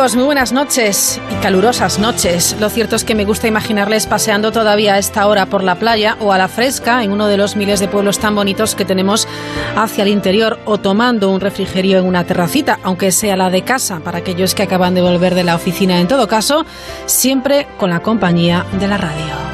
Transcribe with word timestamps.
Amigos, 0.00 0.16
muy 0.16 0.24
buenas 0.24 0.52
noches 0.52 1.20
y 1.30 1.34
calurosas 1.42 1.98
noches. 1.98 2.56
Lo 2.58 2.70
cierto 2.70 2.96
es 2.96 3.04
que 3.04 3.14
me 3.14 3.26
gusta 3.26 3.48
imaginarles 3.48 4.06
paseando 4.06 4.50
todavía 4.50 4.94
a 4.94 4.98
esta 4.98 5.26
hora 5.26 5.44
por 5.44 5.62
la 5.62 5.74
playa 5.74 6.16
o 6.20 6.32
a 6.32 6.38
la 6.38 6.48
fresca 6.48 7.04
en 7.04 7.12
uno 7.12 7.26
de 7.26 7.36
los 7.36 7.54
miles 7.54 7.80
de 7.80 7.88
pueblos 7.88 8.18
tan 8.18 8.34
bonitos 8.34 8.74
que 8.74 8.86
tenemos 8.86 9.28
hacia 9.76 10.04
el 10.04 10.08
interior 10.08 10.58
o 10.64 10.78
tomando 10.78 11.28
un 11.28 11.40
refrigerio 11.40 11.98
en 11.98 12.06
una 12.06 12.24
terracita, 12.24 12.78
aunque 12.82 13.12
sea 13.12 13.36
la 13.36 13.50
de 13.50 13.60
casa, 13.60 14.00
para 14.00 14.18
aquellos 14.18 14.54
que 14.54 14.62
acaban 14.62 14.94
de 14.94 15.02
volver 15.02 15.34
de 15.34 15.44
la 15.44 15.54
oficina. 15.54 16.00
En 16.00 16.08
todo 16.08 16.26
caso, 16.26 16.64
siempre 17.04 17.66
con 17.76 17.90
la 17.90 18.00
compañía 18.00 18.64
de 18.78 18.88
la 18.88 18.96
radio. 18.96 19.50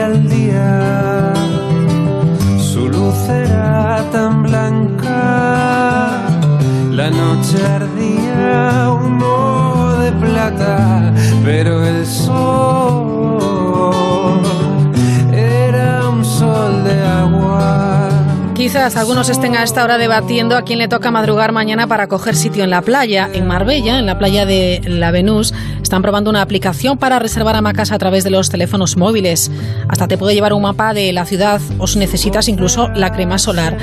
Día, 0.00 1.34
su 2.58 2.88
luz 2.88 3.28
era 3.28 4.02
tan 4.10 4.42
blanca, 4.42 6.28
la 6.90 7.10
noche 7.10 7.58
ardía 7.66 8.90
humo 8.90 9.92
de 9.98 10.12
plata, 10.12 11.12
pero 11.44 11.84
el 11.84 12.06
sol 12.06 13.11
Quizás 18.62 18.94
algunos 18.94 19.28
estén 19.28 19.56
a 19.56 19.64
esta 19.64 19.82
hora 19.82 19.98
debatiendo 19.98 20.56
a 20.56 20.62
quién 20.62 20.78
le 20.78 20.86
toca 20.86 21.10
madrugar 21.10 21.50
mañana 21.50 21.88
para 21.88 22.06
coger 22.06 22.36
sitio 22.36 22.62
en 22.62 22.70
la 22.70 22.80
playa. 22.80 23.28
En 23.32 23.44
Marbella, 23.44 23.98
en 23.98 24.06
la 24.06 24.18
playa 24.18 24.46
de 24.46 24.80
La 24.86 25.10
Venus, 25.10 25.52
están 25.82 26.00
probando 26.00 26.30
una 26.30 26.42
aplicación 26.42 26.96
para 26.96 27.18
reservar 27.18 27.56
hamacas 27.56 27.90
a 27.90 27.98
través 27.98 28.22
de 28.22 28.30
los 28.30 28.50
teléfonos 28.50 28.96
móviles. 28.96 29.50
Hasta 29.88 30.06
te 30.06 30.16
puede 30.16 30.34
llevar 30.34 30.52
un 30.52 30.62
mapa 30.62 30.94
de 30.94 31.12
la 31.12 31.26
ciudad 31.26 31.60
o 31.78 31.88
si 31.88 31.98
necesitas 31.98 32.46
incluso 32.46 32.88
la 32.90 33.12
crema 33.12 33.36
solar, 33.36 33.76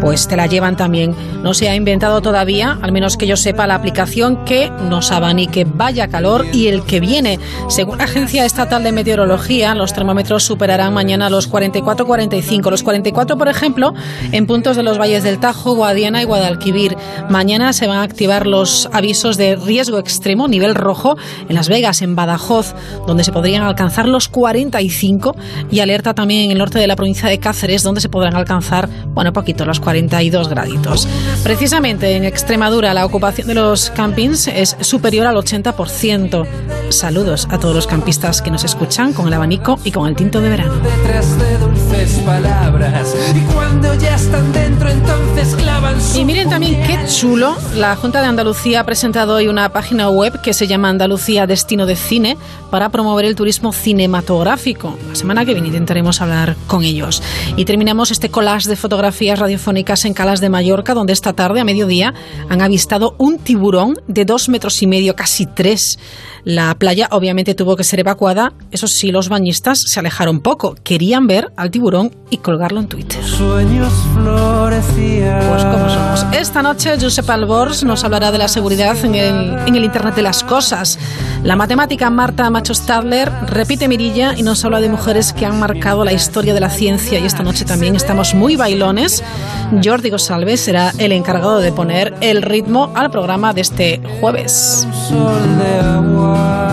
pues 0.00 0.28
te 0.28 0.36
la 0.36 0.46
llevan 0.46 0.76
también. 0.76 1.14
No 1.42 1.54
se 1.54 1.70
ha 1.70 1.74
inventado 1.74 2.20
todavía, 2.20 2.78
al 2.82 2.92
menos 2.92 3.16
que 3.16 3.26
yo 3.26 3.36
sepa, 3.36 3.66
la 3.66 3.74
aplicación 3.74 4.44
que 4.44 4.70
nos 4.90 5.12
abanique 5.12 5.64
vaya 5.64 6.08
calor 6.08 6.44
y 6.52 6.68
el 6.68 6.84
que 6.84 7.00
viene. 7.00 7.40
Según 7.68 7.98
la 7.98 8.04
Agencia 8.04 8.44
Estatal 8.44 8.84
de 8.84 8.92
Meteorología, 8.92 9.74
los 9.74 9.94
termómetros 9.94 10.44
superarán 10.44 10.92
mañana 10.92 11.30
los 11.30 11.50
44-45. 11.50 12.70
Los 12.70 12.82
44, 12.82 13.38
por 13.38 13.48
ejemplo, 13.48 13.94
en 14.32 14.46
puntos 14.46 14.76
de 14.76 14.82
los 14.82 14.98
valles 14.98 15.24
del 15.24 15.38
Tajo, 15.38 15.74
Guadiana 15.74 16.22
y 16.22 16.24
Guadalquivir. 16.24 16.96
Mañana 17.28 17.72
se 17.72 17.86
van 17.86 17.98
a 17.98 18.02
activar 18.02 18.46
los 18.46 18.88
avisos 18.92 19.36
de 19.36 19.56
riesgo 19.56 19.98
extremo, 19.98 20.48
nivel 20.48 20.74
rojo, 20.74 21.16
en 21.48 21.54
las 21.54 21.68
Vegas, 21.68 22.02
en 22.02 22.16
Badajoz, 22.16 22.74
donde 23.06 23.24
se 23.24 23.32
podrían 23.32 23.62
alcanzar 23.62 24.08
los 24.08 24.28
45 24.28 25.36
y 25.70 25.80
alerta 25.80 26.14
también 26.14 26.46
en 26.46 26.50
el 26.52 26.58
norte 26.58 26.78
de 26.78 26.86
la 26.86 26.96
provincia 26.96 27.28
de 27.28 27.38
Cáceres, 27.38 27.82
donde 27.82 28.00
se 28.00 28.08
podrán 28.08 28.34
alcanzar, 28.36 28.88
bueno, 29.08 29.32
poquito, 29.32 29.64
los 29.64 29.80
42 29.80 30.48
graditos. 30.48 31.08
Precisamente 31.42 32.16
en 32.16 32.24
Extremadura 32.24 32.94
la 32.94 33.04
ocupación 33.04 33.48
de 33.48 33.54
los 33.54 33.90
campings 33.90 34.48
es 34.48 34.76
superior 34.80 35.26
al 35.26 35.36
80%. 35.36 36.46
Saludos 36.90 37.48
a 37.50 37.58
todos 37.58 37.74
los 37.74 37.86
campistas 37.86 38.42
que 38.42 38.50
nos 38.50 38.64
escuchan 38.64 39.12
con 39.12 39.26
el 39.26 39.34
abanico 39.34 39.78
y 39.84 39.90
con 39.90 40.08
el 40.08 40.16
tinto 40.16 40.40
de 40.40 40.48
verano. 40.50 40.74
Y 46.14 46.24
miren 46.24 46.48
también 46.48 46.82
qué 46.86 46.98
chulo, 47.06 47.56
la 47.74 47.94
Junta 47.96 48.20
de 48.20 48.26
Andalucía 48.26 48.80
ha 48.80 48.84
presentado 48.84 49.34
hoy 49.34 49.48
una 49.48 49.68
página 49.70 50.08
web 50.08 50.40
que 50.40 50.54
se 50.54 50.66
llama 50.66 50.88
Andalucía 50.88 51.46
destino 51.46 51.86
de 51.86 51.96
cine 51.96 52.36
para 52.70 52.88
promover 52.88 53.24
el 53.24 53.36
turismo 53.36 53.72
cinematográfico. 53.72 54.98
La 55.08 55.14
semana 55.14 55.44
que 55.44 55.52
viene 55.52 55.68
intentaremos 55.68 56.20
hablar 56.20 56.56
con 56.66 56.82
ellos. 56.84 57.22
Y 57.56 57.64
terminamos 57.64 58.10
este 58.10 58.30
collage 58.30 58.68
de 58.68 58.76
fotografías 58.76 59.38
radiofónicas 59.38 60.04
en 60.04 60.14
Calas 60.14 60.40
de 60.40 60.48
Mallorca, 60.48 60.94
donde 60.94 61.12
esta 61.12 61.32
tarde, 61.32 61.60
a 61.60 61.64
mediodía, 61.64 62.14
han 62.48 62.62
avistado 62.62 63.14
un 63.18 63.38
tiburón 63.38 64.00
de 64.08 64.24
dos 64.24 64.48
metros 64.48 64.82
y 64.82 64.86
medio, 64.86 65.14
casi 65.14 65.46
tres. 65.46 65.98
La 66.44 66.74
playa 66.76 67.08
obviamente 67.10 67.54
tuvo 67.54 67.76
que 67.76 67.82
ser 67.82 68.00
evacuada. 68.00 68.52
Eso 68.70 68.86
sí, 68.86 69.10
los 69.10 69.28
bañistas 69.28 69.80
se 69.80 69.98
alejaron 69.98 70.40
poco. 70.40 70.76
Querían 70.84 71.26
ver 71.26 71.52
al 71.56 71.70
tiburón 71.70 71.75
y 72.30 72.38
colgarlo 72.38 72.80
en 72.80 72.88
Twitter. 72.88 73.22
Sueños 73.22 73.92
florecían. 74.14 75.46
Pues 75.48 75.64
como 75.64 75.88
somos. 75.88 76.26
Esta 76.32 76.62
noche 76.62 76.96
Josep 77.00 77.28
Albors 77.28 77.84
nos 77.84 78.02
hablará 78.04 78.32
de 78.32 78.38
la 78.38 78.48
seguridad 78.48 78.96
en 79.04 79.14
el, 79.14 79.58
en 79.66 79.76
el 79.76 79.84
Internet 79.84 80.14
de 80.14 80.22
las 80.22 80.42
Cosas. 80.42 80.98
La 81.42 81.54
matemática 81.54 82.08
Marta 82.10 82.48
Macho 82.50 82.74
Stadler 82.74 83.30
repite 83.46 83.88
Mirilla 83.88 84.34
y 84.36 84.42
nos 84.42 84.64
habla 84.64 84.80
de 84.80 84.88
mujeres 84.88 85.32
que 85.32 85.46
han 85.46 85.58
marcado 85.58 86.04
la 86.04 86.12
historia 86.12 86.54
de 86.54 86.60
la 86.60 86.70
ciencia 86.70 87.18
y 87.18 87.26
esta 87.26 87.42
noche 87.42 87.64
también 87.64 87.94
estamos 87.94 88.34
muy 88.34 88.56
bailones. 88.56 89.22
Jordi 89.84 90.10
Gosalves 90.10 90.60
será 90.60 90.92
el 90.98 91.12
encargado 91.12 91.58
de 91.58 91.72
poner 91.72 92.14
el 92.20 92.42
ritmo 92.42 92.90
al 92.94 93.10
programa 93.10 93.52
de 93.52 93.60
este 93.60 94.00
jueves. 94.20 94.88
Sol 95.08 95.58
de 95.58 95.80
agua. 95.80 96.65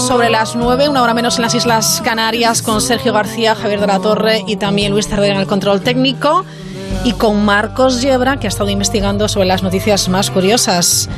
Minutos 0.00 0.08
sobre 0.08 0.30
las 0.30 0.56
nueve, 0.56 0.88
una 0.88 1.02
hora 1.02 1.14
menos 1.14 1.36
en 1.36 1.42
las 1.42 1.54
Islas 1.54 2.00
Canarias, 2.04 2.62
con 2.62 2.80
Sergio 2.80 3.12
García, 3.12 3.54
Javier 3.54 3.80
de 3.80 3.86
la 3.86 3.98
Torre 3.98 4.44
y 4.46 4.56
también 4.56 4.92
Luis 4.92 5.08
Tardera 5.08 5.34
en 5.34 5.40
el 5.40 5.46
control 5.46 5.80
técnico 5.80 6.44
y 7.04 7.12
con 7.12 7.44
Marcos 7.44 8.02
Yebra, 8.02 8.38
que 8.38 8.46
ha 8.46 8.48
estado 8.48 8.70
investigando 8.70 9.28
sobre 9.28 9.46
las 9.46 9.62
noticias 9.62 10.08
más 10.08 10.30
curiosas 10.30 11.08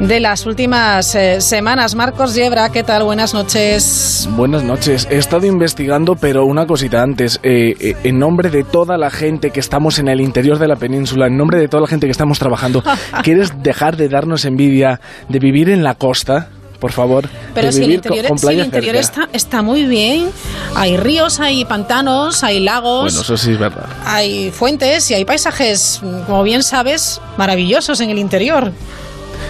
de 0.00 0.20
las 0.20 0.46
últimas 0.46 1.14
eh, 1.14 1.40
semanas. 1.40 1.94
Marcos 1.94 2.34
Yebra, 2.34 2.70
¿qué 2.70 2.82
tal? 2.82 3.04
Buenas 3.04 3.34
noches. 3.34 4.28
Buenas 4.32 4.62
noches. 4.62 5.06
He 5.10 5.18
estado 5.18 5.46
investigando, 5.46 6.16
pero 6.16 6.44
una 6.44 6.66
cosita 6.66 7.02
antes. 7.02 7.38
Eh, 7.42 7.74
eh, 7.80 7.96
en 8.04 8.18
nombre 8.18 8.50
de 8.50 8.64
toda 8.64 8.98
la 8.98 9.10
gente 9.10 9.50
que 9.50 9.60
estamos 9.60 9.98
en 9.98 10.08
el 10.08 10.20
interior 10.20 10.58
de 10.58 10.68
la 10.68 10.76
península, 10.76 11.26
en 11.26 11.36
nombre 11.36 11.58
de 11.58 11.68
toda 11.68 11.82
la 11.82 11.88
gente 11.88 12.06
que 12.06 12.12
estamos 12.12 12.38
trabajando, 12.38 12.82
¿quieres 13.22 13.62
dejar 13.62 13.96
de 13.96 14.08
darnos 14.08 14.44
envidia 14.44 15.00
de 15.28 15.38
vivir 15.38 15.68
en 15.68 15.82
la 15.82 15.94
costa? 15.94 16.48
Por 16.82 16.90
favor, 16.92 17.28
Pero 17.54 17.68
de 17.68 17.72
si 17.72 17.78
el 17.78 17.84
vivir 17.84 17.94
interior, 18.04 18.26
con 18.26 18.38
si 18.38 18.46
el 18.48 18.58
interior 18.64 18.96
está, 18.96 19.28
está 19.32 19.62
muy 19.62 19.86
bien. 19.86 20.30
Hay 20.74 20.96
ríos, 20.96 21.38
hay 21.38 21.64
pantanos, 21.64 22.42
hay 22.42 22.58
lagos. 22.58 23.04
Bueno, 23.04 23.20
eso 23.20 23.36
sí 23.36 23.52
es 23.52 23.58
verdad. 23.58 23.86
Hay 24.04 24.50
fuentes 24.50 25.08
y 25.10 25.14
hay 25.14 25.24
paisajes, 25.24 26.00
como 26.26 26.42
bien 26.42 26.64
sabes, 26.64 27.20
maravillosos 27.36 28.00
en 28.00 28.10
el 28.10 28.18
interior. 28.18 28.72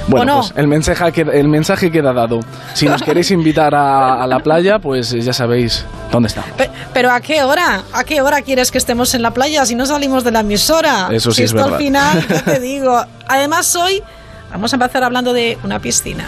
Bueno, 0.09 0.23
¿O 0.23 0.25
no? 0.37 0.41
pues 0.43 0.53
el 0.57 0.67
mensaje, 0.69 1.11
queda- 1.13 1.33
el 1.33 1.49
mensaje 1.49 1.91
queda 1.91 2.13
dado. 2.13 2.41
Si 2.75 2.87
nos 2.87 3.03
queréis 3.03 3.31
invitar 3.31 3.75
a, 3.75 4.23
a 4.23 4.27
la 4.27 4.41
playa, 4.41 4.79
pues 4.79 5.11
ya 5.13 5.33
sabéis 5.33 5.85
dónde 6.11 6.27
está. 6.27 6.43
Pe- 6.59 6.71
Pero 6.93 7.13
¿a 7.13 7.21
qué 7.23 7.43
hora? 7.45 7.83
¿A 7.95 8.05
qué 8.05 8.21
hora 8.21 8.43
quieres 8.43 8.71
que 8.71 8.77
estemos 8.79 9.15
en 9.15 9.23
la 9.23 9.31
playa 9.31 9.65
si 9.65 9.75
no 9.75 9.87
salimos 9.87 10.23
de 10.25 10.33
la 10.33 10.41
emisora? 10.41 11.09
Eso 11.11 11.31
sí 11.31 11.37
Si 11.37 11.43
es 11.45 11.51
esto 11.51 11.63
verdad. 11.63 11.73
al 11.75 11.79
final, 11.79 12.27
ya 12.29 12.43
te 12.43 12.61
digo. 12.73 13.03
Además 13.27 13.75
hoy 13.77 14.03
vamos 14.51 14.71
a 14.73 14.77
empezar 14.77 15.03
hablando 15.05 15.33
de 15.33 15.57
una 15.65 15.79
piscina. 15.79 16.25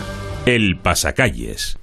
El 0.46 0.76
pasacalles. 0.76 1.78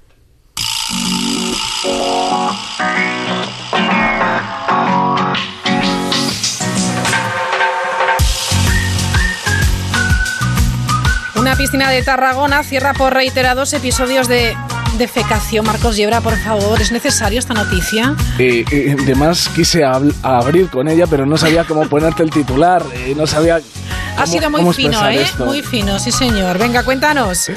Una 11.36 11.56
piscina 11.56 11.90
de 11.90 12.02
Tarragona 12.02 12.62
cierra 12.62 12.92
por 12.94 13.14
reiterados 13.14 13.72
episodios 13.72 14.28
de 14.28 14.56
defecación. 14.96 15.66
Marcos 15.66 15.96
Yebra, 15.96 16.20
por 16.20 16.36
favor, 16.36 16.80
¿es 16.80 16.92
necesario 16.92 17.38
esta 17.40 17.54
noticia? 17.54 18.14
Eh, 18.38 18.64
eh, 18.70 18.96
además, 19.00 19.50
quise 19.54 19.82
abrir 19.84 20.68
con 20.68 20.88
ella, 20.88 21.06
pero 21.08 21.26
no 21.26 21.36
sabía 21.36 21.64
cómo 21.64 21.88
ponerte 21.88 22.22
el 22.22 22.30
titular. 22.30 22.84
eh, 22.94 23.14
no 23.16 23.26
sabía. 23.26 23.60
Ha 24.16 24.26
sido 24.26 24.50
muy 24.50 24.72
fino, 24.72 25.04
¿eh? 25.08 25.22
esto. 25.22 25.46
Muy 25.46 25.62
fino, 25.62 25.98
sí 25.98 26.12
señor. 26.12 26.58
Venga, 26.58 26.84
cuéntanos. 26.84 27.50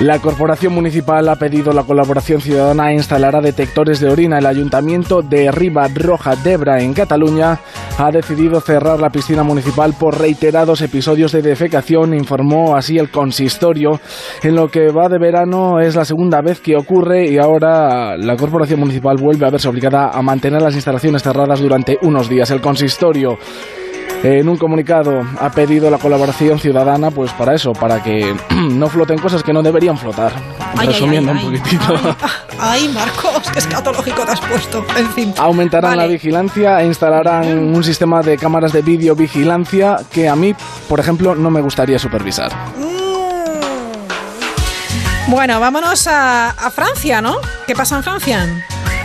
La 0.00 0.18
Corporación 0.18 0.74
Municipal 0.74 1.28
ha 1.28 1.36
pedido 1.36 1.72
la 1.72 1.84
colaboración 1.84 2.40
ciudadana 2.40 2.90
e 2.90 2.94
instalará 2.94 3.40
detectores 3.40 4.00
de 4.00 4.10
orina. 4.10 4.38
El 4.38 4.46
Ayuntamiento 4.46 5.22
de 5.22 5.52
Riba 5.52 5.88
Roja 5.94 6.34
d'Ebra, 6.34 6.80
en 6.80 6.92
Cataluña, 6.92 7.60
ha 7.96 8.10
decidido 8.10 8.60
cerrar 8.60 8.98
la 8.98 9.10
piscina 9.10 9.44
municipal 9.44 9.94
por 9.98 10.18
reiterados 10.18 10.82
episodios 10.82 11.30
de 11.30 11.42
defecación, 11.42 12.12
informó 12.12 12.76
así 12.76 12.98
el 12.98 13.10
consistorio. 13.10 14.00
En 14.42 14.56
lo 14.56 14.68
que 14.68 14.88
va 14.88 15.08
de 15.08 15.18
verano 15.18 15.78
es 15.80 15.94
la 15.94 16.04
segunda 16.04 16.40
vez 16.42 16.60
que 16.60 16.76
ocurre 16.76 17.30
y 17.30 17.38
ahora 17.38 18.16
la 18.16 18.36
Corporación 18.36 18.80
Municipal 18.80 19.16
vuelve 19.16 19.46
a 19.46 19.50
verse 19.50 19.68
obligada 19.68 20.10
a 20.10 20.20
mantener 20.22 20.60
las 20.60 20.74
instalaciones 20.74 21.22
cerradas 21.22 21.60
durante 21.60 21.98
unos 22.02 22.28
días. 22.28 22.50
El 22.50 22.60
consistorio 22.60 23.38
en 24.24 24.48
un 24.48 24.56
comunicado 24.56 25.22
ha 25.38 25.50
pedido 25.50 25.90
la 25.90 25.98
colaboración 25.98 26.58
ciudadana 26.58 27.10
pues 27.10 27.30
para 27.32 27.54
eso, 27.54 27.74
para 27.74 28.02
que 28.02 28.34
no 28.50 28.88
floten 28.88 29.18
cosas 29.18 29.42
que 29.42 29.52
no 29.52 29.62
deberían 29.62 29.98
flotar. 29.98 30.32
Ay, 30.76 30.88
Resumiendo 30.88 31.32
ay, 31.32 31.38
un 31.38 31.44
poquitito. 31.44 31.94
Ay, 32.58 32.80
ay, 32.84 32.88
Marcos, 32.88 33.50
qué 33.52 33.58
escatológico 33.58 34.24
te 34.24 34.32
has 34.32 34.40
puesto. 34.40 34.84
En 34.96 35.08
fin. 35.10 35.34
Aumentarán 35.36 35.90
Vale. 35.92 36.02
la 36.02 36.08
vigilancia 36.08 36.80
e 36.80 36.86
instalarán 36.86 37.58
un 37.58 37.84
sistema 37.84 38.22
de 38.22 38.38
cámaras 38.38 38.72
de 38.72 38.80
videovigilancia 38.80 39.96
que 40.10 40.26
a 40.26 40.34
mí, 40.34 40.54
por 40.88 41.00
ejemplo, 41.00 41.34
no 41.34 41.50
me 41.50 41.60
gustaría 41.60 41.98
supervisar. 41.98 42.50
Bueno, 45.28 45.60
vámonos 45.60 46.06
a, 46.06 46.50
a 46.50 46.70
Francia, 46.70 47.20
¿no? 47.20 47.36
¿Qué 47.66 47.74
pasa 47.74 47.96
en 47.96 48.02
Francia? 48.02 48.46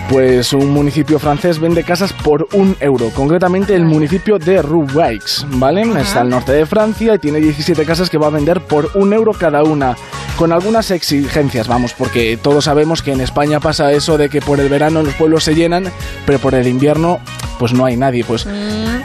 Pues 0.09 0.53
un 0.53 0.71
municipio 0.71 1.19
francés 1.19 1.59
vende 1.59 1.83
casas 1.83 2.13
por 2.13 2.47
un 2.53 2.75
euro, 2.79 3.11
concretamente 3.11 3.75
el 3.75 3.85
municipio 3.85 4.39
de 4.39 4.59
Roubaix, 4.63 5.45
¿vale? 5.51 5.81
Está 5.81 6.21
al 6.21 6.29
norte 6.29 6.51
de 6.51 6.65
Francia 6.65 7.13
y 7.13 7.19
tiene 7.19 7.39
17 7.39 7.85
casas 7.85 8.09
que 8.09 8.17
va 8.17 8.27
a 8.27 8.31
vender 8.31 8.59
por 8.61 8.89
un 8.95 9.13
euro 9.13 9.33
cada 9.33 9.61
una, 9.63 9.95
con 10.35 10.51
algunas 10.51 10.89
exigencias, 10.89 11.67
vamos, 11.67 11.93
porque 11.93 12.39
todos 12.41 12.65
sabemos 12.65 13.03
que 13.03 13.11
en 13.11 13.21
España 13.21 13.59
pasa 13.59 13.91
eso 13.91 14.17
de 14.17 14.29
que 14.29 14.41
por 14.41 14.59
el 14.59 14.67
verano 14.69 15.03
los 15.03 15.13
pueblos 15.13 15.43
se 15.43 15.53
llenan, 15.53 15.83
pero 16.25 16.39
por 16.39 16.55
el 16.55 16.67
invierno 16.67 17.19
pues 17.59 17.73
no 17.73 17.83
hay 17.85 17.97
nadie, 17.97 18.23
pues 18.23 18.47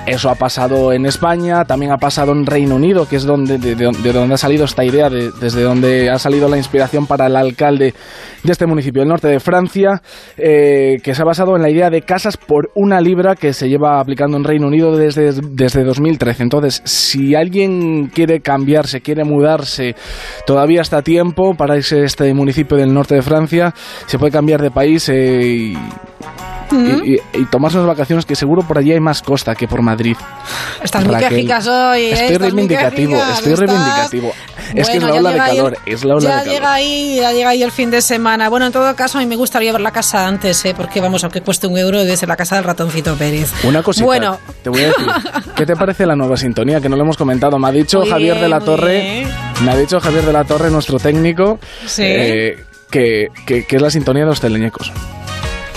eso 0.06 0.30
ha 0.30 0.36
pasado 0.36 0.92
en 0.92 1.06
España, 1.06 1.64
también 1.64 1.90
ha 1.90 1.96
pasado 1.98 2.30
en 2.30 2.46
Reino 2.46 2.76
Unido, 2.76 3.08
que 3.08 3.16
es 3.16 3.24
donde, 3.24 3.58
de, 3.58 3.74
de- 3.74 3.90
de 3.90 4.12
donde 4.12 4.34
ha 4.34 4.38
salido 4.38 4.64
esta 4.64 4.84
idea, 4.84 5.10
de- 5.10 5.32
desde 5.40 5.62
donde 5.62 6.08
ha 6.08 6.20
salido 6.20 6.48
la 6.48 6.56
inspiración 6.56 7.06
para 7.08 7.26
el 7.26 7.34
alcalde 7.34 7.94
de 8.44 8.52
este 8.52 8.66
municipio, 8.66 9.02
el 9.02 9.08
norte 9.08 9.26
de 9.26 9.40
Francia, 9.40 10.00
eh, 10.36 10.93
que 11.02 11.14
se 11.14 11.22
ha 11.22 11.24
basado 11.24 11.56
en 11.56 11.62
la 11.62 11.70
idea 11.70 11.90
de 11.90 12.02
casas 12.02 12.36
por 12.36 12.70
una 12.74 13.00
libra 13.00 13.34
que 13.36 13.52
se 13.52 13.68
lleva 13.68 14.00
aplicando 14.00 14.36
en 14.36 14.44
Reino 14.44 14.66
Unido 14.66 14.96
desde, 14.96 15.32
desde 15.32 15.84
2013. 15.84 16.42
Entonces, 16.42 16.82
si 16.84 17.34
alguien 17.34 18.06
quiere 18.06 18.40
cambiarse, 18.40 19.00
quiere 19.00 19.24
mudarse, 19.24 19.94
todavía 20.46 20.82
está 20.82 21.02
tiempo 21.02 21.54
para 21.54 21.76
irse 21.76 22.00
a 22.00 22.04
este 22.04 22.32
municipio 22.34 22.76
del 22.76 22.92
norte 22.92 23.14
de 23.14 23.22
Francia, 23.22 23.74
se 24.06 24.18
puede 24.18 24.32
cambiar 24.32 24.62
de 24.62 24.70
país 24.70 25.08
eh, 25.08 25.42
y 25.46 25.74
y, 26.72 27.14
y- 27.14 27.20
y 27.34 27.44
tomarse 27.46 27.76
unas 27.78 27.88
vacaciones 27.88 28.24
que 28.26 28.34
seguro 28.36 28.62
por 28.62 28.78
allí 28.78 28.92
hay 28.92 29.00
más 29.00 29.22
costa 29.22 29.54
que 29.54 29.66
por 29.68 29.82
Madrid. 29.82 30.16
Estás 30.82 31.04
muy 31.04 31.14
Raquel. 31.14 31.28
quejigas 31.30 31.66
hoy. 31.66 32.00
¿eh? 32.02 32.12
Estoy 32.12 32.26
Estás 32.26 32.40
muy 32.40 32.48
reivindicativo, 32.50 33.16
estoy 33.16 33.52
estás- 33.52 33.58
reivindicativo. 33.58 34.32
Es 34.74 34.88
que 34.88 34.96
es 34.96 35.02
la 35.02 35.08
Bueno, 35.10 35.28
ola 35.28 35.32
de 35.32 35.40
ahí 35.40 35.50
el- 35.50 35.56
calor, 35.56 35.78
es 35.86 36.04
la 36.04 36.14
ola 36.14 36.22
ya 36.22 36.28
de 36.36 36.36
calor. 36.42 36.52
llega 36.54 36.72
ahí, 36.74 37.16
ya 37.16 37.32
llega 37.32 37.48
ahí 37.50 37.62
el 37.62 37.70
fin 37.70 37.90
de 37.90 38.02
semana. 38.02 38.48
Bueno, 38.48 38.66
en 38.66 38.72
todo 38.72 38.94
caso, 38.96 39.18
a 39.18 39.20
mí 39.20 39.26
me 39.26 39.36
gustaría 39.36 39.70
ver 39.72 39.80
la 39.80 39.92
casa 39.92 40.26
antes, 40.26 40.64
¿eh? 40.64 40.74
Porque 40.76 41.00
vamos, 41.00 41.22
aunque 41.24 41.40
cueste 41.42 41.66
un 41.66 41.78
euro, 41.78 41.98
debe 42.00 42.16
ser 42.16 42.28
la 42.28 42.36
casa 42.36 42.56
del 42.56 42.64
ratoncito 42.64 43.14
Pérez. 43.16 43.52
Una 43.64 43.82
cosita, 43.82 44.06
Bueno, 44.06 44.38
te 44.62 44.70
voy 44.70 44.82
a 44.84 44.86
decir, 44.88 45.06
¿qué 45.56 45.66
te 45.66 45.76
parece 45.76 46.06
la 46.06 46.16
nueva 46.16 46.36
sintonía? 46.36 46.80
Que 46.80 46.88
no 46.88 46.96
lo 46.96 47.02
hemos 47.02 47.16
comentado. 47.16 47.58
Me 47.58 47.68
ha 47.68 47.72
dicho 47.72 48.00
Muy 48.00 48.08
Javier 48.10 48.34
de 48.34 48.40
bien, 48.40 48.50
la 48.50 48.58
muy 48.58 48.66
Torre, 48.66 49.26
me 49.64 49.70
ha 49.70 49.76
dicho 49.76 50.00
Javier 50.00 50.24
de 50.24 50.32
la 50.32 50.44
Torre, 50.44 50.70
nuestro 50.70 50.98
técnico, 50.98 51.58
Sí. 51.86 52.02
eh, 52.04 52.64
que, 52.90 53.28
que- 53.46 53.66
que 53.66 53.76
es 53.76 53.82
la 53.82 53.90
sintonía 53.90 54.22
de 54.22 54.28
los 54.30 54.40
teleñecos. 54.40 54.92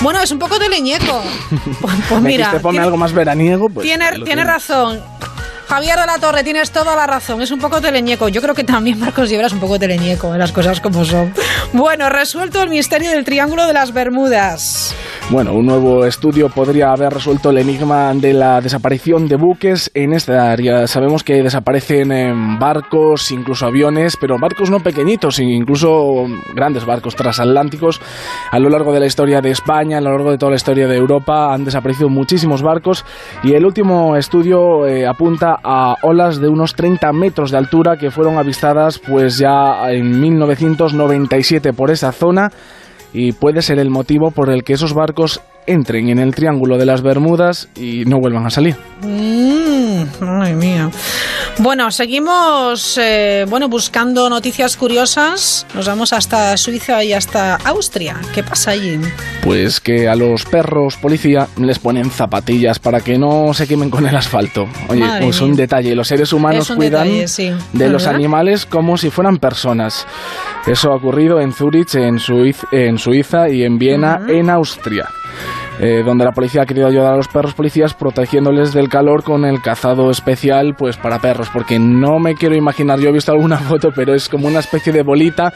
Bueno, 0.01 0.21
es 0.21 0.31
un 0.31 0.39
poco 0.39 0.59
de 0.59 0.69
leñeco. 0.69 1.21
Pues, 1.81 1.95
pues 2.09 2.21
mira, 2.21 2.45
dijiste, 2.45 2.59
ponme 2.59 2.73
tiene- 2.73 2.85
algo 2.85 2.97
más 2.97 3.13
veraniego, 3.13 3.69
pues 3.69 3.85
tiene, 3.85 4.09
tiene 4.11 4.25
tienes. 4.25 4.47
razón. 4.47 5.01
Javier 5.67 5.99
de 5.99 6.05
la 6.05 6.17
Torre, 6.17 6.43
tienes 6.43 6.71
toda 6.71 6.95
la 6.95 7.05
razón. 7.05 7.41
Es 7.41 7.51
un 7.51 7.59
poco 7.59 7.81
teleñeco. 7.81 8.29
Yo 8.29 8.41
creo 8.41 8.55
que 8.55 8.63
también 8.63 8.99
Marcos 8.99 9.29
Llebra 9.29 9.47
es 9.47 9.53
un 9.53 9.59
poco 9.59 9.77
teleñeco, 9.77 10.35
las 10.37 10.53
cosas 10.53 10.79
como 10.79 11.03
son. 11.03 11.33
Bueno, 11.73 12.07
resuelto 12.07 12.63
el 12.63 12.69
misterio 12.69 13.11
del 13.11 13.25
Triángulo 13.25 13.67
de 13.67 13.73
las 13.73 13.91
Bermudas. 13.91 14.95
Bueno, 15.29 15.51
un 15.53 15.65
nuevo 15.65 16.05
estudio 16.05 16.47
podría 16.47 16.93
haber 16.93 17.13
resuelto 17.13 17.49
el 17.49 17.57
enigma 17.57 18.13
de 18.13 18.31
la 18.31 18.61
desaparición 18.61 19.27
de 19.27 19.35
buques 19.35 19.91
en 19.93 20.13
esta 20.13 20.49
área. 20.49 20.87
Sabemos 20.87 21.21
que 21.25 21.43
desaparecen 21.43 22.13
en 22.13 22.57
barcos, 22.57 23.29
incluso 23.31 23.65
aviones, 23.65 24.15
pero 24.15 24.39
barcos 24.39 24.69
no 24.69 24.79
pequeñitos, 24.79 25.39
incluso 25.39 26.27
grandes 26.55 26.85
barcos 26.85 27.17
transatlánticos. 27.17 27.99
A 28.51 28.59
lo 28.59 28.69
largo 28.69 28.93
de 28.93 29.01
la 29.01 29.05
historia 29.05 29.41
de 29.41 29.51
España, 29.51 29.97
a 29.97 30.01
lo 30.01 30.11
largo 30.11 30.31
de 30.31 30.37
toda 30.37 30.51
la 30.51 30.55
historia 30.55 30.87
de 30.87 30.95
Europa, 30.95 31.53
han 31.53 31.65
desaparecido 31.65 32.07
muchísimos 32.07 32.61
barcos 32.61 33.03
y 33.43 33.53
el 33.53 33.65
último 33.65 34.15
estudio 34.15 34.87
eh, 34.87 35.05
apunta 35.05 35.56
a 35.63 35.95
olas 36.01 36.39
de 36.39 36.47
unos 36.47 36.75
30 36.75 37.11
metros 37.13 37.51
de 37.51 37.57
altura 37.57 37.97
que 37.97 38.11
fueron 38.11 38.37
avistadas 38.37 38.99
pues 38.99 39.37
ya 39.37 39.91
en 39.91 40.19
1997 40.19 41.73
por 41.73 41.91
esa 41.91 42.11
zona 42.11 42.51
y 43.13 43.31
puede 43.31 43.61
ser 43.61 43.79
el 43.79 43.89
motivo 43.89 44.31
por 44.31 44.49
el 44.49 44.63
que 44.63 44.73
esos 44.73 44.93
barcos 44.93 45.41
entren 45.65 46.09
en 46.09 46.19
el 46.19 46.33
Triángulo 46.33 46.77
de 46.77 46.85
las 46.85 47.01
Bermudas 47.01 47.69
y 47.75 48.05
no 48.05 48.19
vuelvan 48.19 48.45
a 48.45 48.49
salir. 48.49 48.75
Mm, 49.01 49.66
madre 50.19 50.53
mía. 50.53 50.89
Bueno, 51.59 51.89
seguimos 51.91 52.97
eh, 53.01 53.45
bueno, 53.49 53.67
buscando 53.69 54.29
noticias 54.29 54.77
curiosas. 54.77 55.65
Nos 55.73 55.87
vamos 55.87 56.13
hasta 56.13 56.55
Suiza 56.57 57.03
y 57.03 57.13
hasta 57.13 57.55
Austria. 57.55 58.17
¿Qué 58.33 58.43
pasa 58.43 58.71
allí? 58.71 58.99
Pues 59.43 59.79
que 59.79 60.07
a 60.07 60.15
los 60.15 60.45
perros 60.45 60.97
policía 60.97 61.47
les 61.57 61.79
ponen 61.79 62.11
zapatillas 62.11 62.79
para 62.79 62.99
que 63.01 63.17
no 63.17 63.53
se 63.53 63.67
quemen 63.67 63.89
con 63.89 64.05
el 64.07 64.15
asfalto. 64.15 64.67
Oye, 64.89 65.01
Madre 65.01 65.25
pues 65.25 65.41
mía. 65.41 65.49
un 65.49 65.55
detalle. 65.55 65.95
Los 65.95 66.07
seres 66.09 66.31
humanos 66.33 66.69
Es 66.69 66.75
cuidan 66.75 67.03
detalle, 67.05 67.27
sí. 67.27 67.51
de 67.73 67.89
los 67.89 68.05
animales 68.07 68.65
como 68.65 68.97
si 68.97 69.09
fueran 69.09 69.37
personas. 69.37 70.05
Eso 70.67 70.91
ha 70.91 70.95
ocurrido 70.95 71.39
en 71.39 71.53
Zurich, 71.53 71.95
en, 71.95 72.19
Suiz- 72.19 72.67
en 72.71 72.97
Suiza 72.97 73.49
y 73.49 73.63
en 73.63 73.79
Viena, 73.79 74.21
en 74.27 74.49
Austria. 74.49 75.07
Eh, 75.79 76.03
donde 76.03 76.25
la 76.25 76.31
policía 76.31 76.63
ha 76.63 76.65
querido 76.65 76.87
ayudar 76.87 77.13
a 77.13 77.17
los 77.17 77.27
perros 77.27 77.53
policías 77.53 77.93
protegiéndoles 77.93 78.73
del 78.73 78.89
calor 78.89 79.23
con 79.23 79.45
el 79.45 79.61
cazado 79.61 80.09
especial 80.09 80.75
pues 80.77 80.97
para 80.97 81.19
perros, 81.19 81.49
porque 81.53 81.77
no 81.79 82.19
me 82.19 82.35
quiero 82.35 82.55
imaginar, 82.55 82.99
yo 82.99 83.09
he 83.09 83.11
visto 83.13 83.31
alguna 83.31 83.57
foto, 83.69 83.89
pero 83.95 84.15
es 84.15 84.27
como 84.29 84.47
una 84.47 84.59
especie 84.59 84.91
de 84.91 85.03
bolita, 85.03 85.53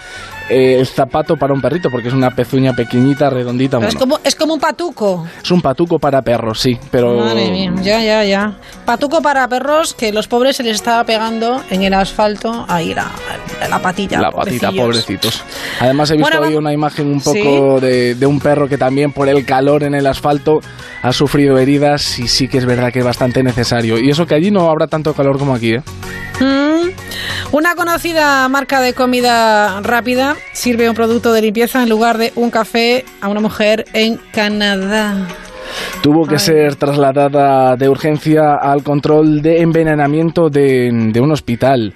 eh, 0.50 0.78
el 0.80 0.86
zapato 0.86 1.36
para 1.36 1.54
un 1.54 1.62
perrito, 1.62 1.90
porque 1.90 2.10
es 2.10 2.14
una 2.14 2.32
pezuña 2.32 2.74
pequeñita, 2.74 3.30
redondita. 3.30 3.78
Pero 3.78 3.90
es, 3.90 3.96
bueno. 3.96 4.16
como, 4.16 4.24
es 4.24 4.36
como 4.36 4.54
un 4.54 4.60
patuco. 4.60 5.26
Es 5.44 5.52
un 5.52 5.62
patuco 5.62 5.98
para 5.98 6.22
perros, 6.22 6.60
sí, 6.60 6.78
pero... 6.92 7.18
Madre 7.18 7.50
mía, 7.50 7.72
ya, 7.82 8.02
ya, 8.04 8.24
ya. 8.24 8.58
Patuco 8.86 9.22
para 9.22 9.48
perros 9.48 9.94
que 9.94 10.12
los 10.12 10.28
pobres 10.28 10.58
se 10.58 10.64
les 10.64 10.76
estaba 10.76 11.04
pegando 11.04 11.62
en 11.70 11.84
el 11.84 11.94
asfalto. 11.94 12.66
Ahí 12.68 12.94
la, 12.94 13.08
la 13.70 13.80
patilla. 13.80 14.20
La 14.20 14.32
patita, 14.32 14.72
pobrecillos. 14.72 14.86
pobrecitos. 14.86 15.44
Además 15.80 16.12
he 16.12 16.18
visto 16.18 16.30
Bueno, 16.30 16.48
hoy 16.48 16.56
una 16.56 16.74
imagen 16.74 17.08
un 17.08 17.22
poco 17.22 17.80
de, 17.80 18.16
de 18.16 18.26
un 18.26 18.40
perro 18.40 18.68
que 18.68 18.78
también 18.78 19.12
por 19.14 19.30
el 19.30 19.46
calor 19.46 19.84
en 19.84 19.96
el 19.96 20.06
asfalto 20.12 20.62
ha 21.02 21.12
sufrido 21.14 21.58
heridas 21.58 22.20
y 22.20 22.28
sí 22.28 22.48
que 22.48 22.58
es 22.60 22.66
verdad 22.66 22.92
que 22.92 23.00
es 23.00 23.06
bastante 23.06 23.44
necesario. 23.44 23.98
Y 23.98 24.10
eso 24.10 24.28
que 24.28 24.36
allí 24.36 24.52
no 24.52 24.70
habrá 24.70 24.88
tanto 24.88 25.14
calor 25.14 25.40
como 25.40 25.56
aquí, 25.56 25.74
¿eh? 25.74 25.84
Mm. 26.40 26.92
Una 27.52 27.76
conocida 27.76 28.48
marca 28.48 28.80
de 28.80 28.94
comida 28.94 29.82
rápida 29.82 30.36
sirve 30.54 30.90
un 30.90 30.96
producto 30.96 31.34
de 31.34 31.42
limpieza 31.42 31.84
en 31.84 31.90
lugar 31.90 32.18
de 32.18 32.32
un 32.36 32.50
café 32.50 33.04
a 33.20 33.28
una 33.28 33.42
mujer 33.42 33.86
en 33.94 34.18
Canadá. 34.32 35.28
Tuvo 36.02 36.26
que 36.26 36.36
Ay. 36.36 36.40
ser 36.40 36.76
trasladada 36.76 37.76
de 37.76 37.88
urgencia 37.90 38.56
al 38.56 38.84
control 38.84 39.42
de 39.42 39.62
envenenamiento 39.62 40.50
de, 40.50 40.90
de 41.12 41.20
un 41.22 41.32
hospital. 41.32 41.94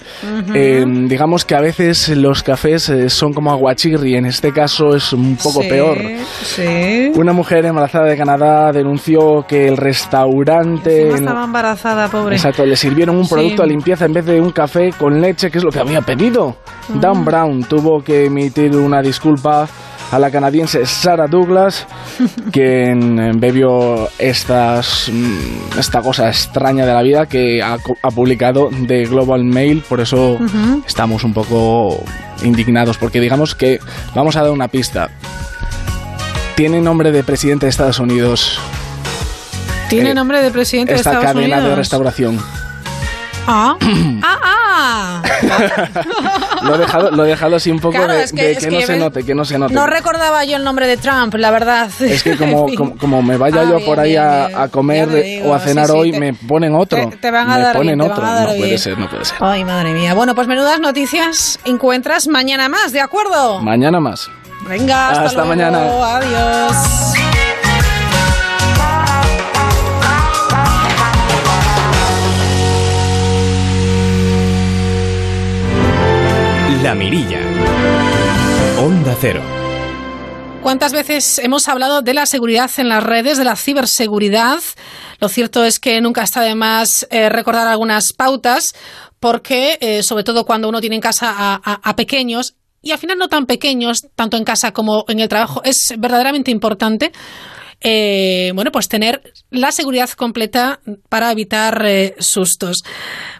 Eh, 0.54 0.86
digamos 1.08 1.46
que 1.46 1.56
a 1.56 1.62
veces 1.62 2.10
los 2.10 2.44
cafés 2.44 2.90
eh, 2.90 3.10
son 3.10 3.34
como 3.34 3.52
aguachirri, 3.52 4.16
en 4.16 4.26
este 4.26 4.52
caso 4.52 4.96
es 4.96 5.12
un 5.14 5.36
poco 5.38 5.62
Sí, 5.62 5.70
peor. 5.70 5.98
Sí. 6.44 7.12
Una 7.16 7.34
mujer 7.34 7.66
embarazada 7.66 8.06
de 8.06 8.18
Canadá 8.18 8.72
denunció 8.72 9.46
que 9.48 9.68
el 9.68 9.78
restaurante... 9.78 11.10
En- 11.10 11.16
estaba 11.16 11.44
embarazada, 11.46 12.08
pobre. 12.08 12.36
Exacto, 12.36 12.66
le 12.66 12.76
sirvieron 12.76 13.16
un 13.16 13.26
Sí. 13.26 13.34
producto 13.34 13.62
de 13.64 13.70
limpieza 13.70 14.06
en 14.06 14.14
vez 14.14 14.26
de 14.26 14.40
un 14.40 14.52
café 14.52 14.92
con 14.98 15.22
leche, 15.22 15.50
que 15.50 15.58
es 15.58 15.64
lo 15.64 15.72
que 15.72 15.80
había 15.80 16.02
pedido. 16.02 16.58
Dan 17.02 17.26
Brown 17.26 17.64
tuvo 17.64 18.04
que 18.04 18.26
emitir 18.26 18.76
una 18.76 19.02
disculpa 19.02 19.68
a 20.12 20.20
la 20.20 20.32
canadiense 20.32 20.86
Sarah 20.86 21.28
Douglas, 21.28 21.88
quien 22.52 23.20
eh, 23.20 23.32
bebió 23.36 24.10
estas, 24.18 25.10
mm, 25.12 25.80
esta 25.80 26.02
cosa 26.02 26.28
extraña 26.28 26.86
de 26.86 26.94
la 26.94 27.02
vida 27.02 27.26
que 27.26 27.62
ha, 27.62 27.78
publicado 28.14 28.70
The 28.88 29.06
Global 29.06 29.44
Mail, 29.44 29.84
por 29.88 30.00
eso 30.00 30.40
estamos 30.86 31.24
un 31.24 31.34
poco 31.34 32.04
indignados, 32.44 32.98
porque 32.98 33.20
digamos 33.20 33.56
que 33.56 33.80
vamos 34.14 34.36
a 34.36 34.44
dar 34.44 34.52
una 34.52 34.68
pista. 34.68 35.10
Tiene 36.56 36.80
nombre 36.80 37.12
de 37.12 37.24
presidente 37.24 37.66
de 37.66 37.70
Estados 37.72 38.00
Unidos 38.00 38.58
Tiene 39.90 40.12
eh, 40.12 40.14
nombre 40.14 40.42
de 40.42 40.52
presidente 40.52 40.94
de 40.94 41.00
esta 41.00 41.12
Estados 41.12 41.34
cadena 41.34 41.58
Unidos. 41.58 41.70
de 41.72 41.76
restauración. 41.76 42.40
Ah, 43.46 43.78
ah, 44.24 44.40
ah. 44.42 44.65
Lo 46.64 46.76
he 46.76 46.78
dejado, 46.78 47.12
lo 47.12 47.26
he 47.26 47.28
dejado 47.30 47.56
así 47.56 47.72
un 47.72 47.80
poco 47.80 47.96
Claro, 47.98 48.14
de, 48.14 48.24
es 48.24 48.32
que- 48.34 48.42
de 48.44 48.52
es 48.54 48.58
que, 48.60 48.70
que 48.70 48.76
no 48.80 48.82
se 48.86 48.98
note, 48.98 49.24
que 49.24 49.36
no 49.36 49.46
se 49.46 49.58
note. 49.58 49.74
No 49.74 49.86
recordaba 49.88 50.44
yo 50.46 50.58
el 50.58 50.64
nombre 50.64 50.88
de 50.88 50.98
Trump, 50.98 51.34
la 51.36 51.52
verdad. 51.52 51.90
Es 52.00 52.24
que 52.24 52.36
como, 52.38 52.66
como, 52.76 52.98
como 52.98 53.22
me 53.22 53.38
vaya 53.38 53.62
Ah, 53.62 53.64
yo 53.70 53.76
bien, 53.78 53.86
por 53.86 54.00
ahí 54.00 54.12
bien, 54.12 54.24
a, 54.24 54.68
comer 54.70 55.10
digo, 55.10 55.50
o 55.50 55.54
a 55.54 55.60
cenar 55.60 55.86
sí, 55.88 55.92
sí, 55.94 55.98
hoy, 55.98 56.12
te- 56.12 56.20
me 56.20 56.34
ponen 56.34 56.76
otro. 56.76 57.10
Te, 57.10 57.18
te 57.18 57.32
van 57.32 57.50
a 57.50 57.56
me 57.58 57.62
dar 57.64 57.76
ponen 57.76 57.98
bien, 57.98 58.08
te 58.08 58.12
otro. 58.12 58.24
van 58.24 58.32
a 58.32 58.36
dar 58.40 58.50
no 58.50 58.56
puede 58.56 58.78
ser, 58.78 58.98
no 58.98 59.10
puede 59.10 59.26
ser. 59.26 59.38
Ay, 59.42 59.64
madre 59.64 59.94
mía. 59.94 60.14
Bueno, 60.14 60.36
pues 60.36 60.48
menudas 60.48 60.80
noticias 60.80 61.60
encuentras 61.66 62.28
mañana 62.28 62.70
más, 62.70 62.92
¿de 62.92 63.02
acuerdo? 63.02 63.62
Mañana 63.62 64.00
más. 64.00 64.30
Venga, 64.68 65.10
hasta, 65.10 65.26
Hasta 65.26 65.34
luego. 65.46 65.50
mañana. 65.50 65.78
Adiós. 66.18 67.25
La 76.86 76.94
Mirilla. 76.94 77.40
Onda 78.78 79.18
Cero. 79.20 79.42
¿Cuántas 80.62 80.94
veces 80.94 81.40
hemos 81.40 81.68
hablado 81.68 82.04
de 82.04 82.14
la 82.14 82.28
seguridad 82.28 82.70
en 82.78 82.90
las 82.90 83.04
redes, 83.04 83.40
de 83.40 83.44
la 83.44 83.56
ciberseguridad? 83.56 84.60
Lo 85.20 85.28
cierto 85.28 85.66
es 85.66 85.80
que 85.80 86.00
nunca 86.00 86.22
está 86.22 86.42
de 86.42 86.54
más 86.54 87.08
eh, 87.10 87.30
recordar 87.30 87.68
algunas 87.68 88.14
pautas, 88.14 88.68
porque 89.20 89.80
eh, 89.82 90.04
sobre 90.04 90.24
todo 90.24 90.46
cuando 90.46 90.70
uno 90.70 90.80
tiene 90.80 90.98
en 90.98 91.02
casa 91.02 91.34
a, 91.36 91.56
a- 91.74 91.96
pequeños, 91.96 92.54
y 92.84 92.92
al 92.92 93.00
final 93.00 93.18
no 93.18 93.30
tan 93.30 93.48
pequeños, 93.48 94.06
tanto 94.14 94.38
en 94.38 94.44
casa 94.44 94.72
como 94.72 95.06
en 95.08 95.20
el 95.22 95.28
trabajo, 95.28 95.64
es 95.64 95.92
verdaderamente 95.98 96.52
importante. 96.52 97.12
Eh, 97.82 98.52
bueno, 98.56 98.72
pues 98.72 98.90
tener 98.90 99.22
la 99.52 99.72
seguridad 99.72 100.10
completa 100.12 100.80
para 101.10 101.32
evitar 101.32 101.82
eh, 101.86 102.16
sustos. 102.20 102.84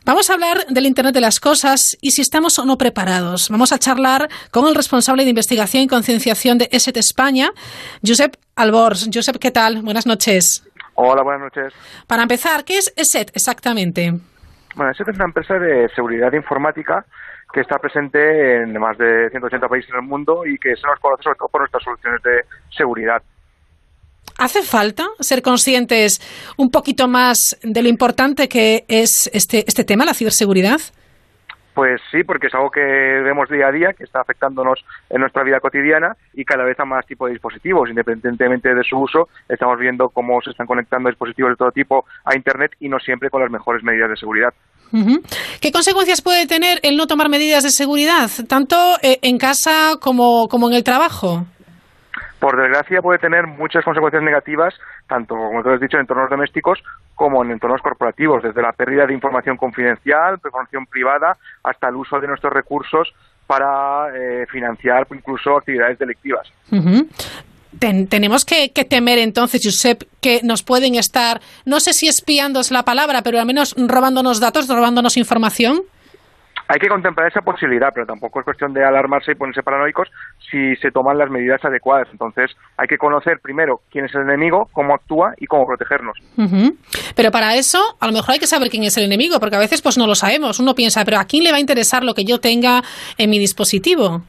Vamos 0.06 0.30
a 0.30 0.34
hablar 0.34 0.66
del 0.70 0.86
Internet 0.86 1.14
de 1.14 1.22
las 1.22 1.40
Cosas 1.40 1.98
y 2.02 2.12
si 2.12 2.22
estamos 2.22 2.58
o 2.60 2.66
no 2.66 2.78
preparados. 2.78 3.50
Vamos 3.50 3.72
a 3.72 3.80
charlar 3.80 4.30
con 4.52 4.68
el 4.68 4.76
responsable 4.76 5.24
de 5.24 5.30
investigación 5.30 5.84
y 5.84 5.88
concienciación 5.88 6.58
de 6.58 6.70
ESET 6.72 6.98
España, 6.98 7.52
Josep 8.06 8.36
Albors. 8.56 9.10
Josep, 9.14 9.38
¿qué 9.38 9.52
tal? 9.52 9.82
Buenas 9.82 10.06
noches. 10.06 10.64
Hola, 10.96 11.24
buenas 11.24 11.42
noches. 11.42 11.74
Para 12.08 12.24
empezar, 12.24 12.64
¿qué 12.64 12.78
es 12.78 12.94
ESET 12.96 13.32
exactamente? 13.36 14.14
Bueno, 14.76 14.92
ESET 14.92 15.10
es 15.10 15.16
una 15.16 15.26
empresa 15.26 15.56
de 15.56 15.90
seguridad 15.96 16.32
informática 16.34 17.06
que 17.54 17.62
está 17.62 17.78
presente 17.78 18.64
en 18.64 18.78
más 18.80 18.98
de 18.98 19.30
180 19.30 19.68
países 19.70 19.90
en 19.92 19.98
el 19.98 20.02
mundo 20.02 20.46
y 20.46 20.58
que 20.58 20.76
se 20.76 20.86
nos 20.88 21.00
conoce 21.00 21.24
sobre 21.24 21.38
todo 21.38 21.48
por 21.48 21.62
nuestras 21.62 21.84
soluciones 21.84 22.22
de 22.22 22.42
seguridad. 22.76 23.22
¿Hace 24.38 24.64
falta 24.64 25.06
ser 25.20 25.42
conscientes 25.42 26.20
un 26.58 26.70
poquito 26.70 27.08
más 27.08 27.58
de 27.64 27.82
lo 27.82 27.88
importante 27.88 28.50
que 28.50 28.84
es 28.88 29.30
este, 29.34 29.64
este 29.68 29.84
tema, 29.86 30.04
la 30.06 30.14
ciberseguridad? 30.14 30.80
Pues 31.74 32.00
sí, 32.10 32.24
porque 32.24 32.48
es 32.48 32.54
algo 32.54 32.72
que 32.72 32.80
vemos 32.80 33.50
día 33.50 33.68
a 33.68 33.72
día, 33.72 33.94
que 33.94 34.06
está 34.06 34.22
afectándonos 34.22 34.80
en 35.10 35.20
nuestra 35.20 35.44
vida 35.44 35.60
cotidiana 35.60 36.16
y 36.34 36.46
cada 36.46 36.64
vez 36.64 36.80
a 36.80 36.86
más 36.86 37.06
tipo 37.06 37.26
de 37.26 37.34
dispositivos. 37.34 37.90
Independientemente 37.90 38.74
de 38.74 38.84
su 38.84 38.98
uso, 38.98 39.28
estamos 39.50 39.78
viendo 39.78 40.08
cómo 40.08 40.42
se 40.42 40.52
están 40.52 40.68
conectando 40.68 41.10
dispositivos 41.10 41.52
de 41.52 41.58
todo 41.58 41.72
tipo 41.72 42.06
a 42.24 42.34
Internet 42.36 42.72
y 42.80 42.88
no 42.88 42.98
siempre 43.00 43.30
con 43.30 43.42
las 43.42 43.52
mejores 43.52 43.84
medidas 43.84 44.10
de 44.10 44.16
seguridad. 44.16 44.54
¿Qué 45.60 45.74
consecuencias 45.74 46.22
puede 46.22 46.48
tener 46.48 46.80
el 46.84 46.96
no 46.96 47.08
tomar 47.08 47.28
medidas 47.28 47.64
de 47.64 47.72
seguridad, 47.72 48.30
tanto 48.48 48.78
eh, 49.02 49.20
en 49.22 49.38
casa 49.38 49.98
como, 50.00 50.48
como 50.48 50.70
en 50.70 50.76
el 50.76 50.84
trabajo? 50.86 51.46
Por 52.46 52.62
desgracia 52.62 53.02
puede 53.02 53.18
tener 53.18 53.48
muchas 53.48 53.84
consecuencias 53.84 54.22
negativas, 54.22 54.76
tanto 55.08 55.34
como 55.36 55.64
tú 55.64 55.70
has 55.72 55.82
dicho, 55.82 55.98
en 55.98 56.02
entornos 56.02 56.30
domésticos 56.30 56.78
como 57.16 57.44
en 57.44 57.50
entornos 57.50 57.82
corporativos, 57.82 58.44
desde 58.44 58.62
la 58.62 58.72
pérdida 58.72 59.08
de 59.08 59.16
información 59.16 59.58
confidencial, 59.58 60.36
de 60.36 60.50
información 60.50 60.86
privada, 60.86 61.38
hasta 61.64 61.90
el 61.90 61.96
uso 61.96 62.20
de 62.20 62.28
nuestros 62.28 62.54
recursos 62.54 63.12
para 63.48 64.16
eh, 64.16 64.46
financiar 64.46 65.08
incluso 65.10 65.58
actividades 65.58 65.98
delictivas. 65.98 66.48
Tenemos 67.80 68.46
que, 68.46 68.72
que 68.72 68.86
temer 68.86 69.18
entonces, 69.18 69.62
Josep, 69.64 70.04
que 70.22 70.42
nos 70.44 70.62
pueden 70.62 70.94
estar, 70.94 71.42
no 71.66 71.80
sé 71.80 71.94
si 71.94 72.08
espiando 72.08 72.60
es 72.60 72.70
la 72.70 72.84
palabra, 72.84 73.24
pero 73.24 73.40
al 73.40 73.48
menos 73.48 73.74
robándonos 73.76 74.40
datos, 74.40 74.68
robándonos 74.68 75.18
información. 75.18 75.82
Hay 76.68 76.80
que 76.80 76.88
contemplar 76.88 77.28
esa 77.28 77.42
posibilidad, 77.42 77.90
pero 77.94 78.08
tampoco 78.08 78.40
es 78.40 78.46
cuestión 78.46 78.74
de 78.74 78.84
alarmarse 78.84 79.34
y 79.34 79.36
ponerse 79.36 79.62
paranoicos 79.62 80.10
si 80.50 80.76
se 80.78 80.92
toman 80.92 81.18
las 81.18 81.30
medidas 81.30 81.64
adecuadas. 81.64 82.08
Entonces, 82.12 82.52
hay 82.78 82.88
que 82.88 82.98
conocer 82.98 83.40
primero 83.40 83.82
quién 83.92 84.06
es 84.06 84.16
el 84.16 84.22
enemigo, 84.22 84.68
cómo 84.72 84.96
actúa 84.96 85.34
y 85.38 85.46
cómo 85.46 85.68
protegernos. 85.68 86.18
Pero 87.16 87.32
para 87.32 87.56
eso, 87.56 87.80
a 88.00 88.08
lo 88.08 88.14
mejor 88.14 88.32
hay 88.34 88.40
que 88.40 88.48
saber 88.48 88.70
quién 88.70 88.84
es 88.84 88.98
el 88.98 89.04
enemigo, 89.04 89.40
porque 89.40 89.56
a 89.56 89.60
veces 89.60 89.82
pues 89.82 89.98
no 89.98 90.08
lo 90.08 90.16
sabemos. 90.16 90.60
Uno 90.60 90.74
piensa, 90.74 91.06
pero 91.06 91.20
¿a 91.20 91.26
quién 91.26 91.44
le 91.44 91.52
va 91.52 91.58
a 91.58 91.62
interesar 91.62 92.04
lo 92.04 92.14
que 92.14 92.26
yo 92.26 92.40
tenga 92.40 92.82
en 93.18 93.30
mi 93.30 93.38
dispositivo? 93.38 94.24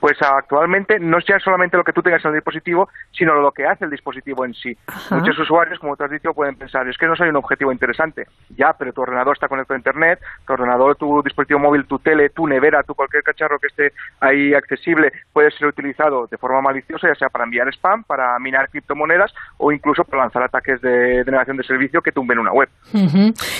Pues 0.00 0.16
actualmente 0.20 0.98
no 0.98 1.18
es 1.18 1.24
ya 1.26 1.38
solamente 1.38 1.76
lo 1.76 1.84
que 1.84 1.92
tú 1.92 2.02
tengas 2.02 2.24
en 2.24 2.30
el 2.30 2.36
dispositivo, 2.36 2.88
sino 3.12 3.34
lo 3.34 3.52
que 3.52 3.66
hace 3.66 3.84
el 3.84 3.90
dispositivo 3.90 4.44
en 4.44 4.54
sí. 4.54 4.76
Ajá. 4.86 5.16
Muchos 5.16 5.38
usuarios, 5.38 5.78
como 5.78 5.96
tú 5.96 6.04
has 6.04 6.10
dicho, 6.10 6.32
pueden 6.32 6.56
pensar, 6.56 6.88
es 6.88 6.96
que 6.96 7.06
no 7.06 7.14
soy 7.16 7.28
un 7.28 7.36
objetivo 7.36 7.70
interesante. 7.70 8.26
Ya, 8.56 8.72
pero 8.72 8.92
tu 8.92 9.02
ordenador 9.02 9.36
está 9.36 9.48
conectado 9.48 9.74
a 9.74 9.78
Internet, 9.78 10.20
tu 10.46 10.52
ordenador, 10.54 10.96
tu 10.96 11.22
dispositivo 11.22 11.60
móvil, 11.60 11.84
tu 11.84 11.98
tele, 11.98 12.30
tu 12.30 12.46
nevera, 12.46 12.82
tu 12.82 12.94
cualquier 12.94 13.22
cacharro 13.22 13.58
que 13.58 13.66
esté 13.66 13.92
ahí 14.20 14.54
accesible 14.54 15.12
puede 15.32 15.50
ser 15.50 15.68
utilizado 15.68 16.26
de 16.26 16.38
forma 16.38 16.60
maliciosa, 16.60 17.08
ya 17.08 17.14
sea 17.14 17.28
para 17.28 17.44
enviar 17.44 17.68
spam, 17.68 18.04
para 18.04 18.38
minar 18.38 18.70
criptomonedas 18.70 19.32
o 19.58 19.72
incluso 19.72 20.04
para 20.04 20.22
lanzar 20.22 20.42
ataques 20.42 20.80
de 20.80 21.24
denegación 21.24 21.56
de 21.56 21.64
servicio 21.64 22.00
que 22.02 22.12
tumben 22.12 22.38
una 22.38 22.52
web. 22.52 22.68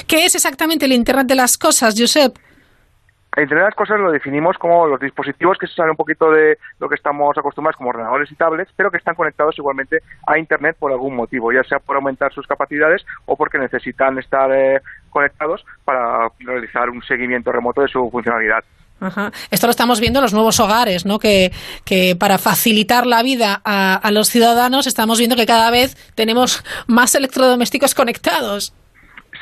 ¿Qué 0.07 0.25
es 0.25 0.35
exactamente 0.35 0.87
el 0.87 0.93
Internet 0.93 1.27
de 1.27 1.35
las 1.35 1.59
cosas, 1.59 1.95
Josep? 1.97 2.37
De 3.37 3.47
las 3.55 3.75
cosas 3.75 4.01
lo 4.01 4.11
definimos 4.11 4.59
como 4.59 4.87
los 4.89 5.01
dispositivos 5.01 5.57
que 5.57 5.69
se 5.69 5.75
salen 5.75 5.93
un 5.93 5.97
poquito 5.97 6.31
de 6.31 6.59
lo 6.81 6.89
que 6.89 6.97
estamos 6.97 7.37
acostumbrados 7.39 7.77
como 7.77 7.91
ordenadores 7.91 8.31
y 8.31 8.35
tablets, 8.35 8.73
pero 8.77 8.91
que 8.91 8.97
están 8.97 9.15
conectados 9.15 9.57
igualmente 9.57 9.99
a 10.27 10.37
Internet 10.37 10.77
por 10.79 10.91
algún 10.91 11.15
motivo, 11.15 11.53
ya 11.53 11.63
sea 11.63 11.79
por 11.79 11.95
aumentar 11.95 12.33
sus 12.33 12.47
capacidades 12.47 13.05
o 13.27 13.37
porque 13.37 13.59
necesitan 13.59 14.19
estar 14.19 14.51
eh, 14.53 14.81
conectados 15.11 15.65
para 15.85 16.29
realizar 16.41 16.91
un 16.91 17.03
seguimiento 17.03 17.53
remoto 17.53 17.83
de 17.83 17.89
su 17.89 18.11
funcionalidad. 18.11 18.65
Ajá. 19.01 19.33
Esto 19.51 19.67
lo 19.67 19.71
estamos 19.71 20.01
viendo 20.01 20.19
en 20.19 20.25
los 20.25 20.35
nuevos 20.35 20.61
hogares, 20.61 21.07
¿no? 21.07 21.19
Que, 21.19 21.53
para 22.19 22.37
facilitar 22.37 23.07
la 23.07 23.23
vida 23.23 23.61
a 23.65 24.11
los 24.11 24.29
ciudadanos 24.29 24.87
estamos 24.87 25.19
viendo 25.19 25.37
que 25.37 25.47
cada 25.47 25.71
vez 25.71 25.97
tenemos 26.15 26.63
más 26.87 27.15
electrodomésticos 27.15 27.95
conectados. 27.95 28.75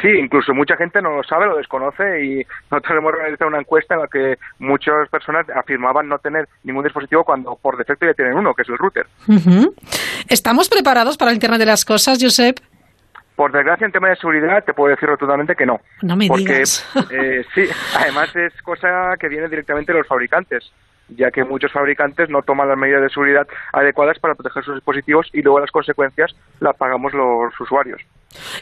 Sí, 0.00 0.08
incluso 0.08 0.54
mucha 0.54 0.76
gente 0.76 1.02
no 1.02 1.16
lo 1.16 1.24
sabe, 1.24 1.46
lo 1.46 1.56
desconoce 1.56 2.24
y 2.24 2.46
nosotros 2.70 2.98
hemos 2.98 3.12
realizado 3.12 3.48
una 3.48 3.58
encuesta 3.58 3.94
en 3.94 4.00
la 4.00 4.06
que 4.06 4.38
muchas 4.58 5.08
personas 5.10 5.46
afirmaban 5.50 6.08
no 6.08 6.18
tener 6.18 6.48
ningún 6.62 6.84
dispositivo 6.84 7.24
cuando 7.24 7.56
por 7.56 7.76
defecto 7.76 8.06
ya 8.06 8.14
tienen 8.14 8.34
uno, 8.34 8.54
que 8.54 8.62
es 8.62 8.68
el 8.68 8.78
router. 8.78 9.06
Ujú. 9.26 9.74
¿Estamos 10.28 10.68
preparados 10.68 11.16
para 11.16 11.32
el 11.32 11.36
Internet 11.36 11.60
de 11.60 11.66
las 11.66 11.84
cosas, 11.84 12.18
Josep? 12.20 12.58
Por 13.34 13.52
desgracia, 13.52 13.86
en 13.86 13.92
tema 13.92 14.08
de 14.08 14.16
seguridad, 14.16 14.64
te 14.64 14.74
puedo 14.74 14.90
decir 14.90 15.08
rotundamente 15.08 15.54
que 15.54 15.66
no. 15.66 15.80
No 16.02 16.16
me 16.16 16.26
porque, 16.26 16.44
digas. 16.44 16.88
eh, 17.10 17.44
sí, 17.54 17.68
además 17.96 18.34
es 18.34 18.52
cosa 18.62 19.14
que 19.18 19.28
viene 19.28 19.48
directamente 19.48 19.92
de 19.92 19.98
los 19.98 20.08
fabricantes, 20.08 20.72
ya 21.08 21.30
que 21.30 21.44
muchos 21.44 21.72
fabricantes 21.72 22.28
no 22.30 22.42
toman 22.42 22.68
las 22.68 22.78
medidas 22.78 23.02
de 23.02 23.10
seguridad 23.10 23.46
adecuadas 23.72 24.18
para 24.18 24.34
proteger 24.34 24.64
sus 24.64 24.74
dispositivos 24.76 25.28
y 25.32 25.42
luego 25.42 25.60
las 25.60 25.70
consecuencias 25.70 26.34
las 26.60 26.76
pagamos 26.76 27.14
los 27.14 27.60
usuarios. 27.60 28.00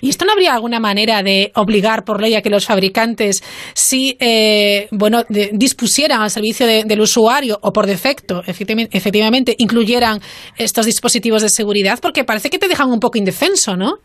¿Y 0.01 0.11
esto 0.11 0.25
no 0.25 0.33
habría 0.33 0.55
alguna 0.55 0.81
manera 0.81 1.23
de 1.23 1.51
obligar 1.55 2.05
por 2.05 2.21
ley 2.21 2.35
a 2.35 2.43
que 2.43 2.51
los 2.51 2.67
fabricantes, 2.67 3.43
si 3.75 4.17
eh, 4.21 4.89
bueno, 4.93 5.25
dispusieran 5.29 6.21
al 6.23 6.31
servicio 6.31 6.67
de- 6.67 6.85
del 6.85 7.01
usuario 7.01 7.59
o 7.63 7.73
por 7.73 7.87
defecto, 7.87 8.43
efectivamente, 8.47 8.97
efectivamente, 8.97 9.55
incluyeran 9.59 10.21
estos 10.57 10.87
dispositivos 10.87 11.43
de 11.43 11.49
seguridad? 11.49 11.99
Porque 12.01 12.25
parece 12.25 12.49
que 12.51 12.59
te 12.59 12.69
dejan 12.69 12.91
un 12.91 13.01
poco 13.01 13.19
indefenso, 13.19 13.77
¿no? 13.77 13.99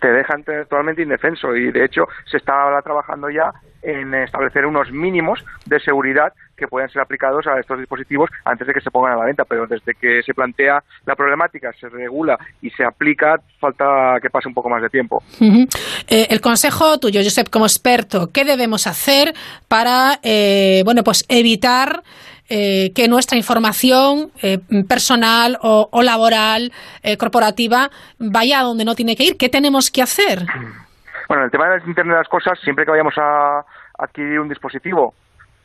te 0.00 0.08
dejan 0.10 0.42
totalmente 0.42 1.02
indefenso 1.02 1.54
y 1.54 1.70
de 1.70 1.84
hecho 1.84 2.02
se 2.28 2.36
está 2.38 2.52
trabajando 2.82 3.30
ya 3.30 3.52
en 3.82 4.12
establecer 4.14 4.66
unos 4.66 4.90
mínimos 4.90 5.44
de 5.66 5.78
seguridad 5.78 6.32
que 6.62 6.68
puedan 6.68 6.88
ser 6.88 7.02
aplicados 7.02 7.44
a 7.48 7.58
estos 7.58 7.78
dispositivos 7.78 8.30
antes 8.44 8.66
de 8.66 8.72
que 8.72 8.80
se 8.80 8.90
pongan 8.90 9.14
a 9.14 9.16
la 9.16 9.24
venta, 9.24 9.44
pero 9.44 9.66
desde 9.66 9.94
que 9.94 10.22
se 10.22 10.32
plantea 10.32 10.78
la 11.04 11.16
problemática, 11.16 11.72
se 11.72 11.88
regula 11.88 12.38
y 12.60 12.70
se 12.70 12.84
aplica, 12.84 13.34
falta 13.58 14.18
que 14.22 14.30
pase 14.30 14.46
un 14.46 14.54
poco 14.54 14.68
más 14.68 14.80
de 14.80 14.88
tiempo. 14.88 15.22
Eh, 15.40 16.28
el 16.30 16.40
consejo 16.40 16.98
tuyo, 16.98 17.20
Josep, 17.20 17.50
como 17.50 17.66
experto, 17.66 18.28
¿qué 18.32 18.44
debemos 18.44 18.86
hacer 18.86 19.34
para 19.66 20.20
eh, 20.22 20.82
bueno, 20.84 21.02
pues 21.02 21.24
evitar 21.28 22.04
eh, 22.48 22.92
que 22.94 23.08
nuestra 23.08 23.36
información 23.36 24.30
eh, 24.40 24.58
personal 24.88 25.58
o, 25.62 25.88
o 25.90 26.02
laboral, 26.02 26.70
eh, 27.02 27.16
corporativa, 27.16 27.90
vaya 28.18 28.60
a 28.60 28.62
donde 28.62 28.84
no 28.84 28.94
tiene 28.94 29.16
que 29.16 29.24
ir? 29.24 29.36
¿Qué 29.36 29.48
tenemos 29.48 29.90
que 29.90 30.02
hacer? 30.02 30.46
Bueno, 31.28 31.44
el 31.44 31.50
tema 31.50 31.68
del 31.70 31.82
Internet 31.88 32.14
de 32.14 32.18
las 32.18 32.28
Cosas, 32.28 32.58
siempre 32.62 32.84
que 32.84 32.92
vayamos 32.92 33.14
a 33.16 33.64
adquirir 33.98 34.38
un 34.38 34.48
dispositivo 34.48 35.14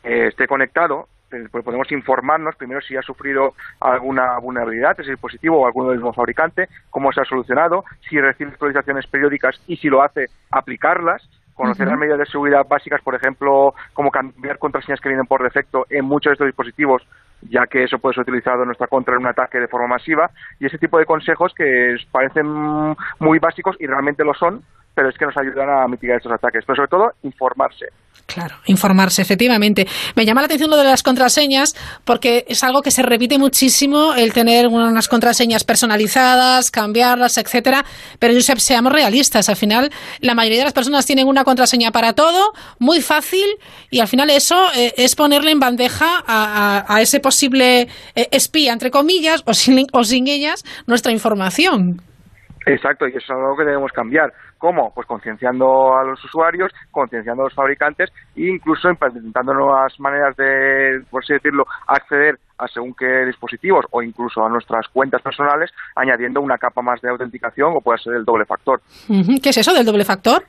que 0.03 0.27
esté 0.27 0.47
conectado, 0.47 1.07
eh, 1.31 1.47
pues 1.51 1.63
podemos 1.63 1.91
informarnos 1.91 2.55
primero 2.55 2.81
si 2.81 2.95
ha 2.95 3.01
sufrido 3.01 3.53
alguna 3.79 4.37
vulnerabilidad 4.39 4.99
ese 4.99 5.11
dispositivo 5.11 5.61
o 5.61 5.67
alguno 5.67 5.89
del 5.89 5.97
mismo 5.97 6.13
fabricante, 6.13 6.69
cómo 6.89 7.11
se 7.11 7.21
ha 7.21 7.25
solucionado, 7.25 7.83
si 8.09 8.19
recibe 8.19 8.51
actualizaciones 8.51 9.07
periódicas 9.07 9.59
y 9.67 9.77
si 9.77 9.89
lo 9.89 10.01
hace, 10.01 10.27
aplicarlas 10.51 11.27
conocer 11.57 11.87
las 11.87 11.97
medidas 11.97 12.19
de 12.19 12.25
seguridad 12.27 12.65
básicas, 12.67 13.01
por 13.01 13.15
ejemplo, 13.15 13.73
como 13.93 14.11
cambiar 14.11 14.59
contraseñas 14.59 15.01
que 15.01 15.09
vienen 15.09 15.25
por 15.25 15.43
defecto 15.43 15.87
en 15.89 16.05
muchos 16.05 16.29
de 16.29 16.33
estos 16.33 16.47
dispositivos, 16.47 17.01
ya 17.41 17.65
que 17.65 17.83
eso 17.83 17.97
puede 17.97 18.13
ser 18.13 18.21
utilizado 18.21 18.61
en 18.61 18.67
nuestra 18.67 18.87
contra 18.87 19.15
en 19.15 19.21
un 19.21 19.27
ataque 19.27 19.59
de 19.59 19.67
forma 19.67 19.87
masiva, 19.87 20.29
y 20.59 20.67
ese 20.67 20.77
tipo 20.77 20.99
de 20.99 21.05
consejos 21.05 21.53
que 21.55 21.97
parecen 22.11 22.45
muy 23.19 23.39
básicos 23.39 23.75
y 23.79 23.87
realmente 23.87 24.23
lo 24.23 24.35
son, 24.35 24.61
pero 24.97 25.09
es 25.09 25.15
que 25.15 25.27
nos 25.27 25.37
ayudan 25.37 25.69
a 25.69 25.87
mitigar 25.87 26.17
estos 26.17 26.31
ataques. 26.31 26.63
Pero 26.65 26.75
sobre 26.75 26.87
todo, 26.87 27.11
informarse. 27.21 27.85
Claro, 28.25 28.55
informarse, 28.65 29.21
efectivamente. 29.21 29.85
Me 30.15 30.25
llama 30.25 30.41
la 30.41 30.45
atención 30.45 30.71
lo 30.71 30.75
de 30.75 30.85
las 30.85 31.03
contraseñas 31.03 31.75
porque 32.03 32.45
es 32.47 32.63
algo 32.63 32.81
que 32.81 32.89
se 32.89 33.03
repite 33.03 33.37
muchísimo 33.37 34.15
el 34.15 34.33
tener 34.33 34.65
unas 34.65 35.07
contraseñas 35.07 35.63
personalizadas, 35.63 36.71
cambiarlas, 36.71 37.37
etcétera. 37.37 37.85
Pero 38.17 38.33
Josep, 38.33 38.57
seamos 38.57 38.91
realistas. 38.91 39.49
Al 39.49 39.55
final, 39.55 39.91
la 40.19 40.33
mayoría 40.33 40.57
de 40.57 40.63
las 40.63 40.73
personas 40.73 41.05
tienen 41.05 41.27
una 41.27 41.43
contraseña 41.43 41.91
para 41.91 42.13
todo, 42.13 42.53
muy 42.79 43.01
fácil, 43.01 43.45
y 43.91 43.99
al 43.99 44.07
final 44.07 44.31
eso 44.31 44.57
eh, 44.75 44.93
es 44.97 45.15
ponerle 45.15 45.51
en 45.51 45.59
bandeja 45.59 46.23
a, 46.25 47.01
ese 47.01 47.19
posible 47.19 47.81
eh, 48.15 48.27
espía, 48.31 48.73
entre 48.73 48.89
comillas, 48.89 49.43
o 49.45 49.53
sin, 49.53 49.85
o 49.93 50.03
sin 50.03 50.27
ellas, 50.27 50.63
nuestra 50.87 51.11
información. 51.11 52.01
Exacto, 52.65 53.05
y 53.07 53.11
eso 53.11 53.19
es 53.19 53.29
algo 53.29 53.55
que 53.55 53.63
debemos 53.63 53.91
cambiar. 53.93 54.33
¿Cómo? 54.57 54.91
Pues 54.93 55.07
concienciando 55.07 55.95
a 55.97 56.03
los 56.03 56.23
usuarios, 56.23 56.71
concienciando 56.91 57.43
a 57.43 57.45
los 57.45 57.53
fabricantes 57.53 58.11
e 58.35 58.47
incluso 58.47 58.89
implementando 58.89 59.53
nuevas 59.53 59.99
maneras 59.99 60.35
de, 60.35 61.01
por 61.09 61.23
así 61.23 61.33
decirlo, 61.33 61.65
acceder 61.87 62.39
a 62.57 62.67
según 62.67 62.95
qué 62.95 63.25
dispositivos 63.25 63.85
o 63.91 64.01
incluso 64.01 64.43
a 64.43 64.49
nuestras 64.49 64.87
cuentas 64.87 65.21
personales, 65.21 65.71
añadiendo 65.95 66.41
una 66.41 66.57
capa 66.57 66.81
más 66.81 66.99
de 67.01 67.09
autenticación 67.09 67.73
o 67.75 67.81
puede 67.81 67.99
ser 67.99 68.15
el 68.15 68.25
doble 68.25 68.45
factor. 68.45 68.81
¿Qué 69.07 69.49
es 69.49 69.57
eso 69.57 69.73
del 69.73 69.85
doble 69.85 70.05
factor? 70.05 70.43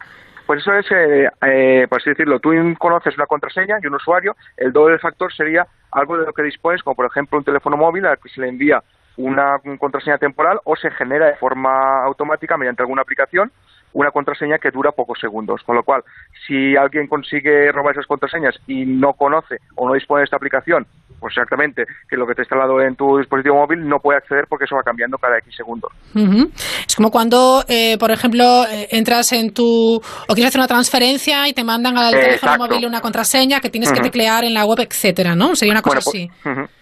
Pues 0.46 0.62
eso 0.62 0.72
es, 0.72 0.86
eh, 0.90 1.28
eh, 1.46 1.86
por 1.90 2.00
así 2.00 2.08
decirlo, 2.08 2.40
tú 2.40 2.50
conoces 2.78 3.14
una 3.16 3.26
contraseña 3.26 3.76
y 3.82 3.86
un 3.86 3.96
usuario, 3.96 4.34
el 4.56 4.72
doble 4.72 4.98
factor 4.98 5.30
sería 5.30 5.66
algo 5.92 6.16
de 6.16 6.24
lo 6.24 6.32
que 6.32 6.42
dispones, 6.42 6.82
como 6.82 6.96
por 6.96 7.04
ejemplo 7.04 7.36
un 7.36 7.44
teléfono 7.44 7.76
móvil 7.76 8.06
al 8.06 8.18
que 8.18 8.30
se 8.30 8.40
le 8.40 8.48
envía 8.48 8.82
una 9.18 9.58
contraseña 9.78 10.16
temporal 10.16 10.60
o 10.64 10.74
se 10.76 10.90
genera 10.92 11.26
de 11.26 11.36
forma 11.36 12.02
automática 12.04 12.56
mediante 12.56 12.82
alguna 12.82 13.02
aplicación 13.02 13.52
una 13.92 14.10
contraseña 14.10 14.58
que 14.58 14.70
dura 14.70 14.92
pocos 14.92 15.18
segundos. 15.20 15.62
Con 15.64 15.76
lo 15.76 15.82
cual, 15.82 16.02
si 16.46 16.76
alguien 16.76 17.06
consigue 17.06 17.70
robar 17.72 17.92
esas 17.92 18.06
contraseñas 18.06 18.54
y 18.66 18.84
no 18.84 19.12
conoce 19.14 19.56
o 19.76 19.88
no 19.88 19.94
dispone 19.94 20.20
de 20.20 20.24
esta 20.24 20.36
aplicación, 20.36 20.86
pues 21.20 21.32
exactamente, 21.32 21.84
que 22.08 22.16
lo 22.16 22.26
que 22.26 22.34
te 22.34 22.42
está 22.42 22.54
instalado 22.54 22.80
en 22.80 22.94
tu 22.94 23.18
dispositivo 23.18 23.56
móvil 23.56 23.86
no 23.88 23.98
puede 23.98 24.18
acceder 24.18 24.46
porque 24.48 24.64
eso 24.64 24.76
va 24.76 24.82
cambiando 24.82 25.18
cada 25.18 25.38
X 25.38 25.54
segundos. 25.56 25.90
Es 26.86 26.94
como 26.94 27.10
cuando, 27.10 27.64
eh, 27.68 27.96
por 27.98 28.10
ejemplo, 28.10 28.64
eh, 28.70 28.88
entras 28.90 29.32
en 29.32 29.52
tu. 29.52 29.64
o 29.96 30.34
quieres 30.34 30.48
hacer 30.48 30.60
una 30.60 30.68
transferencia 30.68 31.48
y 31.48 31.52
te 31.52 31.64
mandan 31.64 31.96
al 31.98 32.12
teléfono 32.12 32.58
móvil 32.58 32.86
una 32.86 33.00
contraseña 33.00 33.60
que 33.60 33.70
tienes 33.70 33.92
que 33.92 34.00
teclear 34.00 34.44
en 34.44 34.54
la 34.54 34.64
web, 34.64 34.78
etcétera, 34.80 35.34
¿no? 35.34 35.54
Sería 35.54 35.72
una 35.72 35.82
cosa 35.82 36.00
pues, 36.04 36.08
así. 36.08 36.28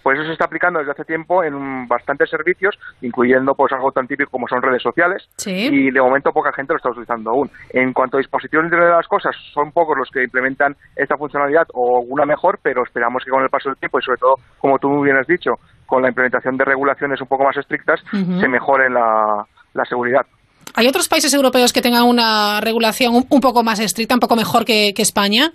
Pues, 0.02 0.18
eso 0.18 0.26
se 0.26 0.32
está 0.32 0.44
aplicando 0.44 0.78
desde 0.78 0.92
hace 0.92 1.04
tiempo 1.04 1.42
en 1.42 1.86
bastantes 1.88 2.30
servicios, 2.30 2.76
incluyendo 3.00 3.54
pues 3.54 3.72
algo 3.72 3.90
tan 3.90 4.06
típico 4.06 4.30
como 4.30 4.46
son 4.48 4.62
redes 4.62 4.82
sociales. 4.82 5.28
Y 5.46 5.90
de 5.90 6.00
momento 6.00 6.30
poca 6.32 6.52
gente 6.52 6.72
lo 6.72 6.76
está 6.76 6.90
utilizando 6.96 7.30
aún. 7.30 7.50
En 7.70 7.92
cuanto 7.92 8.16
a 8.16 8.20
dispositivos 8.20 8.70
de 8.70 8.76
las 8.76 9.06
Cosas, 9.06 9.34
son 9.52 9.72
pocos 9.72 9.96
los 9.96 10.10
que 10.10 10.24
implementan 10.24 10.76
esta 10.94 11.16
funcionalidad 11.16 11.66
o 11.74 11.98
alguna 12.00 12.24
mejor, 12.24 12.58
pero 12.62 12.82
esperamos 12.82 13.22
que 13.24 13.30
con 13.30 13.42
el 13.42 13.48
paso 13.48 13.68
del 13.68 13.78
tiempo 13.78 13.98
y 13.98 14.02
sobre 14.02 14.18
todo, 14.18 14.34
como 14.58 14.78
tú 14.78 14.88
muy 14.88 15.04
bien 15.04 15.16
has 15.16 15.26
dicho, 15.26 15.52
con 15.86 16.02
la 16.02 16.08
implementación 16.08 16.56
de 16.56 16.64
regulaciones 16.64 17.20
un 17.20 17.28
poco 17.28 17.44
más 17.44 17.56
estrictas, 17.56 18.00
se 18.10 18.48
mejore 18.48 18.90
la, 18.90 19.46
seguridad. 19.88 20.26
¿Hay 20.74 20.88
otros 20.88 21.08
países 21.08 21.32
europeos 21.32 21.72
que 21.72 21.80
tengan 21.80 22.04
una 22.04 22.60
regulación 22.60 23.14
un, 23.14 23.40
poco 23.40 23.62
más 23.62 23.78
estricta, 23.78 24.14
un 24.14 24.20
poco 24.20 24.36
mejor 24.36 24.64
que, 24.64 24.92
España? 24.96 25.52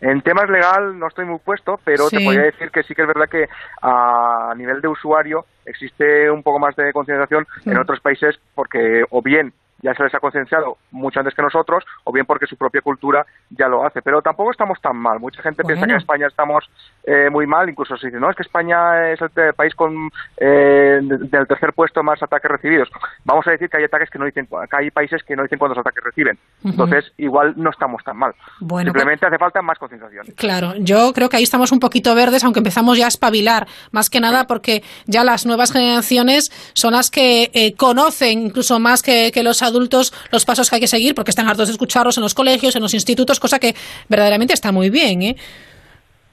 En 0.00 0.22
temas 0.22 0.48
legal 0.48 0.98
no 0.98 1.08
estoy 1.08 1.26
muy 1.26 1.38
puesto, 1.44 1.78
pero 1.84 2.08
te 2.08 2.20
podría 2.20 2.44
decir 2.44 2.70
que 2.70 2.82
sí 2.84 2.94
que 2.94 3.02
es 3.02 3.08
verdad 3.08 3.28
que 3.30 3.44
a 3.82 4.54
nivel 4.56 4.80
de 4.80 4.88
usuario 4.88 5.44
existe 5.66 6.30
un 6.30 6.42
poco 6.42 6.58
más 6.58 6.74
de 6.76 6.92
concienciación 6.92 7.46
en 7.66 7.78
otros 7.78 8.00
países 8.00 8.36
porque 8.54 9.02
o 9.10 9.20
bien 9.20 9.52
ya 9.82 9.94
se 9.94 10.02
les 10.02 10.14
ha 10.14 10.20
concienciado 10.20 10.78
mucho 10.90 11.20
antes 11.20 11.34
que 11.34 11.42
nosotros, 11.42 11.84
o 12.04 12.12
bien 12.12 12.26
porque 12.26 12.46
su 12.46 12.56
propia 12.56 12.80
cultura 12.82 13.24
ya 13.50 13.68
lo 13.68 13.84
hace. 13.84 14.02
Pero 14.02 14.22
tampoco 14.22 14.50
estamos 14.50 14.80
tan 14.80 14.96
mal. 14.96 15.18
Mucha 15.18 15.42
gente 15.42 15.64
piensa 15.64 15.86
que 15.86 15.92
en 15.92 15.98
España 15.98 16.26
estamos 16.26 16.68
eh, 17.04 17.28
muy 17.30 17.46
mal, 17.46 17.68
incluso 17.68 17.96
se 17.96 18.08
dice, 18.08 18.20
no, 18.20 18.30
es 18.30 18.36
que 18.36 18.42
España 18.42 19.10
es 19.10 19.20
el 19.20 19.54
país 19.54 19.74
con 19.74 20.10
eh, 20.36 21.00
del 21.02 21.46
tercer 21.46 21.72
puesto 21.72 22.02
más 22.02 22.22
ataques 22.22 22.50
recibidos. 22.50 22.88
Vamos 23.24 23.46
a 23.46 23.52
decir 23.52 23.68
que 23.68 23.78
hay 23.78 23.84
ataques 23.84 24.10
que 24.10 24.18
no 24.18 24.24
dicen, 24.24 24.46
que 24.46 24.76
hay 24.76 24.90
países 24.90 25.22
que 25.22 25.36
no 25.36 25.42
dicen 25.42 25.58
cuántos 25.58 25.78
ataques 25.78 26.04
reciben. 26.04 26.38
Entonces, 26.64 27.12
igual 27.16 27.54
no 27.56 27.70
estamos 27.70 28.02
tan 28.04 28.16
mal. 28.16 28.34
Simplemente 28.58 29.26
hace 29.26 29.38
falta 29.38 29.62
más 29.62 29.78
concienciación. 29.78 30.26
Claro, 30.36 30.74
yo 30.78 31.12
creo 31.14 31.28
que 31.28 31.38
ahí 31.38 31.42
estamos 31.42 31.72
un 31.72 31.80
poquito 31.80 32.14
verdes, 32.14 32.44
aunque 32.44 32.60
empezamos 32.60 32.98
ya 32.98 33.06
a 33.06 33.08
espabilar, 33.08 33.66
más 33.92 34.10
que 34.10 34.20
nada 34.20 34.46
porque 34.46 34.82
ya 35.06 35.24
las 35.24 35.46
nuevas 35.46 35.72
generaciones 35.72 36.50
son 36.74 36.92
las 36.92 37.10
que 37.10 37.50
eh, 37.54 37.74
conocen 37.76 38.46
incluso 38.46 38.78
más 38.78 39.02
que, 39.02 39.30
que 39.32 39.42
los 39.42 39.62
adultos 39.62 39.69
los 39.72 40.44
pasos 40.44 40.68
que 40.68 40.76
hay 40.76 40.80
que 40.80 40.88
seguir 40.88 41.14
porque 41.14 41.30
están 41.30 41.48
hartos 41.48 41.68
de 41.68 41.72
escucharlos 41.72 42.16
en 42.16 42.22
los 42.22 42.34
colegios, 42.34 42.76
en 42.76 42.82
los 42.82 42.94
institutos, 42.94 43.40
cosa 43.40 43.58
que 43.58 43.74
verdaderamente 44.08 44.54
está 44.54 44.72
muy 44.72 44.90
bien. 44.90 45.22
¿eh? 45.22 45.36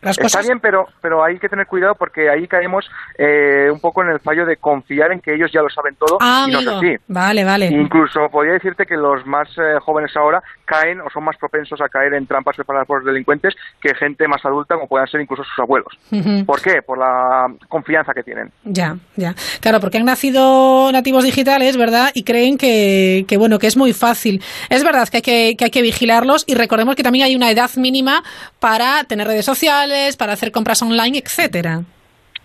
Está 0.09 0.41
bien, 0.41 0.59
pero, 0.59 0.87
pero 1.01 1.23
hay 1.23 1.39
que 1.39 1.49
tener 1.49 1.67
cuidado 1.67 1.95
porque 1.95 2.29
ahí 2.29 2.47
caemos 2.47 2.89
eh, 3.17 3.69
un 3.71 3.79
poco 3.79 4.03
en 4.03 4.09
el 4.09 4.19
fallo 4.19 4.45
de 4.45 4.57
confiar 4.57 5.11
en 5.11 5.19
que 5.19 5.33
ellos 5.33 5.51
ya 5.53 5.61
lo 5.61 5.69
saben 5.69 5.95
todo 5.95 6.17
ah, 6.21 6.45
y 6.47 6.51
no 6.51 6.59
es 6.59 6.67
así. 6.67 6.95
Vale, 7.07 7.43
vale. 7.43 7.67
Incluso 7.67 8.29
podría 8.29 8.53
decirte 8.53 8.85
que 8.85 8.95
los 8.95 9.25
más 9.25 9.49
eh, 9.57 9.79
jóvenes 9.81 10.15
ahora 10.15 10.41
caen 10.65 11.01
o 11.01 11.09
son 11.09 11.23
más 11.23 11.37
propensos 11.37 11.79
a 11.81 11.89
caer 11.89 12.13
en 12.13 12.27
trampas 12.27 12.55
preparadas 12.55 12.87
por 12.87 12.99
los 12.99 13.05
delincuentes 13.05 13.55
que 13.81 13.95
gente 13.95 14.27
más 14.27 14.43
adulta 14.45 14.75
como 14.75 14.87
puedan 14.87 15.07
ser 15.07 15.21
incluso 15.21 15.43
sus 15.43 15.59
abuelos. 15.59 15.97
¿Por 16.45 16.61
qué? 16.61 16.81
Por 16.81 16.97
la 16.97 17.47
confianza 17.67 18.13
que 18.13 18.23
tienen. 18.23 18.51
Ya, 18.63 18.97
ya. 19.15 19.33
Claro, 19.61 19.79
porque 19.79 19.97
han 19.97 20.05
nacido 20.05 20.91
nativos 20.91 21.23
digitales, 21.23 21.77
¿verdad? 21.77 22.11
Y 22.13 22.23
creen 22.23 22.57
que, 22.57 23.25
que 23.27 23.37
bueno, 23.37 23.59
que 23.59 23.67
es 23.67 23.77
muy 23.77 23.93
fácil. 23.93 24.41
Es 24.69 24.83
verdad 24.83 25.07
que 25.07 25.17
hay 25.17 25.21
que, 25.21 25.55
que 25.57 25.65
hay 25.65 25.71
que 25.71 25.81
vigilarlos 25.81 26.43
y 26.47 26.55
recordemos 26.55 26.95
que 26.95 27.03
también 27.03 27.25
hay 27.25 27.35
una 27.35 27.51
edad 27.51 27.69
mínima 27.77 28.23
para 28.59 29.03
tener 29.05 29.27
redes 29.27 29.45
sociales 29.45 29.96
para 30.17 30.33
hacer 30.33 30.51
compras 30.51 30.81
online, 30.81 31.17
etcétera. 31.17 31.83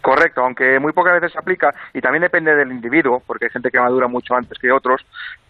Correcto, 0.03 0.41
aunque 0.41 0.81
muy 0.81 0.93
pocas 0.93 1.15
veces 1.15 1.31
se 1.31 1.39
aplica 1.39 1.73
y 1.95 2.01
también 2.01 2.23
depende 2.23 2.57
del 2.57 2.73
individuo, 2.73 3.23
porque 3.25 3.45
hay 3.45 3.53
gente 3.53 3.71
que 3.71 3.79
madura 3.79 4.09
mucho 4.09 4.35
antes 4.35 4.59
que 4.59 4.73
otros, 4.73 5.01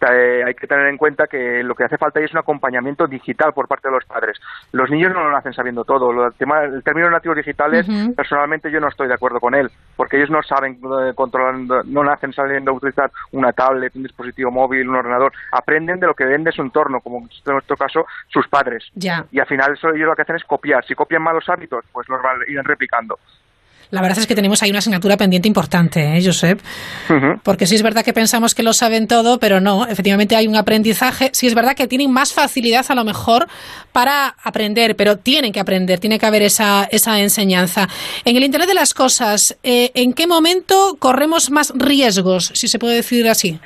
eh, 0.02 0.42
hay 0.46 0.54
que 0.54 0.66
tener 0.66 0.88
en 0.88 0.98
cuenta 0.98 1.26
que 1.26 1.62
lo 1.62 1.74
que 1.74 1.84
hace 1.84 1.96
falta 1.96 2.20
es 2.20 2.30
un 2.32 2.38
acompañamiento 2.38 3.06
digital 3.06 3.54
por 3.54 3.66
parte 3.66 3.88
de 3.88 3.94
los 3.94 4.04
padres. 4.04 4.38
Los 4.72 4.90
niños 4.90 5.14
no 5.14 5.26
lo 5.26 5.34
hacen 5.34 5.54
sabiendo 5.54 5.84
todo. 5.84 6.26
El, 6.26 6.34
tema, 6.34 6.64
el 6.64 6.82
término 6.82 7.08
nativos 7.08 7.38
digitales, 7.38 7.86
personalmente 8.14 8.70
yo 8.70 8.78
no 8.78 8.88
estoy 8.88 9.08
de 9.08 9.14
acuerdo 9.14 9.40
con 9.40 9.54
él, 9.54 9.70
porque 9.96 10.18
ellos 10.18 10.28
no 10.28 10.42
saben 10.42 10.74
eh, 10.74 11.14
controlando, 11.14 11.82
no 11.84 12.04
nacen 12.04 12.34
sabiendo 12.34 12.74
utilizar 12.74 13.10
una 13.30 13.54
tablet, 13.54 13.96
un 13.96 14.02
dispositivo 14.02 14.50
móvil, 14.50 14.86
un 14.86 14.96
ordenador. 14.96 15.32
Aprenden 15.50 15.98
de 15.98 16.08
lo 16.08 16.14
que 16.14 16.26
ven 16.26 16.44
de 16.44 16.52
su 16.52 16.60
entorno, 16.60 17.00
como 17.00 17.20
en 17.20 17.28
nuestro 17.46 17.76
caso 17.78 18.04
sus 18.28 18.46
padres. 18.48 18.84
Y 19.30 19.40
al 19.40 19.46
final 19.46 19.72
eso 19.72 19.88
ellos 19.88 20.08
lo 20.08 20.14
que 20.14 20.22
hacen 20.22 20.36
es 20.36 20.44
copiar. 20.44 20.84
Si 20.84 20.94
copian 20.94 21.22
malos 21.22 21.48
hábitos, 21.48 21.86
pues 21.90 22.06
los 22.10 22.20
van 22.20 22.42
a 22.42 22.50
ir 22.50 22.60
replicando. 22.62 23.18
La 23.92 24.00
verdad 24.00 24.20
es 24.20 24.26
que 24.26 24.34
tenemos 24.34 24.62
ahí 24.62 24.70
una 24.70 24.78
asignatura 24.78 25.18
pendiente 25.18 25.48
importante, 25.48 26.16
¿eh, 26.16 26.24
Josep? 26.24 26.58
Porque 27.42 27.66
sí 27.66 27.74
es 27.74 27.82
verdad 27.82 28.02
que 28.02 28.14
pensamos 28.14 28.54
que 28.54 28.62
lo 28.62 28.72
saben 28.72 29.06
todo, 29.06 29.38
pero 29.38 29.60
no, 29.60 29.86
efectivamente 29.86 30.34
hay 30.34 30.46
un 30.48 30.56
aprendizaje. 30.56 31.28
Sí 31.34 31.46
es 31.46 31.54
verdad 31.54 31.76
que 31.76 31.86
tienen 31.86 32.10
más 32.10 32.32
facilidad 32.32 32.86
a 32.88 32.94
lo 32.94 33.04
mejor 33.04 33.48
para 33.92 34.34
aprender, 34.42 34.96
pero 34.96 35.18
tienen 35.18 35.52
que 35.52 35.60
aprender, 35.60 36.00
tiene 36.00 36.18
que 36.18 36.24
haber 36.24 36.40
esa, 36.40 36.84
esa 36.90 37.20
enseñanza. 37.20 37.86
En 38.24 38.34
el 38.34 38.44
Internet 38.44 38.68
de 38.68 38.74
las 38.74 38.94
Cosas, 38.94 39.58
eh, 39.62 39.90
¿en 39.94 40.14
qué 40.14 40.26
momento 40.26 40.96
corremos 40.98 41.50
más 41.50 41.70
riesgos, 41.76 42.50
si 42.54 42.68
se 42.68 42.78
puede 42.78 42.94
decir 42.94 43.28
así? 43.28 43.60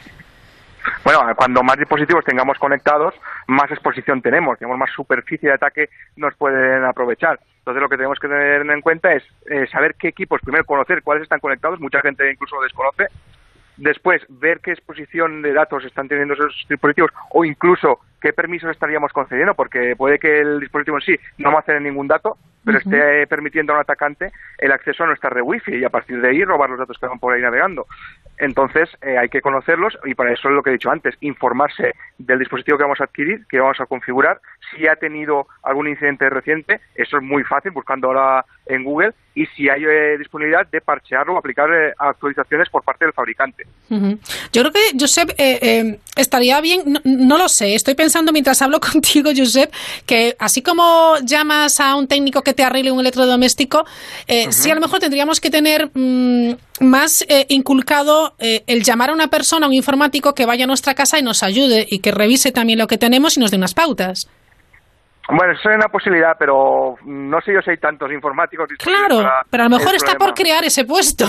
Bueno, 1.05 1.21
cuando 1.37 1.63
más 1.63 1.77
dispositivos 1.79 2.25
tengamos 2.25 2.59
conectados, 2.59 3.15
más 3.47 3.71
exposición 3.71 4.23
tenemos, 4.23 4.59
tenemos 4.59 4.79
más 4.79 4.91
superficie 4.91 5.49
de 5.49 5.55
ataque 5.55 5.89
nos 6.17 6.35
pueden 6.37 6.85
aprovechar. 6.85 7.39
Entonces 7.59 7.83
lo 7.83 7.89
que 7.89 7.97
tenemos 7.97 8.19
que 8.19 8.29
tener 8.29 8.63
en 8.63 8.81
cuenta 8.81 9.13
es 9.13 9.23
eh, 9.51 9.67
saber 9.71 9.95
qué 9.97 10.09
equipos, 10.09 10.41
primero 10.41 10.65
conocer 10.65 11.03
cuáles 11.03 11.25
están 11.25 11.41
conectados, 11.41 11.81
mucha 11.81 12.01
gente 12.01 12.31
incluso 12.31 12.61
desconoce, 12.61 13.07
después 13.77 14.23
ver 14.29 14.61
qué 14.61 14.73
exposición 14.73 15.43
de 15.43 15.53
datos 15.53 15.85
están 15.85 16.09
teniendo 16.09 16.35
esos 16.35 16.67
dispositivos 16.69 17.11
o 17.31 17.45
incluso 17.45 18.01
qué 18.21 18.33
permisos 18.33 18.71
estaríamos 18.71 19.13
concediendo, 19.13 19.55
porque 19.55 19.95
puede 19.97 20.19
que 20.19 20.41
el 20.41 20.61
dispositivo 20.61 20.97
en 20.99 21.03
sí 21.03 21.17
no 21.39 21.49
almacene 21.49 21.81
ningún 21.81 22.09
dato, 22.09 22.37
pero 22.65 22.79
esté 22.79 23.27
permitiendo 23.27 23.73
a 23.73 23.77
un 23.77 23.83
atacante 23.83 24.33
el 24.59 24.73
acceso 24.73 25.05
a 25.05 25.07
nuestra 25.07 25.31
red 25.31 25.43
wifi 25.43 25.77
y 25.77 25.85
a 25.85 25.91
partir 25.91 26.21
de 26.21 26.29
ahí 26.29 26.45
robar 26.45 26.71
los 26.71 26.79
datos 26.79 26.99
que 26.99 27.07
van 27.07 27.19
por 27.19 27.35
ahí 27.35 27.43
navegando. 27.43 27.87
Entonces 28.39 28.89
eh, 29.03 29.17
hay 29.19 29.29
que 29.29 29.41
conocerlos 29.41 29.97
y 30.05 30.15
para 30.15 30.33
eso 30.33 30.49
es 30.49 30.55
lo 30.55 30.63
que 30.63 30.71
he 30.71 30.75
dicho 30.75 30.91
antes, 30.91 31.15
informarse 31.21 31.95
del 32.19 32.39
dispositivo 32.39 32.77
que 32.77 32.85
vamos 32.85 33.01
a 33.01 33.05
adquirir, 33.05 33.47
que 33.49 33.61
vamos 33.61 33.81
a 33.81 33.87
configurar, 33.87 34.41
si 34.71 34.87
ha 34.87 34.97
tenido 34.97 35.47
algún 35.63 35.89
incidente 35.89 36.29
reciente, 36.29 36.81
eso 36.95 37.17
es 37.17 37.23
muy 37.23 37.45
fácil 37.45 37.71
buscando 37.71 38.09
ahora 38.09 38.45
en 38.67 38.85
Google 38.85 39.13
y 39.35 39.47
si 39.47 39.69
hay 39.69 39.85
eh, 39.85 40.19
disponibilidad 40.19 40.67
de 40.67 40.81
parchearlo 40.81 41.35
o 41.35 41.39
aplicar 41.39 41.69
eh, 41.73 41.93
actualizaciones 41.99 42.69
por 42.69 42.83
parte 42.83 43.05
del 43.05 43.13
fabricante. 43.15 43.65
Yo 43.89 44.63
creo 44.63 44.73
que, 44.73 44.81
Josep, 44.99 45.31
estaría 46.17 46.61
bien, 46.61 47.01
no, 47.05 47.39
lo 47.39 47.49
sé, 47.49 47.75
estoy 47.75 47.95
pensando 47.95 48.33
mientras 48.33 48.61
hablo 48.63 48.81
contigo, 48.93 49.31
Josep, 49.35 49.73
que 50.05 50.37
así 50.39 50.63
como 50.63 51.17
llamas 51.23 51.81
a 51.81 51.97
un 51.97 52.09
técnico 52.09 52.43
que 52.43 52.55
te 52.55 52.65
arregle 52.65 52.91
un 52.91 53.01
electrodoméstico, 53.01 53.87
sí 54.51 54.71
a 54.71 54.75
lo 54.75 54.81
mejor 54.81 55.01
tendríamos 55.01 55.41
que 55.41 55.51
tener 55.51 55.91
mm, 55.95 56.55
más 56.81 57.25
inculcado 57.49 58.35
el 58.39 58.83
llamar 58.83 59.11
a 59.11 59.13
una 59.15 59.29
persona, 59.29 59.67
a 59.67 59.69
un 59.69 59.75
informático 59.75 60.35
que 60.35 60.47
vaya 60.47 60.65
a 60.65 60.67
nuestra 60.67 60.95
casa 60.95 61.19
y 61.19 61.23
nos 61.23 61.43
ayude 61.43 61.87
y 61.89 62.01
que 62.01 62.11
revise 62.11 62.53
también 62.53 62.79
lo 62.79 62.87
que 62.87 62.99
tenemos 62.99 63.37
y 63.37 63.41
nos 63.41 63.51
dé 63.51 63.57
unas 63.57 63.75
pautas. 63.75 64.29
Bueno, 65.29 65.53
eso 65.53 65.71
es 65.71 65.77
una 65.77 65.89
posibilidad, 65.89 66.37
pero 66.39 66.97
no 67.05 67.41
sé 67.41 67.53
yo 67.53 67.61
si 67.61 67.71
hay 67.71 67.79
tantos 67.79 68.13
informáticos. 68.13 68.69
Claro, 68.79 69.29
pero 69.51 69.65
a 69.65 69.69
lo 69.69 69.77
mejor 69.77 69.95
está 69.95 70.15
por 70.15 70.35
crear 70.35 70.65
ese 70.65 70.85
puesto. 70.85 71.25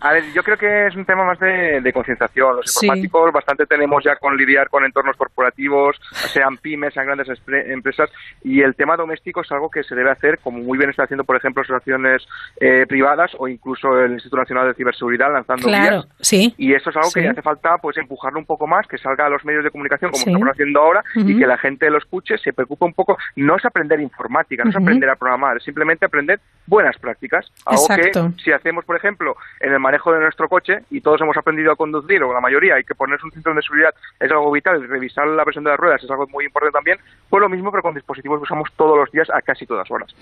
A 0.00 0.12
ver, 0.12 0.24
yo 0.34 0.42
creo 0.42 0.56
que 0.56 0.86
es 0.86 0.96
un 0.96 1.04
tema 1.04 1.24
más 1.24 1.38
de, 1.38 1.92
concienciación. 1.92 2.56
Los 2.56 2.82
informáticos 2.82 3.32
bastante 3.32 3.66
tenemos 3.66 4.02
ya 4.04 4.16
con 4.16 4.36
lidiar 4.36 4.68
con 4.68 4.84
entornos 4.84 5.16
corporativos, 5.16 5.96
sean 6.12 6.56
pymes, 6.56 6.92
sean 6.94 7.06
grandes 7.06 7.28
empresas, 7.46 8.10
y 8.42 8.62
el 8.62 8.74
tema 8.74 8.96
doméstico 8.96 9.42
es 9.42 9.52
algo 9.52 9.70
que 9.70 9.84
se 9.84 9.94
debe 9.94 10.10
hacer, 10.10 10.40
como 10.40 10.58
muy 10.58 10.76
bien 10.76 10.90
está 10.90 11.04
haciendo, 11.04 11.24
por 11.24 11.36
ejemplo, 11.36 11.62
asociaciones 11.62 12.26
eh, 12.60 12.84
privadas 12.88 13.30
o 13.38 13.46
incluso 13.46 13.98
el 14.00 14.12
Instituto 14.12 14.38
Nacional 14.38 14.68
de 14.68 14.74
Ciberseguridad 14.74 15.32
lanzando 15.32 15.66
claro, 15.66 16.04
Sí. 16.20 16.54
Y 16.58 16.74
eso 16.74 16.90
es 16.90 16.96
algo 16.96 17.10
que 17.14 17.28
hace 17.28 17.42
falta 17.42 17.76
pues 17.80 17.96
empujarlo 17.96 18.38
un 18.38 18.46
poco 18.46 18.66
más, 18.66 18.86
que 18.88 18.98
salga 18.98 19.26
a 19.26 19.28
los 19.28 19.44
medios 19.44 19.62
de 19.62 19.70
comunicación 19.70 20.10
como 20.10 20.24
estamos 20.24 20.48
haciendo 20.48 20.80
ahora 20.80 21.02
y 21.14 21.38
que 21.38 21.46
la 21.46 21.58
gente 21.58 21.88
lo 21.90 21.98
escuche, 21.98 22.36
se 22.38 22.52
preocupe 22.52 22.84
un 22.84 22.92
poco 22.92 23.03
no 23.36 23.56
es 23.56 23.64
aprender 23.64 24.00
informática, 24.00 24.64
no 24.64 24.70
es 24.70 24.76
aprender 24.76 25.08
a 25.10 25.16
programar, 25.16 25.56
es 25.56 25.64
simplemente 25.64 26.04
aprender 26.06 26.40
buenas 26.66 26.96
prácticas. 26.98 27.46
Algo 27.66 27.86
que 27.88 28.42
si 28.42 28.52
hacemos, 28.52 28.84
por 28.84 28.96
ejemplo, 28.96 29.36
en 29.60 29.72
el 29.72 29.80
manejo 29.80 30.12
de 30.12 30.20
nuestro 30.20 30.48
coche 30.48 30.80
y 30.90 31.00
todos 31.00 31.20
hemos 31.20 31.36
aprendido 31.36 31.72
a 31.72 31.76
conducir, 31.76 32.22
o 32.22 32.32
la 32.32 32.40
mayoría, 32.40 32.76
hay 32.76 32.84
que 32.84 32.94
ponerse 32.94 33.26
un 33.26 33.32
cinturón 33.32 33.56
de 33.56 33.62
seguridad, 33.62 33.90
es 34.20 34.30
algo 34.30 34.50
vital, 34.50 34.86
revisar 34.88 35.26
la 35.26 35.44
presión 35.44 35.64
de 35.64 35.70
las 35.70 35.80
ruedas 35.80 36.02
es 36.02 36.10
algo 36.10 36.26
muy 36.28 36.44
importante 36.44 36.72
también, 36.72 36.98
pues 37.28 37.40
lo 37.40 37.48
mismo, 37.48 37.70
pero 37.70 37.82
con 37.82 37.94
dispositivos 37.94 38.38
que 38.38 38.44
usamos 38.44 38.68
todos 38.76 38.96
los 38.96 39.10
días 39.10 39.28
a 39.30 39.42
casi 39.42 39.66
todas 39.66 39.90
horas. 39.90 40.14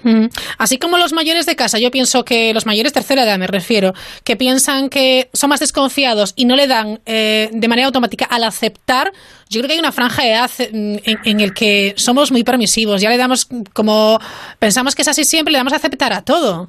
Así 0.58 0.78
como 0.78 0.98
los 0.98 1.12
mayores 1.12 1.46
de 1.46 1.56
casa, 1.56 1.78
yo 1.78 1.90
pienso 1.90 2.24
que 2.24 2.52
los 2.54 2.66
mayores 2.66 2.92
tercera 2.92 3.24
edad 3.24 3.38
me 3.38 3.46
refiero, 3.46 3.92
que 4.24 4.36
piensan 4.36 4.88
que 4.88 5.28
son 5.32 5.50
más 5.50 5.60
desconfiados 5.60 6.34
y 6.36 6.44
no 6.44 6.56
le 6.56 6.66
dan 6.66 7.00
eh, 7.06 7.50
de 7.52 7.68
manera 7.68 7.86
automática 7.86 8.26
al 8.26 8.44
aceptar, 8.44 9.12
yo 9.52 9.60
creo 9.60 9.68
que 9.68 9.74
hay 9.74 9.80
una 9.80 9.92
franja 9.92 10.22
de 10.22 10.32
edad 10.32 10.50
en, 10.58 11.00
en 11.04 11.40
el 11.40 11.52
que 11.54 11.94
somos 11.96 12.32
muy 12.32 12.42
permisivos 12.42 13.00
ya 13.00 13.10
le 13.10 13.18
damos, 13.18 13.48
como 13.74 14.18
pensamos 14.58 14.94
que 14.94 15.02
es 15.02 15.08
así 15.08 15.24
siempre, 15.24 15.52
le 15.52 15.58
damos 15.58 15.72
a 15.72 15.76
aceptar 15.76 16.12
a 16.12 16.22
todo. 16.22 16.68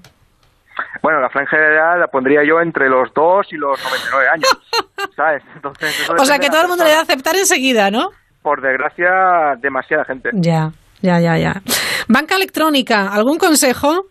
Bueno, 1.02 1.20
la 1.20 1.30
franja 1.30 1.58
de 1.58 1.76
edad 1.76 2.00
la 2.00 2.08
pondría 2.08 2.44
yo 2.44 2.60
entre 2.60 2.90
los 2.90 3.14
2 3.14 3.48
y 3.52 3.58
los 3.58 3.80
99 3.84 4.28
años, 4.30 4.58
¿sabes? 5.16 5.44
Entonces, 5.56 6.10
o 6.10 6.26
sea, 6.26 6.40
que 6.40 6.50
todo 6.50 6.64
el 6.64 6.68
mundo 6.68 6.84
le 6.84 6.92
da 6.92 7.00
a 7.00 7.02
aceptar 7.04 7.36
enseguida, 7.36 7.92
¿no? 7.92 8.10
Por 8.42 8.62
desgracia, 8.62 9.56
demasiada 9.60 10.06
gente. 10.06 10.30
Ya, 10.34 10.72
ya, 11.02 11.20
ya, 11.20 11.38
ya. 11.38 11.62
Banca 12.08 12.36
electrónica, 12.36 13.14
¿algún 13.14 13.38
consejo? 13.38 14.08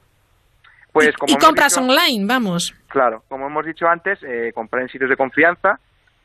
Pues 0.92 1.16
como 1.16 1.32
y, 1.32 1.36
compras 1.38 1.76
online, 1.76 2.26
vamos. 2.26 2.74
Claro, 2.88 3.24
como 3.28 3.46
hemos 3.46 3.64
dicho 3.64 3.86
antes, 3.88 4.18
eh, 4.22 4.52
comprar 4.54 4.82
en 4.82 4.88
sitios 4.88 5.10
de 5.10 5.16
confianza, 5.16 5.80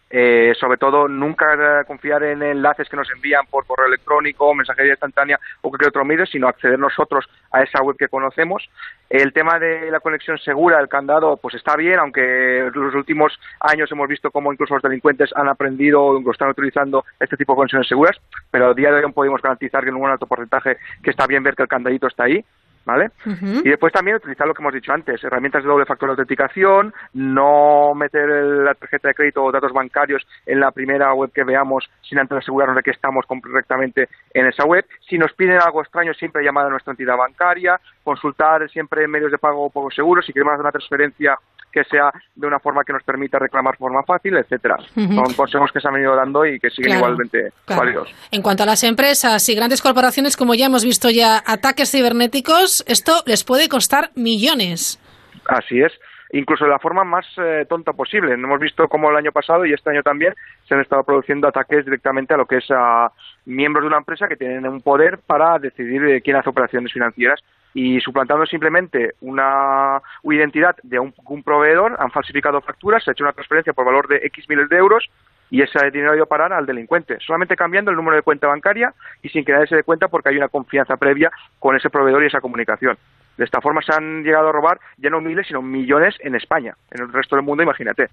eh, 0.10 0.54
sobre 0.60 0.78
todo, 0.78 1.08
nunca 1.08 1.84
confiar 1.86 2.24
en 2.24 2.42
enlaces 2.42 2.88
que 2.88 2.96
nos 2.96 3.10
envían 3.12 3.46
por 3.48 3.66
correo 3.66 3.88
electrónico, 3.88 4.54
mensajería 4.54 4.94
instantánea 4.94 5.40
o 5.62 5.70
cualquier 5.70 5.90
otro 5.90 6.06
medio, 6.06 6.26
sino 6.26 6.48
acceder 6.48 6.80
nosotros 6.80 7.28
a 7.52 7.64
esa 7.64 7.82
web 7.82 7.98
que 7.98 8.08
conocemos. 8.08 8.70
El 9.10 9.34
tema 9.34 9.60
de 9.60 9.92
la 9.92 10.00
conexión 10.00 10.38
segura, 10.38 10.80
el 10.80 10.88
candado, 10.88 11.38
pues 11.38 11.56
está 11.56 11.76
bien, 11.76 12.00
aunque 12.00 12.60
en 12.60 12.72
los 12.74 12.96
últimos 12.96 13.38
años 13.60 13.92
hemos 13.92 14.08
visto 14.08 14.32
cómo 14.32 14.52
incluso 14.52 14.76
los 14.76 14.84
delincuentes 14.84 15.32
han 15.36 15.48
aprendido 15.48 16.04
o 16.04 16.32
están 16.32 16.50
utilizando 16.50 17.06
este 17.20 17.38
tipo 17.38 17.54
de 17.54 17.58
conexiones 17.58 17.88
seguras, 17.88 18.18
pero 18.52 18.68
a 18.68 18.74
día 18.74 18.90
de 18.90 18.98
hoy 18.98 19.02
no 19.04 19.14
podemos 19.14 19.42
garantizar 19.42 19.84
que 19.84 19.90
en 19.90 19.96
un 19.96 20.10
alto 20.10 20.26
porcentaje 20.26 20.78
que 21.04 21.12
está 21.12 21.28
bien 21.28 21.44
ver 21.44 21.56
que 21.56 21.64
el 21.64 21.70
candadito 21.70 22.08
está 22.08 22.26
ahí. 22.26 22.44
¿Vale? 22.88 23.10
Y 23.26 23.70
después 23.70 23.92
también 23.92 24.16
utilizar 24.16 24.48
lo 24.48 24.54
que 24.54 24.64
hemos 24.64 24.74
dicho 24.74 24.94
antes, 24.94 25.22
herramientas 25.22 25.62
de 25.62 25.70
doble 25.70 25.86
factor 25.86 26.08
de 26.08 26.14
autenticación, 26.14 26.94
no 27.14 27.94
meter 27.94 28.30
la 28.30 28.74
tarjeta 28.76 29.10
de 29.10 29.14
crédito 29.14 29.44
o 29.44 29.52
datos 29.52 29.74
bancarios 29.74 30.26
en 30.46 30.62
la 30.62 30.72
primera 30.72 31.14
web 31.14 31.30
que 31.34 31.44
veamos 31.44 31.90
sin 32.02 32.18
antes 32.18 32.38
asegurarnos 32.38 32.78
de 32.78 32.84
que 32.84 32.92
estamos 32.92 33.26
correctamente 33.26 34.08
en 34.34 34.48
esa 34.48 34.66
web. 34.66 34.86
Si 35.10 35.18
nos 35.18 35.34
piden 35.34 35.60
algo 35.62 35.82
extraño, 35.82 36.14
siempre 36.14 36.44
llamar 36.44 36.68
a 36.68 36.70
nuestra 36.70 36.92
entidad 36.92 37.18
bancaria, 37.18 37.78
consultar 38.06 38.70
siempre 38.70 39.06
medios 39.06 39.32
de 39.32 39.38
pago 39.38 39.70
poco 39.70 39.92
seguros, 39.92 40.26
si 40.26 40.32
queremos 40.32 40.54
hacer 40.54 40.62
una 40.62 40.72
transferencia 40.72 41.38
que 41.78 41.84
sea 41.90 42.12
de 42.36 42.48
una 42.48 42.60
forma 42.60 42.84
que 42.84 42.94
nos 42.94 43.04
permita 43.04 43.38
reclamar 43.38 43.74
de 43.74 43.78
forma 43.78 44.04
fácil, 44.04 44.36
etcétera. 44.36 44.78
Son 44.96 45.34
consejos 45.34 45.72
que 45.72 45.80
se 45.80 45.88
han 45.88 45.94
venido 45.94 46.16
dando 46.16 46.46
y 46.46 46.60
que 46.60 46.70
siguen 46.70 46.96
igualmente 46.96 47.52
válidos. 47.68 48.10
En 48.32 48.42
cuanto 48.42 48.64
a 48.64 48.66
las 48.66 48.84
empresas 48.84 49.48
y 49.50 49.56
grandes 49.56 49.82
corporaciones, 49.82 50.36
como 50.36 50.56
ya 50.56 50.66
hemos 50.66 50.84
visto 50.84 51.10
ya 51.10 51.44
ataques 51.46 51.92
cibernéticos, 51.92 52.84
esto 52.88 53.22
les 53.26 53.44
puede 53.44 53.70
costar 53.70 54.12
millones. 54.16 55.00
Así 55.46 55.82
es 55.82 55.92
incluso 56.32 56.66
de 56.66 56.72
la 56.72 56.80
forma 56.80 57.04
más 57.04 57.26
eh, 57.38 57.66
tonta 57.68 57.94
posible. 57.94 58.34
Hemos 58.34 58.60
visto 58.60 58.88
cómo 58.88 59.10
el 59.10 59.18
año 59.18 59.32
pasado 59.32 59.66
y 59.66 59.74
este 59.74 59.90
año 59.90 60.04
también 60.04 60.34
se 60.68 60.76
han 60.76 60.82
estado 60.82 61.04
produciendo 61.04 61.48
ataques 61.48 61.86
directamente 61.86 62.34
a 62.34 62.38
lo 62.38 62.46
que 62.46 62.58
es 62.58 62.66
a 62.70 63.12
miembros 63.46 63.84
de 63.84 63.88
una 63.88 63.98
empresa 63.98 64.28
que 64.28 64.36
tienen 64.36 64.68
un 64.68 64.82
poder 64.82 65.20
para 65.20 65.58
decidir 65.60 66.04
eh, 66.06 66.22
quién 66.22 66.36
hace 66.36 66.50
operaciones 66.50 66.92
financieras 66.92 67.42
y 67.74 68.00
suplantando 68.02 68.46
simplemente 68.46 69.14
una, 69.22 70.02
identidad 70.24 70.76
de 70.82 71.00
un, 71.00 71.14
proveedor, 71.44 71.96
han 72.00 72.12
falsificado 72.12 72.60
facturas, 72.62 73.04
se 73.04 73.12
ha 73.12 73.14
hecho 73.14 73.24
una 73.24 73.34
transferencia 73.34 73.74
por 73.74 73.86
valor 73.86 74.08
de 74.08 74.18
X 74.24 74.50
miles 74.50 74.68
de 74.70 74.78
euros 74.78 75.08
y 75.50 75.62
ese 75.62 75.80
dinero 75.92 76.12
ha 76.12 76.16
ido 76.16 76.24
a 76.24 76.28
parar 76.28 76.52
al 76.54 76.66
delincuente, 76.66 77.18
solamente 77.20 77.56
cambiando 77.56 77.92
el 77.92 77.98
número 77.98 78.16
de 78.16 78.24
cuenta 78.24 78.48
bancaria 78.48 78.94
y 79.22 79.30
sin 79.30 79.46
que 79.46 79.52
nadie 79.52 79.68
se 79.68 79.76
dé 79.76 79.84
cuenta 79.84 80.08
porque 80.08 80.30
hay 80.30 80.38
una 80.38 80.50
confianza 80.50 80.98
previa 80.98 81.32
con 81.60 81.76
ese 81.76 81.90
proveedor 81.90 82.24
y 82.24 82.28
esa 82.28 82.42
comunicación. 82.42 82.98
De 83.38 83.46
esta 83.46 83.62
forma 83.62 83.82
se 83.82 83.94
han 83.94 84.24
llegado 84.24 84.50
a 84.50 84.52
robar 84.52 84.80
ya 84.98 85.10
no 85.10 85.22
miles, 85.22 85.48
sino 85.48 85.62
millones 85.62 86.16
en 86.20 86.36
España. 86.36 86.74
En 86.92 87.04
el 87.04 87.14
resto 87.14 87.36
del 87.36 87.46
mundo, 87.46 87.64
imagínate. 87.64 88.08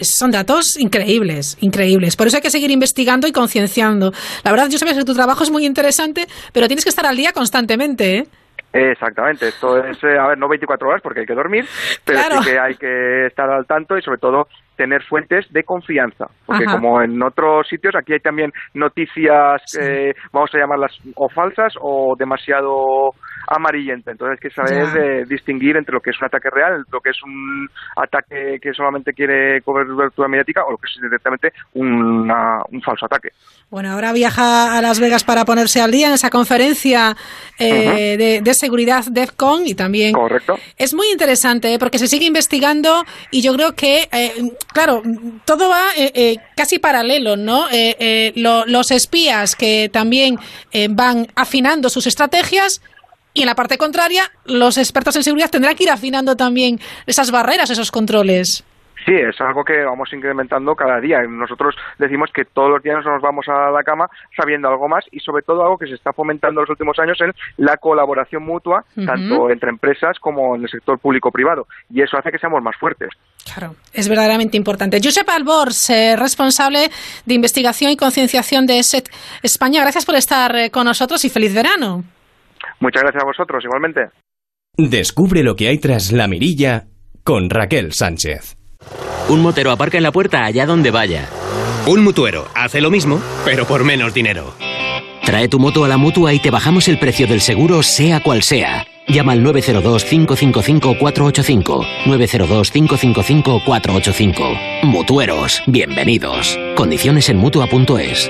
son 0.00 0.30
datos 0.30 0.78
increíbles, 0.78 1.56
increíbles. 1.60 2.16
Por 2.16 2.26
eso 2.26 2.36
hay 2.36 2.42
que 2.42 2.50
seguir 2.50 2.70
investigando 2.70 3.26
y 3.26 3.32
concienciando. 3.32 4.12
La 4.44 4.50
verdad, 4.50 4.68
yo 4.70 4.78
sé 4.78 4.86
que 4.86 5.04
tu 5.04 5.14
trabajo 5.14 5.42
es 5.42 5.50
muy 5.50 5.64
interesante, 5.64 6.26
pero 6.52 6.66
tienes 6.66 6.84
que 6.84 6.90
estar 6.90 7.06
al 7.06 7.16
día 7.16 7.32
constantemente, 7.32 8.18
¿eh? 8.18 8.24
Exactamente, 8.72 9.48
esto 9.48 9.76
es, 9.84 10.02
eh, 10.02 10.18
a 10.18 10.28
ver, 10.28 10.38
no 10.38 10.48
24 10.48 10.88
horas 10.88 11.02
porque 11.02 11.20
hay 11.20 11.26
que 11.26 11.34
dormir, 11.34 11.66
pero 12.06 12.20
sí 12.20 12.50
que 12.50 12.58
hay 12.58 12.74
que 12.76 13.26
estar 13.26 13.50
al 13.50 13.66
tanto 13.66 13.98
y 13.98 14.02
sobre 14.02 14.16
todo 14.16 14.46
tener 14.76 15.02
fuentes 15.02 15.44
de 15.52 15.62
confianza, 15.62 16.28
porque 16.46 16.64
como 16.64 17.02
en 17.02 17.22
otros 17.22 17.68
sitios, 17.68 17.94
aquí 17.94 18.14
hay 18.14 18.20
también 18.20 18.50
noticias, 18.72 19.60
eh, 19.78 20.14
vamos 20.32 20.54
a 20.54 20.58
llamarlas 20.58 20.96
o 21.16 21.28
falsas 21.28 21.74
o 21.82 22.14
demasiado 22.18 23.10
amarillentas, 23.46 24.12
entonces 24.12 24.38
hay 24.38 24.48
que 24.48 24.54
saber 24.54 25.26
distinguir 25.26 25.76
entre 25.76 25.94
lo 25.94 26.00
que 26.00 26.10
es 26.10 26.20
un 26.20 26.26
ataque 26.26 26.50
real, 26.50 26.84
lo 26.90 27.00
que 27.00 27.10
es 27.10 27.22
un 27.22 27.68
ataque 27.96 28.58
que 28.60 28.72
solamente 28.72 29.12
quiere 29.12 29.60
cobertura 29.62 30.28
mediática 30.28 30.64
o 30.64 30.72
lo 30.72 30.78
que 30.78 30.86
es 30.86 31.00
directamente 31.02 31.52
un 31.74 32.82
falso 32.84 33.06
ataque. 33.06 33.30
Bueno, 33.72 33.90
ahora 33.92 34.12
viaja 34.12 34.76
a 34.76 34.82
Las 34.82 35.00
Vegas 35.00 35.24
para 35.24 35.46
ponerse 35.46 35.80
al 35.80 35.90
día 35.90 36.08
en 36.08 36.12
esa 36.12 36.28
conferencia 36.28 37.16
eh, 37.58 38.18
de, 38.18 38.40
de, 38.42 38.54
seguridad 38.54 39.02
DEFCON 39.10 39.66
y 39.66 39.74
también... 39.74 40.12
Correcto. 40.12 40.56
Es 40.76 40.92
muy 40.92 41.06
interesante 41.10 41.72
¿eh? 41.72 41.78
porque 41.78 41.98
se 41.98 42.06
sigue 42.06 42.26
investigando 42.26 43.02
y 43.30 43.40
yo 43.40 43.54
creo 43.54 43.74
que, 43.74 44.10
eh, 44.12 44.32
claro, 44.74 45.00
todo 45.46 45.70
va 45.70 45.84
casi 46.54 46.78
paralelo, 46.80 47.36
¿no? 47.36 47.64
los 48.36 48.90
espías 48.90 49.56
que 49.56 49.88
también 49.90 50.36
van 50.90 51.28
afinando 51.34 51.88
sus 51.88 52.06
estrategias 52.06 52.82
y 53.34 53.40
en 53.42 53.46
la 53.46 53.54
parte 53.54 53.78
contraria, 53.78 54.24
los 54.44 54.78
expertos 54.78 55.16
en 55.16 55.22
seguridad 55.22 55.50
tendrán 55.50 55.74
que 55.74 55.84
ir 55.84 55.90
afinando 55.90 56.36
también 56.36 56.78
esas 57.06 57.30
barreras, 57.30 57.70
esos 57.70 57.90
controles. 57.90 58.64
Sí, 59.04 59.12
es 59.14 59.40
algo 59.40 59.64
que 59.64 59.82
vamos 59.82 60.12
incrementando 60.12 60.74
cada 60.76 61.00
día. 61.00 61.22
Nosotros 61.22 61.74
decimos 61.98 62.30
que 62.32 62.44
todos 62.44 62.70
los 62.70 62.82
días 62.82 63.04
nos 63.04 63.20
vamos 63.20 63.46
a 63.48 63.70
la 63.70 63.82
cama 63.82 64.06
sabiendo 64.36 64.68
algo 64.68 64.88
más 64.88 65.04
y 65.10 65.18
sobre 65.18 65.42
todo 65.42 65.62
algo 65.62 65.76
que 65.76 65.86
se 65.86 65.94
está 65.94 66.12
fomentando 66.12 66.60
en 66.60 66.64
los 66.64 66.70
últimos 66.70 66.98
años 67.00 67.20
en 67.20 67.32
la 67.56 67.76
colaboración 67.78 68.44
mutua, 68.44 68.84
tanto 68.94 69.50
entre 69.50 69.70
empresas 69.70 70.18
como 70.20 70.54
en 70.54 70.62
el 70.62 70.68
sector 70.68 70.98
público-privado. 70.98 71.66
Y 71.90 72.02
eso 72.02 72.16
hace 72.16 72.30
que 72.30 72.38
seamos 72.38 72.62
más 72.62 72.76
fuertes. 72.76 73.08
Claro, 73.52 73.74
es 73.92 74.08
verdaderamente 74.08 74.56
importante. 74.56 75.00
Josep 75.02 75.28
Albors, 75.28 75.90
eh, 75.90 76.14
responsable 76.16 76.88
de 77.26 77.34
investigación 77.34 77.90
y 77.90 77.96
concienciación 77.96 78.66
de 78.66 78.78
ESET 78.78 79.08
España, 79.42 79.82
gracias 79.82 80.06
por 80.06 80.14
estar 80.14 80.54
eh, 80.54 80.70
con 80.70 80.84
nosotros 80.84 81.24
y 81.24 81.30
feliz 81.30 81.54
verano. 81.54 82.04
Muchas 82.82 83.02
gracias 83.02 83.22
a 83.22 83.26
vosotros, 83.26 83.64
igualmente. 83.64 84.00
Descubre 84.76 85.44
lo 85.44 85.54
que 85.54 85.68
hay 85.68 85.78
tras 85.78 86.10
la 86.10 86.26
mirilla 86.26 86.86
con 87.22 87.48
Raquel 87.48 87.92
Sánchez. 87.92 88.56
Un 89.28 89.40
motero 89.40 89.70
aparca 89.70 89.98
en 89.98 90.02
la 90.02 90.10
puerta 90.10 90.44
allá 90.44 90.66
donde 90.66 90.90
vaya. 90.90 91.28
Un 91.86 92.02
mutuero 92.02 92.48
hace 92.56 92.80
lo 92.80 92.90
mismo, 92.90 93.22
pero 93.44 93.66
por 93.66 93.84
menos 93.84 94.12
dinero. 94.12 94.54
Trae 95.24 95.46
tu 95.46 95.60
moto 95.60 95.84
a 95.84 95.88
la 95.88 95.96
mutua 95.96 96.34
y 96.34 96.40
te 96.40 96.50
bajamos 96.50 96.88
el 96.88 96.98
precio 96.98 97.28
del 97.28 97.40
seguro, 97.40 97.84
sea 97.84 98.20
cual 98.20 98.42
sea. 98.42 98.84
Llama 99.06 99.30
al 99.32 99.44
902-555-485. 99.44 101.86
902-555-485. 102.06 104.82
Mutueros, 104.82 105.62
bienvenidos. 105.68 106.58
Condiciones 106.74 107.28
en 107.28 107.36
mutua.es. 107.36 108.28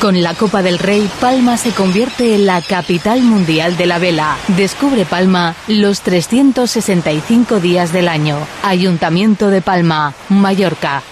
Con 0.00 0.22
la 0.22 0.34
Copa 0.34 0.62
del 0.62 0.78
Rey, 0.78 1.08
Palma 1.20 1.56
se 1.56 1.72
convierte 1.72 2.34
en 2.36 2.46
la 2.46 2.62
capital 2.62 3.22
mundial 3.22 3.76
de 3.76 3.86
la 3.86 3.98
vela. 3.98 4.36
Descubre 4.56 5.04
Palma 5.04 5.56
los 5.66 6.02
365 6.02 7.58
días 7.58 7.92
del 7.92 8.08
año. 8.08 8.36
Ayuntamiento 8.62 9.50
de 9.50 9.60
Palma, 9.60 10.14
Mallorca. 10.28 11.02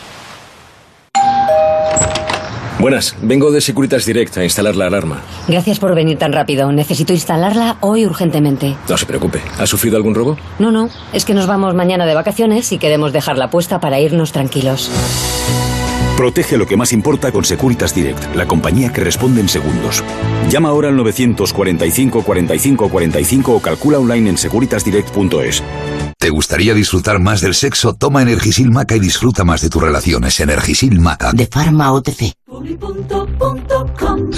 Buenas, 2.79 3.17
vengo 3.23 3.51
de 3.51 3.61
Securitas 3.61 4.05
Direct 4.05 4.37
a 4.37 4.45
instalar 4.45 4.77
la 4.77 4.87
alarma. 4.87 5.23
Gracias 5.49 5.81
por 5.81 5.95
venir 5.95 6.19
tan 6.19 6.33
rápido. 6.33 6.71
Necesito 6.71 7.13
instalarla 7.13 7.79
hoy 7.81 8.05
urgentemente. 8.05 8.77
No 8.89 8.97
se 8.97 9.07
preocupe. 9.07 9.41
¿Ha 9.59 9.67
sufrido 9.67 9.97
algún 9.97 10.15
robo? 10.15 10.37
No, 10.59 10.71
no. 10.71 10.91
Es 11.13 11.25
que 11.25 11.35
nos 11.35 11.47
vamos 11.47 11.75
mañana 11.75 12.07
de 12.07 12.15
vacaciones 12.15 12.71
y 12.73 12.79
queremos 12.79 13.13
dejarla 13.13 13.51
puesta 13.51 13.81
para 13.81 13.99
irnos 13.99 14.31
tranquilos. 14.31 14.91
Protege 16.17 16.57
lo 16.57 16.67
que 16.67 16.79
más 16.79 16.95
importa 16.95 17.31
con 17.31 17.45
Securitas 17.45 17.95
Direct, 17.95 18.35
la 18.35 18.49
compañía 18.49 18.91
que 18.91 19.05
responde 19.05 19.43
en 19.43 19.51
segundos. 19.51 20.03
Llama 20.49 20.71
ahora 20.71 20.89
al 20.89 20.97
945 20.97 22.23
45 22.23 22.89
45 22.89 23.55
o 23.55 23.61
calcula 23.61 23.99
online 23.99 24.31
en 24.31 24.39
securitasdirect.es. 24.39 25.63
¿Te 26.19 26.31
gustaría 26.31 26.73
disfrutar 26.73 27.21
más 27.21 27.43
del 27.43 27.55
sexo? 27.55 27.95
Toma 27.95 28.23
Energisil 28.23 28.71
Maca 28.71 28.97
y 28.97 29.01
disfruta 29.01 29.45
más 29.45 29.61
de 29.61 29.69
tus 29.69 29.83
relaciones. 29.83 30.41
Energisil 30.41 30.99
Maca. 30.99 31.33
De 31.33 31.47
Pharma 31.47 31.93
OTC. 31.93 32.33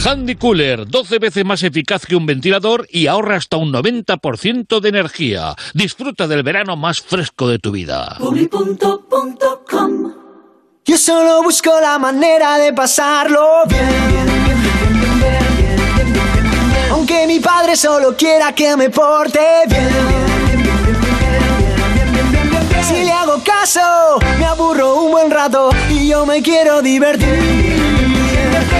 Handy 0.05 0.35
Cooler, 0.35 0.87
12 0.87 1.19
veces 1.19 1.45
más 1.45 1.63
eficaz 1.63 2.05
que 2.05 2.17
un 2.17 2.27
ventilador 2.27 2.89
y 2.91 3.07
ahorra 3.07 3.37
hasta 3.37 3.57
un 3.57 3.73
90% 3.73 4.81
de 4.81 4.89
energía. 4.89 5.55
Disfruta 5.75 6.27
del 6.27 6.43
verano 6.43 6.77
más 6.77 7.01
fresco 7.01 7.49
de 7.49 7.59
tu 7.59 7.71
vida. 7.71 8.19
Yo 10.89 10.97
solo 10.97 11.43
busco 11.43 11.79
la 11.83 11.99
manera 11.99 12.57
de 12.57 12.73
pasarlo 12.73 13.47
bien, 13.67 14.27
Aunque 16.91 17.27
mi 17.27 17.41
padre 17.41 17.77
solo 17.77 18.17
quiera 18.17 18.55
que 18.55 18.75
me 18.75 18.89
porte 18.89 19.39
bien. 19.67 19.91
Si 22.89 23.05
le 23.05 23.13
hago 23.13 23.43
caso, 23.45 24.19
me 24.39 24.47
aburro 24.47 25.03
un 25.03 25.11
buen 25.11 25.31
rato 25.31 25.69
y 25.91 26.09
yo 26.09 26.25
me 26.25 26.41
quiero 26.41 26.81
divertir. 26.81 27.77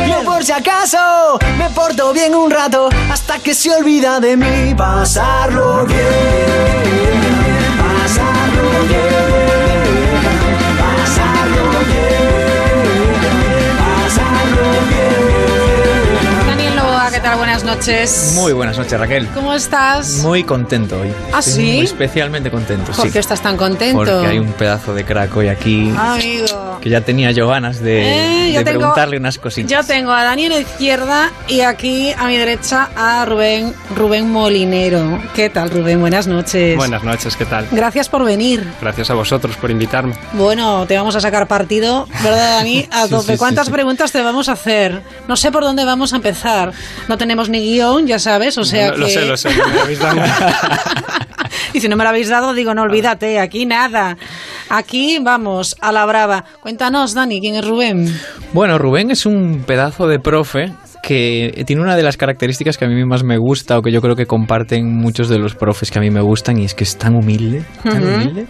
Yo 0.09 0.25
por 0.25 0.43
si 0.43 0.53
acaso 0.53 1.39
me 1.59 1.69
porto 1.69 2.15
bien 2.15 2.35
un 2.35 2.51
rato 2.51 2.89
hasta 3.13 3.39
que 3.39 3.55
se 3.55 3.71
olvida 3.71 4.19
de 4.19 4.35
mí. 4.35 4.75
Pasarlo 4.75 5.85
bien, 5.85 7.08
tal? 17.29 17.39
Buenas 17.39 17.65
noches. 17.65 18.33
Muy 18.35 18.53
buenas 18.53 18.79
noches, 18.79 18.99
Raquel. 18.99 19.27
¿Cómo 19.35 19.53
estás? 19.53 20.19
Muy 20.23 20.45
contento 20.45 21.01
hoy. 21.01 21.13
¿Ah, 21.33 21.41
Estoy 21.41 21.53
sí? 21.55 21.73
Muy 21.77 21.85
especialmente 21.85 22.51
contento, 22.51 22.93
¿Por 22.93 23.07
sí. 23.07 23.13
qué 23.13 23.19
estás 23.19 23.41
tan 23.43 23.57
contento? 23.57 23.99
Porque 23.99 24.13
hay 24.27 24.39
un 24.39 24.53
pedazo 24.53 24.95
de 24.95 25.05
crack 25.05 25.37
hoy 25.37 25.49
aquí. 25.49 25.93
Amigo. 25.97 26.79
Que 26.81 26.89
ya 26.91 27.01
tenía 27.03 27.31
yo 27.33 27.49
ganas 27.49 27.81
de, 27.81 28.49
Eh, 28.53 28.53
de 28.59 28.65
tengo- 28.65 28.79
preguntarle 28.81 29.17
unas 29.19 29.37
cositas. 29.39 29.71
Yo 29.71 29.85
tengo 29.85 30.13
a 30.13 30.23
Dani 30.25 30.47
a 30.47 30.49
la 30.51 30.59
izquierda 30.61 31.31
y 31.49 31.61
aquí 31.61 32.13
a 32.17 32.27
mi 32.27 32.37
derecha 32.39 32.89
a 32.97 33.25
Rubén, 33.27 33.75
Rubén 33.95 34.31
Molinero. 34.31 35.21
¿Qué 35.35 35.51
tal, 35.51 35.71
Rubén? 35.71 36.01
Buenas 36.01 36.27
noches. 36.29 36.77
Buenas 36.77 37.03
noches, 37.03 37.37
¿qué 37.37 37.45
tal? 37.45 37.67
Gracias 37.73 38.09
por 38.09 38.25
venir. 38.25 38.65
Gracias 38.81 39.11
a 39.11 39.15
vosotros 39.15 39.57
por 39.57 39.71
invitarme. 39.71 40.15
Bueno, 40.33 40.87
te 40.87 40.97
vamos 40.97 41.15
a 41.17 41.21
sacar 41.21 41.47
partido, 41.49 42.07
¿verdad, 42.23 42.59
Dani? 42.59 42.89
A 42.93 43.03
Sí, 43.05 43.11
tope. 43.11 43.27
sí, 43.27 43.33
sí, 43.33 43.39
¿Cuántas 43.39 43.67
sí. 43.67 43.73
preguntas 43.73 44.13
te 44.13 44.23
vamos 44.23 44.49
a 44.49 44.53
hacer? 44.53 45.03
No 45.27 45.37
sé 45.37 45.51
por 45.53 45.65
dónde 45.65 45.85
vamos 45.85 46.13
a 46.13 46.17
empezar. 46.17 46.73
No 47.09 47.18
tenemos 47.19 47.49
ni 47.49 47.61
guion, 47.61 48.07
ya 48.07 48.19
sabes, 48.19 48.57
o 48.59 48.65
sea 48.65 48.89
lo, 48.89 48.95
que... 48.95 49.01
lo 49.01 49.09
sé, 49.09 49.25
lo 49.27 49.37
sé. 49.37 49.51
me 49.51 49.81
habéis 49.81 49.99
dado- 49.99 50.21
Y 51.75 51.81
si 51.81 51.89
no 51.89 51.97
me 51.97 52.05
lo 52.05 52.11
habéis 52.11 52.29
dado, 52.29 52.55
digo, 52.55 52.73
no 52.75 52.83
olvídate, 52.83 53.39
aquí 53.39 53.67
nada. 53.67 54.17
Aquí 54.71 55.19
vamos, 55.21 55.77
a 55.81 55.93
la 55.93 56.07
brava. 56.07 56.45
Cuéntanos, 56.63 57.13
Dani, 57.15 57.41
¿quién 57.41 57.57
es 57.57 57.67
Rubén? 57.67 58.19
Bueno, 58.53 58.79
Rubén 58.79 59.11
es 59.11 59.27
un 59.27 59.65
pedazo 59.67 60.09
de 60.09 60.19
profe 60.19 60.73
que 61.03 61.65
tiene 61.67 61.83
una 61.83 61.97
de 61.97 62.03
las 62.03 62.17
características 62.17 62.77
que 62.77 62.85
a 62.85 62.89
mí 62.89 63.05
más 63.05 63.25
me 63.25 63.39
gusta 63.39 63.79
o 63.79 63.83
que 63.83 63.91
yo 63.93 64.01
creo 64.01 64.17
que 64.17 64.27
comparten 64.27 64.87
muchos 64.97 65.29
de 65.29 65.39
los 65.39 65.55
profes 65.55 65.91
que 65.91 65.99
a 65.99 66.03
mí 66.03 66.11
me 66.11 66.21
gustan 66.21 66.59
y 66.59 66.65
es 66.65 66.75
que 66.75 66.85
es 66.85 66.97
tan 66.97 67.15
humilde, 67.15 67.63
tan 67.83 68.03
Ujú. 68.05 68.15
humilde. 68.15 68.47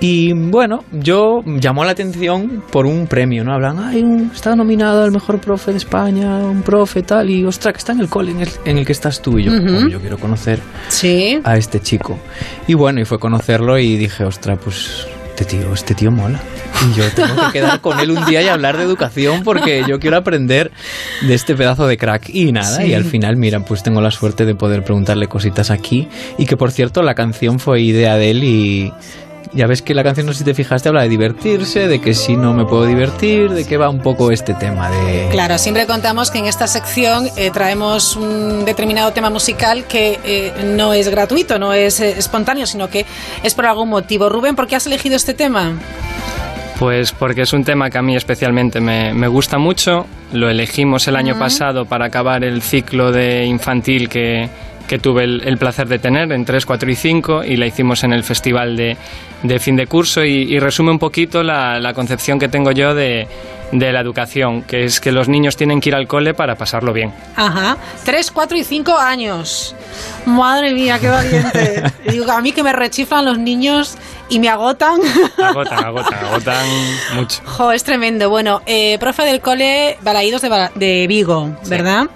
Y 0.00 0.32
bueno, 0.34 0.84
yo 0.92 1.40
llamó 1.46 1.84
la 1.84 1.92
atención 1.92 2.62
por 2.70 2.84
un 2.84 3.06
premio, 3.06 3.42
¿no? 3.44 3.54
Hablan, 3.54 3.78
ay, 3.78 4.02
un- 4.02 4.30
está 4.34 4.54
nominado 4.54 5.02
al 5.02 5.12
mejor 5.12 5.40
profe 5.40 5.70
de 5.70 5.78
España, 5.78 6.38
un 6.44 6.62
profe 6.62 7.02
tal, 7.02 7.30
y 7.30 7.44
ostras, 7.44 7.72
que 7.72 7.78
está 7.78 7.92
en 7.92 8.00
el 8.00 8.08
cole 8.08 8.32
en 8.32 8.40
el, 8.42 8.48
en 8.66 8.78
el 8.78 8.84
que 8.84 8.92
estás 8.92 9.22
tú. 9.22 9.38
Y 9.38 9.44
yo. 9.44 9.52
"Joder, 9.52 9.88
yo 9.88 10.00
quiero 10.00 10.18
conocer 10.18 10.58
Sí. 10.88 11.38
a 11.42 11.56
este 11.56 11.80
chico. 11.80 12.18
Y 12.66 12.74
bueno, 12.74 13.00
y 13.00 13.04
fue 13.06 13.18
conocerlo 13.18 13.78
y 13.78 13.96
dije, 13.96 14.24
ostras, 14.24 14.58
pues 14.62 15.06
este 15.36 15.44
tío, 15.56 15.74
este 15.74 15.94
tío 15.94 16.10
mola. 16.12 16.40
Y 16.88 16.96
yo 16.96 17.04
tengo 17.10 17.34
que 17.46 17.52
quedar 17.52 17.80
con 17.80 17.98
él 17.98 18.12
un 18.12 18.24
día 18.26 18.40
y 18.42 18.46
hablar 18.48 18.76
de 18.76 18.84
educación 18.84 19.42
porque 19.42 19.82
yo 19.88 19.98
quiero 19.98 20.16
aprender 20.16 20.70
de 21.22 21.34
este 21.34 21.54
pedazo 21.56 21.86
de 21.88 21.96
crack. 21.96 22.28
Y 22.28 22.52
nada, 22.52 22.76
Sí. 22.76 22.84
y 22.90 22.94
al 22.94 23.04
final, 23.04 23.36
mira, 23.36 23.60
pues 23.64 23.82
tengo 23.82 24.00
la 24.00 24.10
suerte 24.12 24.44
de 24.44 24.54
poder 24.54 24.84
preguntarle 24.84 25.26
cositas 25.26 25.70
aquí. 25.70 26.08
Y 26.38 26.46
que 26.46 26.56
por 26.56 26.70
cierto, 26.70 27.02
la 27.02 27.14
canción 27.14 27.58
fue 27.58 27.80
idea 27.80 28.16
de 28.16 28.30
él 28.30 28.44
y. 28.44 28.92
Ya 29.54 29.68
ves 29.68 29.82
que 29.82 29.94
la 29.94 30.02
canción, 30.02 30.26
no 30.26 30.32
sé 30.32 30.38
si 30.40 30.44
te 30.44 30.52
fijaste, 30.52 30.88
habla 30.88 31.02
de 31.02 31.08
divertirse, 31.08 31.86
de 31.86 32.00
que 32.00 32.12
si 32.12 32.36
no 32.36 32.52
me 32.52 32.64
puedo 32.64 32.86
divertir, 32.86 33.50
de 33.50 33.64
que 33.64 33.76
va 33.76 33.88
un 33.88 34.00
poco 34.00 34.32
este 34.32 34.52
tema 34.54 34.90
de... 34.90 35.28
Claro, 35.30 35.58
siempre 35.58 35.86
contamos 35.86 36.32
que 36.32 36.38
en 36.38 36.46
esta 36.46 36.66
sección 36.66 37.28
eh, 37.36 37.52
traemos 37.52 38.16
un 38.16 38.64
determinado 38.64 39.12
tema 39.12 39.30
musical 39.30 39.84
que 39.84 40.18
eh, 40.24 40.52
no 40.76 40.92
es 40.92 41.08
gratuito, 41.08 41.60
no 41.60 41.72
es 41.72 42.00
eh, 42.00 42.14
espontáneo, 42.18 42.66
sino 42.66 42.90
que 42.90 43.06
es 43.44 43.54
por 43.54 43.66
algún 43.66 43.90
motivo. 43.90 44.28
Rubén, 44.28 44.56
¿por 44.56 44.66
qué 44.66 44.74
has 44.74 44.86
elegido 44.86 45.14
este 45.14 45.34
tema? 45.34 45.72
Pues 46.80 47.12
porque 47.12 47.42
es 47.42 47.52
un 47.52 47.62
tema 47.62 47.88
que 47.90 47.98
a 47.98 48.02
mí 48.02 48.16
especialmente 48.16 48.80
me, 48.80 49.14
me 49.14 49.28
gusta 49.28 49.58
mucho. 49.58 50.06
Lo 50.32 50.50
elegimos 50.50 51.06
el 51.06 51.14
año 51.14 51.34
Ujú. 51.34 51.40
pasado 51.40 51.84
para 51.84 52.06
acabar 52.06 52.42
el 52.42 52.60
ciclo 52.60 53.12
de 53.12 53.44
infantil 53.44 54.08
que, 54.08 54.48
que 54.88 54.98
tuve 54.98 55.24
el, 55.24 55.56
placer 55.58 55.88
de 55.88 55.98
tener 55.98 56.30
en 56.32 56.44
3, 56.44 56.66
4 56.66 56.90
y 56.90 56.94
5 56.94 57.44
y 57.44 57.56
la 57.56 57.66
hicimos 57.66 58.04
en 58.04 58.12
el 58.12 58.22
festival 58.22 58.76
de, 58.76 58.96
fin 59.58 59.76
de 59.76 59.86
curso. 59.86 60.24
Y, 60.24 60.54
y 60.54 60.58
resume 60.58 60.90
un 60.90 60.98
poquito 60.98 61.42
la 61.42 61.92
concepción 61.94 62.38
que 62.38 62.48
tengo 62.48 62.70
yo 62.72 62.94
de, 62.94 63.26
de 63.78 63.92
la 63.92 64.00
educación, 64.00 64.62
que 64.62 64.84
es 64.84 65.00
que 65.00 65.10
los 65.10 65.28
niños 65.28 65.56
tienen 65.56 65.80
que 65.80 65.88
ir 65.88 65.94
al 65.96 66.06
cole 66.06 66.32
para 66.32 66.54
pasarlo 66.54 66.92
bien. 66.92 67.12
Ajá, 67.34 67.76
3, 68.04 68.30
4 68.30 68.56
y 68.56 68.64
5 68.64 68.96
años. 68.96 69.74
Madre 70.26 70.72
mía, 70.72 70.98
qué 71.00 71.08
valiente. 71.08 71.82
Digo, 72.08 72.30
a 72.30 72.40
mí 72.40 72.52
que 72.52 72.62
me 72.62 72.72
rechiflan 72.72 73.24
los 73.24 73.38
niños 73.38 73.96
y 74.28 74.38
me 74.38 74.48
agotan. 74.48 75.00
Agotan, 75.42 75.84
agotan, 75.84 76.24
agotan 76.24 76.66
mucho. 77.14 77.42
Jo, 77.44 77.72
es 77.72 77.82
tremendo. 77.82 78.30
Bueno, 78.30 78.62
eh, 78.64 78.96
profe 79.00 79.24
del 79.24 79.40
cole 79.40 79.98
Balaídos 80.02 80.42
de, 80.42 80.70
de 80.76 81.06
Vigo, 81.08 81.56
¿verdad? 81.66 82.06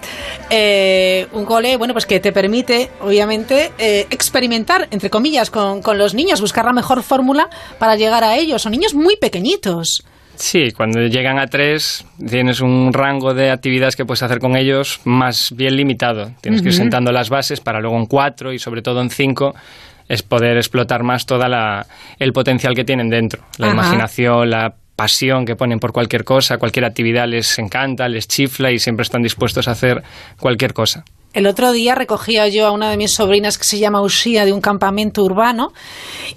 Eh, 0.50 1.26
un 1.32 1.44
cole, 1.44 1.76
bueno, 1.76 1.92
pues 1.92 2.06
que 2.06 2.20
te 2.20 2.30
permite, 2.30 2.90
obviamente, 3.00 3.72
eh, 3.78 4.06
experimentar, 4.10 4.86
entre 4.92 5.10
comillas, 5.10 5.50
con, 5.50 5.82
con 5.82 5.98
los 5.98 6.14
niños, 6.14 6.40
buscar 6.40 6.64
la 6.64 6.72
mejor 6.72 7.02
fórmula 7.02 7.50
para 7.80 7.96
llegar 7.96 8.22
a 8.22 8.36
ellos. 8.36 8.62
Son 8.62 8.70
niños 8.70 8.94
muy 8.94 9.16
pequeñitos. 9.16 10.04
Sí, 10.38 10.70
cuando 10.70 11.00
llegan 11.00 11.38
a 11.38 11.48
tres 11.48 12.06
tienes 12.24 12.60
un 12.60 12.92
rango 12.92 13.34
de 13.34 13.50
actividades 13.50 13.96
que 13.96 14.04
puedes 14.04 14.22
hacer 14.22 14.38
con 14.38 14.56
ellos 14.56 15.00
más 15.04 15.52
bien 15.54 15.76
limitado. 15.76 16.30
Tienes 16.40 16.62
que 16.62 16.68
ir 16.68 16.74
sentando 16.74 17.10
las 17.10 17.28
bases 17.28 17.60
para 17.60 17.80
luego 17.80 17.98
en 17.98 18.06
cuatro 18.06 18.52
y 18.52 18.60
sobre 18.60 18.80
todo 18.80 19.00
en 19.02 19.10
cinco 19.10 19.54
es 20.08 20.22
poder 20.22 20.56
explotar 20.56 21.02
más 21.02 21.26
toda 21.26 21.48
la 21.48 21.86
el 22.20 22.32
potencial 22.32 22.74
que 22.74 22.84
tienen 22.84 23.10
dentro, 23.10 23.42
la 23.58 23.66
Ajá. 23.66 23.74
imaginación, 23.74 24.48
la 24.48 24.74
pasión 24.94 25.44
que 25.44 25.56
ponen 25.56 25.80
por 25.80 25.92
cualquier 25.92 26.24
cosa, 26.24 26.56
cualquier 26.58 26.84
actividad 26.84 27.26
les 27.26 27.58
encanta, 27.58 28.08
les 28.08 28.28
chifla 28.28 28.70
y 28.70 28.78
siempre 28.78 29.02
están 29.02 29.22
dispuestos 29.22 29.66
a 29.66 29.72
hacer 29.72 30.02
cualquier 30.38 30.72
cosa. 30.72 31.04
El 31.34 31.46
otro 31.46 31.72
día 31.72 31.94
recogía 31.94 32.48
yo 32.48 32.66
a 32.66 32.72
una 32.72 32.90
de 32.90 32.96
mis 32.96 33.12
sobrinas 33.12 33.58
que 33.58 33.64
se 33.64 33.78
llama 33.78 34.00
Usía 34.00 34.44
de 34.44 34.52
un 34.52 34.60
campamento 34.60 35.22
urbano 35.22 35.72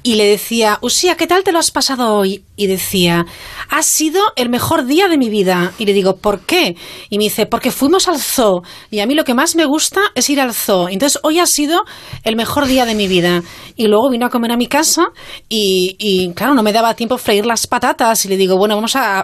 y 0.03 0.15
le 0.15 0.25
decía, 0.25 0.79
Usía, 0.81 1.15
¿qué 1.15 1.27
tal 1.27 1.43
te 1.43 1.51
lo 1.51 1.59
has 1.59 1.71
pasado 1.71 2.13
hoy? 2.15 2.43
Y 2.57 2.67
decía, 2.67 3.25
ha 3.69 3.83
sido 3.83 4.21
el 4.35 4.49
mejor 4.49 4.85
día 4.85 5.07
de 5.07 5.17
mi 5.17 5.29
vida. 5.29 5.71
Y 5.79 5.85
le 5.85 5.93
digo, 5.93 6.17
¿por 6.17 6.41
qué? 6.41 6.75
Y 7.09 7.17
me 7.17 7.23
dice, 7.23 7.45
porque 7.45 7.71
fuimos 7.71 8.07
al 8.07 8.19
zoo 8.19 8.63
y 8.91 8.99
a 8.99 9.07
mí 9.07 9.15
lo 9.15 9.23
que 9.23 9.33
más 9.33 9.55
me 9.55 9.65
gusta 9.65 10.01
es 10.13 10.29
ir 10.29 10.41
al 10.41 10.53
zoo. 10.53 10.89
Entonces 10.89 11.19
hoy 11.23 11.39
ha 11.39 11.47
sido 11.47 11.83
el 12.23 12.35
mejor 12.35 12.65
día 12.65 12.85
de 12.85 12.93
mi 12.93 13.07
vida. 13.07 13.41
Y 13.77 13.87
luego 13.87 14.09
vino 14.09 14.25
a 14.25 14.29
comer 14.29 14.51
a 14.51 14.57
mi 14.57 14.67
casa 14.67 15.07
y, 15.49 16.31
claro, 16.35 16.53
no 16.53 16.61
me 16.61 16.73
daba 16.73 16.93
tiempo 16.93 17.17
freír 17.17 17.45
las 17.45 17.65
patatas 17.65 18.25
y 18.25 18.27
le 18.27 18.37
digo, 18.37 18.57
bueno, 18.57 18.75
vamos 18.75 18.95
a 18.95 19.21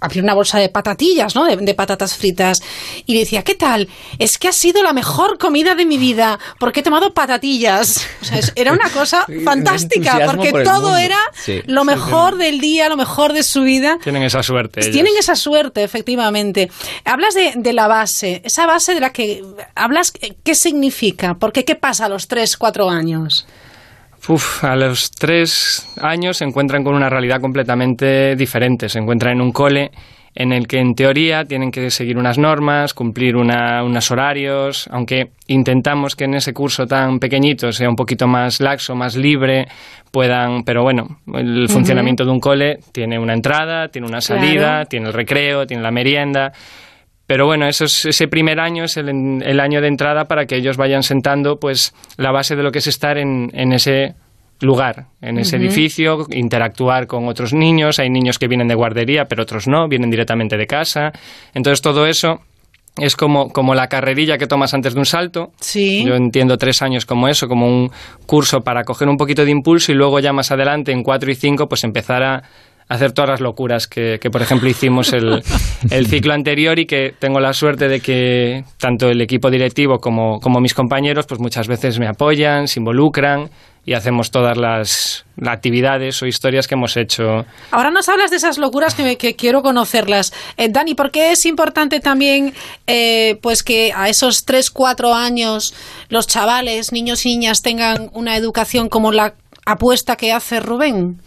abrir 0.00 0.22
una 0.22 0.34
bolsa 0.34 0.58
de 0.58 0.68
patatillas, 0.68 1.34
¿no? 1.34 1.44
De, 1.44 1.56
de 1.56 1.74
patatas 1.74 2.16
fritas. 2.16 2.62
Y 3.04 3.12
le 3.12 3.20
decía, 3.20 3.42
¿qué 3.42 3.56
tal? 3.56 3.88
Es 4.18 4.38
que 4.38 4.48
ha 4.48 4.52
sido 4.52 4.67
la 4.82 4.92
mejor 4.92 5.38
comida 5.38 5.74
de 5.74 5.84
mi 5.86 5.98
vida 5.98 6.38
porque 6.58 6.80
he 6.80 6.82
tomado 6.82 7.12
patatillas. 7.14 8.06
O 8.22 8.24
sea, 8.24 8.38
es- 8.38 8.52
era 8.56 8.72
una 8.72 8.88
cosa 8.90 9.26
fantástica 9.44 10.20
porque 10.26 10.50
por 10.50 10.62
todo 10.64 10.80
mundo. 10.82 10.96
era 10.96 11.18
Sí. 11.34 11.62
lo 11.66 11.82
Sí, 11.82 11.86
mejor 11.86 12.36
del 12.36 12.60
día, 12.60 12.88
lo 12.88 12.96
mejor 12.96 13.32
de 13.32 13.42
su 13.42 13.62
vida. 13.62 13.98
Tienen 14.02 14.22
esa 14.22 14.42
suerte. 14.42 14.80
ellos. 14.80 14.92
Tienen 14.92 15.12
esa 15.18 15.34
suerte, 15.36 15.82
efectivamente. 15.82 16.70
Hablas 17.04 17.34
de, 17.34 17.52
de 17.56 17.72
la 17.72 17.88
base, 17.88 18.42
esa 18.44 18.66
base 18.66 18.94
de 18.94 19.00
la 19.00 19.10
que 19.12 19.42
hablas, 19.74 20.12
¿qué 20.44 20.54
significa? 20.54 21.34
¿Por 21.34 21.52
qué 21.52 21.64
qué 21.64 21.74
pasa 21.74 22.06
a 22.06 22.08
los 22.08 22.28
3, 22.28 22.56
4 22.56 22.88
años? 22.90 23.46
Uf, 24.26 24.64
a 24.64 24.74
los 24.76 25.10
tres 25.12 25.86
años 26.02 26.38
se 26.38 26.44
encuentran 26.44 26.84
con 26.84 26.94
una 26.94 27.08
realidad 27.08 27.40
completamente 27.40 28.36
diferente. 28.36 28.88
Se 28.88 28.98
encuentran 28.98 29.34
en 29.34 29.40
un 29.40 29.52
cole 29.52 29.90
en 30.40 30.52
el 30.52 30.68
que 30.68 30.78
en 30.78 30.94
teoría 30.94 31.44
tienen 31.44 31.72
que 31.72 31.90
seguir 31.90 32.16
unas 32.16 32.38
normas, 32.38 32.94
cumplir 32.94 33.34
una- 33.34 33.82
unos 33.82 34.08
horarios, 34.12 34.86
aunque 34.92 35.30
intentamos 35.48 36.14
que 36.14 36.24
en 36.26 36.34
ese 36.34 36.52
curso 36.52 36.86
tan 36.86 37.18
pequeñito 37.18 37.72
sea 37.72 37.88
un 37.88 37.96
poquito 37.96 38.28
más 38.28 38.60
laxo, 38.60 38.94
más 38.94 39.16
libre, 39.16 39.66
puedan, 40.12 40.62
pero 40.62 40.84
bueno, 40.84 41.18
el 41.34 41.68
funcionamiento 41.68 42.24
de 42.24 42.30
un 42.30 42.38
cole 42.38 42.78
tiene 42.92 43.18
una 43.18 43.34
entrada, 43.34 43.88
tiene 43.88 44.06
una 44.06 44.20
salida, 44.20 44.60
Claro. 44.68 44.86
tiene 44.88 45.06
el 45.08 45.12
recreo, 45.12 45.66
tiene 45.66 45.82
la 45.82 45.90
merienda. 45.90 46.52
Pero 47.26 47.44
bueno, 47.44 47.66
eso 47.66 47.86
es- 47.86 48.04
ese 48.06 48.28
primer 48.28 48.60
año 48.60 48.84
es 48.84 48.96
el, 48.96 49.08
el 49.42 49.58
año 49.60 49.80
de 49.80 49.88
entrada 49.88 50.26
para 50.26 50.46
que 50.46 50.54
ellos 50.56 50.76
vayan 50.76 51.02
sentando 51.02 51.56
pues 51.58 51.92
la 52.16 52.30
base 52.30 52.54
de 52.54 52.62
lo 52.62 52.70
que 52.70 52.78
es 52.78 52.86
estar 52.86 53.18
en, 53.18 53.50
en 53.54 53.72
ese 53.72 54.14
lugar, 54.60 55.06
en 55.20 55.38
ese 55.38 55.56
edificio, 55.56 56.26
interactuar 56.30 57.06
con 57.06 57.28
otros 57.28 57.52
niños. 57.52 57.98
Hay 57.98 58.10
niños 58.10 58.38
que 58.38 58.48
vienen 58.48 58.68
de 58.68 58.74
guardería, 58.74 59.24
pero 59.24 59.42
otros 59.42 59.68
no, 59.68 59.88
vienen 59.88 60.10
directamente 60.10 60.56
de 60.56 60.66
casa. 60.66 61.12
Entonces 61.54 61.80
todo 61.80 62.06
eso 62.06 62.40
es 62.96 63.16
como, 63.16 63.50
como 63.50 63.74
la 63.74 63.86
carrerilla 63.86 64.38
que 64.38 64.46
tomas 64.46 64.74
antes 64.74 64.94
de 64.94 65.00
un 65.00 65.06
salto. 65.06 65.52
Sí. 65.60 66.04
Yo 66.04 66.14
entiendo 66.14 66.56
tres 66.56 66.82
años 66.82 67.06
como 67.06 67.28
eso, 67.28 67.46
como 67.46 67.66
un 67.66 67.90
curso 68.26 68.60
para 68.60 68.82
coger 68.84 69.08
un 69.08 69.16
poquito 69.16 69.44
de 69.44 69.50
impulso 69.50 69.92
y 69.92 69.94
luego 69.94 70.18
ya 70.20 70.32
más 70.32 70.50
adelante, 70.50 70.92
en 70.92 71.02
cuatro 71.02 71.30
y 71.30 71.34
cinco, 71.34 71.68
pues 71.68 71.84
empezar 71.84 72.22
a 72.22 72.42
hacer 72.88 73.12
todas 73.12 73.30
las 73.30 73.40
locuras 73.40 73.86
que, 73.86 74.18
que, 74.20 74.30
por 74.30 74.40
ejemplo, 74.42 74.68
hicimos 74.68 75.12
el, 75.12 75.42
el 75.90 76.06
ciclo 76.06 76.32
anterior 76.34 76.78
y 76.78 76.86
que 76.86 77.14
tengo 77.18 77.38
la 77.40 77.52
suerte 77.52 77.88
de 77.88 78.00
que 78.00 78.64
tanto 78.78 79.08
el 79.08 79.20
equipo 79.20 79.50
directivo 79.50 79.98
como, 79.98 80.40
como 80.40 80.60
mis 80.60 80.74
compañeros, 80.74 81.26
pues 81.26 81.40
muchas 81.40 81.68
veces 81.68 81.98
me 81.98 82.06
apoyan, 82.08 82.66
se 82.66 82.80
involucran 82.80 83.50
y 83.84 83.94
hacemos 83.94 84.30
todas 84.30 84.56
las, 84.58 85.24
actividades 85.46 86.20
o 86.22 86.26
historias 86.26 86.66
que 86.66 86.74
hemos 86.74 86.96
hecho 86.96 87.46
Ahora 87.70 87.90
nos 87.90 88.08
hablas 88.08 88.30
de 88.30 88.36
esas 88.36 88.58
locuras 88.58 88.94
que, 88.94 89.02
me- 89.02 89.16
que 89.16 89.34
quiero 89.36 89.62
conocerlas. 89.62 90.32
Eh, 90.56 90.68
Dani, 90.68 90.94
¿por 90.94 91.10
qué 91.10 91.32
es 91.32 91.46
importante 91.46 92.00
también 92.00 92.52
eh, 92.86 93.38
pues 93.40 93.62
que 93.62 93.92
a 93.94 94.08
esos 94.08 94.44
3, 94.44 94.70
4 94.70 95.14
años 95.14 95.74
los 96.08 96.26
chavales, 96.26 96.92
niños 96.92 97.24
y 97.24 97.30
niñas 97.30 97.62
tengan 97.62 98.10
una 98.12 98.36
educación 98.36 98.88
como 98.88 99.12
la 99.12 99.34
apuesta 99.64 100.16
que 100.16 100.32
hace 100.32 100.60
Rubén? 100.60 101.20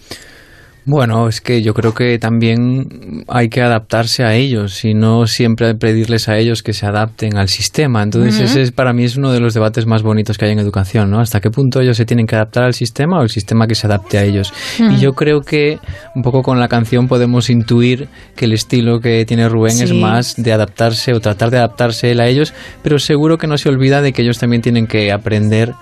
Bueno, 0.83 1.27
es 1.27 1.41
que 1.41 1.61
yo 1.61 1.75
creo 1.75 1.93
que 1.93 2.17
también 2.17 3.23
hay 3.27 3.49
que 3.49 3.61
adaptarse 3.61 4.23
a 4.23 4.33
ellos 4.33 4.83
y 4.83 4.95
no 4.95 5.27
siempre 5.27 5.75
pedirles 5.75 6.27
a 6.27 6.37
ellos 6.37 6.63
que 6.63 6.73
se 6.73 6.87
adapten 6.87 7.37
al 7.37 7.49
sistema. 7.49 8.01
Entonces 8.01 8.39
ese 8.39 8.63
es 8.63 8.71
para 8.71 8.91
mí 8.91 9.03
es 9.03 9.15
uno 9.15 9.31
de 9.31 9.39
los 9.39 9.53
debates 9.53 9.85
más 9.85 10.01
bonitos 10.01 10.39
que 10.39 10.45
hay 10.45 10.51
en 10.51 10.59
educación, 10.59 11.11
¿no? 11.11 11.19
Hasta 11.19 11.39
qué 11.39 11.51
punto 11.51 11.81
ellos 11.81 11.97
se 11.97 12.05
tienen 12.05 12.25
que 12.25 12.35
adaptar 12.35 12.63
al 12.63 12.73
sistema 12.73 13.19
o 13.19 13.23
el 13.23 13.29
sistema 13.29 13.67
que 13.67 13.75
se 13.75 13.85
adapte 13.85 14.17
a 14.17 14.23
ellos. 14.23 14.53
Y 14.79 14.97
yo 14.97 15.13
creo 15.13 15.41
que 15.41 15.77
un 16.15 16.23
poco 16.23 16.41
con 16.41 16.59
la 16.59 16.67
canción 16.67 17.07
podemos 17.07 17.51
intuir 17.51 18.07
que 18.35 18.45
el 18.45 18.53
estilo 18.53 18.99
que 18.99 19.23
tiene 19.25 19.47
Rubén 19.49 19.79
es 19.79 19.93
más 19.93 20.35
de 20.35 20.51
adaptarse 20.51 21.13
o 21.13 21.19
tratar 21.19 21.51
de 21.51 21.57
adaptarse 21.57 22.11
él 22.11 22.19
a 22.19 22.27
ellos, 22.27 22.53
pero 22.81 22.97
seguro 22.97 23.37
que 23.37 23.45
no 23.45 23.57
se 23.59 23.69
olvida 23.69 24.01
de 24.01 24.13
que 24.13 24.23
ellos 24.23 24.39
también 24.39 24.63
tienen 24.63 24.87
que 24.87 25.11
aprender 25.11 25.73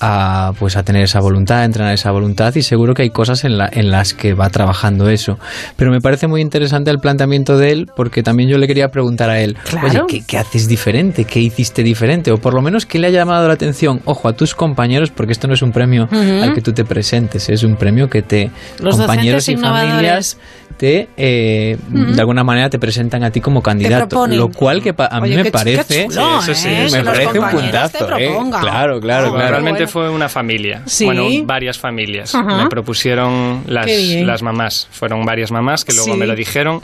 a 0.00 0.52
pues 0.58 0.76
a 0.76 0.82
tener 0.82 1.02
esa 1.04 1.20
voluntad, 1.20 1.60
a 1.60 1.64
entrenar 1.64 1.94
esa 1.94 2.10
voluntad 2.10 2.54
y 2.54 2.62
seguro 2.62 2.94
que 2.94 3.02
hay 3.02 3.10
cosas 3.10 3.44
en, 3.44 3.58
la, 3.58 3.68
en 3.72 3.90
las 3.90 4.14
que 4.14 4.34
va 4.34 4.50
trabajando 4.50 5.08
eso. 5.08 5.38
Pero 5.76 5.90
me 5.90 6.00
parece 6.00 6.26
muy 6.26 6.40
interesante 6.40 6.90
el 6.90 6.98
planteamiento 6.98 7.58
de 7.58 7.72
él 7.72 7.90
porque 7.96 8.22
también 8.22 8.48
yo 8.48 8.58
le 8.58 8.66
quería 8.66 8.90
preguntar 8.90 9.30
a 9.30 9.40
él, 9.40 9.56
Claro. 9.68 9.88
oye, 9.88 10.02
¿qué, 10.08 10.24
qué 10.26 10.38
haces 10.38 10.68
diferente? 10.68 11.24
¿Qué 11.24 11.40
hiciste 11.40 11.82
diferente? 11.82 12.30
O 12.30 12.38
por 12.38 12.54
lo 12.54 12.62
menos, 12.62 12.86
¿qué 12.86 12.98
le 12.98 13.06
ha 13.08 13.10
llamado 13.10 13.46
la 13.48 13.54
atención? 13.54 14.00
Ojo, 14.04 14.28
a 14.28 14.32
tus 14.34 14.54
compañeros, 14.54 15.10
porque 15.10 15.32
esto 15.32 15.48
no 15.48 15.54
es 15.54 15.62
un 15.62 15.72
premio 15.72 16.08
al 16.10 16.54
que 16.54 16.60
tú 16.62 16.72
te 16.72 16.84
presentes, 16.84 17.48
es 17.48 17.62
un 17.62 17.76
premio 17.76 18.08
que 18.10 18.22
te 18.22 18.50
Los 18.80 18.96
compañeros 18.96 19.48
y 19.48 19.56
familias 19.56 20.38
te 20.76 21.08
eh, 21.16 21.76
de 21.88 22.20
alguna 22.20 22.44
manera 22.44 22.68
te 22.70 22.78
presentan 22.78 23.24
a 23.24 23.30
ti 23.30 23.40
como 23.40 23.62
candidato, 23.62 24.26
lo 24.26 24.48
cual 24.50 24.82
que 24.82 24.92
pa- 24.94 25.06
a 25.06 25.20
mí 25.20 25.28
Oye, 25.28 25.36
me 25.36 25.42
qué 25.44 25.48
ch- 25.48 25.52
qué 25.64 25.74
parece 25.76 26.06
chulo, 26.08 26.42
Sí, 26.42 26.50
eso 26.52 26.60
sí. 26.62 26.68
¿eh? 26.68 26.88
me 26.92 27.04
parece 27.04 27.38
un 27.38 27.48
puntazo, 27.50 28.06
te 28.06 28.26
¿eh? 28.26 28.30
Claro, 28.60 29.00
claro, 29.00 29.32
claro. 29.32 29.48
realmente 29.50 29.86
fue 29.86 30.10
una 30.10 30.28
familia. 30.28 30.82
Sí. 30.86 31.04
Bueno, 31.06 31.24
varias 31.44 31.78
familias. 31.78 32.34
Ajá. 32.34 32.62
Me 32.64 32.68
propusieron 32.68 33.62
las, 33.66 33.86
las 33.90 34.42
mamás. 34.42 34.88
Fueron 34.90 35.24
varias 35.24 35.50
mamás 35.50 35.84
que 35.84 35.92
luego 35.92 36.12
Sí. 36.12 36.18
me 36.18 36.26
lo 36.26 36.34
dijeron. 36.34 36.82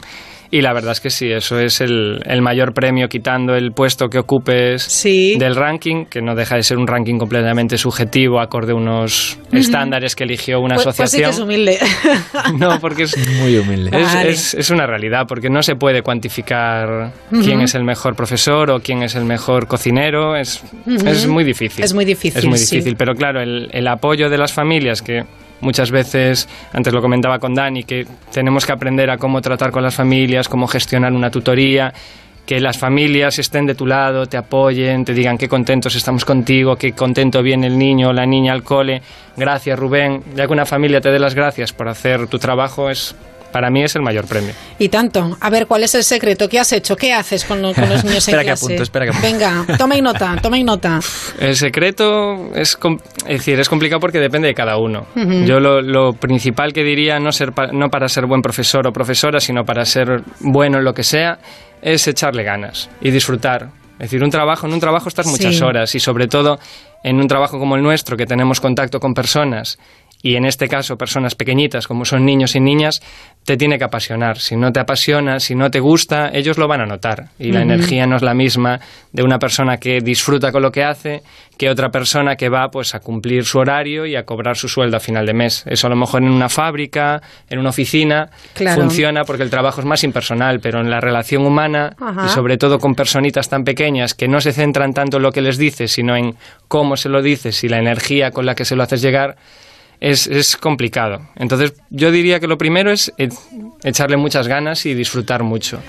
Y 0.55 0.61
la 0.61 0.71
verdad 0.71 0.91
es 0.91 0.99
que 1.01 1.09
sí, 1.09 1.31
eso 1.31 1.57
es 1.57 1.81
el, 1.81 2.21
el 2.27 2.43
mayor 2.43 2.75
premio 2.75 3.09
quitando 3.09 3.55
el 3.55 3.71
puesto 3.71 4.07
que 4.07 4.19
ocupes 4.19 4.85
del 5.39 5.55
ranking, 5.55 6.05
que 6.05 6.21
no 6.21 6.35
deja 6.35 6.57
de 6.57 6.61
ser 6.61 6.77
un 6.77 6.85
ranking 6.85 7.17
completamente 7.17 7.75
subjetivo, 7.79 8.39
acorde 8.39 8.73
a 8.73 8.75
unos 8.75 9.39
estándares 9.51 10.15
que 10.15 10.25
eligió 10.25 10.59
una 10.59 10.75
Pues, 10.75 10.95
pues 10.95 11.09
sí 11.09 11.17
que 11.17 11.25
asociación. 11.25 11.29
es 11.31 11.39
humilde. 11.39 11.79
No, 12.59 12.79
porque 12.79 13.03
es 13.03 13.17
muy 13.41 13.57
humilde. 13.57 13.97
Es, 13.97 14.13
Vale. 14.13 14.29
es- 14.29 14.53
es 14.53 14.69
una 14.69 14.85
realidad, 14.85 15.25
porque 15.27 15.49
no 15.49 15.63
se 15.63 15.75
puede 15.75 16.03
cuantificar 16.03 17.13
quién 17.31 17.61
es 17.61 17.73
el 17.73 17.83
mejor 17.83 18.15
profesor 18.15 18.69
o 18.69 18.79
quién 18.79 19.01
es 19.01 19.15
el 19.15 19.25
mejor 19.25 19.67
cocinero. 19.67 20.35
Es, 20.35 20.63
es 20.85 21.25
muy 21.27 21.43
difícil. 21.45 21.83
Es 21.83 21.93
muy 21.95 22.05
difícil, 22.05 22.37
Es 22.39 22.45
muy 22.45 22.59
sí. 22.59 22.75
difícil, 22.75 22.95
pero 22.95 23.15
claro, 23.15 23.41
el, 23.41 23.69
el 23.71 23.87
apoyo 23.87 24.29
de 24.29 24.37
las 24.37 24.53
familias 24.53 25.01
que 25.01 25.23
muchas 25.63 25.91
veces, 25.91 26.47
antes 26.71 26.93
lo 26.93 27.01
comentaba 27.01 27.39
con 27.39 27.55
Dani, 27.55 27.83
que 27.83 28.05
tenemos 28.31 28.65
que 28.65 28.71
aprender 28.71 29.09
a 29.09 29.17
cómo 29.17 29.41
tratar 29.41 29.71
con 29.71 29.81
las 29.81 29.95
familias, 29.95 30.47
cómo 30.47 30.67
gestionar 30.67 31.13
una 31.13 31.31
tutoría, 31.31 31.93
que 32.45 32.59
las 32.59 32.77
familias 32.77 33.39
estén 33.39 33.65
de 33.65 33.73
tu 33.73 33.85
lado, 33.85 34.25
te 34.25 34.35
apoyen, 34.35 35.05
te 35.05 35.13
digan 35.13 35.37
qué 35.37 35.47
contentos 35.47 35.95
estamos 35.95 36.25
contigo, 36.25 36.75
qué 36.75 36.91
contento 36.91 37.41
viene 37.41 37.67
el 37.67 37.77
niño 37.77 38.09
o 38.09 38.13
la 38.13 38.25
niña 38.25 38.51
al 38.51 38.63
cole. 38.63 39.01
Gracias, 39.37 39.79
Rubén. 39.79 40.21
Ya 40.35 40.45
que 40.45 40.53
una 40.53 40.65
familia 40.65 40.99
te 40.99 41.09
dé 41.09 41.19
las 41.19 41.35
gracias 41.35 41.71
por 41.71 41.87
hacer 41.87 42.27
tu 42.27 42.39
trabajo, 42.39 42.89
es 42.89 43.15
para 43.53 43.69
mí 43.69 43.81
es 43.83 43.95
el 43.95 44.01
mayor 44.01 44.25
premio. 44.27 44.51
Y 44.79 44.89
tanto. 44.89 45.37
A 45.39 45.49
ver, 45.49 45.65
¿cuál 45.67 45.83
es 45.83 45.95
el 45.95 46.03
secreto? 46.03 46.49
¿Qué 46.49 46.59
has 46.59 46.73
hecho? 46.73 46.97
¿Qué 46.97 47.13
haces 47.13 47.45
con, 47.45 47.61
lo- 47.61 47.73
con 47.73 47.87
los 47.87 48.03
niños 48.03 48.27
en 48.27 48.33
Espera 48.35 48.43
que 48.43 48.51
apunto, 48.51 48.83
espera 48.83 49.05
que 49.05 49.11
apunto. 49.11 49.27
Venga, 49.27 49.65
toma 49.77 49.95
nota, 50.01 50.35
toma 50.41 50.57
nota. 50.59 50.99
El 51.39 51.55
secreto 51.55 52.51
es, 52.55 52.77
decir, 53.27 53.59
es 53.59 53.69
complicado 53.69 53.99
porque 54.01 54.19
depende 54.19 54.49
de 54.49 54.53
cada 54.53 54.77
uno. 54.77 55.05
Yo 55.45 55.59
lo, 55.61 55.81
lo 55.81 56.13
principal 56.13 56.73
que 56.73 56.83
diría, 56.83 57.19
no, 57.19 57.31
ser 57.31 57.53
pa- 57.53 57.67
no 57.71 57.89
para 57.89 58.09
ser 58.09 58.25
buen 58.25 58.41
profesor 58.41 58.85
o 58.87 58.91
profesora, 58.91 59.39
sino 59.39 59.63
para 59.63 59.85
ser 59.85 60.21
bueno 60.39 60.79
en 60.79 60.83
lo 60.83 60.93
que 60.93 61.03
sea, 61.03 61.39
es 61.81 62.07
echarle 62.07 62.43
ganas 62.43 62.89
y 62.99 63.11
disfrutar. 63.11 63.69
Es 63.99 64.09
decir, 64.09 64.23
un 64.23 64.31
trabajo, 64.31 64.65
en 64.67 64.73
un 64.73 64.79
trabajo 64.79 65.07
estás 65.07 65.27
muchas 65.27 65.55
Sí. 65.55 65.63
horas 65.63 65.93
y 65.95 65.99
sobre 65.99 66.27
todo 66.27 66.59
en 67.03 67.19
un 67.19 67.27
trabajo 67.27 67.59
como 67.59 67.75
el 67.75 67.83
nuestro, 67.83 68.17
que 68.17 68.25
tenemos 68.25 68.59
contacto 68.59 68.99
con 68.99 69.13
personas 69.13 69.77
y 70.25 70.37
en 70.37 70.45
este 70.45 70.67
caso 70.69 70.97
personas 70.97 71.35
pequeñitas 71.35 71.85
como 71.85 72.05
son 72.05 72.25
niños 72.25 72.55
y 72.55 72.61
niñas, 72.61 73.01
te 73.43 73.57
tiene 73.57 73.77
que 73.77 73.83
apasionar. 73.83 74.39
Si 74.39 74.55
no 74.55 74.71
te 74.71 74.79
apasiona, 74.79 75.41
si 75.41 75.53
no 75.53 75.69
te 75.69 75.81
gusta, 75.81 76.29
ellos 76.33 76.57
lo 76.57 76.67
van 76.69 76.79
a 76.79 76.85
notar. 76.85 77.27
Y 77.37 77.51
la 77.51 77.61
energía 77.61 78.07
no 78.07 78.15
es 78.15 78.21
la 78.21 78.33
misma 78.33 78.79
de 79.11 79.21
una 79.21 79.37
persona 79.37 79.77
que 79.77 79.99
disfruta 79.99 80.53
con 80.53 80.61
lo 80.61 80.71
que 80.71 80.83
hace 80.85 81.21
que 81.57 81.69
otra 81.69 81.91
persona 81.91 82.35
que 82.35 82.49
va 82.49 82.71
pues 82.71 82.95
a 82.95 82.99
cumplir 82.99 83.45
su 83.45 83.59
horario 83.59 84.05
y 84.07 84.15
a 84.15 84.25
cobrar 84.25 84.55
su 84.57 84.67
sueldo 84.69 84.97
a 84.97 84.99
final 84.99 85.25
de 85.27 85.33
mes. 85.33 85.63
Eso 85.67 85.85
a 85.85 85.89
lo 85.91 85.95
mejor 85.95 86.23
en 86.23 86.29
una 86.31 86.49
fábrica, 86.49 87.21
en 87.49 87.59
una 87.59 87.69
oficina, 87.69 88.29
Claro. 88.55 88.81
funciona 88.81 89.23
porque 89.25 89.43
el 89.43 89.49
trabajo 89.51 89.81
es 89.81 89.85
más 89.85 90.03
impersonal, 90.03 90.61
pero 90.61 90.79
en 90.79 90.89
la 90.89 90.99
relación 90.99 91.45
humana 91.45 91.95
Ajá. 91.99 92.25
y 92.25 92.29
sobre 92.29 92.57
todo 92.57 92.79
con 92.79 92.95
personitas 92.95 93.49
tan 93.49 93.65
pequeñas 93.65 94.13
que 94.15 94.27
no 94.27 94.41
se 94.41 94.51
centran 94.53 94.93
tanto 94.93 95.17
en 95.17 95.23
lo 95.23 95.31
que 95.31 95.41
les 95.41 95.57
dices, 95.59 95.91
sino 95.91 96.15
en 96.15 96.35
cómo 96.69 96.95
se 96.97 97.09
lo 97.09 97.21
dices 97.21 97.63
y 97.63 97.69
la 97.69 97.77
energía 97.77 98.31
con 98.31 98.45
la 98.47 98.55
que 98.55 98.65
se 98.65 98.75
lo 98.75 98.81
haces 98.83 99.01
llegar, 99.03 99.35
es, 99.99 100.27
es 100.27 100.57
complicado. 100.57 101.21
Entonces 101.35 101.73
yo 101.89 102.11
diría 102.11 102.39
que 102.39 102.47
lo 102.47 102.57
primero 102.57 102.91
es 102.91 103.11
e- 103.17 103.29
echarle 103.83 104.17
muchas 104.17 104.47
ganas 104.47 104.85
y 104.85 104.93
disfrutar 104.93 105.43
mucho. 105.43 105.79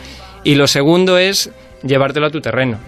Y 0.44 0.54
lo 0.56 0.66
segundo 0.66 1.18
es 1.18 1.50
llevártelo 1.82 2.26
a 2.26 2.30
tu 2.30 2.40
terreno. 2.40 2.78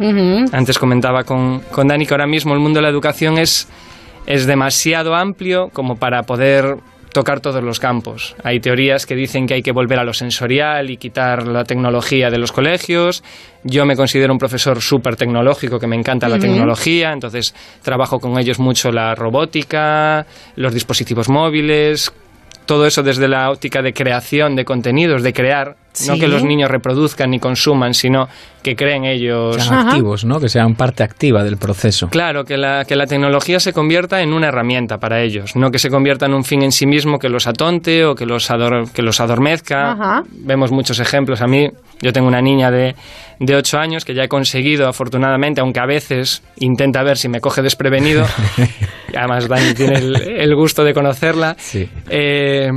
Antes 0.53 0.79
comentaba 0.79 1.25
con, 1.25 1.61
con 1.71 1.89
Dani 1.89 2.07
que 2.07 2.15
ahora 2.15 2.27
mismo 2.27 2.55
el 2.55 2.61
mundo 2.61 2.79
de 2.79 2.83
la 2.83 2.89
educación 2.89 3.39
es, 3.39 3.69
es 4.27 4.47
demasiado 4.47 5.15
amplio 5.15 5.71
como 5.73 5.97
para 5.97 6.23
poder 6.25 6.77
tocar 7.17 7.41
todos 7.41 7.65
los 7.65 7.81
campos. 7.81 8.37
Hay 8.45 8.61
teorías 8.61 9.07
que 9.07 9.15
dicen 9.15 9.47
que 9.47 9.55
hay 9.55 9.63
que 9.63 9.73
volver 9.73 9.99
a 9.99 10.05
lo 10.05 10.13
sensorial 10.13 10.91
y 10.91 10.99
quitar 10.99 11.47
la 11.47 11.65
tecnología 11.65 12.29
de 12.29 12.37
los 12.37 12.53
colegios. 12.53 13.25
Yo 13.65 13.87
me 13.87 13.97
considero 13.97 14.35
un 14.35 14.39
profesor 14.39 14.83
súper 14.83 15.17
tecnológico, 15.17 15.79
que 15.79 15.87
me 15.87 15.97
encanta 15.97 16.29
la 16.29 16.39
tecnología, 16.39 17.13
entonces 17.15 17.55
trabajo 17.81 18.19
con 18.19 18.39
ellos 18.39 18.59
mucho 18.59 18.91
la 18.91 19.15
robótica, 19.15 20.27
los 20.57 20.75
dispositivos 20.75 21.31
móviles, 21.31 22.13
todo 22.67 22.87
eso 22.87 23.03
desde 23.03 23.29
la 23.29 23.51
óptica 23.51 23.81
de 23.81 23.95
creación 23.95 24.55
de 24.55 24.67
contenidos, 24.67 25.23
de 25.23 25.33
crear, 25.33 25.77
no 26.07 26.15
Sí. 26.15 26.21
que 26.21 26.29
los 26.29 26.45
niños 26.45 26.71
reproduzcan 26.71 27.31
ni 27.31 27.39
consuman, 27.39 27.95
sino 27.95 28.29
que 28.63 28.75
creen 28.75 29.05
ellos. 29.05 29.57
Que 29.57 29.63
sean 29.63 29.89
activos, 29.89 30.25
¿no? 30.25 30.41
Que 30.41 30.49
sean 30.49 30.75
parte 30.75 31.03
activa 31.05 31.45
del 31.45 31.57
proceso. 31.57 32.09
Claro, 32.09 32.45
que 32.45 32.57
la, 32.57 32.85
que 32.85 32.97
la 32.97 33.07
tecnología 33.07 33.61
se 33.61 33.73
convierta 33.73 34.21
en 34.23 34.33
una 34.33 34.49
herramienta 34.49 34.99
para 34.99 35.23
ellos, 35.23 35.55
no 35.57 35.71
que 35.71 35.79
se 35.79 35.89
convierta 35.89 36.27
en 36.27 36.35
un 36.35 36.45
fin 36.45 36.63
en 36.63 36.73
sí 36.73 36.85
mismo 36.87 37.19
que 37.19 37.29
los 37.29 37.47
atonte 37.47 38.05
o 38.05 38.15
que 38.15 38.27
los, 38.27 38.51
ador- 38.51 38.91
que 38.93 39.03
los 39.03 39.21
adormezca. 39.21 39.93
Ajá. 39.93 40.23
Vemos 40.31 40.71
muchos 40.73 40.99
ejemplos. 40.99 41.41
A 41.43 41.47
mí, 41.47 41.69
yo 42.03 42.13
tengo 42.13 42.27
una 42.27 42.43
niña 42.43 42.71
de, 42.73 42.97
de 43.39 43.55
8 43.57 43.79
años 43.79 44.05
que 44.05 44.15
ya 44.15 44.25
he 44.25 44.29
conseguido, 44.29 44.89
afortunadamente, 44.89 45.61
aunque 45.61 45.79
a 45.81 45.87
veces 45.87 46.43
intenta 46.59 47.03
ver 47.05 47.17
si 47.19 47.29
me 47.29 47.41
coge 47.41 47.63
desprevenido, 47.63 48.27
además 49.17 49.47
Dani 49.49 49.75
tiene 49.75 49.95
el, 49.99 50.17
el 50.17 50.55
gusto 50.57 50.83
de 50.85 50.93
conocerla, 50.93 51.57
eh, 52.11 52.71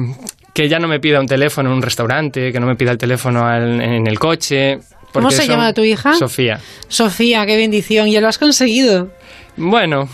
que 0.60 0.68
ya 0.68 0.78
no 0.78 0.90
me 0.90 1.00
pida 1.00 1.22
un 1.22 1.26
teléfono 1.26 1.70
en 1.70 1.76
un 1.78 1.82
restaurante, 1.82 2.52
que 2.52 2.60
no 2.60 2.68
me 2.68 2.76
pida 2.76 2.92
el 2.92 2.98
teléfono 2.98 3.46
al- 3.46 3.80
en 3.82 4.06
el 4.06 4.20
coche. 4.20 4.78
¿Cómo 5.14 5.32
se 5.32 5.48
llama 5.48 5.72
tu 5.72 5.84
hija? 5.86 6.16
Sofía. 6.16 6.60
Sofía, 6.90 7.46
qué 7.46 7.56
bendición. 7.56 8.10
Y 8.10 8.20
lo 8.20 8.28
has 8.28 8.38
conseguido. 8.38 9.10
Bueno, 9.56 10.08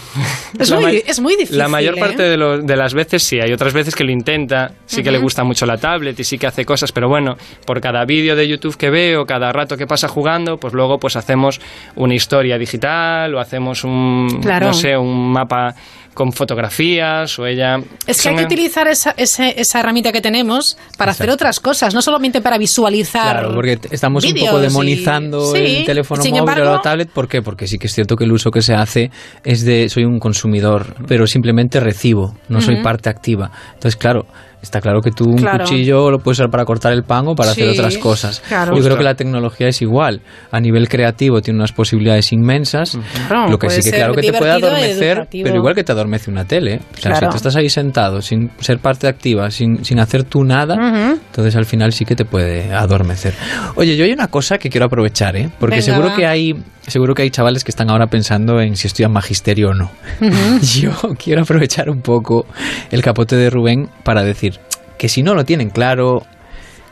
Es 0.59 0.71
muy- 0.71 1.03
es 1.05 1.19
muy 1.19 1.33
difícil, 1.35 1.57
La 1.57 1.67
mayor 1.67 1.97
¿eh? 1.97 1.99
parte 1.99 2.23
de, 2.23 2.37
lo- 2.37 2.59
de 2.59 2.75
las 2.75 2.93
veces 2.93 3.21
sí, 3.23 3.39
hay 3.39 3.51
otras 3.53 3.73
veces 3.73 3.95
que 3.95 4.03
lo 4.03 4.11
intenta, 4.11 4.71
sí 4.85 5.01
que 5.03 5.11
le 5.11 5.17
gusta 5.19 5.43
mucho 5.43 5.65
la 5.67 5.77
tablet 5.77 6.19
y 6.19 6.23
sí 6.23 6.37
que 6.39 6.47
hace 6.47 6.63
cosas, 6.65 6.91
pero 6.91 7.09
bueno, 7.09 7.37
por 7.65 7.79
cada 7.81 8.05
vídeo 8.05 8.35
de 8.35 8.47
YouTube 8.47 8.75
que 8.77 8.89
veo, 8.91 9.25
cada 9.25 9.51
rato 9.51 9.77
que 9.77 9.85
pasa 9.85 10.07
jugando, 10.07 10.57
pues 10.57 10.73
luego 10.73 10.97
pues 10.99 11.15
hacemos 11.15 11.59
una 11.95 12.13
historia 12.15 12.57
digital 12.57 13.33
o 13.35 13.39
hacemos 13.39 13.83
un, 13.83 14.39
Claro. 14.41 14.67
no 14.67 14.73
sé, 14.73 14.95
un 14.97 15.31
mapa 15.31 15.75
con 16.15 16.31
fotografías 16.33 17.37
o 17.37 17.45
ella... 17.45 17.79
Es 18.07 18.21
que 18.23 18.29
hay 18.29 18.35
que 18.37 18.45
utilizar 18.45 18.87
esa, 18.87 19.13
ese- 19.17 19.53
esa 19.59 19.79
herramienta 19.81 20.11
que 20.11 20.21
tenemos 20.21 20.77
para 20.97 21.11
hacer 21.11 21.29
otras 21.29 21.59
cosas, 21.59 21.93
no 21.93 22.01
solamente 22.01 22.41
para 22.41 22.57
visualizar. 22.57 23.33
Claro, 23.39 23.53
porque 23.53 23.77
estamos 23.91 24.23
un 24.25 24.33
poco 24.33 24.57
y- 24.57 24.61
demonizando 24.61 25.53
Sí, 25.53 25.59
el 25.79 25.85
teléfono 25.85 26.23
móvil 26.23 26.61
o 26.61 26.73
la 26.73 26.81
tablet. 26.81 27.09
¿Por 27.09 27.27
qué? 27.27 27.41
Porque 27.43 27.67
sí 27.67 27.77
que 27.77 27.87
es 27.87 27.93
cierto 27.93 28.15
que 28.15 28.23
el 28.23 28.31
uso 28.31 28.49
que 28.49 28.61
se 28.63 28.73
hace 28.73 29.11
es 29.43 29.63
de 29.65 29.89
soy 29.89 30.05
un 30.05 30.17
consumidor, 30.19 30.95
pero 31.07 31.27
simplemente 31.27 31.79
recibo, 31.79 32.35
no 32.49 32.61
soy 32.61 32.81
parte 32.81 33.09
activa. 33.09 33.51
Entonces, 33.73 33.95
claro, 33.97 34.25
está 34.61 34.81
claro 34.81 35.01
que 35.01 35.11
tú 35.11 35.29
un 35.29 35.37
Claro. 35.37 35.63
cuchillo 35.65 36.09
lo 36.11 36.19
puedes 36.19 36.39
usar 36.39 36.49
para 36.49 36.65
cortar 36.65 36.91
el 36.93 37.03
pan 37.03 37.27
o 37.27 37.35
para 37.35 37.51
hacer 37.51 37.71
Sí, 37.71 37.77
otras 37.79 37.97
cosas. 37.97 38.41
claro. 38.47 38.75
Yo 38.75 38.83
creo 38.83 38.97
que 38.97 39.03
la 39.03 39.15
tecnología 39.15 39.67
es 39.67 39.81
igual. 39.81 40.21
A 40.51 40.59
nivel 40.59 40.89
creativo 40.89 41.41
tiene 41.41 41.59
unas 41.59 41.71
posibilidades 41.71 42.31
inmensas. 42.31 42.97
Claro, 43.27 43.49
lo 43.51 43.59
que 43.59 43.69
sí 43.69 43.81
que 43.81 43.95
claro 43.95 44.13
que 44.13 44.21
te 44.21 44.33
puede 44.33 44.51
adormecer, 44.51 45.27
pero 45.31 45.55
igual 45.55 45.75
que 45.75 45.83
te 45.83 45.91
adormece 45.91 46.29
una 46.31 46.45
tele. 46.45 46.79
O 46.97 47.01
sea, 47.01 47.11
Claro. 47.11 47.27
si 47.27 47.31
tú 47.31 47.37
estás 47.37 47.55
ahí 47.55 47.69
sentado 47.69 48.21
sin 48.21 48.51
ser 48.59 48.79
parte 48.79 49.07
activa, 49.07 49.51
sin, 49.51 49.85
sin 49.85 49.99
hacer 49.99 50.23
tú 50.23 50.43
nada, 50.43 50.75
Ujú. 50.75 51.19
entonces 51.27 51.55
al 51.55 51.65
final 51.65 51.93
sí 51.93 52.05
que 52.05 52.15
te 52.15 52.25
puede 52.25 52.73
adormecer. 52.73 53.33
Oye, 53.75 53.95
yo 53.95 54.05
hay 54.05 54.11
una 54.13 54.27
cosa 54.27 54.57
que 54.57 54.69
quiero 54.69 54.85
aprovechar, 54.87 55.35
¿eh? 55.35 55.49
Porque 55.59 55.75
Venga, 55.77 55.85
seguro 55.85 56.07
va. 56.09 56.15
que 56.15 56.25
hay 56.25 56.55
seguro 56.87 57.15
que 57.15 57.23
hay 57.23 57.31
chavales 57.31 57.63
que 57.63 57.71
están 57.71 57.89
ahora 57.89 58.05
pensando 58.05 58.61
en 58.61 58.75
si 58.75 58.85
estudian 58.85 59.11
magisterio 59.11 59.69
o 59.69 59.73
no. 59.73 59.89
Ujú. 60.21 60.59
Yo 60.61 60.91
quiero 61.17 61.41
aprovechar 61.41 61.89
un 61.89 62.01
poco 62.01 62.45
el 62.91 63.01
capote 63.01 63.35
de 63.35 63.49
Rubén 63.49 63.89
para 64.03 64.21
decir 64.23 64.54
que 64.97 65.09
si 65.09 65.23
no 65.23 65.33
lo 65.33 65.45
tienen 65.45 65.69
claro, 65.69 66.25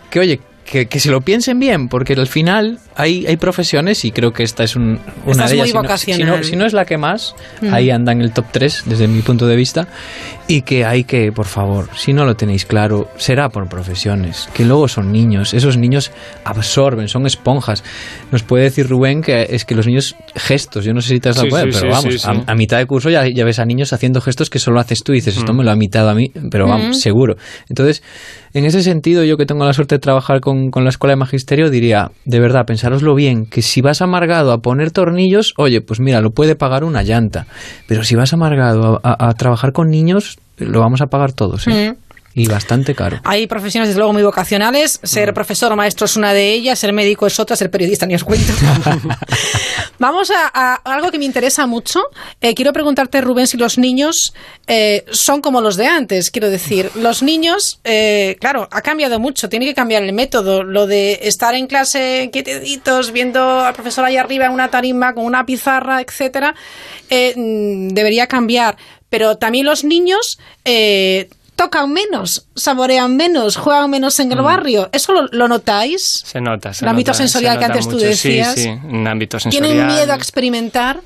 que 0.09 0.19
oye, 0.19 0.41
que, 0.65 0.87
que 0.87 0.99
se 0.99 1.11
lo 1.11 1.21
piensen 1.21 1.59
bien, 1.59 1.89
porque 1.89 2.13
al 2.13 2.27
final 2.27 2.79
hay, 2.95 3.25
hay 3.27 3.37
profesiones 3.37 4.05
y 4.05 4.11
creo 4.11 4.31
que 4.33 4.43
esta 4.43 4.63
es 4.63 4.75
un- 4.75 4.99
una 5.25 5.31
Esta 5.31 5.43
es 5.45 5.49
de 5.51 5.55
ellas. 5.57 5.73
muy 5.73 5.97
si 5.97 6.11
no- 6.11 6.17
si, 6.17 6.23
no, 6.23 6.43
si 6.43 6.55
no 6.55 6.65
es 6.65 6.73
la 6.73 6.85
que 6.85 6.97
más, 6.97 7.35
Mm. 7.61 7.73
ahí 7.73 7.89
anda 7.89 8.11
en 8.11 8.21
el 8.21 8.31
top 8.31 8.45
3 8.51 8.83
desde 8.85 9.07
mi 9.07 9.21
punto 9.21 9.45
de 9.47 9.55
vista, 9.55 9.87
y 10.47 10.61
que 10.63 10.85
hay 10.85 11.03
que, 11.03 11.31
por 11.31 11.45
favor, 11.45 11.89
si 11.95 12.13
no 12.13 12.25
lo 12.25 12.35
tenéis 12.35 12.65
claro, 12.65 13.09
será 13.17 13.49
por 13.49 13.67
profesiones, 13.69 14.49
que 14.53 14.65
luego 14.65 14.87
son 14.87 15.11
niños, 15.11 15.53
esos 15.53 15.77
niños 15.77 16.11
absorben, 16.43 17.07
son 17.07 17.25
esponjas. 17.25 17.83
Nos 18.31 18.43
puede 18.43 18.63
decir 18.65 18.87
Rubén 18.87 19.21
que 19.21 19.47
es 19.49 19.65
que 19.65 19.75
los 19.75 19.87
niños 19.87 20.15
gestos, 20.35 20.85
yo 20.85 20.93
no 20.93 21.01
sé 21.01 21.09
si 21.09 21.19
te 21.19 21.29
has 21.29 21.35
dado 21.35 21.45
Sí, 21.45 21.51
cuenta, 21.51 21.71
sí, 21.77 21.79
pero 21.81 21.93
sí, 21.95 22.03
vamos, 22.07 22.21
sí, 22.21 22.27
a- 22.29 22.33
sí. 22.35 22.41
A, 22.47 22.55
mitad 22.55 22.77
de 22.77 22.85
curso 22.85 23.09
ya, 23.09 23.27
ya 23.27 23.45
ves 23.45 23.59
a 23.59 23.65
niños 23.65 23.93
haciendo 23.93 24.21
gestos 24.21 24.49
que 24.49 24.59
solo 24.59 24.79
haces 24.79 25.03
tú 25.03 25.11
y 25.13 25.15
dices, 25.15 25.37
esto 25.37 25.53
Mm. 25.53 25.57
me 25.57 25.63
lo 25.63 25.71
ha 25.71 25.75
imitado 25.75 26.09
a 26.09 26.13
mí, 26.15 26.31
pero 26.51 26.67
vamos, 26.67 26.89
Mm. 26.89 26.93
seguro. 26.93 27.35
Entonces, 27.69 28.03
en 28.53 28.65
ese 28.65 28.83
sentido, 28.83 29.23
yo 29.23 29.37
que 29.37 29.45
tengo 29.45 29.65
la 29.65 29.73
suerte 29.73 29.95
de 29.95 29.99
trabajar 29.99 30.39
con, 30.39 30.69
con 30.69 30.83
la 30.83 30.91
escuela 30.91 31.13
de 31.13 31.17
magisterio, 31.17 31.69
diría, 31.69 32.11
de 32.25 32.39
verdad, 32.39 32.65
pensároslo 32.65 33.15
bien, 33.15 33.45
que 33.47 33.61
si 33.61 33.81
vas 33.81 34.01
amargado 34.01 34.51
a 34.51 34.61
poner 34.61 34.91
tornillos, 34.91 35.53
oye, 35.57 35.81
pues 35.81 35.99
mira, 35.99 36.21
lo 36.21 36.31
puede 36.31 36.55
pagar 36.55 36.83
una 36.83 37.01
llanta. 37.01 37.47
Pero 37.87 38.03
si 38.03 38.15
vas 38.15 38.33
amargado 38.33 39.01
a, 39.03 39.33
trabajar 39.33 39.73
con 39.73 39.89
niños, 39.89 40.37
lo 40.57 40.79
vamos 40.79 41.01
a 41.01 41.07
pagar 41.07 41.33
todos, 41.33 41.67
¿eh? 41.67 41.91
Mm. 41.91 42.02
Y 42.35 42.47
bastante 42.47 42.95
caro. 42.95 43.19
Hay 43.23 43.45
profesiones, 43.45 43.89
desde 43.89 43.99
luego, 43.99 44.13
muy 44.13 44.23
vocacionales. 44.23 44.99
Ser 45.03 45.31
Mm. 45.31 45.35
profesor 45.35 45.71
o 45.71 45.75
maestro 45.75 46.05
es 46.05 46.15
una 46.15 46.33
de 46.33 46.51
ellas, 46.51 46.79
ser 46.79 46.91
médico 46.91 47.27
es 47.27 47.39
otra, 47.39 47.55
ser 47.55 47.69
periodista 47.69 48.05
ni 48.05 48.15
os 48.15 48.23
cuento. 48.23 48.51
Vamos 49.99 50.31
a, 50.31 50.47
a 50.53 50.75
algo 50.95 51.11
que 51.11 51.19
me 51.19 51.25
interesa 51.25 51.67
mucho. 51.67 52.01
Eh, 52.41 52.55
quiero 52.55 52.73
preguntarte, 52.73 53.21
Rubén, 53.21 53.45
si 53.47 53.57
los 53.57 53.77
niños 53.77 54.33
eh, 54.67 55.05
son 55.11 55.41
como 55.41 55.61
los 55.61 55.75
de 55.77 55.85
antes. 55.85 56.31
Quiero 56.31 56.49
decir, 56.49 56.89
los 56.95 57.21
niños, 57.21 57.79
eh, 57.83 58.35
claro, 58.39 58.67
ha 58.71 58.81
cambiado 58.81 59.19
mucho, 59.19 59.47
tiene 59.47 59.65
que 59.65 59.75
cambiar 59.75 60.01
el 60.03 60.13
método. 60.13 60.63
Lo 60.63 60.87
de 60.87 61.19
estar 61.21 61.53
en 61.53 61.67
clase 61.67 62.29
quietecitos, 62.33 63.11
viendo 63.11 63.59
al 63.61 63.73
profesor 63.75 64.05
ahí 64.05 64.17
arriba 64.17 64.45
en 64.47 64.51
una 64.53 64.69
tarima 64.71 65.13
con 65.13 65.25
una 65.25 65.45
pizarra, 65.45 66.01
etcétera, 66.01 66.55
mm, 67.11 67.89
debería 67.89 68.27
cambiar. 68.27 68.75
Pero 69.09 69.37
también 69.37 69.65
los 69.67 69.83
niños 69.83 70.39
tocan 71.63 71.91
menos, 71.91 72.47
saborean 72.55 73.15
menos, 73.15 73.55
juegan 73.57 73.89
menos 73.89 74.19
en 74.19 74.31
el 74.31 74.41
barrio. 74.41 74.89
¿Eso 74.91 75.13
lo, 75.13 75.27
lo 75.31 75.47
notáis? 75.47 76.21
Se 76.23 76.41
nota. 76.41 76.73
se 76.73 76.85
El 76.85 76.89
ámbito 76.89 77.11
nota, 77.11 77.17
sensorial 77.17 77.53
se 77.53 77.59
que 77.59 77.65
antes 77.65 77.87
tú 77.87 77.97
decías. 77.97 78.55
Sí, 78.55 78.63
sí, 78.63 78.69
un 78.69 79.07
ámbito 79.07 79.39
sensorial. 79.39 79.71
¿Tienen 79.71 79.87
miedo 79.87 80.11
a 80.11 80.15
experimentar? 80.15 80.99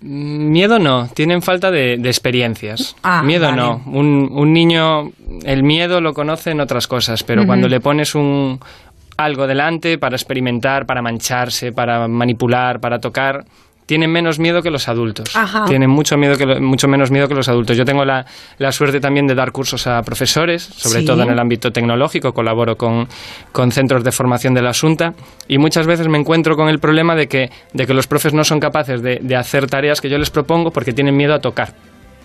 Miedo 0.00 0.78
no, 0.78 1.08
tienen 1.14 1.40
falta 1.40 1.70
de, 1.70 1.96
de 1.98 2.08
experiencias. 2.10 2.94
Ah, 3.02 3.22
miedo 3.22 3.46
vale. 3.46 3.56
no. 3.56 3.82
Un, 3.86 4.28
un 4.32 4.52
niño, 4.52 5.12
el 5.44 5.62
miedo 5.62 6.00
lo 6.00 6.12
conoce 6.12 6.50
en 6.50 6.60
otras 6.60 6.86
cosas, 6.86 7.22
pero 7.22 7.46
cuando 7.46 7.68
le 7.68 7.80
pones 7.80 8.14
un 8.14 8.60
algo 9.16 9.46
delante 9.46 9.96
para 9.96 10.16
experimentar, 10.16 10.86
para 10.86 11.00
mancharse, 11.00 11.72
para 11.72 12.06
manipular, 12.06 12.80
para 12.80 12.98
tocar, 12.98 13.44
tienen 13.86 14.10
menos 14.10 14.38
miedo 14.38 14.62
que 14.62 14.70
los 14.70 14.88
adultos. 14.88 15.34
Ajá. 15.36 15.64
Tienen 15.66 15.90
mucho, 15.90 16.16
miedo 16.16 16.36
que 16.36 16.46
lo- 16.46 16.60
mucho 16.60 16.88
menos 16.88 17.10
miedo 17.10 17.28
que 17.28 17.34
los 17.34 17.48
adultos. 17.48 17.76
Yo 17.76 17.84
tengo 17.84 18.04
la, 18.04 18.24
la 18.58 18.72
suerte 18.72 19.00
también 19.00 19.26
de 19.26 19.34
dar 19.34 19.52
cursos 19.52 19.86
a 19.86 20.00
profesores, 20.02 20.62
sobre 20.62 21.00
Sí. 21.00 21.06
todo 21.06 21.22
en 21.22 21.30
el 21.30 21.38
ámbito 21.38 21.70
tecnológico, 21.72 22.32
colaboro 22.32 22.76
con, 22.76 23.08
con 23.52 23.72
centros 23.72 24.02
de 24.04 24.12
formación 24.12 24.54
de 24.54 24.62
la 24.62 24.70
Asunta 24.70 25.14
y 25.48 25.58
muchas 25.58 25.86
veces 25.86 26.08
me 26.08 26.18
encuentro 26.18 26.56
con 26.56 26.68
el 26.68 26.78
problema 26.78 27.14
de 27.14 27.28
que, 27.28 27.50
de 27.72 27.86
que 27.86 27.94
los 27.94 28.06
profes 28.06 28.32
no 28.32 28.44
son 28.44 28.60
capaces 28.60 29.02
de, 29.02 29.18
de 29.22 29.36
hacer 29.36 29.66
tareas 29.66 30.00
que 30.00 30.08
yo 30.08 30.18
les 30.18 30.30
propongo 30.30 30.70
porque 30.70 30.92
tienen 30.92 31.16
miedo 31.16 31.34
a 31.34 31.40
tocar. 31.40 31.74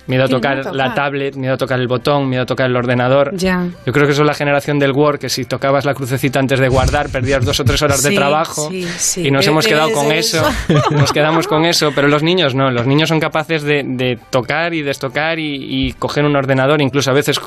Miedo 0.10 0.26
a 0.26 0.28
tocar, 0.28 0.76
la 0.76 0.94
tablet, 0.94 1.36
miedo 1.38 1.54
a 1.54 1.58
tocar 1.58 1.80
el 1.80 1.88
botón, 1.88 2.28
miedo 2.28 2.44
a 2.44 2.46
tocar 2.46 2.66
el 2.68 2.76
ordenador. 2.76 3.32
Ya. 3.36 3.68
Yo 3.86 3.94
creo 3.94 4.06
que 4.06 4.12
eso 4.14 4.24
es 4.24 4.28
la 4.28 4.34
generación 4.34 4.80
del 4.80 4.92
Word, 4.92 5.20
que 5.20 5.30
si 5.30 5.46
tocabas 5.46 5.86
la 5.86 5.94
crucecita 5.94 6.40
antes 6.40 6.60
de 6.60 6.68
guardar, 6.68 7.10
perdías 7.10 7.46
dos 7.46 7.60
o 7.60 7.64
tres 7.64 7.82
horas 7.84 8.04
de 8.04 8.10
Sí, 8.10 8.16
trabajo. 8.16 8.70
sí, 8.70 8.84
sí. 8.98 9.28
Y 9.28 9.32
nos 9.32 9.46
hemos 9.48 9.68
quedado 9.68 9.92
con 9.92 10.12
eso. 10.12 10.44
eso. 10.68 10.82
Nos 10.92 11.14
quedamos 11.14 11.48
con 11.48 11.64
eso. 11.66 11.92
Pero 11.96 12.08
los 12.08 12.24
niños 12.24 12.56
no. 12.56 12.72
Los 12.72 12.88
niños 12.88 13.08
son 13.10 13.20
capaces 13.20 13.64
de, 13.64 13.84
de 13.86 14.18
tocar 14.32 14.74
y 14.74 14.82
destocar 14.82 15.40
y, 15.40 15.88
y 15.88 15.94
coger 15.94 16.26
un 16.26 16.36
ordenador. 16.36 16.82
Incluso 16.82 17.12
a 17.12 17.14
veces. 17.14 17.40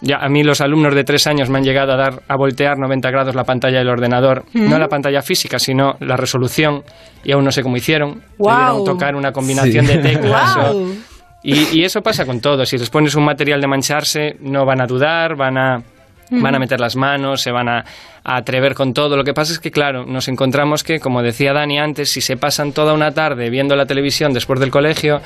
Ya, 0.00 0.18
a 0.18 0.28
mí 0.28 0.44
los 0.44 0.60
alumnos 0.60 0.94
de 0.94 1.02
tres 1.02 1.26
años 1.26 1.50
me 1.50 1.58
han 1.58 1.64
llegado 1.64 1.92
a 1.92 1.96
dar 1.96 2.22
a 2.28 2.36
voltear 2.36 2.78
90 2.78 3.10
grados 3.10 3.34
la 3.34 3.42
pantalla 3.42 3.78
del 3.78 3.88
ordenador, 3.88 4.44
Mm. 4.54 4.70
no 4.70 4.78
la 4.78 4.86
pantalla 4.86 5.22
física, 5.22 5.58
sino 5.58 5.94
la 5.98 6.16
resolución, 6.16 6.84
y 7.24 7.32
aún 7.32 7.42
no 7.44 7.50
sé 7.50 7.64
cómo 7.64 7.76
hicieron. 7.76 8.22
Debieron 8.38 8.84
tocar 8.84 9.16
una 9.16 9.32
combinación 9.32 9.86
Sí. 9.86 9.96
de 9.96 9.98
teclas. 9.98 10.54
Guau. 10.56 10.94
Y, 11.42 11.78
y 11.78 11.84
eso 11.84 12.02
pasa 12.02 12.24
con 12.26 12.40
todo. 12.40 12.64
Si 12.66 12.76
les 12.78 12.90
pones 12.90 13.14
un 13.14 13.24
material 13.24 13.60
de 13.60 13.66
mancharse, 13.66 14.36
no 14.40 14.64
van 14.64 14.80
a 14.80 14.86
dudar, 14.86 15.36
van 15.36 15.56
a, 15.58 15.82
van 16.30 16.54
a 16.54 16.58
meter 16.58 16.80
las 16.80 16.96
manos, 16.96 17.40
se 17.40 17.50
van 17.50 17.68
a, 17.68 17.78
a 18.24 18.36
atrever 18.36 18.74
con 18.74 18.92
todo. 18.92 19.16
Lo 19.16 19.24
que 19.24 19.34
pasa 19.34 19.52
es 19.52 19.58
que, 19.60 19.70
claro, 19.70 20.04
nos 20.04 20.28
encontramos 20.28 20.82
que, 20.84 21.00
como 21.00 21.22
decía 21.22 21.52
Dani 21.52 21.78
antes, 21.78 22.10
si 22.10 22.20
se 22.20 22.36
pasan 22.36 22.72
toda 22.72 22.92
una 22.92 23.12
tarde 23.12 23.50
viendo 23.50 23.76
la 23.76 23.86
televisión 23.86 24.32
después 24.32 24.60
del 24.60 24.70
colegio, 24.70 25.20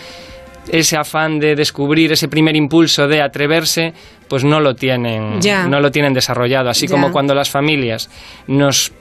ese 0.70 0.96
afán 0.96 1.40
de 1.40 1.56
descubrir, 1.56 2.12
ese 2.12 2.28
primer 2.28 2.54
impulso 2.54 3.08
de 3.08 3.20
atreverse, 3.20 3.92
pues 4.28 4.44
no 4.44 4.60
lo 4.60 4.74
tienen, 4.76 5.40
Ya. 5.40 5.66
no 5.66 5.80
lo 5.80 5.90
tienen 5.90 6.14
desarrollado. 6.14 6.70
Así 6.70 6.86
Ya. 6.86 6.92
como 6.92 7.10
cuando 7.10 7.34
las 7.34 7.50
familias 7.50 8.08
nos 8.46 8.92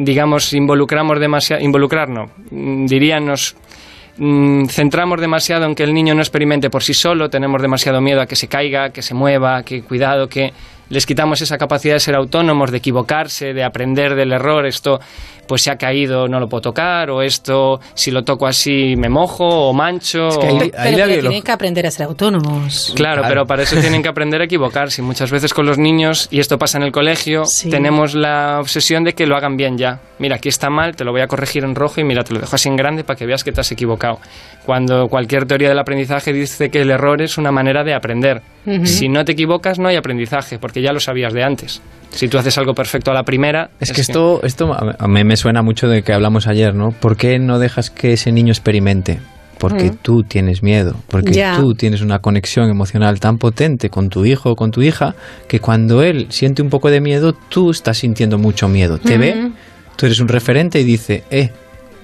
digamos, 0.00 0.52
involucramos 0.52 1.18
demasiado, 1.18 1.60
involucrar 1.60 2.08
no, 2.08 2.30
mm, 2.52 2.86
diría 2.86 3.18
nos 3.18 3.56
mm, 4.18 4.66
centramos 4.66 5.20
demasiado 5.20 5.64
en 5.64 5.74
que 5.74 5.84
el 5.84 5.94
niño 5.94 6.14
no 6.14 6.20
experimente 6.20 6.70
por 6.70 6.82
sí 6.82 6.94
solo, 6.94 7.30
tenemos 7.30 7.62
demasiado 7.62 8.00
miedo 8.00 8.20
a 8.20 8.26
que 8.26 8.36
se 8.36 8.48
caiga, 8.48 8.90
que 8.90 9.02
se 9.02 9.14
mueva, 9.14 9.62
que 9.62 9.82
cuidado, 9.82 10.28
que 10.28 10.52
les 10.90 11.06
quitamos 11.06 11.40
esa 11.40 11.58
capacidad 11.58 11.94
de 11.94 12.00
ser 12.00 12.14
autónomos, 12.14 12.70
de 12.70 12.78
equivocarse, 12.78 13.52
de 13.52 13.62
aprender 13.62 14.14
del 14.14 14.32
error, 14.32 14.66
esto 14.66 15.00
pues 15.46 15.62
se 15.62 15.70
ha 15.70 15.76
caído, 15.76 16.28
no 16.28 16.38
lo 16.40 16.48
puedo 16.48 16.60
tocar, 16.60 17.10
o 17.10 17.22
esto 17.22 17.80
si 17.94 18.10
lo 18.10 18.22
toco 18.22 18.46
así 18.46 18.94
me 18.96 19.08
mojo 19.08 19.46
o 19.46 19.72
mancho. 19.72 20.28
Es 20.28 20.38
que 20.38 20.46
ahí, 20.46 20.58
ahí 20.60 20.70
pero, 20.72 21.06
pero 21.06 21.20
tienen 21.20 21.42
que 21.42 21.52
aprender 21.52 21.86
a 21.86 21.90
ser 21.90 22.06
autónomos. 22.06 22.92
Claro, 22.94 23.22
claro, 23.22 23.28
pero 23.28 23.46
para 23.46 23.62
eso 23.62 23.80
tienen 23.80 24.02
que 24.02 24.08
aprender 24.08 24.42
a 24.42 24.44
equivocarse. 24.44 25.00
Muchas 25.00 25.30
veces 25.30 25.54
con 25.54 25.64
los 25.64 25.78
niños, 25.78 26.28
y 26.30 26.40
esto 26.40 26.58
pasa 26.58 26.76
en 26.76 26.84
el 26.84 26.92
colegio, 26.92 27.46
sí. 27.46 27.70
tenemos 27.70 28.14
la 28.14 28.58
obsesión 28.60 29.04
de 29.04 29.14
que 29.14 29.26
lo 29.26 29.36
hagan 29.36 29.56
bien 29.56 29.78
ya. 29.78 30.00
Mira, 30.18 30.36
aquí 30.36 30.48
está 30.48 30.70
mal, 30.70 30.96
te 30.96 31.04
lo 31.04 31.12
voy 31.12 31.20
a 31.20 31.26
corregir 31.26 31.64
en 31.64 31.74
rojo 31.74 32.00
y 32.00 32.04
mira, 32.04 32.24
te 32.24 32.34
lo 32.34 32.40
dejo 32.40 32.54
así 32.54 32.68
en 32.68 32.76
grande 32.76 33.04
para 33.04 33.16
que 33.16 33.26
veas 33.26 33.44
que 33.44 33.52
te 33.52 33.60
has 33.60 33.70
equivocado. 33.72 34.18
Cuando 34.66 35.08
cualquier 35.08 35.46
teoría 35.46 35.68
del 35.68 35.78
aprendizaje 35.78 36.32
dice 36.32 36.70
que 36.70 36.80
el 36.82 36.90
error 36.90 37.22
es 37.22 37.38
una 37.38 37.52
manera 37.52 37.84
de 37.84 37.94
aprender. 37.94 38.42
Uh 38.66 38.70
-huh. 38.70 38.86
Si 38.86 39.08
no 39.08 39.24
te 39.24 39.32
equivocas, 39.32 39.78
no 39.78 39.88
hay 39.88 39.96
aprendizaje, 39.96 40.58
porque 40.58 40.82
ya 40.82 40.92
lo 40.92 41.00
sabías 41.00 41.32
de 41.32 41.42
antes. 41.42 41.80
Si 42.10 42.28
tú 42.28 42.38
haces 42.38 42.56
algo 42.58 42.74
perfecto 42.74 43.10
a 43.10 43.14
la 43.14 43.22
primera... 43.22 43.70
Es, 43.80 43.90
es 43.90 43.94
que, 43.94 44.00
esto, 44.00 44.40
esto 44.42 44.72
a 44.72 45.08
mí 45.08 45.24
me 45.24 45.36
suena 45.36 45.62
mucho 45.62 45.88
de 45.88 46.02
que 46.02 46.12
hablamos 46.12 46.46
ayer, 46.46 46.74
¿no? 46.74 46.90
¿Por 46.90 47.16
qué 47.16 47.38
no 47.38 47.58
dejas 47.58 47.90
que 47.90 48.14
ese 48.14 48.32
niño 48.32 48.50
experimente? 48.50 49.20
Porque 49.58 49.90
mm. 49.90 49.96
tú 50.02 50.22
tienes 50.22 50.62
miedo, 50.62 50.94
porque 51.08 51.32
yeah. 51.32 51.56
tú 51.56 51.74
tienes 51.74 52.00
una 52.00 52.20
conexión 52.20 52.70
emocional 52.70 53.18
tan 53.18 53.38
potente 53.38 53.90
con 53.90 54.08
tu 54.08 54.24
hijo 54.24 54.52
o 54.52 54.54
con 54.54 54.70
tu 54.70 54.82
hija 54.82 55.14
que 55.48 55.58
cuando 55.58 56.02
él 56.02 56.26
siente 56.30 56.62
un 56.62 56.70
poco 56.70 56.90
de 56.90 57.00
miedo, 57.00 57.32
tú 57.32 57.70
estás 57.70 57.98
sintiendo 57.98 58.38
mucho 58.38 58.68
miedo. 58.68 58.98
Te 58.98 59.18
mm 59.18 59.20
-hmm. 59.20 59.20
ve, 59.20 59.52
tú 59.98 60.06
eres 60.06 60.20
un 60.20 60.28
referente 60.28 60.80
y 60.80 60.84
dice, 60.84 61.24
eh, 61.30 61.50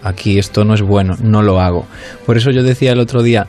aquí 0.02 0.38
esto 0.38 0.64
no 0.64 0.74
es 0.74 0.82
bueno, 0.82 1.16
no 1.22 1.42
lo 1.42 1.60
hago. 1.60 1.86
Por 2.26 2.36
eso 2.36 2.50
yo 2.50 2.64
decía 2.64 2.90
el 2.90 2.98
otro 2.98 3.22
día, 3.22 3.46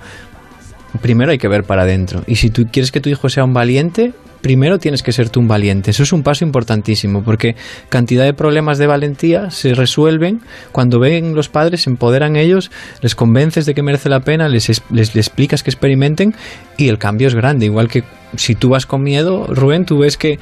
primero 1.02 1.32
hay 1.32 1.40
que 1.40 1.48
ver 1.48 1.64
para 1.64 1.82
adentro. 1.82 2.24
Y 2.28 2.36
si 2.36 2.52
tú 2.52 2.68
quieres 2.72 2.92
que 2.92 3.02
tu 3.02 3.10
hijo 3.10 3.28
sea 3.28 3.44
un 3.44 3.54
valiente, 3.54 4.14
primero 4.42 4.78
tienes 4.78 5.02
que 5.02 5.12
ser 5.12 5.30
tú 5.30 5.40
un 5.40 5.48
valiente. 5.48 5.90
Eso 5.90 6.04
es 6.04 6.14
un 6.14 6.22
paso 6.22 6.46
importantísimo, 6.46 7.24
porque 7.24 7.56
cantidad 7.90 8.24
de 8.24 8.36
problemas 8.36 8.78
de 8.78 8.86
valentía 8.86 9.50
se 9.50 9.74
resuelven 9.74 10.42
cuando 10.72 11.00
ven 11.00 11.34
los 11.34 11.50
padres, 11.50 11.82
se 11.82 11.90
empoderan 11.90 12.36
ellos, 12.36 12.70
les 13.02 13.16
convences 13.16 13.66
de 13.66 13.74
que 13.74 13.82
merece 13.82 14.10
la 14.10 14.20
pena, 14.20 14.48
les, 14.48 14.70
les, 14.70 15.16
les 15.16 15.16
explicas 15.16 15.64
que 15.64 15.72
experimenten 15.72 16.36
y 16.78 16.90
el 16.90 17.00
cambio 17.00 17.28
es 17.28 17.34
grande. 17.34 17.66
Igual 17.66 17.88
que 17.88 18.04
si 18.36 18.54
tú 18.54 18.70
vas 18.70 18.86
con 18.86 19.02
miedo, 19.02 19.48
Rubén, 19.48 19.86
tú 19.86 19.98
ves 19.98 20.18
que 20.18 20.38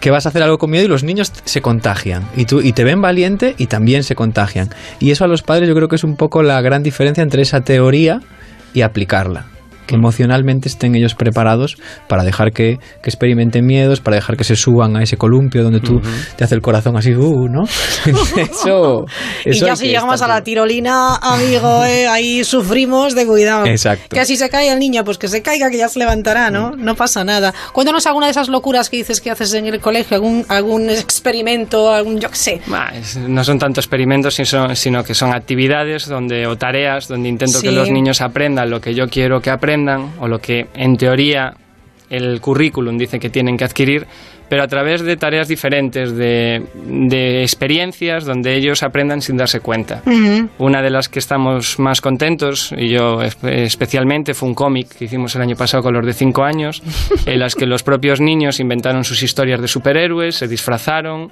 que 0.00 0.10
vas 0.10 0.26
a 0.26 0.28
hacer 0.30 0.42
algo 0.42 0.58
con 0.58 0.70
miedo 0.70 0.84
y 0.84 0.88
los 0.88 1.04
niños 1.04 1.32
se 1.44 1.60
contagian. 1.60 2.24
Y 2.36 2.44
tú 2.44 2.60
y 2.60 2.72
te 2.72 2.84
ven 2.84 3.00
valiente 3.00 3.54
y 3.58 3.66
también 3.66 4.04
se 4.04 4.14
contagian. 4.14 4.70
Y 5.00 5.10
eso 5.10 5.24
a 5.24 5.28
los 5.28 5.42
padres 5.42 5.68
yo 5.68 5.74
creo 5.74 5.88
que 5.88 5.96
es 5.96 6.04
un 6.04 6.16
poco 6.16 6.42
la 6.42 6.60
gran 6.60 6.82
diferencia 6.82 7.22
entre 7.22 7.42
esa 7.42 7.60
teoría 7.62 8.20
y 8.74 8.82
aplicarla 8.82 9.46
que 9.88 9.94
emocionalmente 9.94 10.68
estén 10.68 10.94
ellos 10.94 11.14
preparados 11.14 11.76
para 12.08 12.22
dejar 12.22 12.52
que, 12.52 12.78
que, 13.02 13.08
experimenten 13.10 13.64
miedos, 13.64 14.00
para 14.00 14.16
dejar 14.16 14.36
que 14.36 14.44
se 14.44 14.54
suban 14.54 14.96
a 14.96 15.02
ese 15.02 15.16
columpio 15.16 15.64
donde 15.64 15.80
tú 15.80 15.94
uh 15.94 16.00
-huh. 16.00 16.36
te 16.36 16.44
hace 16.44 16.54
el 16.54 16.60
corazón 16.60 16.96
así, 16.96 17.14
uh, 17.14 17.48
¿no? 17.48 17.64
eso, 17.64 19.06
eso, 19.44 19.58
Y 19.64 19.66
ya 19.66 19.74
si 19.74 19.86
llegamos 19.86 20.20
a 20.20 20.28
la 20.28 20.44
tirolina, 20.44 21.16
amigo, 21.16 21.84
eh, 21.86 22.06
ahí 22.06 22.44
sufrimos 22.44 23.14
de 23.14 23.26
cuidado. 23.26 23.64
Exacto. 23.64 24.08
Que 24.10 24.20
así 24.20 24.36
se 24.36 24.50
cae 24.50 24.70
el 24.70 24.78
niño, 24.78 25.04
pues 25.04 25.16
que 25.16 25.26
se 25.26 25.42
caiga, 25.42 25.70
que 25.70 25.78
ya 25.78 25.88
se 25.88 25.98
levantará, 25.98 26.50
¿no? 26.50 26.72
No 26.76 26.94
pasa 26.94 27.24
nada. 27.24 27.54
Cuéntanos 27.72 28.06
alguna 28.06 28.26
de 28.26 28.32
esas 28.32 28.48
locuras 28.50 28.90
que 28.90 28.98
dices 28.98 29.22
que 29.22 29.30
haces 29.30 29.54
en 29.54 29.66
el 29.66 29.80
colegio, 29.80 30.16
algún, 30.16 30.44
algún 30.48 30.90
experimento, 30.90 31.94
algún, 31.94 32.20
yo 32.20 32.28
qué 32.28 32.36
sé. 32.36 32.60
Bah, 32.66 32.92
no 33.26 33.42
son 33.42 33.58
tanto 33.58 33.80
experimentos, 33.80 34.34
sino, 34.34 34.74
sino 34.74 35.02
que 35.02 35.14
son 35.14 35.34
actividades 35.34 36.06
donde, 36.06 36.46
o 36.46 36.56
tareas 36.56 37.08
donde 37.08 37.30
intento 37.30 37.58
sí. 37.60 37.68
que 37.68 37.72
los 37.72 37.90
niños 37.90 38.20
aprendan 38.20 38.68
lo 38.68 38.82
que 38.82 38.94
yo 38.94 39.06
quiero 39.08 39.40
que 39.40 39.48
aprendan 39.50 39.77
o 40.18 40.28
lo 40.28 40.38
que 40.38 40.66
en 40.74 40.96
teoría 40.96 41.54
el 42.10 42.40
currículum 42.40 42.96
dice 42.96 43.18
que 43.18 43.30
tienen 43.30 43.56
que 43.56 43.64
adquirir, 43.64 44.06
pero 44.48 44.62
a 44.62 44.66
través 44.66 45.02
de 45.02 45.16
tareas 45.16 45.46
diferentes, 45.46 46.16
de, 46.16 46.62
de 46.74 47.42
experiencias 47.42 48.24
donde 48.24 48.54
ellos 48.54 48.82
aprendan 48.82 49.20
sin 49.20 49.36
darse 49.36 49.60
cuenta. 49.60 50.02
Uh 50.06 50.10
-huh. 50.10 50.48
Una 50.58 50.82
de 50.82 50.90
las 50.90 51.08
que 51.08 51.18
estamos 51.18 51.78
más 51.78 52.00
contentos, 52.00 52.72
y 52.76 52.88
yo 52.88 53.20
especialmente, 53.22 54.34
fue 54.34 54.48
un 54.48 54.54
cómic 54.54 54.88
que 54.96 55.04
hicimos 55.04 55.34
el 55.36 55.42
año 55.42 55.56
pasado 55.56 55.82
con 55.82 55.94
los 55.94 56.04
de 56.04 56.14
5 56.14 56.44
años, 56.44 56.82
en 57.26 57.38
las 57.38 57.54
que 57.54 57.66
los 57.66 57.82
propios 57.82 58.20
niños 58.20 58.58
inventaron 58.58 59.04
sus 59.04 59.22
historias 59.22 59.60
de 59.60 59.68
superhéroes, 59.68 60.36
se 60.36 60.48
disfrazaron 60.48 61.30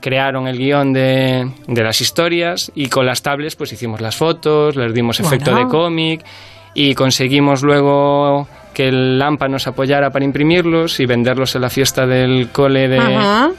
crearon 0.00 0.46
el 0.46 0.58
guion 0.58 0.92
de, 0.92 1.50
de, 1.66 1.82
las 1.82 2.02
historias 2.02 2.70
y 2.74 2.88
con 2.88 3.06
las 3.06 3.22
tablets 3.22 3.56
pues 3.56 3.72
hicimos 3.72 4.02
las 4.02 4.14
fotos, 4.14 4.76
les 4.76 4.92
dimos 4.92 5.18
efecto 5.18 5.52
bueno. 5.52 5.66
de 5.66 5.72
cómic 5.72 6.24
y 6.74 6.94
conseguimos 6.94 7.62
luego 7.62 8.48
que 8.74 8.88
el 8.88 9.22
AMPA 9.22 9.48
nos 9.48 9.66
apoyara 9.66 10.10
para 10.10 10.24
imprimirlos 10.24 10.98
y 11.00 11.06
venderlos 11.06 11.54
en 11.54 11.62
la 11.62 11.70
fiesta 11.70 12.06
del 12.06 12.48
cole 12.50 12.88
de, 12.88 13.00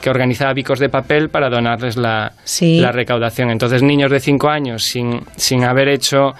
que 0.00 0.10
organizaba 0.10 0.52
Bicos 0.52 0.78
de 0.78 0.90
Papel 0.90 1.30
para 1.30 1.48
donarles 1.48 1.96
la, 1.96 2.32
sí. 2.44 2.78
la 2.78 2.92
recaudación. 2.92 3.50
Entonces, 3.50 3.82
niños 3.82 4.10
de 4.10 4.20
5 4.20 4.48
años 4.48 4.84
sin, 4.84 5.22
sin 5.36 5.64
haber 5.64 5.88
hecho 5.88 6.34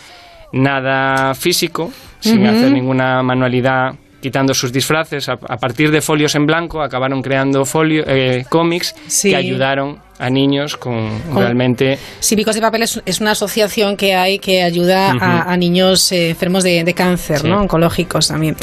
nada 0.52 1.34
físico, 1.34 1.84
uh 1.84 1.88
-huh. 1.88 2.20
sin 2.20 2.46
hacer 2.46 2.70
ninguna 2.70 3.22
manualidad 3.22 3.94
quitando 4.20 4.54
sus 4.54 4.72
disfraces, 4.72 5.28
a, 5.28 5.34
a, 5.34 5.56
partir 5.56 5.90
de 5.90 6.00
folios 6.00 6.34
en 6.34 6.46
blanco 6.46 6.82
acabaron 6.82 7.22
creando 7.22 7.64
folio, 7.64 8.04
eh, 8.06 8.44
cómics 8.48 8.94
sí. 9.06 9.30
que 9.30 9.36
ayudaron 9.36 9.98
a 10.18 10.30
niños 10.30 10.76
con, 10.76 11.20
con 11.32 11.42
realmente... 11.42 11.98
Cívicos 12.20 12.54
de 12.54 12.60
Papel 12.60 12.82
es, 12.82 13.00
es, 13.04 13.20
una 13.20 13.32
asociación 13.32 13.96
que 13.96 14.14
hay 14.14 14.38
que 14.38 14.62
ayuda 14.62 15.12
uh 15.14 15.18
-huh. 15.18 15.22
a, 15.22 15.52
a, 15.52 15.56
niños 15.56 16.10
eh, 16.12 16.30
enfermos 16.30 16.64
de, 16.64 16.84
de 16.84 16.94
cáncer, 16.94 17.40
sí. 17.40 17.48
¿no? 17.48 17.60
Oncológicos 17.60 18.28
también. 18.28 18.56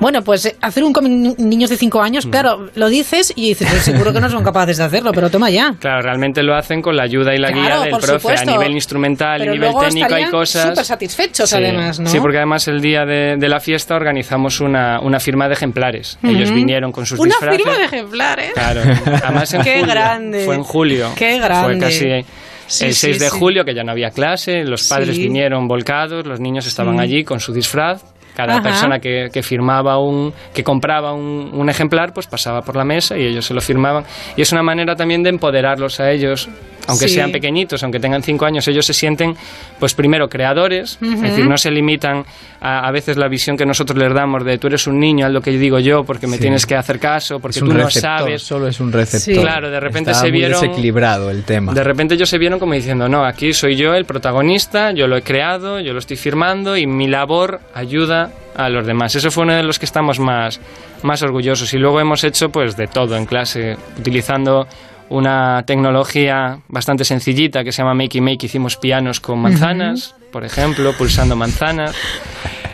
Bueno, 0.00 0.22
pues 0.22 0.46
eh, 0.46 0.56
hacer 0.60 0.84
un 0.84 0.92
cómic 0.92 1.38
niños 1.38 1.70
de 1.70 1.76
5 1.76 2.02
años, 2.02 2.24
uh 2.24 2.28
-huh. 2.28 2.30
claro, 2.32 2.68
lo 2.74 2.88
dices 2.88 3.32
y 3.34 3.48
dices, 3.48 3.68
pues 3.70 3.82
seguro 3.82 4.12
que 4.12 4.20
no 4.20 4.28
son 4.28 4.44
capaces 4.44 4.76
de 4.78 4.84
hacerlo, 4.84 5.12
pero 5.12 5.30
toma 5.30 5.50
ya. 5.50 5.74
Claro, 5.78 6.02
realmente 6.02 6.42
lo 6.42 6.54
hacen 6.54 6.82
con 6.82 6.96
la 6.96 7.04
ayuda 7.04 7.34
y 7.34 7.38
la 7.38 7.52
claro, 7.52 7.62
guía 7.62 7.80
del 7.84 7.90
profe. 7.90 8.18
Supuesto. 8.18 8.50
A 8.50 8.52
nivel 8.52 8.72
instrumental 8.72 9.42
y 9.44 9.48
nivel 9.48 9.72
técnico 9.80 10.14
hay 10.14 10.26
cosas... 10.26 10.68
súper 10.68 10.84
satisfechos 10.84 11.50
sí. 11.50 11.56
además, 11.56 12.00
¿no? 12.00 12.08
Sí, 12.08 12.18
porque 12.20 12.36
además 12.38 12.68
el 12.68 12.80
día 12.80 13.04
de, 13.04 13.36
de 13.38 13.48
la 13.48 13.60
fiesta 13.60 13.94
organizamos 13.96 14.60
una, 14.60 15.00
una, 15.00 15.18
firma 15.20 15.46
de 15.48 15.54
ejemplares. 15.54 16.18
Uh 16.22 16.26
-huh. 16.26 16.36
Ellos 16.36 16.52
vinieron 16.52 16.92
con 16.92 17.04
sus 17.06 17.18
una 17.18 17.28
disfraces. 17.28 17.60
Una 17.60 17.72
firma 17.72 17.78
de 17.78 17.84
ejemplares. 17.84 18.52
Claro, 18.52 18.80
además 19.24 19.54
en 19.54 19.62
Qué 19.68 19.80
julio. 19.80 19.86
grande. 19.86 20.44
Fue 20.44 20.54
en 20.54 20.62
julio. 20.62 20.97
Qué 21.16 21.38
grande. 21.38 21.76
Fue 21.76 21.78
casi 21.78 22.24
sí, 22.66 22.84
el 22.86 22.94
6 22.94 23.16
sí, 23.16 23.18
de 23.18 23.30
julio, 23.30 23.64
que 23.64 23.74
ya 23.74 23.82
no 23.82 23.92
había 23.92 24.10
clase, 24.10 24.64
los 24.64 24.88
padres 24.88 25.18
vinieron 25.18 25.66
volcados, 25.66 26.26
los 26.26 26.40
niños 26.40 26.66
estaban 26.66 27.00
allí 27.00 27.24
con 27.24 27.40
su 27.40 27.52
disfraz. 27.52 28.04
Cada 28.34 28.54
Ajá. 28.54 28.62
persona 28.62 29.00
que, 29.00 29.30
que, 29.32 29.42
firmaba 29.42 29.98
un, 29.98 30.32
que 30.54 30.62
compraba 30.62 31.12
un, 31.12 31.50
un, 31.52 31.68
ejemplar, 31.68 32.12
pues 32.12 32.28
pasaba 32.28 32.60
por 32.62 32.76
la 32.76 32.84
mesa 32.84 33.18
y 33.18 33.26
ellos 33.26 33.44
se 33.44 33.52
lo 33.52 33.60
firmaban. 33.60 34.04
Y 34.36 34.42
es 34.42 34.52
una 34.52 34.62
manera 34.62 34.94
también 34.94 35.24
de 35.24 35.30
empoderarlos 35.30 35.98
a 35.98 36.12
ellos 36.12 36.48
aunque 36.88 37.08
sí. 37.08 37.14
sean 37.14 37.30
pequeñitos, 37.30 37.82
aunque 37.82 38.00
tengan 38.00 38.22
cinco 38.22 38.44
años, 38.46 38.66
ellos 38.66 38.84
se 38.84 38.94
sienten, 38.94 39.36
pues 39.78 39.94
primero, 39.94 40.28
creadores, 40.28 40.98
uh 41.00 41.04
-huh. 41.04 41.14
es 41.14 41.20
decir, 41.22 41.46
no 41.46 41.56
se 41.56 41.70
limitan 41.70 42.24
a, 42.60 42.88
a, 42.88 42.90
veces 42.90 43.16
la 43.16 43.28
visión 43.28 43.56
que 43.56 43.64
nosotros 43.64 43.96
les 43.98 44.12
damos 44.12 44.44
de 44.44 44.58
tú 44.58 44.66
eres 44.66 44.86
un 44.86 44.98
niño, 44.98 45.26
haz 45.26 45.32
lo 45.32 45.40
que 45.40 45.50
digo 45.52 45.78
yo, 45.78 46.04
porque 46.04 46.26
me 46.26 46.36
sí. 46.36 46.42
tienes 46.42 46.66
que 46.66 46.74
hacer 46.74 46.98
caso, 46.98 47.38
porque 47.38 47.60
tú 47.60 47.66
no 47.66 47.90
sabes. 47.90 48.42
Solo 48.42 48.68
es 48.68 48.80
un 48.80 48.90
receptor. 48.90 49.34
Sí. 49.34 49.40
Claro, 49.40 49.70
de 49.70 49.80
repente 49.80 50.10
Estaba 50.10 50.26
se 50.26 50.32
vieron. 50.32 50.58
Muy 50.58 50.68
desequilibrado 50.68 51.30
el 51.30 51.44
tema. 51.44 51.72
De 51.72 51.84
repente 51.84 52.14
ellos 52.14 52.28
se 52.28 52.38
vieron 52.38 52.58
como 52.58 52.72
diciendo, 52.72 53.08
no, 53.08 53.24
aquí 53.24 53.52
soy 53.52 53.76
yo 53.76 53.94
el 53.94 54.04
protagonista, 54.04 54.92
yo 54.92 55.06
lo 55.06 55.16
he 55.16 55.22
creado, 55.22 55.80
yo 55.80 55.92
lo 55.92 55.98
estoy 55.98 56.16
firmando 56.16 56.76
y 56.76 56.86
mi 56.86 57.06
labor 57.06 57.60
ayuda 57.74 58.30
a 58.56 58.68
los 58.68 58.86
demás. 58.86 59.14
Eso 59.14 59.30
fue 59.30 59.44
uno 59.44 59.54
de 59.54 59.62
los 59.62 59.78
que 59.78 59.86
estamos 59.86 60.18
más, 60.18 60.60
más 61.02 61.22
orgullosos. 61.22 61.72
Y 61.74 61.78
luego 61.78 62.00
hemos 62.00 62.24
hecho 62.24 62.50
pues 62.50 62.76
de 62.76 62.88
todo 62.88 63.16
en 63.16 63.24
clase, 63.26 63.76
utilizando 63.98 64.66
una 65.10 65.62
tecnología 65.66 66.60
bastante 66.68 67.04
sencillita 67.04 67.64
que 67.64 67.72
se 67.72 67.82
llama 67.82 67.94
Makey 67.94 68.20
Make. 68.20 68.46
Hicimos 68.46 68.76
pianos 68.76 69.20
con 69.20 69.38
manzanas, 69.40 70.14
uh 70.16 70.22
-huh. 70.22 70.30
por 70.30 70.44
ejemplo, 70.44 70.92
pulsando 70.96 71.36
manzanas. 71.36 71.94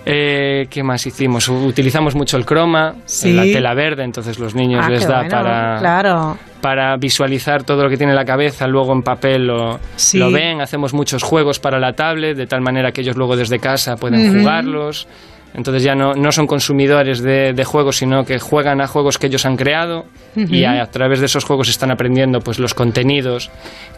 Eh, 0.06 0.66
¿Qué 0.68 0.82
más 0.82 1.06
hicimos? 1.06 1.48
Utilizamos 1.48 2.14
mucho 2.14 2.36
el 2.36 2.44
croma, 2.44 2.96
sí. 3.06 3.32
la 3.32 3.44
tela 3.44 3.72
verde, 3.72 4.04
entonces 4.04 4.38
los 4.38 4.54
niños 4.54 4.84
ah, 4.84 4.90
les 4.90 5.06
da 5.08 5.20
bueno, 5.20 5.30
para, 5.30 5.78
claro. 5.78 6.38
para 6.60 6.96
visualizar 6.98 7.62
todo 7.62 7.84
lo 7.84 7.88
que 7.88 7.96
tiene 7.96 8.12
en 8.12 8.16
la 8.16 8.26
cabeza, 8.26 8.66
luego 8.66 8.92
en 8.92 9.02
papel 9.02 9.46
lo, 9.46 9.80
sí. 9.96 10.18
lo 10.18 10.30
ven. 10.30 10.60
Hacemos 10.60 10.92
muchos 10.92 11.22
juegos 11.22 11.58
para 11.58 11.78
la 11.78 11.94
tablet, 11.94 12.36
de 12.36 12.46
tal 12.46 12.60
manera 12.60 12.92
que 12.92 13.00
ellos 13.00 13.16
luego 13.16 13.34
desde 13.34 13.58
casa 13.58 13.96
pueden 13.96 14.20
uh 14.20 14.24
-huh. 14.24 14.40
jugarlos 14.40 15.08
Entonces 15.54 15.84
ya 15.84 15.94
no, 15.94 16.14
no 16.14 16.32
son 16.32 16.46
consumidores 16.48 17.22
de, 17.22 17.52
de 17.52 17.64
juegos, 17.64 17.98
sino 17.98 18.24
que 18.24 18.40
juegan 18.40 18.80
a 18.80 18.88
juegos 18.88 19.18
que 19.18 19.28
ellos 19.28 19.46
han 19.46 19.56
creado 19.56 20.04
y 20.34 20.64
a, 20.64 20.82
a 20.82 20.86
través 20.86 21.20
de 21.20 21.26
esos 21.26 21.44
juegos 21.44 21.68
están 21.68 21.92
aprendiendo 21.92 22.40
pues 22.40 22.58
los 22.58 22.74
contenidos 22.74 23.50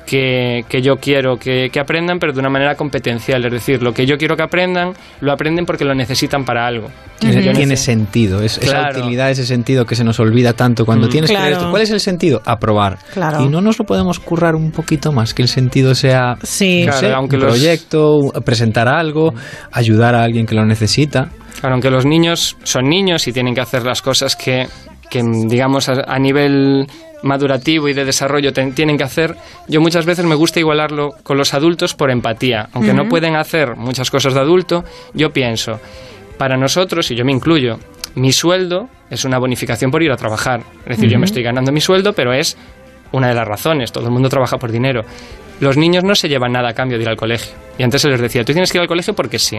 que, 0.06 0.64
que 0.68 0.82
yo 0.82 0.96
quiero 0.96 1.38
que, 1.38 1.70
que 1.72 1.80
aprendan, 1.80 2.18
pero 2.18 2.34
de 2.34 2.40
una 2.40 2.50
manera 2.50 2.74
competencial. 2.74 3.44
Es 3.46 3.52
decir, 3.52 3.82
lo 3.82 3.92
que 3.94 4.04
yo 4.06 4.18
quiero 4.18 4.36
que 4.36 4.42
aprendan, 4.42 4.92
lo 5.20 5.32
aprenden 5.32 5.64
porque 5.64 5.84
lo 5.86 5.94
necesitan 5.94 6.44
para 6.44 6.66
algo. 6.66 6.88
Tiene, 7.18 7.76
sentido, 7.78 8.42
es, 8.42 8.58
esa 8.58 8.70
Claro. 8.72 9.00
utilidad, 9.00 9.30
ese 9.30 9.46
sentido 9.46 9.86
que 9.86 9.96
se 9.96 10.04
nos 10.04 10.20
olvida 10.20 10.52
tanto 10.52 10.84
cuando 10.84 11.08
tienes 11.08 11.30
que 11.30 11.34
Claro. 11.36 11.46
leer 11.46 11.56
esto. 11.58 11.70
¿Cuál 11.70 11.82
es 11.82 11.90
el 11.90 12.00
sentido? 12.00 12.42
Aprobar. 12.44 12.98
Claro. 13.14 13.42
Y 13.42 13.48
no 13.48 13.62
nos 13.62 13.78
lo 13.78 13.86
podemos 13.86 14.20
currar 14.20 14.54
un 14.54 14.70
poquito 14.72 15.10
más, 15.10 15.32
que 15.32 15.40
el 15.42 15.48
sentido 15.48 15.94
sea 15.94 16.36
Sí. 16.42 16.80
no 16.84 16.92
Claro, 16.92 17.00
sé, 17.00 17.12
aunque 17.14 17.36
un 17.36 17.42
los- 17.42 17.52
proyecto, 17.52 18.18
presentar 18.44 18.88
algo, 18.88 19.32
ayudar 19.72 20.14
a 20.14 20.22
alguien 20.22 20.44
que 20.44 20.54
lo 20.54 20.66
necesita. 20.66 21.30
Claro, 21.60 21.74
aunque 21.74 21.90
los 21.90 22.04
niños 22.04 22.56
son 22.62 22.88
niños 22.88 23.26
y 23.28 23.32
tienen 23.32 23.54
que 23.54 23.60
hacer 23.60 23.84
las 23.84 24.02
cosas 24.02 24.36
que, 24.36 24.66
que, 25.10 25.22
digamos, 25.22 25.88
a, 25.88 26.04
a 26.06 26.18
nivel 26.18 26.86
madurativo 27.22 27.88
y 27.88 27.94
de 27.94 28.04
desarrollo 28.04 28.52
tienen 28.52 28.96
que 28.96 29.04
hacer, 29.04 29.36
yo 29.68 29.80
muchas 29.80 30.06
veces 30.06 30.24
me 30.24 30.34
gusta 30.34 30.60
igualarlo 30.60 31.14
con 31.22 31.36
los 31.36 31.54
adultos 31.54 31.94
por 31.94 32.10
empatía. 32.10 32.68
Aunque 32.72 32.94
no 32.94 33.08
pueden 33.08 33.36
hacer 33.36 33.76
muchas 33.76 34.10
cosas 34.10 34.34
de 34.34 34.40
adulto, 34.40 34.84
yo 35.14 35.30
pienso, 35.32 35.80
para 36.38 36.56
nosotros, 36.56 37.10
y 37.10 37.16
yo 37.16 37.24
me 37.24 37.32
incluyo, 37.32 37.78
mi 38.14 38.32
sueldo 38.32 38.88
es 39.10 39.24
una 39.24 39.38
bonificación 39.38 39.90
por 39.90 40.02
ir 40.02 40.12
a 40.12 40.16
trabajar. 40.16 40.60
Es 40.84 40.96
decir, 40.96 41.10
yo 41.10 41.18
me 41.18 41.26
estoy 41.26 41.42
ganando 41.42 41.72
mi 41.72 41.80
sueldo, 41.80 42.12
pero 42.12 42.32
es 42.32 42.56
una 43.12 43.28
de 43.28 43.34
las 43.34 43.46
razones. 43.46 43.92
Todo 43.92 44.06
el 44.06 44.10
mundo 44.10 44.28
trabaja 44.28 44.58
por 44.58 44.72
dinero. 44.72 45.04
Los 45.60 45.76
niños 45.76 46.04
no 46.04 46.14
se 46.14 46.28
llevan 46.28 46.52
nada 46.52 46.70
a 46.70 46.74
cambio 46.74 46.98
de 46.98 47.04
ir 47.04 47.08
al 47.08 47.16
colegio. 47.16 47.52
Y 47.78 47.82
antes 47.82 48.02
se 48.02 48.08
les 48.08 48.20
decía, 48.20 48.44
tú 48.44 48.52
tienes 48.52 48.70
que 48.70 48.78
ir 48.78 48.82
al 48.82 48.88
colegio 48.88 49.14
porque 49.14 49.38
sí. 49.38 49.58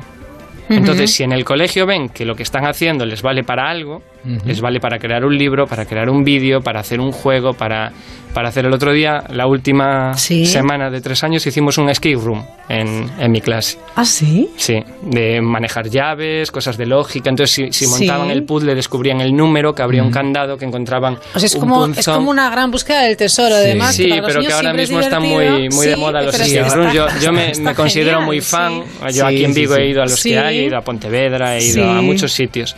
Entonces, 0.70 1.14
si 1.14 1.24
en 1.24 1.32
el 1.32 1.46
colegio 1.46 1.86
ven 1.86 2.10
que 2.10 2.26
lo 2.26 2.36
que 2.36 2.44
están 2.44 2.66
haciendo 2.66 3.06
les 3.06 3.22
vale 3.22 3.44
para 3.44 3.70
algo, 3.70 4.02
les 4.46 4.62
vale 4.62 4.80
para 4.80 5.00
crear 5.00 5.24
un 5.26 5.38
libro, 5.38 5.66
para 5.68 5.86
crear 5.86 6.10
un 6.10 6.24
vídeo, 6.24 6.62
para 6.62 6.80
hacer 6.82 7.00
un 7.00 7.12
juego, 7.12 7.54
para, 7.54 7.92
para 8.34 8.50
hacer 8.50 8.66
el 8.66 8.74
otro 8.74 8.92
día, 8.94 9.24
la 9.30 9.48
última 9.48 10.14
Sí. 10.16 10.46
semana 10.46 10.90
de 10.90 11.02
tres 11.02 11.24
años, 11.24 11.46
hicimos 11.48 11.78
un 11.78 11.90
escape 11.90 12.16
room 12.16 12.46
en, 12.70 13.10
en 13.20 13.32
mi 13.32 13.40
clase. 13.42 13.78
¿Ah, 13.96 14.04
sí? 14.06 14.50
Sí, 14.58 14.76
de 15.04 15.42
manejar 15.42 15.90
llaves, 15.90 16.52
cosas 16.52 16.78
de 16.78 16.86
lógica. 16.86 17.30
Entonces, 17.30 17.56
si, 17.56 17.72
si 17.72 17.86
Sí. 17.86 17.92
montaban 17.92 18.30
el 18.30 18.44
puzzle, 18.44 18.76
descubrían 18.76 19.22
el 19.22 19.34
número, 19.36 19.74
que 19.74 19.82
abría 19.82 20.04
un 20.04 20.12
candado, 20.12 20.58
que 20.58 20.66
encontraban. 20.66 21.18
O 21.34 21.40
sea, 21.40 21.46
es 21.48 21.56
un 21.56 21.62
como, 21.62 21.86
es 21.88 22.06
como 22.06 22.30
una 22.30 22.50
gran 22.50 22.70
búsqueda 22.70 23.04
del 23.04 23.16
tesoro, 23.18 23.56
además. 23.56 23.96
Sí, 23.96 24.08
que 24.10 24.22
pero 24.22 24.42
que 24.42 24.48
ahora 24.48 24.60
siempre 24.60 24.84
es 24.84 24.90
mismo 24.90 25.00
están 25.02 25.22
muy, 25.24 25.70
muy 25.70 25.88
de 25.88 25.94
Sí, 25.96 26.00
moda 26.00 26.22
los 26.22 26.36
sí, 26.36 26.58
escape 26.58 26.76
rooms. 26.76 26.94
Yo, 26.94 27.08
yo 27.22 27.32
me, 27.32 27.74
considero 27.74 28.10
genial, 28.20 28.26
muy 28.26 28.42
sí. 28.42 28.50
fan. 28.52 28.84
Yo 29.06 29.10
Sí, 29.12 29.22
aquí 29.22 29.46
en 29.46 29.54
sí, 29.54 29.62
Vigo 29.62 29.76
sí. 29.76 29.82
he 29.82 29.90
ido 29.90 30.02
a 30.02 30.06
los 30.06 30.20
Sí. 30.20 30.30
que 30.32 30.40
hay, 30.40 30.60
he 30.60 30.64
ido 30.66 30.78
a 30.78 30.82
Pontevedra, 30.82 31.58
he 31.58 31.64
ido 31.64 31.74
Sí. 31.74 31.82
a 31.82 32.02
muchos 32.02 32.32
sitios. 32.34 32.76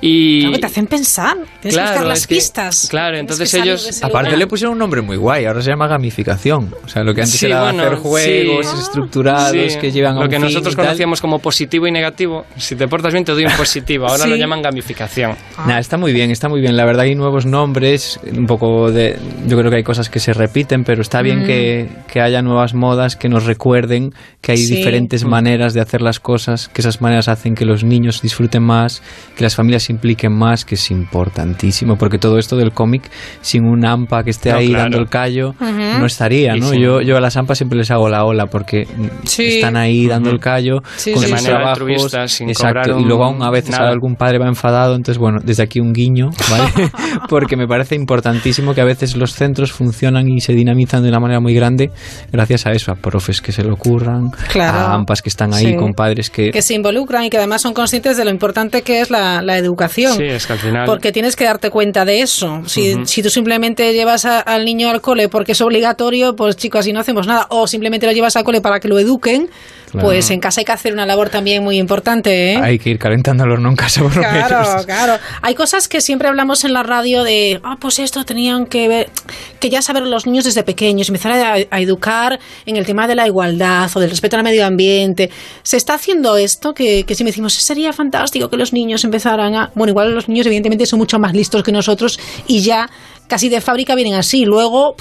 Y 0.00 0.40
Claro, 0.40 0.54
que 0.54 0.60
te 0.60 0.66
hacen 0.66 0.86
pensar. 0.86 1.36
Tienes 1.36 1.60
que 1.60 1.68
buscar 1.68 1.92
Claro, 1.92 2.08
las 2.08 2.26
que- 2.26 2.34
pistas. 2.34 2.86
claro, 2.88 3.18
entonces 3.18 3.52
ellos- 3.54 4.02
Aparte 4.02 4.28
lugar. 4.30 4.38
le 4.38 4.46
pusieron 4.46 4.72
un 4.72 4.78
nombre 4.78 5.02
muy 5.02 5.16
guay, 5.16 5.44
ahora 5.44 5.60
se 5.60 5.68
llama 5.70 5.86
gamificación. 5.88 6.74
O 6.84 6.88
sea, 6.88 7.04
lo 7.04 7.14
que 7.14 7.20
antes 7.22 7.38
Sí, 7.38 7.46
era 7.46 7.64
bueno, 7.64 7.82
hacer 7.82 7.98
juegos 7.98 8.66
sí. 8.66 8.76
estructurados 8.80 9.72
Sí, 9.72 9.78
que 9.78 9.92
llevan 9.92 10.16
a 10.16 10.22
lo 10.22 10.28
que 10.28 10.36
fin 10.36 10.44
nosotros 10.46 10.74
conocíamos 10.74 11.20
como 11.20 11.38
positivo 11.38 11.86
y 11.86 11.92
negativo. 11.92 12.46
Si 12.56 12.76
te 12.76 12.88
portas 12.88 13.12
bien, 13.12 13.24
te 13.24 13.32
doy 13.32 13.44
un 13.44 13.52
positivo. 13.56 14.06
Ahora 14.06 14.24
Sí. 14.24 14.30
lo 14.30 14.36
llaman 14.36 14.62
gamificación. 14.62 15.36
Nada, 15.66 15.78
está 15.78 15.98
muy 15.98 16.12
bien, 16.12 16.30
está 16.30 16.48
muy 16.48 16.60
bien. 16.60 16.76
La 16.76 16.84
verdad 16.86 17.02
hay 17.04 17.14
nuevos 17.14 17.44
nombres, 17.44 18.18
un 18.36 18.46
poco 18.46 18.90
de... 18.90 19.18
Yo 19.46 19.58
creo 19.58 19.70
que 19.70 19.76
hay 19.78 19.82
cosas 19.84 20.08
que 20.08 20.18
se 20.20 20.32
repiten, 20.32 20.84
pero 20.84 21.02
está 21.02 21.20
bien 21.22 21.42
Mm. 21.42 21.46
que, 21.46 21.88
que 22.10 22.20
haya 22.20 22.40
nuevas 22.42 22.72
modas 22.74 23.16
que 23.16 23.28
nos 23.28 23.44
recuerden 23.44 24.14
que 24.40 24.52
hay 24.52 24.58
Sí. 24.58 24.76
diferentes 24.76 25.24
Mm. 25.24 25.28
maneras 25.28 25.74
de 25.74 25.80
hacer 25.80 26.00
las 26.00 26.20
cosas, 26.20 26.68
que 26.68 26.80
esas 26.80 27.00
maneras 27.02 27.28
hacen 27.28 27.54
que 27.54 27.64
los 27.66 27.84
niños 27.84 28.22
disfruten 28.22 28.62
más, 28.62 29.02
que 29.36 29.42
las 29.42 29.54
familias 29.54 29.89
se 29.90 29.92
impliquen 29.92 30.32
más, 30.32 30.64
que 30.64 30.76
es 30.76 30.90
importantísimo, 30.90 31.96
porque 31.96 32.18
todo 32.18 32.38
esto 32.38 32.56
del 32.56 32.70
cómic, 32.72 33.10
sin 33.40 33.64
un 33.64 33.84
AMPA 33.84 34.22
que 34.22 34.30
esté 34.30 34.50
No, 34.52 34.58
ahí 34.58 34.68
claro. 34.68 34.82
dando 34.84 34.98
el 34.98 35.08
callo, 35.08 35.48
Ujú. 35.50 35.98
no 35.98 36.06
estaría, 36.06 36.54
¿no? 36.54 36.68
sin- 36.70 36.80
Yo, 36.80 37.00
yo 37.00 37.16
a 37.16 37.20
las 37.20 37.36
AMPA 37.36 37.54
siempre 37.56 37.76
les 37.78 37.90
hago 37.90 38.08
la 38.08 38.24
ola, 38.24 38.46
porque 38.46 38.86
Sí. 39.24 39.56
están 39.56 39.76
ahí 39.76 40.06
dando 40.06 40.30
el 40.30 40.38
callo 40.38 40.78
Sí, 40.96 41.12
con 41.12 41.22
sí, 41.22 41.28
sus 41.28 41.38
sí. 41.40 41.46
De 41.46 41.52
manera 41.52 41.74
trabajos. 41.74 42.32
sin 42.32 42.48
exacto, 42.50 42.80
cobrar 42.92 43.00
y 43.00 43.04
luego 43.04 43.28
un- 43.28 43.34
aún 43.34 43.42
a 43.42 43.50
veces 43.50 43.70
nada. 43.72 43.90
algún 43.90 44.14
padre 44.16 44.38
va 44.38 44.46
enfadado, 44.46 44.94
entonces 44.94 45.18
bueno, 45.18 45.38
desde 45.42 45.62
aquí 45.64 45.80
un 45.80 45.92
guiño, 45.92 46.30
¿vale? 46.50 46.70
Porque 47.28 47.56
me 47.56 47.66
parece 47.66 47.94
importantísimo 47.96 48.74
que 48.74 48.80
a 48.80 48.84
veces 48.84 49.16
los 49.16 49.34
centros 49.34 49.72
funcionan 49.72 50.28
y 50.28 50.40
se 50.40 50.52
dinamizan 50.52 51.02
de 51.02 51.08
una 51.08 51.18
manera 51.20 51.40
muy 51.40 51.54
grande 51.54 51.90
gracias 52.32 52.66
a 52.66 52.70
eso, 52.72 52.92
a 52.92 52.94
profes 52.94 53.40
que 53.40 53.50
se 53.52 53.64
lo 53.64 53.74
ocurran, 53.74 54.30
Claro. 54.52 54.78
a 54.78 54.94
AMPAs 54.94 55.22
que 55.22 55.28
están 55.28 55.52
ahí 55.54 55.66
Sí. 55.72 55.76
con 55.76 55.92
padres 55.94 56.30
que... 56.30 56.50
que 56.50 56.62
se 56.62 56.74
involucran 56.74 57.24
y 57.24 57.30
que 57.30 57.38
además 57.38 57.62
son 57.62 57.74
conscientes 57.74 58.16
de 58.16 58.24
lo 58.24 58.30
importante 58.30 58.82
que 58.82 59.00
es 59.00 59.10
la, 59.10 59.42
la 59.42 59.56
educación. 59.56 59.79
Sí, 60.14 60.24
es 60.24 60.46
que 60.46 60.52
al 60.52 60.58
final. 60.58 60.86
Porque 60.86 61.12
tienes 61.12 61.36
que 61.36 61.44
darte 61.44 61.70
cuenta 61.70 62.04
de 62.04 62.22
eso. 62.22 62.62
Si, 62.66 62.96
si 63.06 63.22
tú 63.22 63.30
simplemente 63.30 63.92
llevas 63.92 64.24
a- 64.24 64.40
al 64.40 64.64
niño 64.64 64.88
al 64.90 65.00
cole 65.00 65.28
porque 65.28 65.52
es 65.52 65.60
obligatorio, 65.60 66.36
pues 66.36 66.56
chicos, 66.56 66.80
así 66.80 66.92
no 66.92 67.00
hacemos 67.00 67.26
nada. 67.26 67.46
O 67.50 67.66
simplemente 67.66 68.06
lo 68.06 68.12
llevas 68.12 68.36
al 68.36 68.44
cole 68.44 68.60
para 68.60 68.80
que 68.80 68.88
lo 68.88 68.98
eduquen, 68.98 69.50
Claro. 69.90 70.06
pues 70.06 70.30
en 70.30 70.40
casa 70.40 70.60
hay 70.60 70.64
que 70.64 70.72
hacer 70.72 70.92
una 70.92 71.04
labor 71.06 71.30
también 71.30 71.62
muy 71.64 71.76
importante. 71.78 72.52
¿eh? 72.52 72.56
Hay 72.56 72.78
que 72.78 72.90
ir 72.90 72.98
calentando 72.98 73.44
el 73.44 73.50
horno 73.50 73.70
en 73.70 73.76
casa 73.76 74.02
por 74.02 74.14
lo 74.14 74.22
Claro, 74.22 74.60
menos. 74.60 74.86
claro. 74.86 75.18
Hay 75.42 75.54
cosas 75.54 75.88
que 75.88 76.00
siempre 76.00 76.28
hablamos 76.28 76.64
en 76.64 76.72
la 76.72 76.82
radio 76.82 77.24
de, 77.24 77.60
ah, 77.64 77.76
pues 77.80 77.98
esto 77.98 78.24
tenían 78.24 78.66
que 78.66 78.86
ver, 78.88 79.10
que 79.58 79.68
ya 79.70 79.82
saber 79.82 80.02
los 80.04 80.26
niños 80.26 80.44
desde 80.44 80.62
pequeños, 80.62 81.08
empezar 81.08 81.32
a, 81.32 81.54
a 81.70 81.80
educar 81.80 82.38
en 82.66 82.76
el 82.76 82.86
tema 82.86 83.08
de 83.08 83.14
la 83.16 83.26
igualdad 83.26 83.90
o 83.94 84.00
del 84.00 84.10
respeto 84.10 84.36
al 84.36 84.42
medio 84.44 84.64
ambiente. 84.64 85.30
¿Se 85.62 85.76
está 85.76 85.94
haciendo 85.94 86.36
esto? 86.36 86.72
Que, 86.72 87.04
que 87.04 87.14
si 87.14 87.24
me 87.24 87.30
decimos, 87.30 87.54
sería 87.54 87.92
fantástico 87.92 88.48
que 88.48 88.56
los 88.56 88.72
niños 88.72 89.04
empezaran 89.04 89.54
a... 89.54 89.70
Bueno, 89.74 89.90
igual 89.90 90.14
los 90.14 90.28
niños 90.28 90.46
evidentemente 90.46 90.86
son 90.86 90.98
mucho 91.00 91.18
más 91.18 91.32
listos 91.34 91.62
que 91.62 91.72
nosotros 91.72 92.18
y 92.46 92.60
ya 92.60 92.88
casi 93.26 93.48
de 93.48 93.60
fábrica 93.60 93.94
vienen 93.94 94.14
así. 94.14 94.44
Luego, 94.44 94.94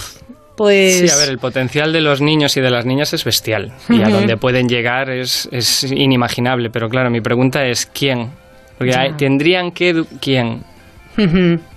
pues... 0.60 1.00
Sí, 1.00 1.10
a 1.10 1.16
ver, 1.16 1.30
el 1.30 1.40
potencial 1.40 1.94
de 1.94 2.02
los 2.02 2.20
niños 2.20 2.56
y 2.58 2.62
de 2.62 2.70
las 2.70 2.86
niñas 2.86 3.14
es 3.14 3.24
bestial. 3.24 3.72
Y 3.88 4.02
a 4.04 4.10
donde 4.10 4.36
pueden 4.36 4.68
llegar 4.68 5.10
es, 5.10 5.48
es 5.54 5.84
inimaginable. 5.84 6.70
Pero 6.70 6.90
claro, 6.90 7.10
mi 7.10 7.22
pregunta 7.22 7.66
es 7.66 7.86
¿quién? 7.86 8.30
Porque 8.78 8.94
hay- 8.94 9.14
tendrían 9.14 9.72
que... 9.72 10.04
¿Quién? 10.22 10.64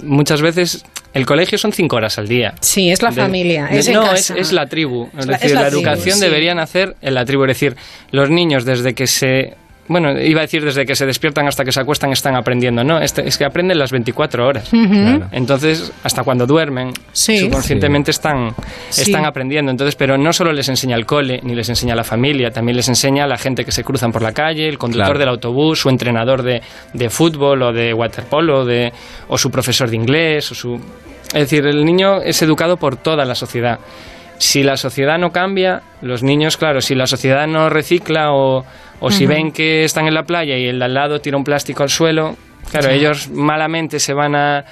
Muchas 0.02 0.42
veces... 0.42 0.84
El 1.14 1.26
colegio 1.26 1.58
son 1.58 1.72
cinco 1.72 1.96
horas 1.96 2.18
al 2.18 2.26
día. 2.26 2.54
Sí, 2.60 2.90
es 2.90 3.02
la 3.02 3.10
De- 3.10 3.16
familia. 3.20 3.66
de- 3.66 3.78
es 3.78 3.86
en 3.86 3.94
no, 3.94 4.02
casa. 4.02 4.14
es, 4.16 4.30
es 4.48 4.52
la 4.52 4.66
tribu. 4.66 5.08
Es, 5.16 5.26
decir, 5.26 5.50
la 5.54 5.60
la, 5.62 5.68
tribu, 5.68 5.82
educación 5.82 6.16
sí. 6.16 6.24
deberían 6.24 6.58
hacer 6.58 6.96
en 7.02 7.14
la 7.14 7.24
tribu. 7.26 7.44
Es 7.44 7.48
decir, 7.48 7.76
los 8.10 8.30
niños 8.30 8.64
desde 8.64 8.94
que 8.94 9.06
se... 9.06 9.54
Bueno, 9.88 10.12
iba 10.20 10.40
a 10.40 10.42
decir 10.42 10.64
desde 10.64 10.86
que 10.86 10.94
se 10.94 11.04
despiertan 11.06 11.48
hasta 11.48 11.64
que 11.64 11.72
se 11.72 11.80
acuestan 11.80 12.12
están 12.12 12.36
aprendiendo. 12.36 12.84
No, 12.84 13.00
este- 13.00 13.26
es 13.26 13.36
que 13.36 13.44
aprenden 13.44 13.78
las 13.78 13.90
24 13.90 14.46
horas. 14.46 14.68
Claro. 14.70 15.26
Entonces, 15.32 15.92
hasta 16.04 16.22
cuando 16.22 16.46
duermen, 16.46 16.92
Sí. 17.12 17.38
subconscientemente 17.40 18.12
están, 18.12 18.54
Sí. 18.90 19.02
están 19.02 19.24
aprendiendo. 19.24 19.70
Entonces, 19.72 19.96
pero 19.96 20.16
no 20.16 20.32
solo 20.32 20.52
les 20.52 20.68
enseña 20.68 20.94
el 20.96 21.04
cole, 21.04 21.40
ni 21.42 21.54
les 21.56 21.68
enseña 21.68 21.96
la 21.96 22.04
familia, 22.04 22.50
también 22.52 22.76
les 22.76 22.88
enseña 22.88 23.24
a 23.24 23.26
la 23.26 23.36
gente 23.36 23.64
que 23.64 23.72
se 23.72 23.82
cruzan 23.82 24.12
por 24.12 24.22
la 24.22 24.32
calle, 24.32 24.68
el 24.68 24.78
conductor 24.78 25.06
Claro. 25.06 25.18
del 25.18 25.28
autobús, 25.28 25.80
su 25.80 25.88
entrenador 25.88 26.42
de, 26.42 26.62
de 26.92 27.10
fútbol 27.10 27.62
o 27.62 27.72
de 27.72 27.92
waterpolo, 27.92 28.64
de, 28.64 28.92
o 29.28 29.36
su 29.36 29.50
profesor 29.50 29.90
de 29.90 29.96
inglés, 29.96 30.50
o 30.52 30.54
su... 30.54 30.76
Es 31.26 31.32
decir, 31.50 31.66
el 31.66 31.84
niño 31.84 32.22
es 32.22 32.40
educado 32.42 32.76
por 32.76 32.96
toda 32.96 33.24
la 33.24 33.34
sociedad. 33.34 33.80
Si 34.38 34.62
la 34.62 34.76
sociedad 34.76 35.18
no 35.18 35.30
cambia, 35.32 35.82
los 36.02 36.22
niños, 36.22 36.56
claro, 36.56 36.80
si 36.80 36.94
la 36.94 37.06
sociedad 37.06 37.46
no 37.46 37.68
recicla 37.70 38.32
o, 38.32 38.64
o 39.02 39.10
si 39.10 39.26
ven 39.26 39.52
que 39.52 39.84
están 39.84 40.06
en 40.08 40.14
la 40.14 40.22
playa 40.24 40.56
y 40.56 40.66
el 40.66 40.78
de 40.78 40.84
al 40.86 40.94
lado 40.94 41.20
tira 41.20 41.36
un 41.36 41.44
plástico 41.44 41.82
al 41.82 41.90
suelo, 41.90 42.36
claro, 42.70 42.88
ellos 42.90 43.28
malamente 43.30 43.98
se 44.00 44.14
van 44.14 44.34
a 44.34 44.64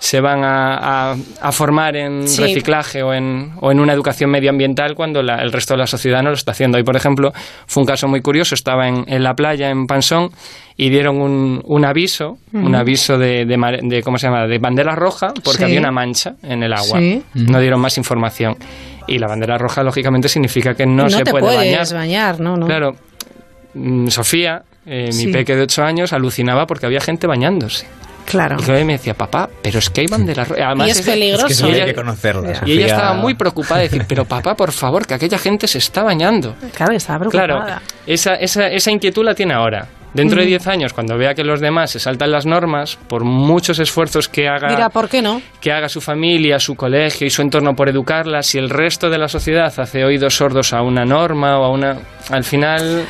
se 0.00 0.20
van 0.20 0.44
a, 0.44 1.10
a- 1.10 1.16
a 1.42 1.50
formar 1.50 1.96
en 1.96 2.28
Sí. 2.28 2.40
reciclaje 2.40 3.02
o 3.02 3.12
en, 3.12 3.50
o 3.60 3.72
en 3.72 3.80
una 3.80 3.92
educación 3.92 4.30
medioambiental 4.30 4.94
cuando 4.94 5.24
la- 5.24 5.42
el 5.42 5.50
resto 5.50 5.74
de 5.74 5.78
la 5.78 5.88
sociedad 5.88 6.22
no 6.22 6.28
lo 6.28 6.36
está 6.36 6.52
haciendo. 6.52 6.78
Y, 6.78 6.84
por 6.84 6.94
ejemplo, 6.94 7.32
fue 7.66 7.80
un 7.82 7.86
caso 7.88 8.06
muy 8.06 8.20
curioso. 8.20 8.54
Estaba 8.54 8.86
en, 8.86 9.04
en 9.08 9.24
la 9.24 9.34
playa, 9.34 9.70
en 9.70 9.88
Pansón, 9.88 10.30
y 10.76 10.90
dieron 10.90 11.20
un, 11.20 11.60
un 11.64 11.84
aviso, 11.84 12.38
un 12.52 12.76
aviso 12.76 13.18
de, 13.18 13.44
de, 13.44 14.02
¿cómo 14.04 14.18
se 14.18 14.28
llama?, 14.28 14.46
de 14.46 14.58
bandera 14.60 14.94
roja, 14.94 15.34
porque 15.42 15.58
Sí. 15.58 15.64
había 15.64 15.80
una 15.80 15.90
mancha 15.90 16.36
en 16.44 16.62
el 16.62 16.74
agua. 16.74 17.00
Sí. 17.00 17.20
No 17.34 17.58
dieron 17.58 17.80
más 17.80 17.98
información. 17.98 18.56
Y 19.08 19.18
la 19.18 19.26
bandera 19.26 19.58
roja, 19.58 19.82
lógicamente, 19.82 20.28
significa 20.28 20.74
que 20.76 20.86
no, 20.86 21.10
se 21.10 21.24
te 21.24 21.30
puede 21.32 21.42
puedes 21.42 21.58
bañar. 21.58 21.92
bañar, 21.92 22.38
no, 22.38 22.56
no. 22.56 22.66
Claro, 22.66 22.94
Sofía, 24.08 24.62
eh, 24.86 25.08
Sí. 25.12 25.26
mi 25.26 25.32
peque 25.32 25.54
de 25.56 25.62
8 25.62 25.82
años, 25.84 26.12
alucinaba 26.12 26.66
porque 26.66 26.86
había 26.86 27.00
gente 27.00 27.26
bañándose. 27.26 27.86
Claro. 28.26 28.56
Y 28.60 28.62
claro, 28.62 28.84
me 28.84 28.92
decía, 28.92 29.14
papá, 29.14 29.48
pero 29.62 29.78
es 29.78 29.88
que 29.88 30.02
hay 30.02 30.06
bandera 30.06 30.44
roja. 30.44 30.66
Además, 30.66 30.88
Y 30.88 30.90
es 30.90 31.00
peligroso. 31.02 31.46
Es 31.46 31.60
que 31.62 31.66
hay 31.66 31.74
ella- 31.76 31.84
que 31.86 31.94
conocerla. 31.94 32.50
y 32.50 32.54
Sofía. 32.56 32.74
ella 32.74 32.86
estaba 32.86 33.14
muy 33.14 33.34
preocupada 33.34 33.80
de 33.80 33.88
decir, 33.88 34.04
pero 34.06 34.26
papá, 34.26 34.54
por 34.54 34.70
favor, 34.72 35.06
que 35.06 35.14
aquella 35.14 35.38
gente 35.38 35.66
se 35.66 35.78
está 35.78 36.02
bañando. 36.02 36.54
Claro, 36.74 36.92
estaba 36.92 37.20
preocupada. 37.20 37.46
Claro, 37.64 37.80
esa, 38.06 38.34
esa, 38.34 38.68
esa 38.68 38.90
inquietud 38.90 39.24
la 39.24 39.34
tiene 39.34 39.54
ahora. 39.54 39.88
Dentro 40.14 40.40
de 40.40 40.46
Mm. 40.46 40.48
10 40.48 40.66
años, 40.68 40.92
cuando 40.94 41.16
vea 41.18 41.34
que 41.34 41.44
los 41.44 41.60
demás 41.60 41.90
se 41.90 42.00
saltan 42.00 42.30
las 42.30 42.46
normas, 42.46 42.96
por 43.08 43.24
muchos 43.24 43.78
esfuerzos 43.78 44.28
que 44.28 44.48
haga 44.48 44.68
Mira, 44.68 44.88
¿por 44.88 45.08
qué 45.08 45.20
no? 45.20 45.42
que 45.60 45.70
haga 45.70 45.88
su 45.88 46.00
familia, 46.00 46.58
su 46.58 46.74
colegio 46.76 47.26
y 47.26 47.30
su 47.30 47.42
entorno 47.42 47.74
por 47.76 47.88
educarla, 47.90 48.42
si 48.42 48.56
el 48.58 48.70
resto 48.70 49.10
de 49.10 49.18
la 49.18 49.28
sociedad 49.28 49.72
hace 49.78 50.04
oídos 50.04 50.34
sordos 50.34 50.72
a 50.72 50.80
una 50.82 51.04
norma 51.04 51.58
o 51.58 51.64
a 51.64 51.70
una... 51.70 51.98
Al 52.30 52.44
final 52.44 53.04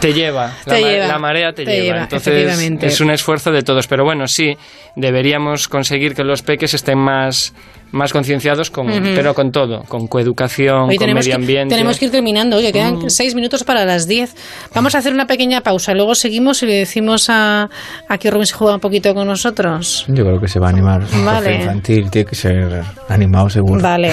te 0.00 0.12
lleva, 0.12 0.52
la, 0.66 0.74
Te 0.74 0.80
ma- 0.80 0.88
lleva, 0.88 1.06
la 1.08 1.18
marea 1.18 1.52
te, 1.52 1.64
te 1.64 1.72
lleva. 1.72 1.84
lleva, 1.84 2.02
Entonces 2.04 2.82
es 2.82 3.00
un 3.00 3.10
esfuerzo 3.10 3.50
de 3.52 3.62
todos. 3.62 3.86
Pero 3.86 4.04
bueno, 4.04 4.26
sí, 4.26 4.56
deberíamos 4.96 5.68
conseguir 5.68 6.14
que 6.14 6.24
los 6.24 6.42
peques 6.42 6.74
estén 6.74 6.98
más, 6.98 7.54
más 7.90 8.12
concienciados, 8.12 8.70
con, 8.70 8.86
pero 9.14 9.34
con 9.34 9.50
todo, 9.52 9.82
con 9.84 10.06
coeducación, 10.08 10.90
Hoy 10.90 10.96
con 10.96 11.06
medio 11.14 11.22
que, 11.30 11.32
ambiente. 11.34 11.74
tenemos 11.74 11.98
que 11.98 12.04
ir 12.06 12.10
terminando. 12.10 12.56
Oye, 12.56 12.72
quedan 12.72 12.96
Mm. 12.98 13.10
seis 13.10 13.34
minutos 13.34 13.64
para 13.64 13.84
las 13.84 14.06
diez. 14.06 14.34
Vamos 14.74 14.94
a 14.94 14.98
hacer 14.98 15.12
una 15.12 15.26
pequeña 15.26 15.62
pausa. 15.62 15.94
Luego 15.94 16.14
seguimos 16.14 16.62
y 16.62 16.66
le 16.66 16.74
decimos 16.74 17.30
a, 17.30 17.70
a 18.08 18.18
que 18.18 18.30
Rubén 18.30 18.46
se 18.46 18.54
juega 18.54 18.74
un 18.74 18.80
poquito 18.80 19.14
con 19.14 19.26
nosotros. 19.26 20.04
Yo 20.08 20.24
creo 20.24 20.40
que 20.40 20.48
se 20.48 20.58
va 20.58 20.66
a 20.66 20.70
animar. 20.70 21.02
Vale. 21.24 21.56
infantil 21.56 22.10
tiene 22.10 22.26
que 22.28 22.34
ser 22.34 22.82
animado 23.08 23.48
seguro. 23.48 23.80
Vale. 23.82 24.12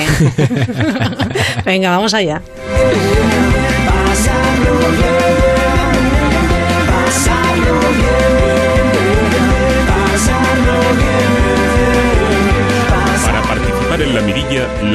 Venga, 1.65 1.89
vamos 1.91 2.13
allá. 2.13 2.41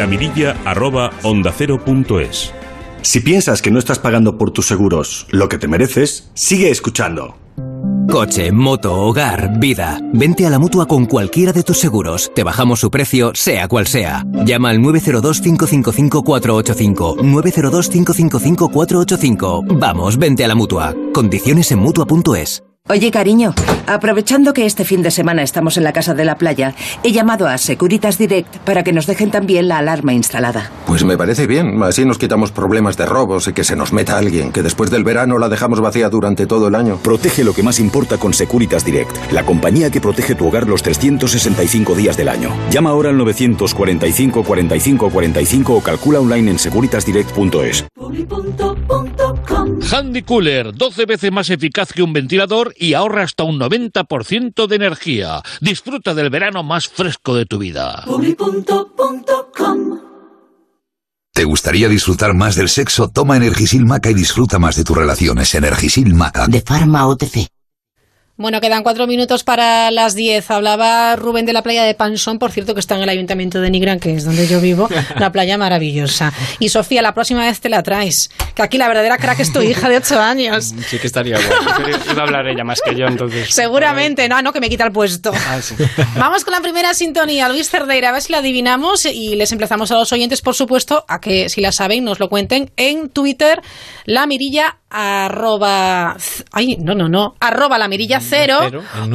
Mirilla, 0.06 0.40
la 0.52 0.54
mirilla 0.54 0.62
arroba 0.64 1.10
onda 1.22 1.52
cero 1.56 1.80
punto 1.84 2.20
es. 2.20 2.52
Si 3.02 3.20
piensas 3.20 3.62
que 3.62 3.70
no 3.70 3.78
estás 3.78 3.98
pagando 3.98 4.36
por 4.36 4.50
tus 4.50 4.66
seguros 4.66 5.26
lo 5.30 5.48
que 5.48 5.58
te 5.58 5.68
mereces, 5.68 6.30
sigue 6.34 6.70
escuchando. 6.70 7.36
Coche, 8.10 8.50
moto, 8.50 8.94
hogar, 8.94 9.60
vida. 9.60 10.00
Vente 10.12 10.44
a 10.44 10.50
la 10.50 10.58
mutua 10.58 10.86
con 10.86 11.06
cualquiera 11.06 11.52
de 11.52 11.62
tus 11.62 11.78
seguros. 11.78 12.32
Te 12.34 12.42
bajamos 12.42 12.80
su 12.80 12.90
precio, 12.90 13.30
sea 13.34 13.68
cual 13.68 13.86
sea. 13.86 14.24
Llama 14.44 14.70
al 14.70 14.80
902-555-485. 14.80 17.18
902-555-485. 17.18 19.78
Vamos, 19.78 20.18
vente 20.18 20.44
a 20.44 20.48
la 20.48 20.56
mutua. 20.56 20.92
Condiciones 21.14 21.70
en 21.70 21.78
mutua.es. 21.78 22.64
Oye, 22.90 23.12
cariño, 23.12 23.54
aprovechando 23.86 24.52
que 24.52 24.66
este 24.66 24.84
fin 24.84 25.00
de 25.00 25.12
semana 25.12 25.44
estamos 25.44 25.76
en 25.76 25.84
la 25.84 25.92
casa 25.92 26.12
de 26.12 26.24
la 26.24 26.34
playa, 26.34 26.74
he 27.04 27.12
llamado 27.12 27.46
a 27.46 27.56
Securitas 27.56 28.18
Direct 28.18 28.56
para 28.64 28.82
que 28.82 28.92
nos 28.92 29.06
dejen 29.06 29.30
también 29.30 29.68
la 29.68 29.78
alarma 29.78 30.12
instalada. 30.12 30.72
Pues 30.88 31.04
me 31.04 31.16
parece 31.16 31.46
bien, 31.46 31.80
así 31.84 32.04
nos 32.04 32.18
quitamos 32.18 32.50
problemas 32.50 32.96
de 32.96 33.06
robos 33.06 33.46
y 33.46 33.52
que 33.52 33.62
se 33.62 33.76
nos 33.76 33.92
meta 33.92 34.18
alguien, 34.18 34.50
que 34.50 34.64
después 34.64 34.90
del 34.90 35.04
verano 35.04 35.38
la 35.38 35.48
dejamos 35.48 35.80
vacía 35.80 36.08
durante 36.10 36.48
todo 36.48 36.66
el 36.66 36.74
año. 36.74 36.96
Protege 36.96 37.44
lo 37.44 37.54
que 37.54 37.62
más 37.62 37.78
importa 37.78 38.18
con 38.18 38.34
Securitas 38.34 38.84
Direct, 38.84 39.30
la 39.30 39.44
compañía 39.44 39.92
que 39.92 40.00
protege 40.00 40.34
tu 40.34 40.48
hogar 40.48 40.66
los 40.66 40.82
365 40.82 41.94
días 41.94 42.16
del 42.16 42.28
año. 42.28 42.50
Llama 42.72 42.90
ahora 42.90 43.10
al 43.10 43.18
945 43.18 44.42
45 44.42 45.10
45 45.10 45.74
o 45.76 45.80
calcula 45.80 46.18
online 46.18 46.50
en 46.50 46.58
securitasdirect.es. 46.58 47.84
Handy 49.92 50.22
Cooler, 50.22 50.72
12 50.72 51.04
veces 51.04 51.32
más 51.32 51.50
eficaz 51.50 51.92
que 51.92 52.04
un 52.04 52.12
ventilador 52.12 52.72
y 52.78 52.94
ahorra 52.94 53.24
hasta 53.24 53.42
un 53.42 53.58
90% 53.58 54.68
de 54.68 54.76
energía. 54.76 55.42
Disfruta 55.60 56.14
del 56.14 56.30
verano 56.30 56.62
más 56.62 56.86
fresco 56.86 57.34
de 57.34 57.44
tu 57.44 57.58
vida. 57.58 58.04
¿Te 61.32 61.44
gustaría 61.44 61.88
disfrutar 61.88 62.34
más 62.34 62.54
del 62.54 62.68
sexo? 62.68 63.10
Toma 63.10 63.36
Energisil 63.36 63.84
Maca 63.84 64.10
y 64.10 64.14
disfruta 64.14 64.60
más 64.60 64.76
de 64.76 64.84
tus 64.84 64.96
relaciones. 64.96 65.54
Energisil 65.56 66.14
Maca. 66.14 66.46
De 66.46 66.60
Pharma 66.60 67.08
OTC. 67.08 67.48
Bueno, 68.40 68.62
quedan 68.62 68.82
cuatro 68.82 69.06
minutos 69.06 69.44
para 69.44 69.90
las 69.90 70.14
diez. 70.14 70.50
Hablaba 70.50 71.14
Rubén 71.14 71.44
de 71.44 71.52
la 71.52 71.62
playa 71.62 71.84
de 71.84 71.92
Pansón, 71.94 72.38
por 72.38 72.50
cierto, 72.52 72.72
que 72.72 72.80
está 72.80 72.96
en 72.96 73.02
el 73.02 73.10
ayuntamiento 73.10 73.60
de 73.60 73.68
Nigrán, 73.68 74.00
que 74.00 74.14
es 74.14 74.24
donde 74.24 74.48
yo 74.48 74.62
vivo, 74.62 74.88
una 75.16 75.30
playa 75.30 75.58
maravillosa. 75.58 76.32
Y 76.58 76.70
Sofía, 76.70 77.02
la 77.02 77.12
próxima 77.12 77.44
vez 77.44 77.60
te 77.60 77.68
la 77.68 77.82
traes, 77.82 78.30
que 78.54 78.62
aquí 78.62 78.78
la 78.78 78.88
verdadera 78.88 79.18
crack 79.18 79.40
es 79.40 79.52
tu 79.52 79.60
hija 79.60 79.90
de 79.90 79.98
ocho 79.98 80.18
años. 80.18 80.72
Sí 80.90 80.98
que 80.98 81.06
estaría 81.06 81.36
bueno. 81.36 81.98
Iba 82.12 82.22
a 82.22 82.24
hablar 82.24 82.48
ella 82.48 82.64
más 82.64 82.80
que 82.80 82.96
yo, 82.96 83.04
entonces. 83.06 83.52
Seguramente, 83.52 84.26
no, 84.26 84.40
no, 84.40 84.54
que 84.54 84.60
me 84.60 84.70
quita 84.70 84.84
el 84.86 84.92
puesto. 84.92 85.32
Ah, 85.34 85.60
sí. 85.60 85.74
Vamos 86.16 86.42
con 86.42 86.52
la 86.52 86.60
primera 86.60 86.94
sintonía, 86.94 87.46
Luis 87.50 87.68
Cerdeira, 87.68 88.08
a 88.08 88.12
ver 88.12 88.22
si 88.22 88.32
la 88.32 88.38
adivinamos 88.38 89.04
y 89.04 89.36
les 89.36 89.52
emplazamos 89.52 89.92
a 89.92 89.96
los 89.96 90.10
oyentes, 90.14 90.40
por 90.40 90.54
supuesto, 90.54 91.04
a 91.08 91.20
que 91.20 91.50
si 91.50 91.60
la 91.60 91.72
saben 91.72 92.04
nos 92.04 92.18
lo 92.18 92.30
cuenten 92.30 92.72
en 92.78 93.10
Twitter, 93.10 93.60
la 94.06 94.26
mirilla 94.26 94.79
arroba, 94.90 96.16
ay, 96.52 96.76
no, 96.80 96.94
no, 96.94 97.08
no, 97.08 97.36
arroba 97.40 97.78
la 97.78 97.88
mirilla 97.88 98.20
cero, 98.20 98.58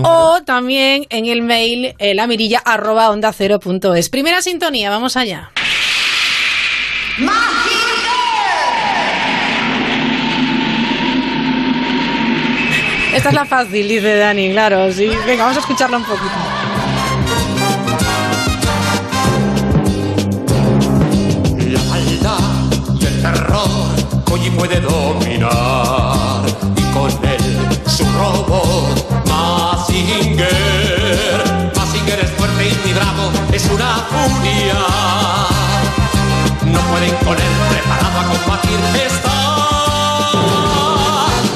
o 0.04 0.42
también 0.44 1.06
en 1.10 1.26
el 1.26 1.42
mail 1.42 1.94
eh, 2.00 2.16
la 2.16 2.28
mirilla 2.28 2.60
arroba 2.60 3.10
onda 3.10 3.34
cero 3.34 3.60
punto 3.60 3.94
es. 3.94 4.10
Primera 4.10 4.42
sintonía, 4.42 4.90
vamos 4.90 5.18
allá. 5.18 5.52
Esta 13.14 13.30
es 13.30 13.36
la 13.36 13.46
fácil, 13.46 13.88
dice 13.88 14.18
Dani, 14.18 14.52
claro, 14.52 14.92
sí. 14.92 15.10
Venga, 15.26 15.44
vamos 15.44 15.58
a 15.58 15.62
escucharla 15.62 15.98
un 15.98 16.04
poquito. 16.04 16.36
La 21.72 21.84
maldad 21.84 22.40
y 23.00 23.06
el 23.06 23.22
terror 23.22 23.85
hoy 24.32 24.50
puede 24.52 24.80
dominar 24.82 26.42
y 26.76 26.82
con 26.94 27.10
él 27.26 27.68
su 27.86 28.04
robot 28.04 29.28
Mazinger. 29.28 30.52
Mazinger 31.76 32.20
es 32.20 32.32
fuerte 32.32 32.72
y 32.86 32.94
bravo, 32.94 33.32
es 33.52 33.66
una 33.66 34.06
furia. 34.10 34.76
No 36.66 36.80
pueden 36.92 37.16
con 37.26 37.36
él 37.36 37.54
preparado 37.70 38.20
a 38.20 38.24
combatir 38.32 38.80
está. 39.06 39.38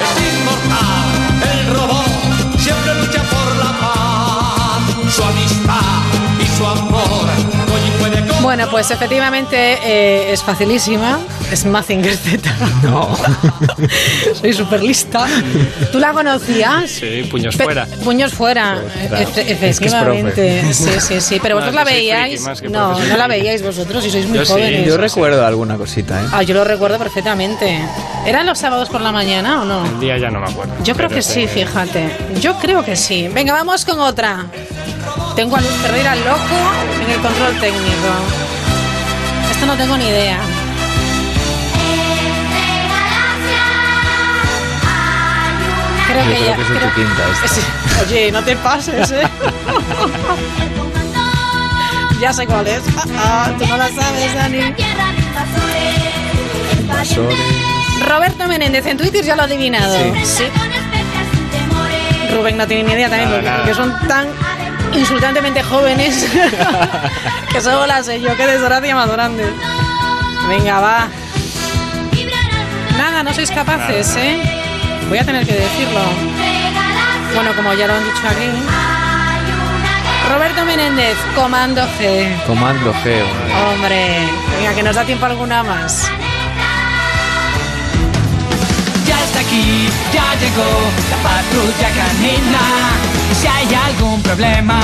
Es 0.06 0.16
inmortal, 0.30 1.10
el 1.52 1.62
robot 1.76 2.12
siempre 2.58 2.92
lucha 2.96 3.22
por 3.24 3.48
la 3.58 3.72
paz. 3.80 4.82
Su 5.16 5.24
amistad 5.24 6.02
y 6.40 6.46
su 6.58 6.66
amor 6.66 7.59
Bueno, 8.42 8.68
pues 8.72 8.90
efectivamente 8.90 9.78
eh, 9.84 10.32
es 10.32 10.42
facilísima. 10.44 11.20
Es 11.52 11.66
Mazinger 11.66 12.16
Z. 12.16 12.50
No. 12.84 13.16
Soy 14.40 14.54
súper 14.54 14.82
lista. 14.82 15.26
¿Tú 15.92 16.00
la 16.00 16.14
conocías? 16.14 16.90
Sí, 16.90 17.28
puños 17.30 17.56
Pe- 17.58 17.64
fuera. 17.66 17.86
Puños 18.04 18.34
fuera, 18.34 18.82
Claro. 19.10 19.26
efe- 19.26 19.28
Es 19.28 19.34
que 19.36 19.42
es 19.42 19.52
efectivamente. 19.52 20.74
sí, 20.74 20.90
sí, 21.00 21.22
sí. 21.22 21.40
Pero 21.42 21.56
No, 21.56 21.62
vosotros 21.62 21.76
la 21.76 21.86
friki 21.86 22.00
veíais. 22.08 22.64
No, 22.70 22.98
no 23.00 23.18
la 23.18 23.28
veíais 23.28 23.62
vosotros 23.62 24.06
y 24.06 24.12
sois 24.12 24.26
muy 24.28 24.38
Yo 24.38 24.46
sí, 24.46 24.52
jóvenes. 24.54 24.88
Yo 24.88 24.98
recuerdo 24.98 25.46
alguna 25.46 25.76
cosita, 25.78 26.22
¿eh? 26.22 26.26
Ah, 26.32 26.44
yo 26.44 26.54
lo 26.54 26.64
recuerdo 26.64 26.98
perfectamente. 26.98 27.80
¿Eran 28.26 28.46
los 28.46 28.58
sábados 28.58 28.90
por 28.90 29.02
la 29.02 29.12
mañana 29.12 29.62
o 29.62 29.66
no? 29.66 29.86
El 29.86 30.00
día 30.00 30.18
ya 30.18 30.30
no 30.32 30.40
me 30.40 30.50
acuerdo. 30.50 30.74
Yo 30.84 30.96
creo 30.96 31.10
que 31.10 31.22
sí, 31.22 31.46
fíjate. 31.48 32.10
Yo 32.40 32.58
creo 32.58 32.84
que 32.86 32.96
sí. 32.96 33.28
Venga, 33.28 33.54
vamos 33.54 33.84
con 33.86 34.00
otra. 34.00 34.46
Tengo 35.36 35.56
a 35.56 35.62
Luis 35.62 35.74
Ferreira 35.74 36.16
loco 36.16 36.56
en 37.06 37.12
el 37.12 37.20
control 37.22 37.60
técnico. 37.60 38.39
Esto 39.60 39.66
no 39.66 39.76
tengo 39.76 39.98
ni 39.98 40.08
idea. 40.08 40.40
Creo 46.08 46.24
Yo 46.24 46.30
que 46.32 46.38
creo 46.38 46.50
ya. 46.50 46.56
que 46.56 46.62
es 46.62 46.70
de 46.70 46.76
creo- 46.76 46.90
tu 46.90 46.96
quinta 46.96 47.24
esta. 47.34 47.48
Sí. 47.56 47.62
Oye, 48.08 48.32
no 48.32 48.42
te 48.44 48.56
pases, 48.56 49.12
¿eh? 49.12 49.24
ya 52.22 52.34
sé 52.34 52.48
cuál 52.48 52.68
es. 52.68 52.82
Ah, 53.18 53.46
ah, 53.48 53.52
tú 53.60 53.66
no 53.68 53.78
la 53.78 53.90
sabes, 53.90 54.34
Dani. 54.34 54.74
Roberto 58.08 58.48
Menéndez 58.48 58.86
en 58.86 58.98
Twitter 58.98 59.24
ya 59.24 59.36
lo 59.36 59.42
ha 59.44 59.46
adivinado. 59.46 59.96
Sí. 60.24 60.46
Rubén 62.34 62.58
no 62.58 62.68
tiene 62.68 62.84
ni 62.84 62.94
idea 62.94 63.10
también, 63.10 63.30
porque, 63.30 63.46
nada. 63.46 63.58
porque 63.58 63.74
son 63.76 63.94
tan 64.08 64.28
insultantemente 65.00 65.64
jóvenes 65.64 66.28
que 67.52 67.62
solo 67.62 67.88
la 67.88 68.04
sé 68.04 68.22
yo. 68.22 68.36
Qué 68.36 68.46
desgracia 68.46 68.96
más 68.96 69.10
grande. 69.10 69.46
Venga, 70.48 70.80
va. 70.80 71.08
Nada, 72.98 73.24
no 73.24 73.34
sois 73.34 73.50
capaces, 73.52 74.16
¿eh? 74.18 74.38
Voy 75.08 75.18
a 75.18 75.26
tener 75.26 75.46
que 75.46 75.54
decirlo. 75.54 76.02
Bueno, 77.34 77.54
como 77.56 77.74
ya 77.74 77.88
lo 77.88 77.94
han 77.94 78.04
dicho 78.04 78.28
aquí. 78.28 78.50
Roberto 80.30 80.66
Menéndez, 80.66 81.18
Comando 81.36 81.82
G. 81.98 82.46
Comando 82.46 82.94
G, 82.94 83.22
hombre. 83.24 83.74
Hombre, 83.74 84.20
venga, 84.58 84.76
que 84.76 84.84
nos 84.84 84.96
da 84.96 85.06
tiempo 85.06 85.26
alguna 85.26 85.64
más. 85.64 86.10
Ya 89.10 89.24
está 89.24 89.40
aquí, 89.40 89.90
ya 90.14 90.36
llegó 90.36 90.70
la 91.10 91.18
patrulla 91.28 91.90
canina. 92.00 92.64
Y 93.32 93.36
si 93.36 93.48
hay 93.48 93.74
algún 93.74 94.22
problema 94.22 94.80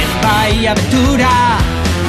en 0.00 0.10
Bahía 0.22 0.70
Aventura, 0.72 1.58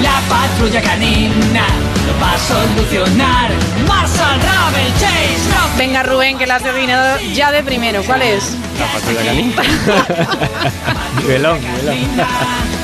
la 0.03 0.21
patrulla 0.29 0.81
canina 0.81 1.65
lo 2.05 2.13
va 2.21 2.34
a 2.34 2.38
solucionar. 2.38 3.51
Marshall, 3.88 4.39
Ravel, 4.41 4.93
Chase, 4.99 5.49
Rock, 5.49 5.77
Venga, 5.77 6.03
Rubén, 6.03 6.38
que 6.38 6.45
la 6.45 6.57
has 6.57 6.65
adivinado 6.65 7.19
ya 7.34 7.51
de 7.51 7.63
primero. 7.63 8.03
¿Cuál 8.03 8.21
es? 8.21 8.55
La 8.79 8.86
patrulla 8.93 9.25
canina. 9.25 9.63
nivelón, 11.21 11.59
nivelón. 11.61 12.82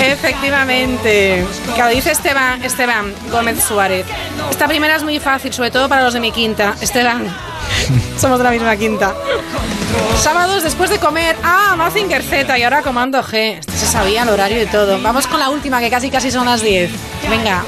Efectivamente. 0.00 1.44
Claro, 1.74 1.90
dice 1.90 2.12
Esteban, 2.12 2.62
Esteban 2.64 3.12
Gómez 3.30 3.62
Suárez. 3.62 4.06
Esta 4.50 4.66
primera 4.66 4.96
es 4.96 5.02
muy 5.02 5.18
fácil, 5.20 5.52
sobre 5.52 5.70
todo 5.70 5.88
para 5.88 6.02
los 6.02 6.14
de 6.14 6.20
mi 6.20 6.32
quinta. 6.32 6.74
Esteban, 6.80 7.26
somos 8.18 8.38
de 8.38 8.44
la 8.44 8.50
misma 8.50 8.76
quinta. 8.76 9.14
Sábados 10.20 10.62
después 10.62 10.90
de 10.90 10.98
comer. 10.98 11.36
Ah, 11.42 11.74
Mazinger 11.76 12.22
Z 12.22 12.58
y 12.58 12.62
ahora 12.62 12.82
Comando 12.82 13.22
G. 13.22 13.58
Este 13.58 13.72
se 13.72 13.86
sabía 13.86 14.22
el 14.22 14.28
horario 14.28 14.62
y 14.62 14.66
todo. 14.66 15.00
Vamos 15.00 15.26
con 15.26 15.40
la 15.40 15.50
última, 15.50 15.80
que 15.80 15.90
casi 15.90 16.10
casi 16.10 16.30
son 16.30 16.46
las 16.46 16.62
10. 16.62 16.90
Venga. 17.28 17.64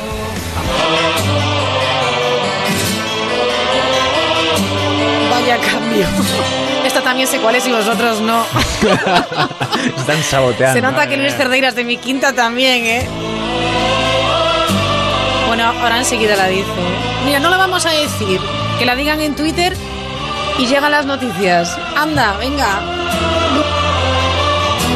Vaya 5.31 5.59
cambio. 5.59 6.07
También 7.13 7.29
sé 7.29 7.41
cuál 7.41 7.55
es 7.57 7.69
y 7.69 7.71
vosotros 7.71 8.23
no. 8.23 8.43
Están 9.99 10.23
saboteando. 10.23 10.73
Se 10.73 10.81
nota 10.81 11.07
que 11.07 11.19
Luis 11.19 11.35
Cerdeira 11.35 11.69
es 11.69 11.75
de 11.75 11.85
mi 11.85 11.99
quinta 11.99 12.33
también, 12.33 12.87
¿eh? 12.87 13.07
Bueno, 15.47 15.65
ahora 15.65 15.99
enseguida 15.99 16.37
la 16.37 16.47
dice. 16.47 16.71
Mira, 17.27 17.39
no 17.39 17.51
la 17.51 17.59
vamos 17.59 17.85
a 17.85 17.91
decir. 17.91 18.41
Que 18.79 18.87
la 18.87 18.97
digan 18.97 19.21
en 19.21 19.37
Twitter 19.37 19.77
y 20.59 20.65
llegan 20.65 20.91
las 20.91 21.05
noticias. 21.05 21.79
Anda, 21.95 22.35
venga. 22.39 22.81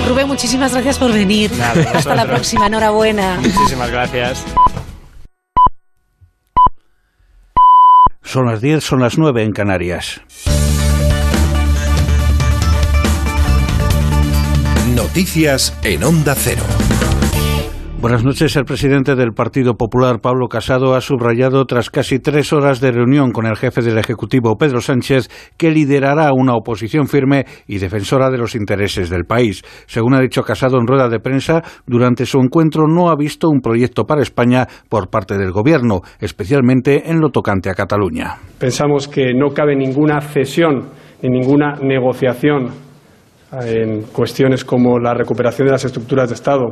Rubén, 0.09 0.27
muchísimas 0.27 0.73
gracias 0.73 0.99
por 0.99 1.13
venir. 1.13 1.53
Nada, 1.53 1.99
Hasta 1.99 2.15
la 2.15 2.25
próxima, 2.25 2.69
enhorabuena. 2.69 3.37
Muchísimas 3.43 3.91
gracias. 3.91 4.43
Son 8.23 8.47
las 8.47 8.63
10, 8.63 8.83
son 8.83 9.01
las 9.01 9.19
9 9.19 9.43
en 9.43 9.53
Canarias. 9.53 10.23
Noticias 14.97 15.79
en 15.85 16.03
Onda 16.03 16.35
Cero. 16.35 16.63
Buenas 18.01 18.25
noches. 18.25 18.57
El 18.57 18.65
presidente 18.65 19.15
del 19.15 19.35
Partido 19.35 19.75
Popular, 19.75 20.21
Pablo 20.23 20.49
Casado, 20.49 20.95
ha 20.95 21.03
subrayado 21.03 21.67
tras 21.67 21.91
casi 21.91 22.19
tres 22.19 22.55
horas 22.55 22.81
de 22.81 22.93
reunión 22.93 23.31
con 23.33 23.45
el 23.45 23.57
jefe 23.57 23.83
del 23.83 23.99
Ejecutivo, 23.99 24.57
Pedro 24.57 24.81
Sánchez, 24.81 25.29
que 25.59 25.71
liderará 25.71 26.31
una 26.33 26.55
oposición 26.55 27.09
firme 27.09 27.45
y 27.67 27.77
defensora 27.77 28.31
de 28.31 28.39
los 28.39 28.55
intereses 28.55 29.11
del 29.11 29.27
país. 29.27 29.63
Según 29.87 30.15
ha 30.15 30.21
dicho 30.23 30.43
Casado 30.43 30.79
en 30.79 30.87
rueda 30.87 31.11
de 31.11 31.21
prensa, 31.21 31.63
durante 31.87 32.25
su 32.25 32.39
encuentro 32.39 32.89
no 32.89 33.11
ha 33.11 33.17
visto 33.17 33.51
un 33.51 33.61
proyecto 33.61 34.05
para 34.05 34.23
España 34.23 34.67
por 34.89 35.11
parte 35.11 35.37
del 35.37 35.53
Gobierno, 35.53 36.01
especialmente 36.21 37.11
en 37.11 37.21
lo 37.21 37.29
tocante 37.29 37.69
a 37.69 37.75
Cataluña. 37.75 38.37
Pensamos 38.59 39.09
que 39.09 39.35
no 39.35 39.51
cabe 39.51 39.77
ninguna 39.77 40.23
cesión 40.23 40.89
ni 41.23 41.29
ninguna 41.29 41.75
negociación 41.83 42.86
en 43.53 44.03
cuestiones 44.13 44.65
como 44.65 44.99
la 44.99 45.15
recuperación 45.15 45.67
de 45.67 45.73
las 45.73 45.85
estructuras 45.85 46.29
de 46.29 46.35
Estado 46.35 46.67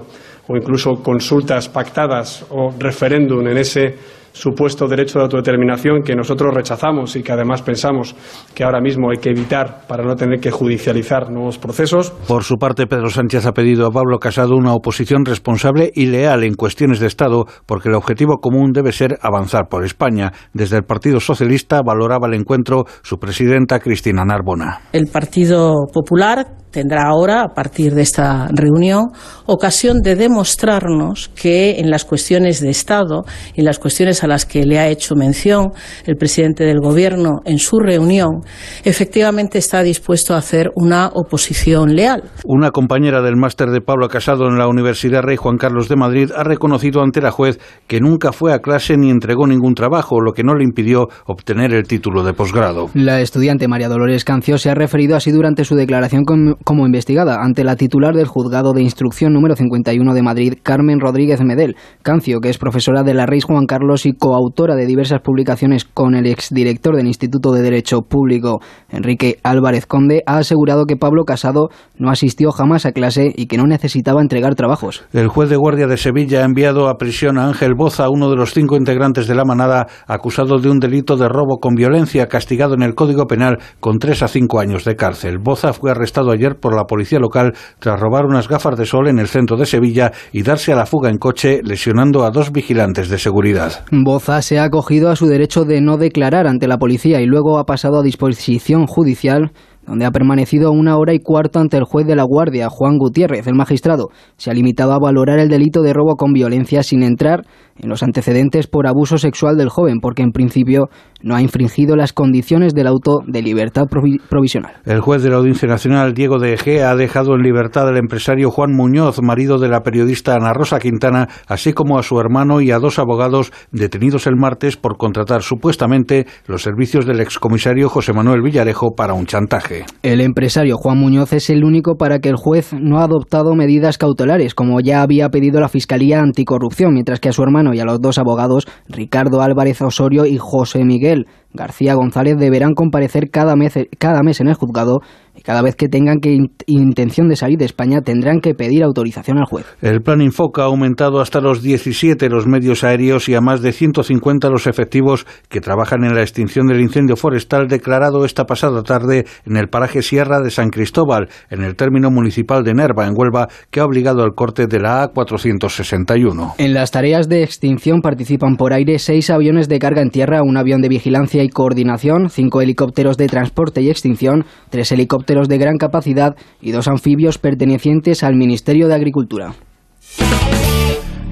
o 0.49 0.57
incluso 0.57 1.03
consultas 1.03 1.69
pactadas 1.69 2.45
o 2.51 2.73
referéndum 2.79 3.47
en 3.47 3.59
ese 3.59 3.95
supuesto 4.35 4.89
derecho 4.89 5.19
de 5.19 5.25
autodeterminación 5.25 6.03
que 6.03 6.15
nosotros 6.15 6.53
rechazamos 6.53 7.15
y 7.17 7.23
que 7.23 7.33
además 7.33 7.63
pensamos 7.63 8.15
que 8.53 8.65
ahora 8.65 8.81
mismo 8.81 9.11
hay 9.11 9.19
que 9.19 9.31
evitar 9.31 9.87
para 9.87 10.05
no 10.05 10.17
tener 10.17 10.41
que 10.41 10.51
judicializar 10.51 11.31
nuevos 11.31 11.57
procesos. 11.57 12.11
Por 12.27 12.43
su 12.43 12.57
parte, 12.57 12.87
Pedro 12.87 13.09
Sánchez 13.09 13.47
ha 13.47 13.53
pedido 13.53 13.87
a 13.87 13.91
Pablo 13.93 14.19
Casado 14.19 14.57
una 14.57 14.75
oposición 14.75 15.25
responsable 15.25 15.91
y 15.95 16.07
leal 16.07 16.43
en 16.43 16.55
cuestiones 16.55 16.99
de 16.99 17.07
Estado, 17.07 17.45
porque 17.65 17.89
el 17.89 17.95
objetivo 17.95 18.39
común 18.39 18.73
debe 18.73 18.91
ser 18.91 19.19
avanzar 19.23 19.69
por 19.71 19.85
España. 19.85 20.33
Desde 20.53 20.79
el 20.79 20.83
Partido 20.83 21.21
Socialista 21.21 21.81
valoraba 21.87 22.27
el 22.27 22.35
encuentro 22.35 22.85
su 23.03 23.19
presidenta 23.19 23.79
Cristina 23.79 24.25
Narbona. 24.25 24.81
El 24.93 25.07
Partido 25.07 25.75
Popular 25.93 26.64
tendrá 26.75 27.05
ahora, 27.07 27.41
a 27.43 27.55
partir 27.55 27.95
de 27.95 28.03
esta 28.03 28.49
reunión, 28.53 29.05
ocasión 29.47 30.03
de 30.03 30.17
demostrarnos 30.17 31.31
que 31.41 31.79
en 31.79 31.89
las 31.91 32.05
cuestiones 32.05 32.61
de 32.61 32.69
Estado 32.71 33.23
y 33.55 33.61
en 33.61 33.65
las 33.65 33.79
cuestiones 33.79 34.23
a 34.25 34.27
las 34.27 34.45
que 34.45 34.65
le 34.65 34.79
ha 34.79 34.89
hecho 34.89 35.15
mención 35.15 35.71
el 36.05 36.17
presidente 36.17 36.65
del 36.65 36.81
Gobierno 36.81 37.41
en 37.45 37.59
su 37.59 37.79
reunión, 37.79 38.41
efectivamente 38.85 39.59
está 39.59 39.83
dispuesto 39.83 40.35
a 40.35 40.39
hacer 40.39 40.71
una 40.75 41.09
oposición 41.15 41.95
leal. 41.95 42.25
Una 42.45 42.71
compañera 42.73 43.23
del 43.23 43.37
máster 43.37 43.71
de 43.71 43.81
Pablo 43.81 44.09
Casado 44.09 44.49
en 44.49 44.59
la 44.59 44.67
Universidad 44.67 45.23
Rey 45.23 45.37
Juan 45.37 45.57
Carlos 45.57 45.89
de 45.89 45.97
Madrid 45.97 46.31
ha 46.37 46.43
reconocido 46.43 47.03
ante 47.03 47.21
la 47.21 47.31
juez 47.31 47.59
que 47.87 48.01
nunca 48.01 48.33
fue 48.33 48.53
a 48.53 48.59
clase 48.59 48.97
ni 48.97 49.11
entregó 49.11 49.47
ningún 49.47 49.75
trabajo, 49.75 50.21
lo 50.21 50.33
que 50.33 50.43
no 50.43 50.55
le 50.55 50.65
impidió 50.65 51.09
obtener 51.27 51.73
el 51.73 51.85
título 51.87 52.25
de 52.25 52.33
posgrado. 52.35 52.89
La 52.95 53.21
estudiante 53.21 53.69
María 53.69 53.89
Dolores 53.89 54.25
Cancio 54.25 54.59
se 54.59 54.71
ha 54.71 54.75
referido 54.75 55.17
así 55.17 55.31
durante 55.31 55.65
su 55.65 55.77
declaración 55.77 56.25
com- 56.25 56.55
como 56.65 56.87
investigada 56.87 57.43
ante 57.43 57.63
la 57.63 57.77
titular 57.77 58.15
del 58.15 58.27
Juzgado 58.27 58.73
de 58.73 58.83
Instrucción 58.83 59.33
número 59.33 59.55
51 59.55 60.15
de 60.15 60.23
Madrid, 60.23 60.55
Carmen 60.63 60.99
Rodríguez 60.99 61.41
Medel. 61.43 61.77
Cancio, 62.03 62.41
que 62.41 62.49
es 62.49 62.59
profesora 62.59 63.03
de 63.03 63.15
la 63.15 63.27
Reis 63.27 63.45
Juan 63.45 63.67
Carlos 63.67 64.07
y 64.07 64.15
coautora 64.15 64.75
de 64.75 64.87
diversas 64.87 65.21
publicaciones 65.21 65.85
con 65.85 66.15
el 66.15 66.27
exdirector 66.27 66.97
del 66.97 67.07
Instituto 67.07 67.53
de 67.53 67.63
Derecho 67.63 68.01
Público, 68.03 68.61
Enrique 68.89 69.39
Álvarez 69.43 69.87
Conde, 69.87 70.23
ha 70.27 70.39
asegurado 70.39 70.87
que 70.87 70.97
Pablo 70.97 71.25
Casado 71.25 71.69
no 71.99 72.11
asistió 72.11 72.51
jamás 72.51 72.87
a 72.87 72.93
clase 72.93 73.33
y 73.37 73.47
que 73.47 73.59
no 73.59 73.67
necesitaba 73.67 74.23
entregar 74.23 74.55
trabajos. 74.55 75.05
El 75.13 75.29
juez 75.29 75.51
de 75.51 75.57
guardia 75.57 75.87
de 75.87 75.99
Sevilla 75.99 76.41
ha 76.41 76.45
enviado 76.45 76.89
a 76.89 76.97
prisión 76.97 77.39
a 77.39 77.47
Ángel 77.47 77.75
Boza, 77.75 78.09
uno 78.09 78.31
de 78.31 78.37
los 78.37 78.55
cinco 78.55 78.77
integrantes 78.77 79.27
de 79.27 79.35
la 79.35 79.45
manada, 79.45 79.87
acusado 80.07 80.59
de 80.59 80.71
un 80.71 80.79
delito 80.79 81.17
de 81.17 81.29
robo 81.29 81.59
con 81.61 81.75
violencia, 81.75 82.27
castigado 82.27 82.75
en 82.75 82.83
el 82.83 82.95
Código 82.95 83.27
Penal 83.27 83.59
con 83.81 83.99
tres 83.99 84.23
a 84.23 84.29
cinco 84.29 84.61
años 84.61 84.85
de 84.85 84.97
cárcel. 84.97 85.39
Boza 85.39 85.73
fue 85.73 85.91
arrestado 85.91 86.31
ayer 86.31 86.54
por 86.55 86.75
la 86.75 86.85
policía 86.85 87.19
local 87.19 87.53
tras 87.79 88.01
robar 88.01 88.27
unas 88.27 88.49
gafas 88.49 88.77
de 88.77 88.87
sol 88.87 89.09
en 89.09 89.19
el 89.19 89.29
centro 89.29 89.57
de 89.57 89.67
Sevilla 89.67 90.13
y 90.33 90.43
darse 90.43 90.73
a 90.73 90.77
la 90.77 90.87
fuga 90.87 91.11
en 91.11 91.19
coche, 91.19 91.61
lesionando 91.63 92.25
a 92.25 92.31
dos 92.31 92.53
vigilantes 92.53 93.09
de 93.09 93.19
seguridad. 93.19 93.85
Boza 93.91 94.43
se 94.43 94.59
ha 94.59 94.65
acogido 94.65 95.11
a 95.11 95.17
su 95.17 95.27
derecho 95.27 95.65
de 95.65 95.81
no 95.81 95.97
declarar 95.97 96.47
ante 96.47 96.69
la 96.69 96.79
policía 96.79 97.21
y 97.21 97.27
luego 97.27 97.59
ha 97.59 97.65
pasado 97.65 98.01
a 98.01 98.03
disposición 98.03 98.87
judicial 98.87 99.53
donde 99.87 100.05
ha 100.05 100.11
permanecido 100.11 100.71
una 100.73 100.97
hora 100.97 101.15
y 101.15 101.19
cuarto 101.21 101.59
ante 101.59 101.77
el 101.77 101.85
juez 101.85 102.07
de 102.07 102.17
la 102.17 102.25
Guardia, 102.25 102.69
Juan 102.71 102.99
Gutiérrez. 102.99 103.47
El 103.47 103.55
magistrado 103.55 104.09
se 104.37 104.51
ha 104.51 104.55
limitado 104.55 104.93
a 104.93 104.99
valorar 104.99 105.39
el 105.39 105.49
delito 105.49 105.83
de 105.83 105.93
robo 105.93 106.17
con 106.17 106.33
violencia 106.33 106.83
sin 106.83 107.03
entrar 107.03 107.45
en 107.77 107.89
los 107.89 108.03
antecedentes 108.05 108.69
por 108.69 108.87
abuso 108.87 109.19
sexual 109.19 109.57
del 109.57 109.69
joven, 109.69 109.99
porque 110.01 110.23
en 110.23 110.31
principio 110.31 110.85
no 111.23 111.35
ha 111.35 111.43
infringido 111.43 111.97
las 111.97 112.13
condiciones 112.13 112.73
del 112.73 112.87
auto 112.87 113.19
de 113.27 113.43
libertad 113.43 113.85
provi- 113.91 114.21
provisional. 114.29 114.75
El 114.85 115.01
juez 115.01 115.23
de 115.23 115.31
la 115.31 115.37
Audiencia 115.37 115.69
Nacional, 115.69 116.15
Diego 116.15 116.39
de 116.39 116.53
Egea, 116.53 116.91
ha 116.91 116.97
dejado 116.97 117.35
en 117.35 117.43
libertad 117.43 117.89
al 117.89 117.97
empresario 117.97 118.51
Juan 118.51 118.73
Muñoz, 118.73 119.21
marido 119.23 119.59
de 119.59 119.69
la 119.69 119.81
periodista 119.81 120.35
Ana 120.35 120.53
Rosa 120.53 120.79
Quintana, 120.79 121.29
así 121.49 121.73
como 121.73 121.99
a 121.99 122.05
su 122.05 122.21
hermano 122.21 122.61
y 122.61 122.71
a 122.71 122.79
dos 122.79 123.01
abogados 123.01 123.53
detenidos 123.73 124.29
el 124.29 124.37
martes 124.37 124.77
por 124.77 124.97
contratar 124.97 125.43
supuestamente 125.43 126.27
los 126.47 126.63
servicios 126.63 127.07
del 127.07 127.21
excomisario 127.21 127.89
José 127.89 128.13
Manuel 128.13 128.43
Villarejo 128.43 128.95
para 128.95 129.15
un 129.15 129.27
chantaje. 129.27 129.74
El 130.03 130.21
empresario 130.21 130.77
Juan 130.77 130.99
Muñoz 130.99 131.33
es 131.33 131.51
el 131.51 131.65
único 131.65 131.97
para 131.97 132.19
que 132.19 132.29
el 132.29 132.37
juez 132.37 132.73
no 132.73 132.99
ha 132.99 133.05
adoptado 133.05 133.55
medidas 133.55 133.99
cautelares, 133.99 134.55
como 134.55 134.81
ya 134.81 135.03
había 135.03 135.29
pedido 135.31 135.61
la 135.61 135.69
Fiscalía 135.69 136.21
Anticorrupción, 136.21 136.93
mientras 136.93 137.21
que 137.21 137.29
a 137.29 137.33
su 137.33 137.43
hermano 137.43 137.75
y 137.75 137.81
a 137.81 137.85
los 137.85 138.01
dos 138.01 138.19
abogados, 138.19 138.67
Ricardo 138.89 139.41
Álvarez 139.41 139.81
Osorio 139.83 140.27
y 140.27 140.39
José 140.39 140.85
Miguel 140.85 141.27
García 141.53 141.95
González, 141.95 142.37
deberán 142.37 142.75
comparecer 142.75 143.31
cada 143.31 143.57
mes, 143.57 143.75
cada 143.99 144.23
mes 144.23 144.41
en 144.41 144.49
el 144.49 144.55
juzgado 144.55 145.01
cada 145.43 145.63
vez 145.63 145.75
que 145.77 145.89
tengan 145.89 146.19
que 146.21 146.33
in- 146.33 146.53
intención 146.67 147.29
de 147.29 147.37
salir 147.37 147.59
de 147.59 147.65
España 147.65 148.01
tendrán 148.01 148.41
que 148.41 148.55
pedir 148.55 148.83
autorización 148.85 149.39
al 149.39 149.47
juez. 149.47 149.67
El 149.83 150.01
plan 150.03 150.21
Infoca 150.21 150.63
ha 150.63 150.67
aumentado 150.67 151.21
hasta 151.21 151.41
los 151.41 151.63
17 151.63 152.29
los 152.29 152.47
medios 152.47 152.85
aéreos 152.85 153.29
y 153.29 153.35
a 153.35 153.41
más 153.41 153.61
de 153.63 153.73
150 153.73 154.49
los 154.51 154.67
efectivos 154.67 155.27
que 155.49 155.61
trabajan 155.61 156.05
en 156.05 156.15
la 156.15 156.23
extinción 156.23 156.67
del 156.67 156.81
incendio 156.81 157.17
forestal 157.17 157.67
declarado 157.67 158.25
esta 158.25 158.45
pasada 158.45 158.83
tarde 158.83 159.25
en 159.45 159.57
el 159.57 159.69
paraje 159.69 160.03
Sierra 160.03 160.41
de 160.41 160.51
San 160.51 160.71
Cristóbal, 160.71 161.29
en 161.51 161.63
el 161.65 161.75
término 161.75 162.11
municipal 162.11 162.63
de 162.63 162.75
Nerva, 162.75 163.07
en 163.07 163.15
Huelva, 163.17 163.49
que 163.71 163.81
ha 163.81 163.85
obligado 163.85 164.23
al 164.23 164.35
corte 164.35 164.67
de 164.67 164.79
la 164.81 165.11
A461. 165.13 166.55
En 166.59 166.75
las 166.75 166.91
tareas 166.91 167.29
de 167.29 167.43
extinción 167.43 168.01
participan 168.03 168.57
por 168.57 168.73
aire 168.73 168.99
seis 168.99 169.31
aviones 169.31 169.69
de 169.69 169.79
carga 169.79 170.03
en 170.03 170.11
tierra, 170.11 170.43
un 170.43 170.57
avión 170.57 170.81
de 170.81 170.89
vigilancia 170.89 171.43
y 171.43 171.49
coordinación, 171.49 172.29
cinco 172.31 172.61
helicópteros 172.61 173.17
de 173.17 173.27
transporte 173.27 173.83
y 173.83 173.91
extinción, 173.91 174.45
tres 174.71 174.93
helicópteros 174.93 175.24
de 175.25 175.59
gran 175.59 175.79
capacidad 175.79 176.37
y 176.61 176.73
dos 176.73 176.87
anfibios 176.87 177.39
pertenecientes 177.39 178.23
al 178.23 178.37
Ministerio 178.37 178.89
de 178.89 178.95
Agricultura. 178.95 179.55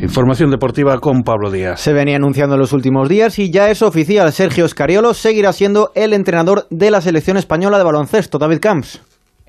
Información 0.00 0.50
deportiva 0.50 0.98
con 0.98 1.22
Pablo 1.22 1.50
Díaz. 1.50 1.80
Se 1.80 1.92
venía 1.92 2.16
anunciando 2.16 2.56
en 2.56 2.60
los 2.60 2.72
últimos 2.72 3.08
días 3.08 3.38
y 3.38 3.52
ya 3.52 3.70
es 3.70 3.82
oficial. 3.82 4.32
Sergio 4.32 4.66
Scariolo 4.66 5.14
seguirá 5.14 5.52
siendo 5.52 5.92
el 5.94 6.12
entrenador 6.12 6.66
de 6.70 6.90
la 6.90 7.00
selección 7.00 7.36
española 7.36 7.78
de 7.78 7.84
baloncesto. 7.84 8.38
David 8.38 8.58
Camps. 8.60 9.00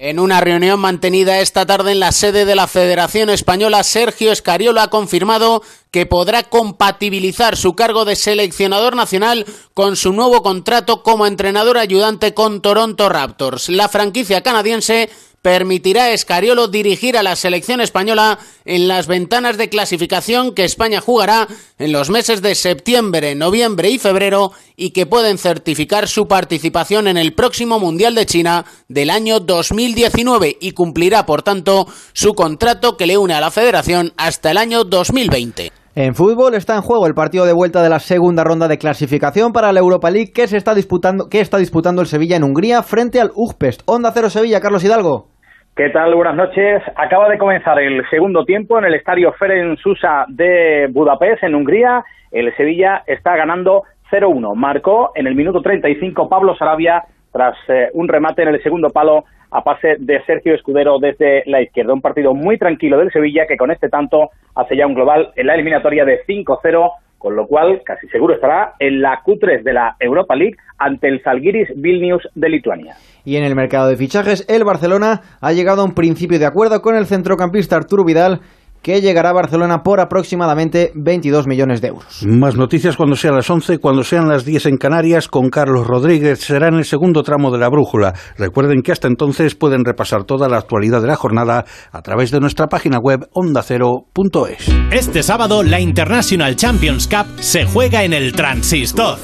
En 0.06 0.20
una 0.20 0.42
reunión 0.42 0.82
mantenida 0.82 1.40
esta 1.40 1.66
tarde 1.66 1.94
en 1.94 2.02
la 2.02 2.12
sede 2.12 2.44
de 2.44 2.56
la 2.56 2.68
Federación 2.68 3.30
Española, 3.30 3.86
Sergio 3.86 4.34
Escariolo 4.34 4.82
ha 4.82 4.90
confirmado 4.90 5.64
que 5.92 6.06
podrá 6.06 6.44
compatibilizar 6.44 7.56
su 7.56 7.74
cargo 7.74 8.04
de 8.04 8.18
seleccionador 8.18 8.98
nacional 8.98 9.46
con 9.74 9.96
su 9.96 10.12
nuevo 10.12 10.44
contrato 10.44 11.04
como 11.04 11.26
entrenador 11.26 11.78
ayudante 11.78 12.34
con 12.34 12.62
Toronto 12.62 13.08
Raptors. 13.08 13.70
La 13.70 13.88
franquicia 13.88 14.44
canadiense 14.44 15.10
permitirá 15.44 16.06
a 16.06 16.12
Escariolo 16.12 16.70
dirigir 16.70 17.18
a 17.18 17.22
la 17.22 17.36
selección 17.36 17.82
española 17.82 18.40
en 18.66 18.88
las 18.88 19.08
ventanas 19.08 19.58
de 19.58 19.70
clasificación 19.70 20.56
que 20.56 20.64
España 20.64 21.02
jugará 21.02 21.48
en 21.78 21.92
los 21.92 22.10
meses 22.10 22.42
de 22.42 22.56
septiembre, 22.56 23.36
noviembre 23.36 23.90
y 23.90 24.00
febrero 24.00 24.54
y 24.78 24.92
que 24.92 25.06
pueden 25.06 25.38
certificar 25.38 26.08
su 26.08 26.28
participación 26.28 27.08
en 27.08 27.18
el 27.18 27.34
próximo 27.34 27.78
Mundial 27.78 28.16
de 28.16 28.26
China 28.26 28.66
del 28.88 29.10
año 29.10 29.42
2019 29.42 30.58
y 30.62 30.72
cumplirá, 30.72 31.26
por 31.26 31.44
tanto, 31.44 31.88
su 32.14 32.34
contrato 32.34 32.96
que 32.96 33.06
le 33.06 33.18
une 33.18 33.34
a 33.34 33.42
la 33.42 33.52
federación 33.52 34.14
hasta 34.16 34.50
el 34.50 34.58
año 34.58 34.86
2020. 34.86 35.74
En 35.96 36.16
fútbol 36.16 36.56
está 36.56 36.76
en 36.76 36.82
juego 36.82 37.06
el 37.06 37.14
partido 37.14 37.46
de 37.46 37.54
vuelta 37.54 37.84
de 37.84 37.90
la 37.90 38.00
segunda 38.00 38.46
ronda 38.46 38.70
de 38.70 38.78
clasificación 38.78 39.52
para 39.52 39.74
la 39.74 39.80
Europa 39.82 40.10
League 40.10 40.32
que 40.32 40.48
se 40.48 40.58
está 40.58 40.74
disputando, 40.74 41.28
que 41.28 41.42
está 41.42 41.58
disputando 41.58 42.02
el 42.02 42.08
Sevilla 42.08 42.38
en 42.38 42.44
Hungría 42.44 42.82
frente 42.82 43.20
al 43.20 43.32
Ujpest. 43.36 43.82
Onda 43.86 44.12
Cero 44.12 44.30
Sevilla, 44.30 44.62
Carlos 44.62 44.84
Hidalgo. 44.84 45.33
¿Qué 45.76 45.90
tal? 45.90 46.14
Buenas 46.14 46.36
noches. 46.36 46.84
Acaba 46.96 47.28
de 47.30 47.40
comenzar 47.40 47.80
el 47.80 48.08
segundo 48.12 48.46
tiempo 48.46 48.78
en 48.78 48.86
el 48.86 48.94
estadio 48.94 49.34
Ferenc 49.34 49.80
Susa 49.80 50.26
de 50.28 50.88
Budapest, 50.92 51.42
en 51.42 51.56
Hungría. 51.56 52.06
El 52.30 52.56
Sevilla 52.56 53.02
está 53.08 53.36
ganando 53.36 53.82
0-1. 54.12 54.54
Marcó 54.54 55.14
en 55.16 55.26
el 55.26 55.34
minuto 55.34 55.64
35 55.64 56.30
Pablo 56.30 56.56
Sarabia 56.56 57.04
tras 57.32 57.58
eh, 57.70 57.90
un 57.94 58.08
remate 58.08 58.44
en 58.44 58.50
el 58.50 58.62
segundo 58.62 58.92
palo 58.92 59.26
a 59.50 59.64
pase 59.64 59.96
de 59.98 60.24
Sergio 60.26 60.54
Escudero 60.54 61.00
desde 61.00 61.42
la 61.48 61.60
izquierda. 61.64 61.94
Un 61.94 62.02
partido 62.02 62.36
muy 62.36 62.60
tranquilo 62.60 63.00
del 63.00 63.12
Sevilla 63.12 63.48
que 63.48 63.58
con 63.58 63.72
este 63.72 63.90
tanto 63.90 64.30
hace 64.54 64.78
ya 64.78 64.86
un 64.86 64.94
global 64.94 65.32
en 65.36 65.48
la 65.48 65.56
eliminatoria 65.56 66.06
de 66.06 66.24
5-0 66.28 66.92
con 67.24 67.38
lo 67.38 67.48
cual 67.48 67.82
casi 67.86 68.06
seguro 68.10 68.36
estará 68.36 68.74
en 68.80 69.02
la 69.02 69.24
Q3 69.24 69.64
de 69.64 69.72
la 69.72 69.96
Europa 69.98 70.36
League 70.36 70.58
ante 70.78 71.08
el 71.08 71.22
Zalgiris 71.24 71.70
Vilnius 71.74 72.28
de 72.36 72.50
Lituania. 72.50 72.96
Y 73.24 73.38
en 73.38 73.46
el 73.46 73.56
mercado 73.56 73.88
de 73.88 73.96
fichajes, 73.96 74.46
el 74.50 74.66
Barcelona 74.66 75.22
ha 75.40 75.54
llegado 75.54 75.82
a 75.82 75.86
un 75.86 75.94
principio 75.94 76.38
de 76.38 76.46
acuerdo 76.46 76.82
con 76.82 76.98
el 76.98 77.06
centrocampista 77.06 77.78
Arturo 77.78 78.04
Vidal 78.04 78.42
que 78.84 79.02
llegará 79.02 79.30
a 79.30 79.34
Barcelona 79.34 79.82
por 79.82 80.02
aproximadamente 80.02 80.92
22 80.94 81.48
millones 81.48 81.82
de 81.82 81.88
euros. 81.88 82.24
Más 82.28 82.56
noticias 82.56 82.98
cuando 82.98 83.16
sean 83.16 83.36
las 83.36 83.50
11, 83.50 83.80
cuando 83.80 84.04
sean 84.04 84.28
las 84.28 84.44
10 84.44 84.66
en 84.66 84.78
Canarias, 84.78 85.30
con 85.30 85.50
Carlos 85.50 85.88
Rodríguez. 85.88 86.42
Será 86.42 86.68
en 86.68 86.76
el 86.76 86.84
segundo 86.84 87.24
tramo 87.24 87.50
de 87.50 87.60
la 87.60 87.70
brújula. 87.70 88.14
Recuerden 88.38 88.82
que 88.82 88.92
hasta 88.92 89.08
entonces 89.08 89.56
pueden 89.56 89.86
repasar 89.86 90.26
toda 90.26 90.50
la 90.50 90.58
actualidad 90.58 91.02
de 91.02 91.08
la 91.08 91.16
jornada 91.16 91.64
a 91.92 92.02
través 92.02 92.30
de 92.32 92.42
nuestra 92.42 92.68
página 92.68 93.00
web 93.00 93.22
ondacero.es. 93.32 94.70
Este 94.92 95.24
sábado, 95.24 95.64
la 95.64 95.80
International 95.80 96.56
Champions 96.58 97.08
Cup 97.08 97.26
se 97.40 97.66
juega 97.66 98.04
en 98.04 98.12
el 98.12 98.34
Transistor. 98.34 99.18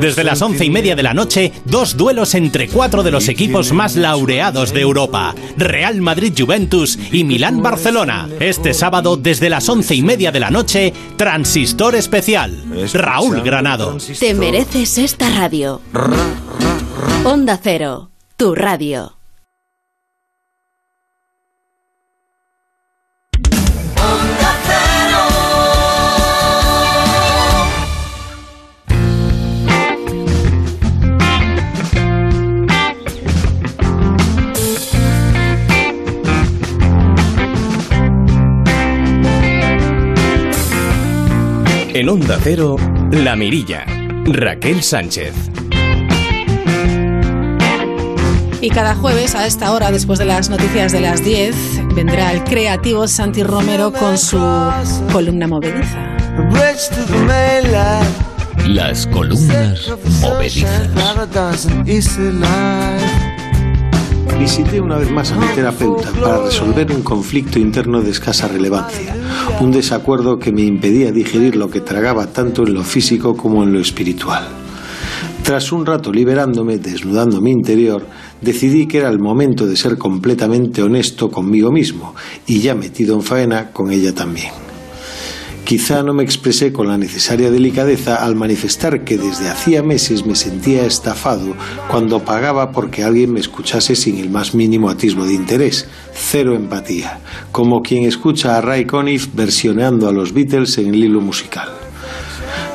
Desde 0.00 0.22
las 0.24 0.42
once 0.42 0.66
y 0.66 0.70
media 0.70 0.94
de 0.94 1.02
la 1.02 1.14
noche, 1.14 1.52
dos 1.64 1.96
duelos 1.96 2.34
entre 2.34 2.68
cuatro 2.68 3.02
de 3.02 3.10
los 3.10 3.28
equipos 3.28 3.72
más 3.72 3.96
laureados 3.96 4.74
de 4.74 4.82
Europa: 4.82 5.34
Real 5.56 6.02
Madrid 6.02 6.34
Juventus 6.36 6.98
y 7.10 7.24
Milán 7.24 7.62
Barcelona. 7.62 8.28
Este 8.38 8.74
sábado, 8.74 8.97
desde 9.02 9.48
las 9.48 9.68
once 9.68 9.94
y 9.94 10.02
media 10.02 10.32
de 10.32 10.40
la 10.40 10.50
noche, 10.50 10.92
Transistor 11.16 11.94
Especial. 11.94 12.64
Raúl 12.92 13.42
Granado. 13.42 13.96
Te 14.18 14.34
mereces 14.34 14.98
esta 14.98 15.30
radio. 15.30 15.80
Onda 17.24 17.58
Cero, 17.62 18.10
tu 18.36 18.54
radio. 18.54 19.17
En 41.98 42.08
Onda 42.08 42.38
Cero, 42.40 42.76
La 43.10 43.34
Mirilla. 43.34 43.84
Raquel 44.24 44.84
Sánchez. 44.84 45.34
Y 48.60 48.70
cada 48.70 48.94
jueves 48.94 49.34
a 49.34 49.48
esta 49.48 49.72
hora, 49.72 49.90
después 49.90 50.20
de 50.20 50.24
las 50.24 50.48
noticias 50.48 50.92
de 50.92 51.00
las 51.00 51.24
10, 51.24 51.96
vendrá 51.96 52.30
el 52.30 52.44
creativo 52.44 53.08
Santi 53.08 53.42
Romero 53.42 53.92
con 53.92 54.16
su 54.16 54.38
columna 55.12 55.48
movediza. 55.48 56.16
Las 58.68 59.08
columnas 59.08 59.92
movedizas. 60.20 60.94
Visité 64.38 64.80
una 64.80 64.96
vez 64.96 65.10
más 65.10 65.32
a 65.32 65.36
mi 65.36 65.46
terapeuta 65.48 66.10
para 66.12 66.44
resolver 66.44 66.92
un 66.92 67.02
conflicto 67.02 67.58
interno 67.58 68.02
de 68.02 68.10
escasa 68.10 68.46
relevancia, 68.46 69.16
un 69.60 69.72
desacuerdo 69.72 70.38
que 70.38 70.52
me 70.52 70.62
impedía 70.62 71.10
digerir 71.10 71.56
lo 71.56 71.68
que 71.70 71.80
tragaba 71.80 72.28
tanto 72.28 72.62
en 72.62 72.74
lo 72.74 72.84
físico 72.84 73.36
como 73.36 73.64
en 73.64 73.72
lo 73.72 73.80
espiritual. 73.80 74.46
Tras 75.42 75.72
un 75.72 75.84
rato 75.84 76.12
liberándome, 76.12 76.78
desnudando 76.78 77.40
mi 77.40 77.50
interior, 77.50 78.06
decidí 78.40 78.86
que 78.86 78.98
era 78.98 79.08
el 79.08 79.18
momento 79.18 79.66
de 79.66 79.76
ser 79.76 79.98
completamente 79.98 80.82
honesto 80.82 81.30
conmigo 81.30 81.72
mismo 81.72 82.14
y 82.46 82.60
ya 82.60 82.74
metido 82.74 83.16
en 83.16 83.22
faena 83.22 83.70
con 83.72 83.90
ella 83.90 84.14
también. 84.14 84.67
Quizá 85.68 86.02
no 86.02 86.14
me 86.14 86.22
expresé 86.22 86.72
con 86.72 86.88
la 86.88 86.96
necesaria 86.96 87.50
delicadeza 87.50 88.24
al 88.24 88.34
manifestar 88.34 89.04
que 89.04 89.18
desde 89.18 89.50
hacía 89.50 89.82
meses 89.82 90.24
me 90.24 90.34
sentía 90.34 90.86
estafado 90.86 91.54
cuando 91.90 92.24
pagaba 92.24 92.72
porque 92.72 93.04
alguien 93.04 93.34
me 93.34 93.40
escuchase 93.40 93.94
sin 93.94 94.16
el 94.16 94.30
más 94.30 94.54
mínimo 94.54 94.88
atisbo 94.88 95.26
de 95.26 95.34
interés, 95.34 95.86
cero 96.14 96.54
empatía, 96.56 97.20
como 97.52 97.82
quien 97.82 98.04
escucha 98.04 98.56
a 98.56 98.62
Ray 98.62 98.86
Conniff 98.86 99.28
versioneando 99.34 100.08
a 100.08 100.12
los 100.12 100.32
Beatles 100.32 100.78
en 100.78 100.94
el 100.94 101.04
hilo 101.04 101.20
musical. 101.20 101.68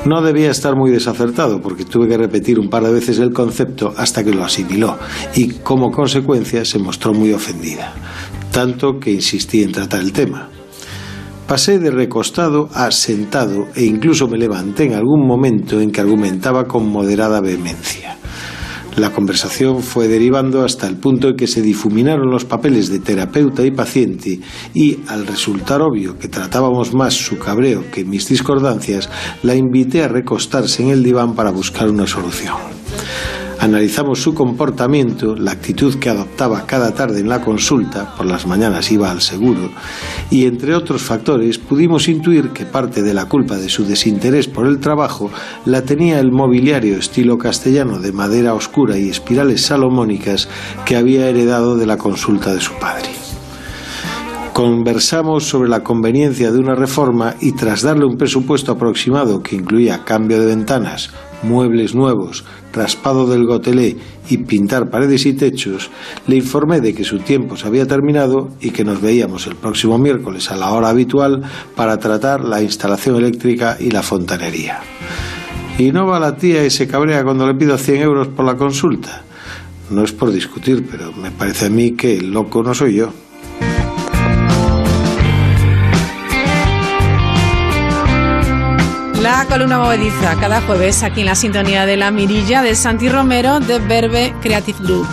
No 0.05 0.21
debía 0.21 0.51
estar 0.51 0.75
muy 0.75 0.91
desacertado 0.91 1.63
porque 1.63 1.85
tuve 1.85 2.07
que 2.07 2.17
repetir 2.17 2.59
un 2.59 2.69
par 2.69 2.83
de 2.83 2.93
veces 2.93 3.17
el 3.17 3.33
concepto 3.33 3.95
hasta 3.97 4.23
que 4.23 4.35
lo 4.35 4.43
asimiló 4.43 4.99
y 5.33 5.47
como 5.63 5.89
consecuencia 5.89 6.63
se 6.63 6.77
mostró 6.77 7.11
muy 7.11 7.33
ofendida, 7.33 7.91
tanto 8.51 8.99
que 8.99 9.09
insistí 9.09 9.63
en 9.63 9.71
tratar 9.71 10.01
el 10.01 10.13
tema. 10.13 10.49
Pasé 11.47 11.77
de 11.77 11.91
recostado 11.91 12.69
a 12.73 12.89
sentado 12.91 13.67
e 13.75 13.83
incluso 13.83 14.27
me 14.27 14.37
levanté 14.37 14.85
en 14.85 14.93
algún 14.93 15.27
momento 15.27 15.81
en 15.81 15.91
que 15.91 16.01
argumentaba 16.01 16.65
con 16.65 16.87
moderada 16.87 17.41
vehemencia. 17.41 18.17
La 18.95 19.11
conversación 19.11 19.81
fue 19.81 20.07
derivando 20.07 20.63
hasta 20.63 20.87
el 20.87 20.97
punto 20.97 21.29
en 21.29 21.35
que 21.35 21.47
se 21.47 21.61
difuminaron 21.61 22.29
los 22.29 22.45
papeles 22.45 22.89
de 22.89 22.99
terapeuta 22.99 23.65
y 23.65 23.71
paciente 23.71 24.39
y, 24.73 24.99
al 25.07 25.25
resultar 25.25 25.81
obvio 25.81 26.17
que 26.17 26.27
tratábamos 26.27 26.93
más 26.93 27.13
su 27.13 27.37
cabreo 27.37 27.83
que 27.91 28.05
mis 28.05 28.29
discordancias, 28.29 29.09
la 29.41 29.55
invité 29.55 30.03
a 30.03 30.07
recostarse 30.07 30.83
en 30.83 30.89
el 30.89 31.03
diván 31.03 31.33
para 31.33 31.49
buscar 31.51 31.89
una 31.89 32.07
solución. 32.07 32.55
Analizamos 33.63 34.21
su 34.21 34.33
comportamiento, 34.33 35.37
la 35.37 35.51
actitud 35.51 35.97
que 35.97 36.09
adoptaba 36.09 36.65
cada 36.65 36.93
tarde 36.93 37.21
en 37.21 37.29
la 37.29 37.39
consulta, 37.39 38.13
por 38.17 38.25
las 38.25 38.45
mañanas 38.45 38.91
iba 38.91 39.09
al 39.09 39.21
seguro, 39.21 39.71
y 40.29 40.47
entre 40.47 40.75
otros 40.75 41.01
factores 41.01 41.59
pudimos 41.59 42.09
intuir 42.09 42.49
que 42.49 42.65
parte 42.65 43.01
de 43.01 43.13
la 43.13 43.29
culpa 43.29 43.55
de 43.55 43.69
su 43.69 43.85
desinterés 43.85 44.49
por 44.49 44.67
el 44.67 44.81
trabajo 44.81 45.31
la 45.63 45.81
tenía 45.83 46.19
el 46.19 46.29
mobiliario 46.29 46.97
estilo 46.97 47.37
castellano 47.37 47.99
de 47.99 48.11
madera 48.11 48.53
oscura 48.53 48.97
y 48.97 49.07
espirales 49.07 49.61
salomónicas 49.61 50.49
que 50.85 50.97
había 50.97 51.29
heredado 51.29 51.77
de 51.77 51.85
la 51.85 51.95
consulta 51.95 52.53
de 52.53 52.59
su 52.59 52.73
padre. 52.73 53.11
Conversamos 54.51 55.47
sobre 55.47 55.69
la 55.69 55.85
conveniencia 55.85 56.51
de 56.51 56.59
una 56.59 56.75
reforma 56.75 57.35
y 57.39 57.53
tras 57.53 57.81
darle 57.81 58.03
un 58.03 58.17
presupuesto 58.17 58.73
aproximado 58.73 59.41
que 59.41 59.55
incluía 59.55 60.03
cambio 60.03 60.41
de 60.41 60.47
ventanas, 60.47 61.11
muebles 61.43 61.93
nuevos, 61.93 62.43
raspado 62.73 63.27
del 63.27 63.45
gotelé 63.45 63.97
y 64.29 64.37
pintar 64.37 64.89
paredes 64.89 65.25
y 65.25 65.33
techos, 65.33 65.89
le 66.27 66.37
informé 66.37 66.81
de 66.81 66.93
que 66.93 67.03
su 67.03 67.19
tiempo 67.19 67.57
se 67.57 67.67
había 67.67 67.87
terminado 67.87 68.49
y 68.61 68.71
que 68.71 68.83
nos 68.83 69.01
veíamos 69.01 69.47
el 69.47 69.55
próximo 69.55 69.97
miércoles 69.97 70.51
a 70.51 70.55
la 70.55 70.71
hora 70.71 70.89
habitual 70.89 71.43
para 71.75 71.97
tratar 71.97 72.43
la 72.43 72.61
instalación 72.61 73.17
eléctrica 73.17 73.77
y 73.79 73.91
la 73.91 74.01
fontanería. 74.01 74.79
Y 75.77 75.91
no 75.91 76.05
va 76.05 76.19
la 76.19 76.35
tía 76.35 76.65
y 76.65 76.69
se 76.69 76.87
cabrea 76.87 77.23
cuando 77.23 77.47
le 77.47 77.55
pido 77.55 77.77
100 77.77 78.01
euros 78.01 78.27
por 78.27 78.45
la 78.45 78.55
consulta. 78.55 79.23
No 79.89 80.03
es 80.03 80.11
por 80.11 80.31
discutir, 80.31 80.87
pero 80.89 81.11
me 81.11 81.31
parece 81.31 81.65
a 81.65 81.69
mí 81.69 81.91
que 81.91 82.17
el 82.17 82.31
loco 82.31 82.63
no 82.63 82.73
soy 82.73 82.95
yo. 82.95 83.09
La 89.23 89.45
columna 89.47 89.79
movediza 89.79 90.35
cada 90.37 90.59
jueves 90.59 91.01
aquí 91.01 91.21
en 91.21 91.27
la 91.27 91.35
sintonía 91.35 91.85
de 91.85 91.95
la 91.95 92.11
mirilla 92.11 92.61
de 92.61 92.75
Santi 92.75 93.07
Romero 93.07 93.61
de 93.61 93.79
Verbe 93.79 94.33
Creative 94.41 94.77
Group. 94.81 95.07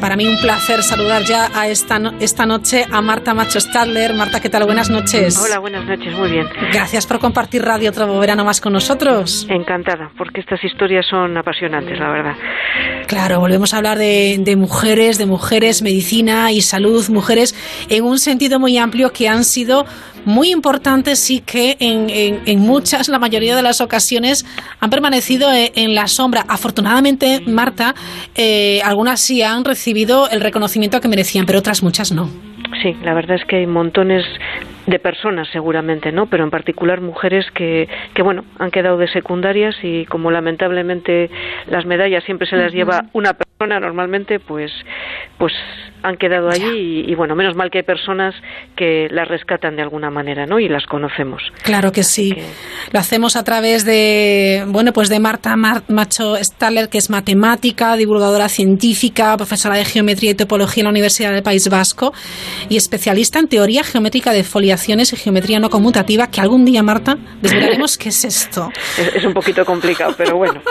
Para 0.00 0.16
mí 0.16 0.26
un 0.26 0.38
placer 0.40 0.82
saludar 0.82 1.22
ya 1.24 1.50
a 1.54 1.68
esta, 1.68 1.98
no- 1.98 2.14
esta 2.20 2.46
noche 2.46 2.86
a 2.90 3.00
Marta 3.02 3.34
Macho 3.34 3.60
Stadler. 3.60 4.14
Marta, 4.14 4.40
¿qué 4.40 4.48
tal? 4.48 4.64
Buenas 4.64 4.88
noches. 4.90 5.38
Hola, 5.38 5.58
buenas 5.58 5.84
noches, 5.84 6.12
muy 6.16 6.30
bien. 6.30 6.46
Gracias 6.72 7.06
por 7.06 7.18
compartir 7.18 7.62
radio 7.62 7.90
otro 7.90 8.18
verano 8.18 8.44
más 8.44 8.60
con 8.60 8.72
nosotros. 8.72 9.46
Encantada, 9.50 10.10
porque 10.16 10.40
estas 10.40 10.62
historias 10.64 11.06
son 11.08 11.36
apasionantes, 11.36 11.98
la 11.98 12.08
verdad. 12.10 12.34
Claro, 13.06 13.40
volvemos 13.40 13.74
a 13.74 13.78
hablar 13.78 13.98
de, 13.98 14.36
de 14.40 14.56
mujeres, 14.56 15.18
de 15.18 15.26
mujeres, 15.26 15.82
medicina 15.82 16.50
y 16.52 16.62
salud, 16.62 17.08
mujeres 17.10 17.54
en 17.88 18.04
un 18.04 18.18
sentido 18.18 18.58
muy 18.58 18.78
amplio 18.78 19.12
que 19.12 19.28
han 19.28 19.44
sido 19.44 19.84
muy 20.24 20.50
importantes 20.50 21.30
y 21.30 21.40
que 21.40 21.76
en, 21.80 22.10
en- 22.10 22.40
en 22.46 22.58
muchas, 22.60 23.08
la 23.08 23.18
mayoría 23.18 23.54
de 23.56 23.62
las 23.62 23.80
ocasiones, 23.80 24.44
han 24.80 24.90
permanecido 24.90 25.50
eh, 25.52 25.72
en 25.74 25.94
la 25.94 26.06
sombra. 26.06 26.44
Afortunadamente, 26.48 27.40
Marta, 27.46 27.94
eh, 28.34 28.80
algunas 28.84 29.20
sí 29.20 29.42
han 29.42 29.64
recibido 29.64 30.28
el 30.30 30.40
reconocimiento 30.40 31.00
que 31.00 31.08
merecían, 31.08 31.46
pero 31.46 31.58
otras 31.58 31.82
muchas 31.82 32.12
no. 32.12 32.28
Sí, 32.82 32.96
la 33.02 33.14
verdad 33.14 33.36
es 33.36 33.44
que 33.46 33.56
hay 33.56 33.66
montones 33.66 34.24
de 34.86 34.98
personas 34.98 35.48
seguramente, 35.52 36.12
¿no? 36.12 36.26
Pero 36.26 36.44
en 36.44 36.50
particular 36.50 37.00
mujeres 37.00 37.44
que, 37.54 37.88
que 38.14 38.22
bueno, 38.22 38.44
han 38.58 38.70
quedado 38.70 38.96
de 38.96 39.08
secundarias 39.08 39.74
y 39.82 40.04
como 40.06 40.30
lamentablemente 40.30 41.30
las 41.68 41.84
medallas 41.84 42.24
siempre 42.24 42.46
se 42.48 42.56
las 42.56 42.72
lleva 42.72 43.04
una 43.12 43.34
persona 43.34 43.80
normalmente, 43.80 44.38
pues, 44.40 44.72
pues 45.38 45.52
han 46.02 46.16
quedado 46.16 46.48
allí 46.48 47.04
y, 47.06 47.10
y 47.12 47.14
bueno, 47.14 47.34
menos 47.34 47.54
mal 47.56 47.70
que 47.70 47.78
hay 47.78 47.84
personas 47.84 48.34
que 48.76 49.08
las 49.10 49.28
rescatan 49.28 49.76
de 49.76 49.82
alguna 49.82 50.10
manera, 50.10 50.46
¿no? 50.46 50.58
Y 50.58 50.68
las 50.68 50.86
conocemos. 50.86 51.42
Claro 51.62 51.92
que 51.92 52.02
sí. 52.02 52.34
Lo 52.92 53.00
hacemos 53.00 53.36
a 53.36 53.44
través 53.44 53.84
de, 53.84 54.64
bueno, 54.68 54.92
pues 54.92 55.08
de 55.08 55.20
Marta 55.20 55.56
Mar- 55.56 55.82
Macho 55.88 56.36
Staller, 56.36 56.88
que 56.88 56.98
es 56.98 57.10
matemática, 57.10 57.96
divulgadora 57.96 58.48
científica, 58.48 59.36
profesora 59.36 59.76
de 59.76 59.84
geometría 59.84 60.30
y 60.30 60.34
topología 60.34 60.82
en 60.82 60.84
la 60.86 60.90
Universidad 60.90 61.32
del 61.32 61.42
País 61.42 61.68
Vasco 61.68 62.12
y 62.68 62.76
especialista 62.76 63.38
en 63.38 63.48
teoría 63.48 63.82
geométrica 63.84 64.32
de 64.32 64.44
foliaciones 64.44 65.12
y 65.12 65.16
geometría 65.16 65.58
no 65.60 65.70
conmutativa, 65.70 66.28
que 66.28 66.40
algún 66.40 66.64
día, 66.64 66.82
Marta, 66.82 67.16
desvelaremos 67.42 67.98
qué 67.98 68.08
es 68.10 68.24
esto. 68.24 68.68
Es, 68.98 69.14
es 69.16 69.24
un 69.24 69.32
poquito 69.32 69.64
complicado, 69.64 70.14
pero 70.16 70.36
bueno. 70.36 70.60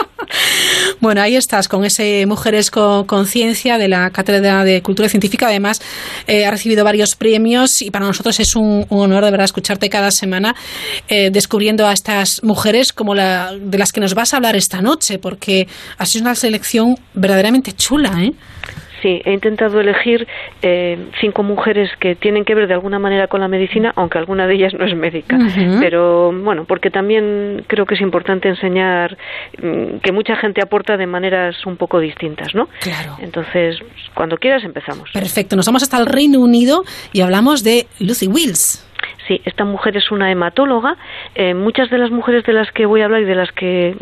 Bueno, 1.00 1.22
ahí 1.22 1.34
estás 1.34 1.66
con 1.66 1.84
ese 1.84 2.24
Mujeres 2.26 2.70
con 2.70 3.04
Conciencia 3.06 3.78
de 3.78 3.88
la 3.88 4.10
Cátedra 4.10 4.64
de 4.64 4.82
Cultura 4.82 5.08
Científica. 5.08 5.19
Además, 5.46 5.80
eh, 6.26 6.46
ha 6.46 6.50
recibido 6.50 6.84
varios 6.84 7.16
premios 7.16 7.82
y 7.82 7.90
para 7.90 8.06
nosotros 8.06 8.38
es 8.40 8.56
un, 8.56 8.86
honor 8.88 9.24
de 9.24 9.30
verdad 9.30 9.44
escucharte 9.44 9.88
cada 9.88 10.10
semana 10.10 10.54
eh, 11.08 11.30
descubriendo 11.30 11.86
a 11.86 11.92
estas 11.92 12.42
mujeres 12.42 12.92
como 12.92 13.14
la 13.14 13.52
de 13.58 13.78
las 13.78 13.92
que 13.92 14.00
nos 14.00 14.14
vas 14.14 14.34
a 14.34 14.36
hablar 14.36 14.56
esta 14.56 14.80
noche, 14.80 15.18
porque 15.18 15.68
ha 15.98 16.06
sido 16.06 16.22
una 16.22 16.34
selección 16.34 16.96
verdaderamente 17.14 17.72
chula, 17.72 18.22
¿eh? 18.22 18.32
Sí, 19.02 19.22
he 19.24 19.32
intentado 19.32 19.80
elegir 19.80 20.26
eh, 20.62 20.98
cinco 21.20 21.42
mujeres 21.42 21.90
que 21.98 22.14
tienen 22.14 22.44
que 22.44 22.54
ver 22.54 22.66
de 22.66 22.74
alguna 22.74 22.98
manera 22.98 23.28
con 23.28 23.40
la 23.40 23.48
medicina, 23.48 23.92
aunque 23.96 24.18
alguna 24.18 24.46
de 24.46 24.54
ellas 24.54 24.74
no 24.74 24.84
es 24.84 24.94
médica. 24.94 25.38
Pero 25.80 26.32
bueno, 26.32 26.64
porque 26.66 26.90
también 26.90 27.64
creo 27.66 27.86
que 27.86 27.94
es 27.94 28.00
importante 28.00 28.48
enseñar 28.48 29.16
mm, 29.62 29.98
que 30.02 30.12
mucha 30.12 30.36
gente 30.36 30.60
aporta 30.62 30.96
de 30.96 31.06
maneras 31.06 31.64
un 31.66 31.76
poco 31.76 31.98
distintas, 31.98 32.54
¿no? 32.54 32.68
Claro. 32.80 33.16
Entonces, 33.20 33.78
cuando 34.14 34.36
quieras 34.36 34.64
empezamos. 34.64 35.10
Perfecto, 35.12 35.56
nos 35.56 35.66
vamos 35.66 35.82
hasta 35.82 35.98
el 35.98 36.06
Reino 36.06 36.40
Unido 36.40 36.82
y 37.12 37.20
hablamos 37.20 37.64
de 37.64 37.86
Lucy 38.00 38.26
Wills. 38.26 38.89
Sí, 39.30 39.40
esta 39.44 39.64
mujer 39.64 39.96
es 39.96 40.10
una 40.10 40.28
hematóloga. 40.32 40.96
Eh, 41.36 41.54
muchas 41.54 41.88
de 41.88 41.98
las 41.98 42.10
mujeres 42.10 42.42
de 42.46 42.52
las 42.52 42.72
que 42.72 42.84
voy 42.84 43.00
a 43.02 43.04
hablar 43.04 43.20
y 43.20 43.26
de 43.26 43.36
las 43.36 43.52
que 43.52 43.94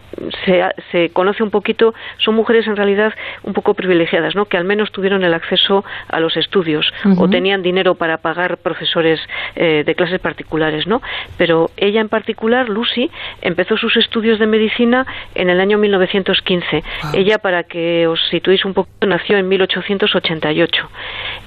se, 0.46 0.64
se 0.90 1.10
conoce 1.10 1.42
un 1.42 1.50
poquito 1.50 1.92
son 2.16 2.34
mujeres 2.34 2.66
en 2.66 2.76
realidad 2.76 3.12
un 3.42 3.52
poco 3.52 3.74
privilegiadas, 3.74 4.34
¿no? 4.34 4.46
Que 4.46 4.56
al 4.56 4.64
menos 4.64 4.90
tuvieron 4.90 5.22
el 5.24 5.34
acceso 5.34 5.84
a 6.08 6.18
los 6.18 6.34
estudios 6.38 6.90
o 7.18 7.28
tenían 7.28 7.60
dinero 7.62 7.94
para 7.94 8.16
pagar 8.16 8.56
profesores 8.56 9.20
eh, 9.54 9.82
de 9.84 9.94
clases 9.94 10.18
particulares, 10.18 10.86
¿no? 10.86 11.02
Pero 11.36 11.68
ella 11.76 12.00
en 12.00 12.08
particular, 12.08 12.70
Lucy, 12.70 13.10
empezó 13.42 13.76
sus 13.76 13.98
estudios 13.98 14.38
de 14.38 14.46
medicina 14.46 15.06
en 15.34 15.50
el 15.50 15.60
año 15.60 15.76
1915. 15.76 16.82
Ella, 17.12 17.36
para 17.36 17.64
que 17.64 18.06
os 18.06 18.18
situéis 18.30 18.64
un 18.64 18.72
poco, 18.72 18.88
nació 19.06 19.36
en 19.36 19.46
1888. 19.46 20.88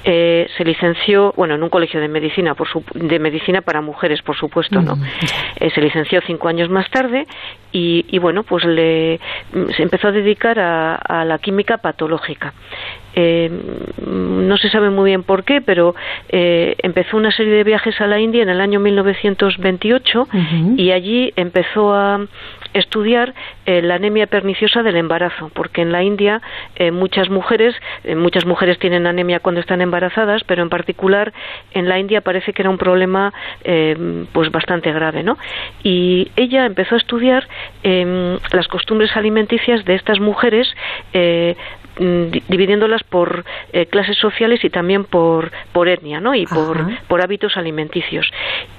Eh, 0.04 0.48
se 0.56 0.64
licenció, 0.66 1.34
bueno, 1.36 1.56
en 1.56 1.64
un 1.64 1.70
colegio 1.70 2.00
de 2.00 2.08
medicina, 2.10 2.54
por 2.54 2.68
su- 2.68 2.84
de 2.94 3.18
medicina 3.18 3.62
para 3.72 3.80
mujeres, 3.80 4.22
por 4.22 4.36
supuesto, 4.36 4.82
¿no? 4.82 4.98
Eh, 5.56 5.70
se 5.74 5.80
licenció 5.80 6.20
cinco 6.28 6.50
años 6.50 6.68
más 6.70 6.90
tarde 6.90 7.26
y, 7.72 8.06
y, 8.10 8.20
bueno, 8.20 8.44
pues 8.44 8.66
le 8.66 9.18
se 9.78 9.84
empezó 9.84 10.10
a 10.10 10.12
dedicar 10.12 10.60
a, 10.60 10.96
a 10.96 11.24
la 11.24 11.38
química 11.38 11.78
patológica. 11.78 12.54
Eh, 13.16 13.49
no 14.05 14.57
se 14.57 14.70
sabe 14.70 14.89
muy 14.89 15.12
bien 15.12 15.24
por 15.24 15.43
qué, 15.43 15.62
pero 15.62 15.95
eh, 16.30 16.76
empezó 16.80 17.18
una 17.18 17.32
serie 17.32 17.53
de 17.53 17.64
viajes 17.64 17.99
a 18.01 18.07
la 18.07 18.20
India 18.20 18.43
en 18.43 18.49
el 18.49 18.62
año 18.62 18.80
1928 18.80 20.28
y 20.78 20.91
allí 20.91 21.34
empezó 21.36 21.93
a 21.93 22.22
estudiar 22.74 23.34
eh, 23.66 23.82
la 23.82 23.95
anemia 23.95 24.28
perniciosa 24.28 24.84
del 24.84 24.95
embarazo, 24.95 25.51
porque 25.53 25.82
en 25.82 25.91
la 25.91 26.03
India 26.03 26.41
eh, 26.76 26.91
muchas 26.91 27.30
mujeres, 27.30 27.76
eh, 28.03 28.16
muchas 28.16 28.45
mujeres 28.45 28.80
tienen 28.80 29.07
anemia 29.07 29.39
cuando 29.39 29.62
están 29.62 29.82
embarazadas, 29.82 30.43
pero 30.45 30.64
en 30.64 30.70
particular 30.70 31.34
en 31.74 31.89
la 31.89 31.99
India 31.99 32.22
parece 32.22 32.53
que 32.53 32.62
era 32.62 32.70
un 32.70 32.78
problema 32.78 33.34
eh, 33.64 34.26
pues 34.32 34.51
bastante 34.51 34.91
grave, 34.91 35.24
¿no? 35.24 35.38
Y 35.84 36.32
ella 36.36 36.66
empezó 36.66 36.95
a 36.95 36.97
estudiar 36.99 37.47
eh, 37.84 38.38
las 38.51 38.68
costumbres 38.68 39.16
alimenticias 39.16 39.84
de 39.86 39.95
estas 39.95 40.20
mujeres 40.20 40.74
dividiéndolas 42.02 43.04
por 43.04 43.45
eh, 43.74 43.86
clases 43.86 44.18
sociales 44.18 44.64
y 44.64 44.70
también 44.70 45.04
por, 45.04 45.52
por 45.72 45.88
etnia 45.88 46.20
¿no? 46.20 46.34
y 46.34 46.45
por, 46.45 46.78
por 47.08 47.22
hábitos 47.22 47.58
alimenticios. 47.58 48.30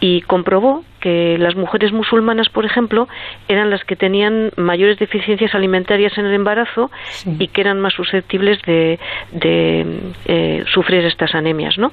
Y 0.00 0.22
comprobó 0.22 0.84
que 1.03 1.36
las 1.38 1.57
mujeres 1.57 1.92
musulmanas, 1.92 2.48
por 2.48 2.64
ejemplo, 2.64 3.09
eran 3.48 3.70
las 3.70 3.84
que 3.84 3.96
tenían 3.96 4.53
mayores 4.57 4.98
deficiencias 4.98 5.55
alimentarias 5.55 6.16
en 6.16 6.26
el 6.26 6.34
embarazo 6.34 6.90
y 7.38 7.48
que 7.48 7.61
eran 7.61 7.80
más 7.80 7.92
susceptibles 7.92 8.62
de, 8.62 9.00
de, 9.32 9.84
eh, 10.26 10.64
sufrir 10.72 11.05
estas 11.05 11.34
anemias. 11.34 11.76
¿no? 11.76 11.90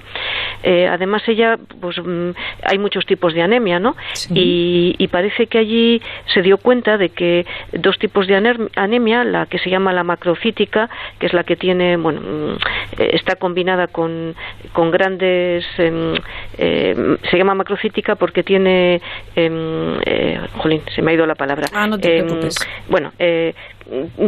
Eh, 0.63 0.87
además, 0.87 1.23
ella, 1.27 1.57
pues 1.81 1.97
mm, 1.97 2.29
hay 2.63 2.77
muchos 2.77 3.05
tipos 3.05 3.33
de 3.33 3.41
anemia, 3.41 3.79
¿no? 3.79 3.95
Y, 4.33 4.95
y 4.97 5.07
parece 5.07 5.47
que 5.47 5.57
allí 5.57 6.01
se 6.33 6.41
dio 6.41 6.57
cuenta 6.57 6.97
de 6.97 7.09
que 7.09 7.45
dos 7.73 7.97
tipos 7.97 8.27
de 8.27 8.35
anemia, 8.75 9.23
la 9.23 9.47
que 9.47 9.57
se 9.57 9.71
llama 9.71 9.91
la 9.91 10.03
macrocítica, 10.03 10.89
que 11.19 11.25
es 11.25 11.33
la 11.33 11.43
que 11.43 11.55
tiene, 11.55 11.97
bueno, 11.97 12.21
mm, 12.21 12.53
eh, 12.99 13.09
está 13.13 13.35
combinada 13.37 13.87
con, 13.87 14.35
con 14.73 14.91
grandes, 14.91 15.65
em, 15.77 16.13
eh, 16.57 17.17
se 17.29 17.37
llama 17.37 17.55
macrocítica 17.55 18.15
porque 18.15 18.43
tiene, 18.43 18.98
em, 19.35 19.99
eh, 20.05 20.39
jolín, 20.57 20.81
se 20.93 21.01
me 21.01 21.11
ha 21.11 21.13
ido 21.13 21.25
la 21.25 21.35
palabra. 21.35 21.67
Ah, 21.73 21.87
no 21.87 21.97
te 21.99 22.17
Em, 22.17 22.25
preocupes. 22.25 22.55
Bueno, 22.87 23.11
eh, 23.19 23.53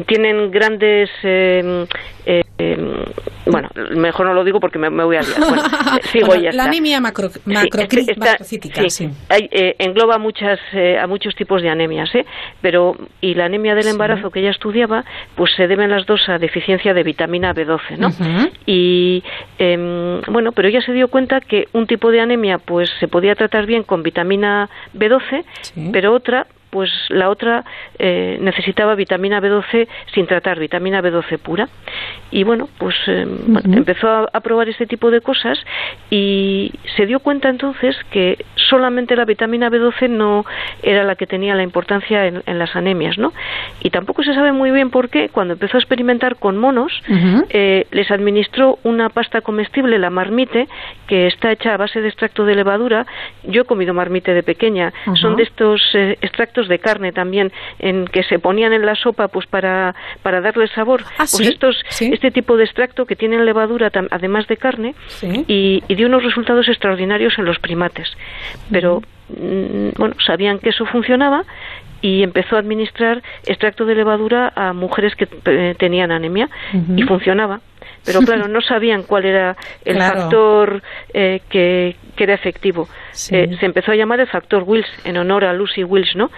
tienen 0.07 0.51
grandes, 0.51 1.09
em, 1.23 1.85
eh, 2.25 2.41
em, 2.57 2.91
bueno, 3.45 3.69
mejor 3.95 4.25
no 4.27 4.33
lo 4.33 4.43
digo 4.43 4.59
porque 4.59 4.77
me, 4.79 4.89
me 4.89 5.03
voy 5.03 5.17
a 5.17 5.21
liar. 5.21 5.39
Bueno, 5.39 5.63
eh, 5.63 6.07
sigo 6.11 6.27
Bueno, 6.27 6.43
ya 6.43 6.51
la 6.53 6.65
anemia 6.65 6.99
macro, 7.01 7.29
Sí, 7.29 7.39
este- 7.45 8.15
macrocítica, 8.17 8.81
sí, 8.83 8.89
sí. 8.89 9.09
hay, 9.29 9.49
eh, 9.51 9.75
engloba 9.79 10.17
muchas, 10.17 10.59
eh, 10.73 10.97
a 10.99 11.07
muchos 11.07 11.35
tipos 11.35 11.61
de 11.61 11.69
anemias, 11.69 12.13
¿eh? 12.15 12.25
Pero, 12.61 12.95
y 13.19 13.33
la 13.35 13.45
anemia 13.45 13.75
del 13.75 13.87
embarazo 13.87 14.29
que 14.29 14.39
ella 14.39 14.51
estudiaba, 14.51 15.03
pues 15.35 15.51
se 15.55 15.67
deben 15.67 15.89
las 15.89 16.05
dos 16.05 16.27
a 16.29 16.37
deficiencia 16.37 16.93
de 16.93 17.03
vitamina 17.03 17.53
B12, 17.53 17.97
¿no? 17.97 18.09
Y, 18.65 19.23
em, 19.57 20.21
bueno, 20.27 20.51
pero 20.51 20.67
ella 20.67 20.81
se 20.81 20.93
dio 20.93 21.07
cuenta 21.07 21.41
que 21.41 21.67
un 21.73 21.87
tipo 21.87 22.11
de 22.11 22.21
anemia, 22.21 22.57
pues 22.59 22.89
se 22.99 23.07
podía 23.07 23.35
tratar 23.35 23.65
bien 23.65 23.83
con 23.83 24.03
vitamina 24.03 24.69
B12, 24.93 25.43
pero 25.91 26.13
otra 26.13 26.47
pues 26.71 26.89
la 27.09 27.29
otra 27.29 27.63
eh, 27.99 28.37
necesitaba 28.41 28.95
vitamina 28.95 29.39
B12 29.39 29.87
sin 30.13 30.25
tratar, 30.25 30.59
vitamina 30.59 31.01
B12 31.01 31.37
pura. 31.37 31.69
Y 32.31 32.43
bueno, 32.43 32.69
pues 32.79 32.95
eh, 33.07 33.27
empezó 33.65 34.09
a, 34.09 34.29
a, 34.31 34.39
probar 34.39 34.69
este 34.69 34.87
tipo 34.87 35.11
de 35.11 35.21
cosas 35.21 35.59
y 36.09 36.71
se 36.95 37.05
dio 37.05 37.19
cuenta 37.19 37.49
entonces 37.49 37.95
que 38.09 38.43
solamente 38.55 39.15
la 39.15 39.25
vitamina 39.25 39.69
B12 39.69 40.09
no 40.09 40.45
era 40.81 41.03
la 41.03 41.15
que 41.15 41.27
tenía 41.27 41.55
la 41.55 41.63
importancia 41.63 42.25
en, 42.25 42.41
las 42.59 42.75
anemias, 42.75 43.17
¿no? 43.17 43.33
Y 43.81 43.89
tampoco 43.89 44.23
se 44.23 44.33
sabe 44.33 44.51
muy 44.51 44.71
bien 44.71 44.89
por 44.89 45.09
qué, 45.09 45.29
cuando 45.29 45.53
empezó 45.53 45.77
a 45.77 45.79
experimentar 45.79 46.37
con 46.37 46.57
monos, 46.57 46.91
eh, 47.49 47.85
les 47.91 48.09
administró 48.11 48.79
una 48.83 49.09
pasta 49.09 49.41
comestible, 49.41 49.99
la 49.99 50.09
marmite, 50.09 50.67
que 51.07 51.27
está 51.27 51.51
hecha 51.51 51.73
a 51.73 51.77
base 51.77 52.01
de 52.01 52.07
extracto 52.07 52.45
de 52.45 52.55
levadura. 52.55 53.05
Yo 53.43 53.63
he 53.63 53.65
comido 53.65 53.93
marmite 53.93 54.33
de 54.33 54.43
pequeña. 54.43 54.93
Son 55.15 55.35
de 55.35 55.43
estos 55.43 55.81
eh, 55.93 56.17
de 56.67 56.79
carne 56.79 57.11
también, 57.11 57.51
en 57.79 58.05
que 58.05 58.23
se 58.23 58.39
ponían 58.39 58.73
en 58.73 58.85
la 58.85 58.95
sopa 58.95 59.27
pues 59.27 59.45
para, 59.47 59.95
para 60.23 60.41
darle 60.41 60.67
sabor. 60.67 61.03
¿Ah, 61.17 61.25
pues 61.29 61.41
estos, 61.41 61.83
este 61.99 62.31
tipo 62.31 62.57
de 62.57 62.63
extracto 62.63 63.05
que 63.05 63.15
tienen 63.15 63.45
levadura 63.45 63.91
además 64.11 64.47
de 64.47 64.57
carne 64.57 64.95
y, 65.47 65.83
y 65.87 65.95
dio 65.95 66.07
unos 66.07 66.23
resultados 66.23 66.67
extraordinarios 66.67 67.37
en 67.37 67.45
los 67.45 67.59
primates. 67.59 68.09
Pero 68.71 69.01
mm, 69.29 69.89
bueno, 69.97 70.15
sabían 70.25 70.59
que 70.59 70.69
eso 70.69 70.85
funcionaba 70.85 71.43
y 72.01 72.23
empezó 72.23 72.55
a 72.55 72.59
administrar 72.59 73.21
extracto 73.45 73.85
de 73.85 73.95
levadura 73.95 74.51
a 74.55 74.73
mujeres 74.73 75.15
que 75.15 75.27
eh, 75.45 75.75
tenían 75.77 76.11
anemia 76.11 76.49
y 76.95 77.03
funcionaba. 77.03 77.61
Pero 78.03 78.19
claro, 78.25 78.47
no 78.47 78.61
sabían 78.61 79.03
cuál 79.03 79.25
era 79.25 79.55
el 79.85 79.97
factor 79.97 80.81
eh, 81.13 81.41
que, 81.49 81.95
era 82.17 82.33
efectivo. 82.33 82.87
Eh, 83.31 83.57
se 83.59 83.65
empezó 83.65 83.91
a 83.91 83.95
llamar 83.95 84.19
el 84.19 84.27
factor 84.27 84.63
Wills 84.65 84.87
en 85.03 85.17
honor 85.17 85.45
a 85.45 85.53
Lucy 85.53 85.83
Wills, 85.83 86.15
¿no? 86.15 86.31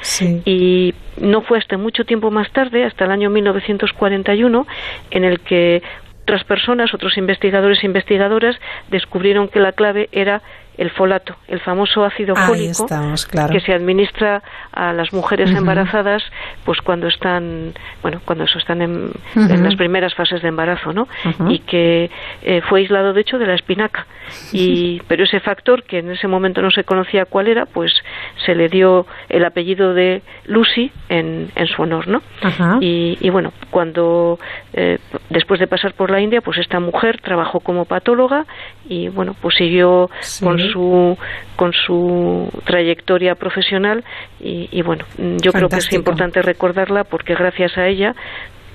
Y 0.45 0.93
no 1.17 1.41
fue 1.41 1.57
hasta 1.57 1.77
mucho 1.77 2.05
tiempo 2.05 2.31
más 2.31 2.51
tarde, 2.51 2.85
hasta 2.85 3.05
el 3.05 3.11
año 3.11 3.29
1941, 3.29 4.67
en 5.11 5.23
el 5.23 5.39
que 5.39 5.81
otras 6.23 6.43
personas, 6.45 6.93
otros 6.93 7.17
investigadores 7.17 7.83
e 7.83 7.85
investigadoras 7.85 8.55
descubrieron 8.89 9.49
que 9.49 9.59
la 9.59 9.73
clave 9.73 10.09
era 10.11 10.41
el 10.77 10.89
folato, 10.89 11.35
el 11.47 11.59
famoso 11.59 12.03
ácido 12.03 12.35
fólico 12.35 12.87
que 13.51 13.59
se 13.59 13.73
administra 13.73 14.41
a 14.71 14.93
las 14.93 15.13
mujeres 15.13 15.51
embarazadas 15.51 16.23
pues 16.65 16.81
cuando 16.81 17.07
están 17.07 17.73
bueno 18.01 18.21
cuando 18.25 18.45
eso 18.45 18.57
están 18.57 18.81
en, 18.81 19.11
las 19.35 19.75
primeras 19.75 20.15
fases 20.15 20.41
de 20.41 20.47
embarazo 20.47 20.91
no 20.91 21.07
y 21.47 21.59
que 21.59 22.09
eh, 22.41 22.61
fue 22.67 22.79
aislado 22.79 23.13
de 23.13 23.21
hecho 23.21 23.37
de 23.37 23.47
la 23.47 23.55
espinaca. 23.55 24.05
Y 24.51 25.01
pero 25.07 25.25
ese 25.25 25.39
factor 25.39 25.83
que 25.83 25.99
en 25.99 26.11
ese 26.11 26.27
momento 26.27 26.61
no 26.61 26.71
se 26.71 26.83
conocía 26.83 27.25
cuál 27.25 27.47
era 27.47 27.65
pues 27.65 27.91
se 28.45 28.55
le 28.55 28.69
dio 28.69 29.05
el 29.29 29.43
apellido 29.45 29.93
de 29.93 30.21
Lucy 30.45 30.91
en, 31.09 31.51
en 31.55 31.67
su 31.67 31.81
honor 31.81 32.07
no 32.07 32.21
y, 32.79 33.17
y, 33.19 33.29
bueno 33.29 33.51
cuando 33.69 34.39
eh, 34.73 34.99
después 35.29 35.59
de 35.59 35.67
pasar 35.67 35.93
por 35.93 36.09
la 36.09 36.21
India 36.21 36.41
pues 36.41 36.57
esta 36.57 36.79
mujer 36.79 37.19
trabajó 37.21 37.59
como 37.59 37.85
patóloga 37.85 38.45
y 38.87 39.09
bueno 39.09 39.35
pues 39.39 39.55
siguió 39.55 40.09
con 40.41 40.57
su 40.73 41.17
con 41.55 41.71
su 41.71 42.49
trayectoria 42.65 43.35
profesional 43.35 44.03
y, 44.39 44.81
bueno 44.81 45.05
yo 45.17 45.51
creo 45.51 45.69
que 45.69 45.77
es 45.77 45.93
importante 45.93 46.41
recordarla 46.41 47.03
porque 47.03 47.35
gracias 47.35 47.77
a 47.77 47.87
ella 47.87 48.13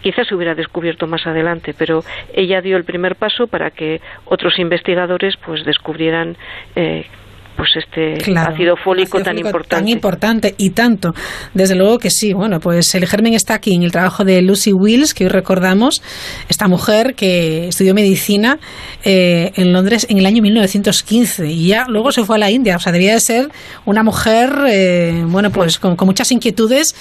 quizás 0.03 0.29
se 0.29 0.35
hubiera 0.35 0.55
descubierto 0.55 1.07
más 1.07 1.27
adelante, 1.27 1.75
pero 1.77 2.03
ella 2.33 2.61
dio 2.61 2.77
el 2.77 2.85
primer 2.85 3.17
paso 3.17 3.47
para 3.47 3.71
que 3.71 4.01
otros 4.27 4.59
investigadores 4.59 5.35
pues 5.45 5.65
descubrieran 5.65 6.37
eh, 6.77 7.05
pues 7.59 7.71
este 7.75 8.39
ácido 8.39 8.77
fólico 8.77 9.21
tan 9.21 9.37
importante. 9.37 9.77
Tan 9.77 9.89
importante 9.89 10.55
y 10.59 10.71
tanto. 10.71 11.13
Desde 11.55 11.75
luego 11.75 11.99
que 11.99 12.09
sí. 12.09 12.33
Bueno, 12.33 12.61
pues 12.61 12.95
el 12.95 13.05
germen 13.07 13.35
está 13.35 13.55
aquí 13.55 13.75
en 13.75 13.83
el 13.83 13.91
trabajo 13.91 14.25
de 14.25 14.41
Lucy 14.43 14.73
Wills, 14.73 15.13
que 15.13 15.25
hoy 15.25 15.31
recordamos, 15.31 16.01
esta 16.49 16.69
mujer 16.69 17.17
que 17.17 17.67
estudió 17.67 17.95
medicina 17.95 18.61
eh, 19.05 19.51
en 19.57 19.73
Londres 19.73 20.07
en 20.09 20.19
el 20.19 20.27
año 20.27 20.41
1915 20.41 21.49
y 21.49 21.67
ya 21.67 21.87
luego 21.89 22.13
se 22.13 22.23
fue 22.25 22.37
a 22.37 22.39
la 22.39 22.51
India. 22.53 22.77
O 22.77 22.79
sea, 22.79 22.93
debía 22.93 23.15
de 23.15 23.21
ser 23.21 23.49
una 23.85 24.05
mujer, 24.05 24.51
eh, 24.69 25.25
bueno, 25.27 25.51
pues 25.51 25.81
con, 25.81 25.97
muchas 26.07 26.31
inquietudes 26.31 26.95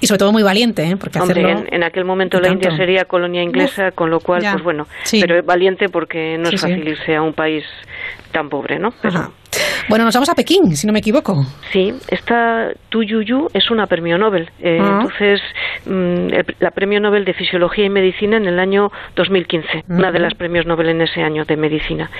y 0.00 0.06
sobre 0.06 0.18
todo 0.18 0.32
muy 0.32 0.42
valiente, 0.42 0.82
¿eh? 0.82 0.96
porque 0.98 1.20
Hombre, 1.20 1.42
en, 1.70 1.84
aquel 1.84 2.06
momento 2.06 2.40
la 2.40 2.48
India 2.48 2.74
sería 2.74 3.04
colonia 3.04 3.42
inglesa, 3.42 3.90
con 3.90 4.08
lo 4.08 4.18
cual, 4.18 4.40
pues 4.50 4.64
bueno, 4.64 4.86
pero 5.20 5.42
valiente 5.42 5.90
porque 5.90 6.38
no 6.38 6.48
es 6.48 6.58
fácil 6.58 6.88
irse 6.88 7.14
a 7.14 7.20
un 7.20 7.34
país 7.34 7.64
tan 8.32 8.48
pobre, 8.48 8.78
¿no? 8.78 8.88
Bueno, 9.88 10.04
nos 10.04 10.14
vamos 10.14 10.28
a 10.28 10.34
Pekín, 10.34 10.76
si 10.76 10.86
no 10.86 10.92
me 10.92 11.00
equivoco. 11.00 11.34
Sí, 11.72 11.92
esta 12.08 12.68
Tu 12.90 13.02
Yu 13.02 13.48
es 13.52 13.70
una 13.70 13.86
premio 13.86 14.18
Nobel. 14.18 14.48
Eh, 14.60 14.78
ah. 14.80 15.00
Entonces, 15.02 15.40
mm, 15.86 16.28
la 16.60 16.70
premio 16.70 17.00
Nobel 17.00 17.24
de 17.24 17.34
Fisiología 17.34 17.86
y 17.86 17.90
Medicina 17.90 18.36
en 18.36 18.46
el 18.46 18.58
año 18.58 18.90
2015, 19.16 19.84
una 19.88 20.12
de 20.12 20.20
las 20.20 20.34
premios 20.34 20.66
Nobel 20.66 20.90
en 20.90 21.02
ese 21.02 21.22
año 21.22 21.44
de 21.44 21.56
medicina. 21.56 22.10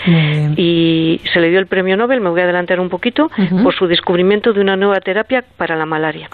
Y 0.57 1.21
se 1.33 1.41
le 1.41 1.51
dio 1.51 1.59
el 1.59 1.67
premio 1.67 1.97
Nobel, 1.97 2.21
me 2.21 2.31
voy 2.31 2.41
a 2.41 2.45
adelantar 2.45 2.81
un 2.81 2.89
poquito, 2.89 3.31
por 3.63 3.75
su 3.75 3.87
descubrimiento 3.87 4.53
de 4.53 4.61
una 4.61 4.77
nueva 4.77 5.01
terapia 5.01 5.45
para 5.57 5.77
la 5.77 5.87
malaria. 5.87 6.29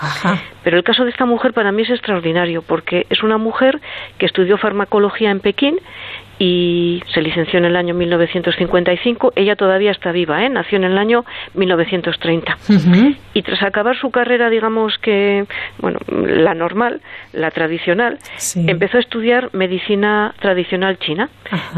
Pero 0.64 0.76
el 0.76 0.84
caso 0.84 1.04
de 1.04 1.10
esta 1.10 1.26
mujer 1.26 1.52
para 1.52 1.72
mí 1.72 1.82
es 1.82 1.90
extraordinario, 1.90 2.62
porque 2.62 3.06
es 3.10 3.22
una 3.22 3.38
mujer 3.38 3.80
que 4.18 4.26
estudió 4.26 4.56
farmacología 4.56 5.30
en 5.30 5.40
Pekín 5.40 5.76
y 6.38 7.02
se 7.14 7.22
licenció 7.22 7.58
en 7.58 7.64
el 7.64 7.76
año 7.76 7.94
1955. 7.94 9.32
Ella 9.36 9.56
todavía 9.56 9.90
está 9.90 10.12
viva, 10.12 10.44
¿eh? 10.44 10.48
nació 10.48 10.76
en 10.76 10.84
el 10.84 10.98
año 10.98 11.24
1930. 11.54 12.58
Y 13.34 13.42
tras 13.42 13.62
acabar 13.62 13.96
su 13.96 14.10
carrera, 14.10 14.50
digamos 14.50 14.98
que, 14.98 15.46
bueno, 15.78 15.98
la 16.08 16.54
normal, 16.54 17.00
la 17.32 17.50
tradicional, 17.50 18.18
empezó 18.54 18.98
a 18.98 19.00
estudiar 19.00 19.50
medicina 19.52 20.34
tradicional 20.40 20.98
china. 20.98 21.28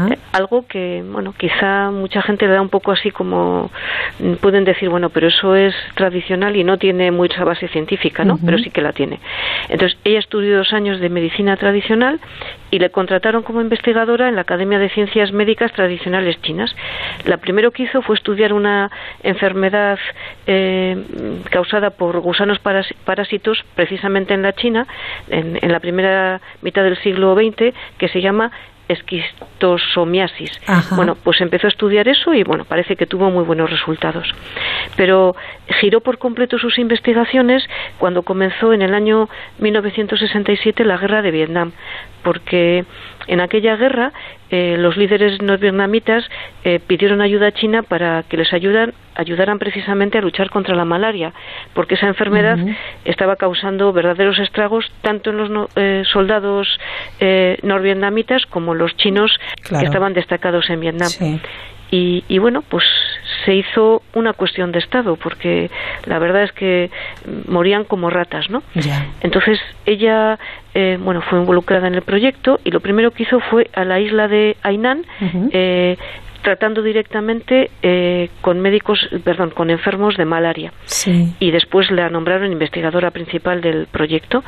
Eh, 0.09 0.17
algo 0.33 0.65
que, 0.67 1.03
bueno, 1.05 1.33
quizá 1.37 1.91
mucha 1.91 2.21
gente 2.21 2.47
le 2.47 2.53
da 2.53 2.61
un 2.61 2.69
poco 2.69 2.91
así 2.91 3.11
como, 3.11 3.71
mm, 4.19 4.33
pueden 4.35 4.65
decir, 4.65 4.89
bueno, 4.89 5.09
pero 5.09 5.27
eso 5.27 5.55
es 5.55 5.73
tradicional 5.95 6.55
y 6.55 6.63
no 6.63 6.77
tiene 6.77 7.11
mucha 7.11 7.43
base 7.43 7.67
científica, 7.67 8.23
¿no? 8.25 8.39
Pero 8.43 8.57
sí 8.57 8.71
que 8.71 8.81
la 8.81 8.93
tiene. 8.93 9.19
Entonces, 9.69 9.97
ella 10.03 10.19
estudió 10.19 10.57
dos 10.57 10.73
años 10.73 10.99
de 10.99 11.09
medicina 11.09 11.55
tradicional 11.57 12.19
y 12.71 12.79
le 12.79 12.89
contrataron 12.89 13.43
como 13.43 13.61
investigadora 13.61 14.27
en 14.29 14.35
la 14.35 14.43
Academia 14.49 14.79
de 14.79 14.89
Ciencias 14.89 15.31
Médicas 15.31 15.71
Tradicionales 15.73 16.41
Chinas. 16.41 16.75
La 17.25 17.37
primero 17.37 17.69
que 17.69 17.83
hizo 17.83 18.01
fue 18.01 18.15
estudiar 18.15 18.51
una 18.51 18.89
enfermedad 19.21 19.99
eh, 20.47 20.97
causada 21.51 21.91
por 21.91 22.19
gusanos 22.19 22.57
parásitos 22.57 23.63
precisamente 23.75 24.33
en 24.33 24.41
la 24.41 24.53
China 24.53 24.87
en, 25.29 25.59
en 25.61 25.71
la 25.71 25.79
primera 25.79 26.41
mitad 26.63 26.81
del 26.81 26.97
siglo 26.97 27.35
XX 27.35 27.75
que 27.99 28.07
se 28.07 28.21
llama 28.21 28.51
esquistosomiasis. 28.89 30.51
Bueno, 30.95 31.15
pues 31.15 31.39
empezó 31.41 31.67
a 31.67 31.69
estudiar 31.69 32.07
eso 32.07 32.33
y 32.33 32.43
bueno, 32.43 32.65
parece 32.65 32.95
que 32.95 33.05
tuvo 33.05 33.29
muy 33.29 33.43
buenos 33.45 33.69
resultados. 33.69 34.27
Pero 34.97 35.35
giró 35.79 36.01
por 36.01 36.17
completo 36.17 36.57
sus 36.57 36.77
investigaciones 36.79 37.63
cuando 37.99 38.23
comenzó 38.23 38.73
en 38.73 38.81
el 38.81 38.93
año 38.93 39.29
1967 39.59 40.83
la 40.83 40.97
guerra 40.97 41.21
de 41.21 41.31
Vietnam, 41.31 41.71
porque 42.23 42.83
en 43.27 43.41
aquella 43.41 43.75
guerra 43.75 44.11
eh, 44.49 44.75
los 44.77 44.97
líderes 44.97 45.41
norvietnamitas 45.41 46.27
eh, 46.63 46.79
pidieron 46.85 47.21
ayuda 47.21 47.47
a 47.47 47.51
China 47.51 47.83
para 47.83 48.23
que 48.23 48.37
les 48.37 48.51
ayudan, 48.51 48.93
ayudaran 49.19 49.59
precisamente 49.59 50.17
a 50.17 50.21
luchar 50.21 50.49
contra 50.49 50.75
la 50.75 50.85
malaria, 50.85 51.33
porque 51.73 51.95
esa 51.95 52.07
enfermedad 52.07 52.57
estaba 53.03 53.35
causando 53.35 53.91
verdaderos 53.91 54.39
estragos 54.39 54.89
tanto 55.01 55.31
en 55.31 55.37
los 55.37 55.69
eh, 55.75 56.03
soldados 56.11 56.67
norvietnamitas 57.63 58.45
como 58.45 58.73
los 58.73 58.95
chinos 58.95 59.31
que 59.67 59.85
estaban 59.85 60.13
destacados 60.13 60.69
en 60.69 60.79
Vietnam. 60.79 61.09
Y, 61.91 62.37
bueno, 62.37 62.61
pues 62.61 62.83
se 63.45 63.55
hizo 63.55 64.03
una 64.13 64.33
cuestión 64.33 64.71
de 64.71 64.77
Estado, 64.77 65.15
porque 65.15 65.71
la 66.05 66.19
verdad 66.19 66.43
es 66.43 66.51
que 66.51 66.91
morían 67.47 67.83
como 67.83 68.11
ratas, 68.11 68.49
¿no? 68.49 68.61
Entonces 69.21 69.59
ella, 69.87 70.37
eh, 70.75 70.99
bueno, 71.01 71.21
fue 71.21 71.39
involucrada 71.39 71.87
en 71.87 71.95
el 71.95 72.03
proyecto 72.03 72.59
y 72.63 72.69
lo 72.69 72.79
primero 72.79 73.09
que 73.11 73.23
hizo 73.23 73.39
fue 73.39 73.69
a 73.73 73.85
la 73.85 73.99
isla 73.99 74.27
de 74.27 74.55
Hainan 74.61 75.03
tratando 76.41 76.81
directamente 76.81 77.69
eh, 77.81 78.29
con 78.41 78.59
médicos, 78.59 78.99
perdón, 79.23 79.51
con 79.51 79.69
enfermos 79.69 80.15
de 80.17 80.25
malaria. 80.25 80.73
Y 81.39 81.51
después 81.51 81.91
la 81.91 82.09
nombraron 82.09 82.51
investigadora 82.51 83.11
principal 83.11 83.61
del 83.61 83.87
proyecto. 83.87 84.43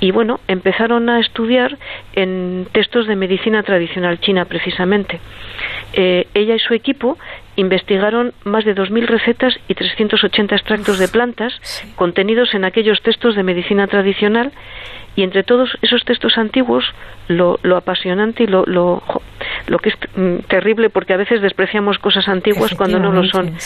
Y 0.00 0.10
bueno, 0.10 0.40
empezaron 0.48 1.08
a 1.08 1.20
estudiar 1.20 1.78
en 2.14 2.66
textos 2.72 3.06
de 3.06 3.16
medicina 3.16 3.62
tradicional 3.62 4.20
china, 4.20 4.44
precisamente. 4.44 5.20
Eh, 5.92 6.26
ella 6.34 6.54
y 6.54 6.58
su 6.58 6.74
equipo 6.74 7.18
investigaron 7.56 8.32
más 8.44 8.64
de 8.64 8.74
2.000 8.74 9.06
recetas 9.06 9.54
y 9.66 9.74
380 9.74 10.54
extractos 10.54 10.98
de 10.98 11.08
plantas 11.08 11.52
contenidos 11.96 12.54
en 12.54 12.64
aquellos 12.64 13.02
textos 13.02 13.34
de 13.34 13.42
medicina 13.42 13.88
tradicional 13.88 14.52
y 15.16 15.24
entre 15.24 15.42
todos 15.42 15.76
esos 15.82 16.04
textos 16.04 16.38
antiguos 16.38 16.84
lo, 17.26 17.58
lo 17.62 17.76
apasionante 17.76 18.44
y 18.44 18.46
lo, 18.46 18.64
lo, 18.66 19.02
lo, 19.68 19.78
que 19.78 19.90
es 19.90 19.96
mm, 20.16 20.46
terrible 20.48 20.90
porque 20.90 21.14
a 21.14 21.16
veces 21.16 21.40
despreciamos 21.40 21.98
cosas 21.98 22.28
antiguas 22.28 22.74
cuando 22.74 22.98
no 22.98 23.12
lo 23.12 23.24
son. 23.24 23.56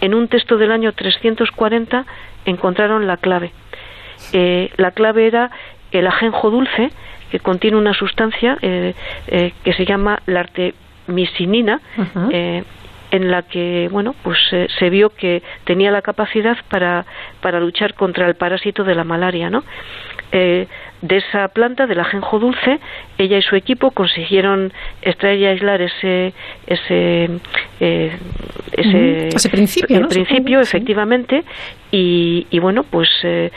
En 0.00 0.14
un 0.14 0.28
texto 0.28 0.56
del 0.56 0.72
año 0.72 0.92
340 0.92 2.04
encontraron 2.44 3.06
la 3.06 3.16
clave. 3.16 3.52
Eh, 4.32 4.70
la 4.76 4.92
clave 4.92 5.26
era 5.26 5.50
el 5.92 6.06
ajenjo 6.06 6.50
dulce, 6.50 6.90
que 7.30 7.40
contiene 7.40 7.76
una 7.76 7.94
sustancia 7.94 8.56
eh, 8.62 8.94
eh, 9.26 9.52
que 9.64 9.72
se 9.72 9.84
llama 9.84 10.20
la 10.26 10.40
artemisinina, 10.40 11.80
eh, 12.30 12.62
en 13.10 13.30
la 13.30 13.42
que 13.42 13.88
bueno 13.90 14.14
pues 14.22 14.38
eh, 14.52 14.66
se 14.78 14.90
vio 14.90 15.10
que 15.10 15.42
tenía 15.64 15.90
la 15.90 16.02
capacidad 16.02 16.56
para, 16.68 17.04
para 17.40 17.60
luchar 17.60 17.94
contra 17.94 18.26
el 18.26 18.34
parásito 18.34 18.84
de 18.84 18.94
la 18.94 19.04
malaria 19.04 19.50
no 19.50 19.64
Eh, 20.32 20.66
de 21.02 21.18
esa 21.18 21.48
planta 21.48 21.86
del 21.86 22.00
ajenjo 22.00 22.38
dulce 22.38 22.80
ella 23.18 23.38
y 23.38 23.42
su 23.42 23.56
equipo 23.56 23.90
consiguieron 23.90 24.72
extraer 25.02 25.38
y 25.38 25.46
aislar 25.46 25.82
ese 25.82 26.32
ese 26.66 27.30
eh, 27.80 28.16
ese, 28.72 29.48
principio, 29.50 29.96
eh, 29.98 30.00
¿no? 30.00 30.08
principio 30.08 30.60
efectivamente 30.60 31.44
y, 31.90 32.46
y 32.50 32.58
bueno 32.58 32.82
pues 32.82 33.08
eh, 33.22 33.50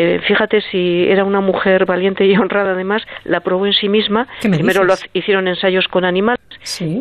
eh, 0.00 0.20
fíjate 0.26 0.60
si 0.70 1.08
era 1.08 1.24
una 1.24 1.40
mujer 1.40 1.84
valiente 1.84 2.24
y 2.24 2.36
honrada 2.38 2.70
además, 2.70 3.02
la 3.24 3.40
probó 3.40 3.66
en 3.66 3.72
sí 3.72 3.88
misma. 3.88 4.28
¿Qué 4.40 4.48
me 4.48 4.56
Primero 4.56 4.84
lo 4.84 4.94
dices? 4.94 5.10
hicieron 5.12 5.48
ensayos 5.48 5.88
con 5.88 6.04
animales 6.04 6.38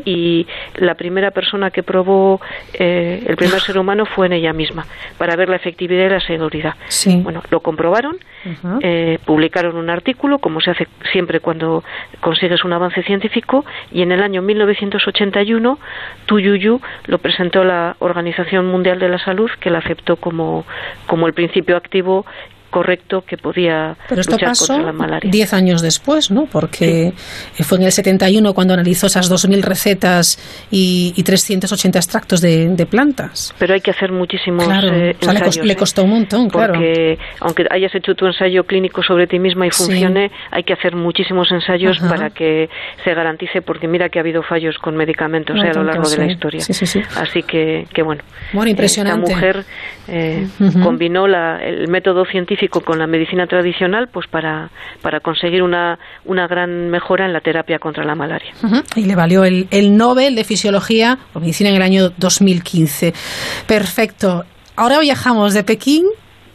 y 0.05 0.47
la 0.75 0.95
primera 0.95 1.31
persona 1.31 1.69
que 1.69 1.83
probó 1.83 2.41
eh, 2.73 3.23
el 3.27 3.35
primer 3.35 3.59
ser 3.59 3.77
humano 3.77 4.05
fue 4.05 4.25
en 4.27 4.33
ella 4.33 4.53
misma 4.53 4.85
para 5.17 5.35
ver 5.35 5.49
la 5.49 5.57
efectividad 5.57 6.05
y 6.05 6.09
la 6.09 6.19
seguridad. 6.21 6.73
Sí. 6.87 7.21
Bueno, 7.21 7.43
lo 7.51 7.59
comprobaron, 7.59 8.17
eh, 8.81 9.19
publicaron 9.25 9.75
un 9.75 9.89
artículo, 9.89 10.39
como 10.39 10.59
se 10.61 10.71
hace 10.71 10.87
siempre 11.11 11.39
cuando 11.39 11.83
consigues 12.19 12.63
un 12.63 12.73
avance 12.73 13.03
científico, 13.03 13.63
y 13.91 14.01
en 14.01 14.11
el 14.11 14.23
año 14.23 14.41
1981 14.41 15.79
Tuyuyu 16.25 16.81
lo 17.05 17.17
presentó 17.19 17.63
la 17.63 17.95
Organización 17.99 18.65
Mundial 18.67 18.99
de 18.99 19.09
la 19.09 19.19
Salud, 19.19 19.51
que 19.59 19.69
la 19.69 19.79
aceptó 19.79 20.15
como, 20.15 20.65
como 21.05 21.27
el 21.27 21.33
principio 21.33 21.77
activo 21.77 22.25
correcto 22.77 23.23
que 23.25 23.37
podía 23.37 23.95
Pero 24.07 24.21
esto 24.21 24.33
luchar 24.33 24.49
pasó 24.49 24.67
contra 24.73 24.85
la 24.91 24.93
malaria. 24.93 25.31
10 25.31 25.53
años 25.53 25.81
después, 25.81 26.29
¿no? 26.31 26.45
Porque 26.45 27.13
fue 27.63 27.77
en 27.79 27.85
el 27.85 27.91
71 27.91 28.53
cuando 28.53 28.73
analizó 28.75 29.07
esas 29.07 29.31
2.000 29.31 29.61
recetas 29.63 30.37
y, 30.69 31.13
y 31.15 31.23
380 31.23 31.97
extractos 31.97 32.41
de, 32.41 32.69
de 32.69 32.85
plantas. 32.85 33.53
Pero 33.57 33.73
hay 33.73 33.81
que 33.81 33.91
hacer 33.91 34.11
muchísimos 34.11 34.65
Claro, 34.65 34.89
eh, 34.93 35.15
o 35.19 35.23
sea, 35.25 35.33
le, 35.33 35.39
cos- 35.39 35.45
ensayos, 35.47 35.65
le 35.65 35.73
¿eh? 35.73 35.75
costó 35.75 36.03
un 36.03 36.09
montón, 36.11 36.49
claro. 36.49 36.73
porque 36.73 37.17
aunque 37.39 37.65
hayas 37.71 37.95
hecho 37.95 38.13
tu 38.13 38.27
ensayo 38.27 38.63
clínico 38.65 39.01
sobre 39.01 39.25
ti 39.27 39.39
misma 39.39 39.65
y 39.65 39.71
Sí. 39.71 39.83
funcione, 39.85 40.29
hay 40.51 40.63
que 40.63 40.73
hacer 40.73 40.95
muchísimos 40.95 41.51
ensayos 41.51 41.97
Ajá. 41.99 42.09
para 42.09 42.29
que 42.29 42.69
se 43.03 43.13
garantice, 43.15 43.61
porque 43.61 43.87
mira 43.87 44.09
que 44.09 44.19
ha 44.19 44.21
habido 44.21 44.43
fallos 44.43 44.77
con 44.77 44.95
medicamentos 44.95 45.55
eh, 45.63 45.69
a 45.69 45.73
lo 45.73 45.83
largo 45.83 46.07
de 46.09 46.17
la 46.17 46.25
historia. 46.31 46.61
Sí, 46.61 46.73
sí, 46.73 46.85
sí. 46.85 47.01
Así 47.15 47.41
que, 47.43 47.87
que 47.93 48.01
bueno. 48.03 48.21
Bueno, 48.53 48.67
eh, 48.67 48.71
impresionante. 48.71 49.31
Esta 49.31 49.35
mujer 49.35 49.65
eh, 50.09 50.47
Ujú. 50.59 50.81
combinó 50.81 51.27
la- 51.27 51.59
el 51.63 51.87
método 51.87 52.25
científico 52.25 52.66
con 52.69 52.99
la 52.99 53.07
medicina 53.07 53.47
tradicional 53.47 54.09
pues 54.11 54.27
para, 54.27 54.69
para 55.01 55.19
conseguir 55.19 55.63
una, 55.63 55.97
una 56.25 56.47
gran 56.47 56.89
mejora 56.89 57.25
en 57.25 57.33
la 57.33 57.41
terapia 57.41 57.79
contra 57.79 58.03
la 58.03 58.15
malaria. 58.15 58.51
Y 58.95 59.05
le 59.05 59.15
valió 59.15 59.43
el, 59.43 59.67
el 59.71 59.95
Nobel 59.95 60.35
de 60.35 60.43
Fisiología 60.43 61.17
o 61.33 61.39
Medicina 61.39 61.69
en 61.69 61.75
el 61.75 61.81
año 61.81 62.09
2015. 62.17 63.13
Perfecto. 63.67 64.43
Ahora 64.75 64.99
viajamos 64.99 65.53
de 65.53 65.63
Pekín 65.63 66.03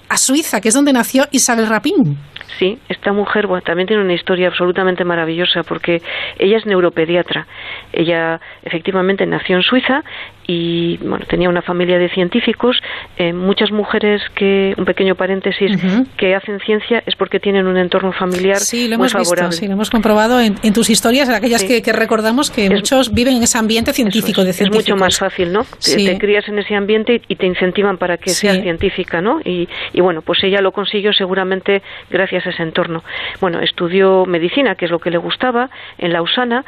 a 0.09 0.17
Suiza, 0.17 0.61
que 0.61 0.69
es 0.69 0.75
donde 0.75 0.93
nació 0.93 1.25
Isabel 1.33 1.67
Rapin. 1.67 2.19
Sí, 2.59 2.79
esta 2.89 3.13
mujer 3.13 3.47
bueno, 3.47 3.63
también 3.63 3.89
tiene 3.89 4.05
una 4.05 4.13
historia 4.13 4.49
absolutamente 4.49 5.05
maravillosa 5.05 5.63
porque 5.63 6.03
ella 6.39 6.59
es 6.59 6.67
neuropediatra. 6.67 7.47
Ella 7.93 8.39
efectivamente 8.63 9.27
nació 9.27 9.57
en 9.57 9.63
Suiza 9.63 10.03
y 10.47 10.97
bueno, 10.99 11.25
tenía 11.29 11.49
una 11.49 11.63
familia 11.63 11.99
de 11.99 12.09
científicos. 12.09 12.77
Eh, 13.17 13.33
muchas 13.33 13.71
mujeres 13.71 14.23
que, 14.35 14.75
un 14.77 14.85
pequeño 14.85 15.15
paréntesis, 15.15 15.71
que 16.17 16.35
hacen 16.35 16.59
ciencia 16.61 17.03
es 17.07 17.15
porque 17.17 17.39
tienen 17.41 17.67
un 17.67 17.77
entorno 17.77 18.13
familiar 18.13 18.57
Sí, 18.59 18.89
lo 18.89 18.99
muy 18.99 19.07
hemos 19.09 19.15
visto, 19.15 19.25
favorable. 19.35 19.57
sí, 19.57 19.67
lo 19.67 19.73
hemos 19.75 19.91
comprobado 19.91 20.41
en, 20.41 20.57
en 20.63 20.73
tus 20.73 20.91
historias, 20.91 21.29
en 21.29 21.35
aquellas 21.37 21.61
Sí. 21.63 21.69
que, 21.69 21.83
que 21.83 21.93
recordamos 21.93 22.51
que 22.51 22.69
muchos 22.71 23.13
viven 23.15 23.37
en 23.37 23.43
ese 23.45 23.59
ambiente 23.59 23.93
científico 23.93 24.43
de 24.45 24.51
es 24.51 24.57
científicos. 24.57 24.89
mucho 24.95 24.97
más 24.97 25.19
fácil, 25.19 25.53
¿no? 25.53 25.63
Te- 25.65 25.69
Sí. 25.79 26.07
Te, 26.07 26.19
crías 26.19 26.49
en 26.49 26.59
ese 26.59 26.75
ambiente 26.75 27.23
y, 27.29 27.37
te 27.37 27.47
incentivan 27.47 27.99
para 27.99 28.17
que 28.17 28.31
seas 28.31 28.61
científica, 28.61 29.21
¿no? 29.21 29.41
Y, 29.45 29.69
y 29.93 30.01
bueno, 30.01 30.23
pues 30.23 30.43
ella 30.45 30.61
lo 30.61 30.73
consiguió 30.73 31.13
seguramente 31.13 31.83
gracias 32.11 32.47
a 32.47 32.51
ese 32.51 32.63
entorno. 32.63 33.05
Bueno, 33.41 33.61
estudió 33.61 34.25
medicina, 34.27 34.75
que 34.75 34.87
es 34.87 34.91
lo 34.91 34.99
que 34.99 35.11
le 35.11 35.19
gustaba, 35.19 35.71
en 35.99 36.13
Lausana 36.13 36.65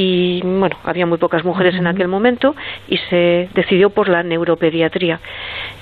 y 0.00 0.40
bueno, 0.42 0.76
había 0.84 1.06
muy 1.06 1.18
pocas 1.18 1.44
mujeres 1.44 1.74
en 1.74 1.88
aquel 1.88 2.06
momento 2.06 2.54
y 2.88 2.98
se 3.10 3.48
decidió 3.52 3.90
por 3.90 4.08
la 4.08 4.22
neuropediatría. 4.22 5.18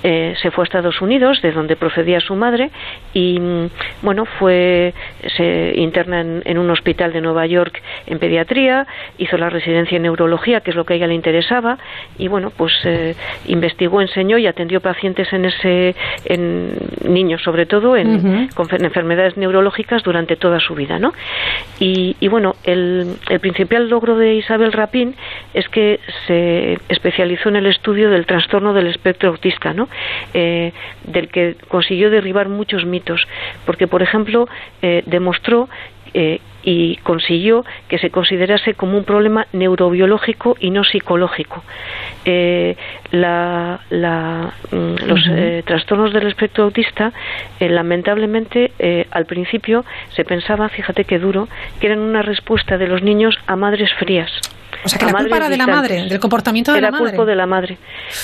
Eh, 0.02 0.34
se 0.40 0.50
fue 0.50 0.62
a 0.62 0.66
Estados 0.66 1.02
Unidos, 1.02 1.42
de 1.42 1.52
donde 1.52 1.76
procedía 1.76 2.20
su 2.20 2.34
madre, 2.34 2.70
y 3.12 3.38
mm, 3.38 3.66
bueno, 4.00 4.24
fue 4.24 4.94
se 5.36 5.74
interna 5.76 6.20
en, 6.22 6.42
en 6.46 6.56
un 6.56 6.70
hospital 6.70 7.12
de 7.12 7.20
Nueva 7.20 7.44
York 7.46 7.82
en 8.06 8.18
pediatría, 8.18 8.86
hizo 9.18 9.36
la 9.36 9.50
residencia 9.50 9.96
en 9.96 10.04
neurología, 10.04 10.60
que 10.62 10.70
es 10.70 10.76
lo 10.76 10.84
que 10.86 10.94
a 10.94 10.96
ella 10.96 11.08
le 11.08 11.14
interesaba, 11.14 11.76
y 12.16 12.28
bueno, 12.28 12.50
pues 12.56 12.72
eh, 12.84 13.14
investigó, 13.48 14.00
enseñó 14.00 14.38
y 14.38 14.46
atendió 14.46 14.80
pacientes 14.80 15.30
en 15.34 15.44
ese, 15.44 15.94
en 16.24 16.78
niños 17.06 17.42
sobre 17.42 17.66
todo, 17.66 17.96
en, 17.98 18.48
con 18.54 18.66
fe- 18.68 18.82
enfermedades 18.82 19.36
neurológicas 19.36 20.02
durante 20.02 20.36
toda 20.36 20.58
su 20.60 20.74
vida, 20.74 20.98
¿no? 20.98 21.12
Y, 21.80 22.16
y 22.18 22.28
bueno, 22.28 22.54
el, 22.64 23.16
el 23.28 23.40
principal 23.40 23.90
logro 23.90 24.05
de 24.14 24.34
Isabel 24.34 24.72
Rapin 24.72 25.16
es 25.54 25.68
que 25.68 25.98
se 26.26 26.78
especializó 26.88 27.48
en 27.48 27.56
el 27.56 27.66
estudio 27.66 28.10
del 28.10 28.26
trastorno 28.26 28.72
del 28.72 28.86
espectro 28.86 29.30
autista, 29.30 29.74
¿no? 29.74 29.88
Eh, 30.34 30.72
del 31.04 31.28
que 31.28 31.56
consiguió 31.68 32.10
derribar 32.10 32.48
muchos 32.48 32.84
mitos, 32.84 33.26
porque 33.64 33.88
por 33.88 34.02
ejemplo 34.02 34.48
eh, 34.82 35.02
demostró 35.06 35.68
eh, 36.14 36.40
y 36.66 36.96
consiguió 36.96 37.64
que 37.88 37.96
se 37.98 38.10
considerase 38.10 38.74
como 38.74 38.98
un 38.98 39.04
problema 39.04 39.46
neurobiológico 39.52 40.56
y 40.60 40.70
no 40.70 40.82
psicológico. 40.84 41.62
Eh, 42.24 42.76
la- 43.12 43.80
la, 43.88 44.52
mm, 44.72 45.06
los 45.06 45.20
eh, 45.30 45.62
trastornos 45.64 46.12
del 46.12 46.26
espectro 46.26 46.64
autista, 46.64 47.12
eh, 47.60 47.68
lamentablemente, 47.70 48.72
eh, 48.80 49.06
al 49.12 49.26
principio 49.26 49.84
se 50.10 50.24
pensaba, 50.24 50.68
fíjate 50.68 51.04
qué 51.04 51.18
duro, 51.20 51.48
que 51.80 51.86
eran 51.86 52.00
una 52.00 52.22
respuesta 52.22 52.76
de 52.78 52.88
los 52.88 53.00
niños 53.02 53.38
a 53.46 53.54
madres 53.56 53.92
frías. 53.94 54.30
O 54.84 54.88
sea, 54.88 54.98
que 54.98 55.06
la 55.06 55.12
culpa 55.12 55.36
era 55.36 55.48
de 55.48 55.56
la 55.56 55.66
madre, 55.66 56.04
del 56.08 56.20
comportamiento 56.20 56.72
de 56.72 56.78
Era 56.78 56.88
la 56.88 56.92
madre. 56.98 57.10
culpa 57.16 57.24
de 57.24 57.36
la 57.36 57.46
madre. 57.46 57.78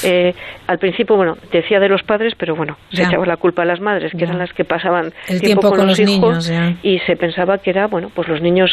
Eh, 0.04 0.34
al 0.66 0.78
principio, 0.78 1.16
bueno, 1.16 1.36
decía 1.50 1.80
de 1.80 1.88
los 1.88 2.02
padres, 2.02 2.34
pero 2.36 2.54
bueno, 2.54 2.76
se 2.90 2.98
Ya. 2.98 3.08
echaba 3.08 3.26
la 3.26 3.36
culpa 3.36 3.62
a 3.62 3.64
las 3.64 3.80
madres, 3.80 4.12
que 4.12 4.18
Ya. 4.18 4.26
eran 4.26 4.38
las 4.38 4.52
que 4.52 4.64
pasaban 4.64 5.12
El 5.28 5.40
tiempo 5.40 5.70
con 5.70 5.86
los 5.86 5.98
niños, 6.00 6.46
ya. 6.46 6.74
y 6.82 6.98
se 7.00 7.16
pensaba 7.16 7.58
que 7.58 7.70
era, 7.70 7.86
bueno, 7.86 8.10
pues 8.14 8.28
los 8.28 8.40
niños, 8.40 8.70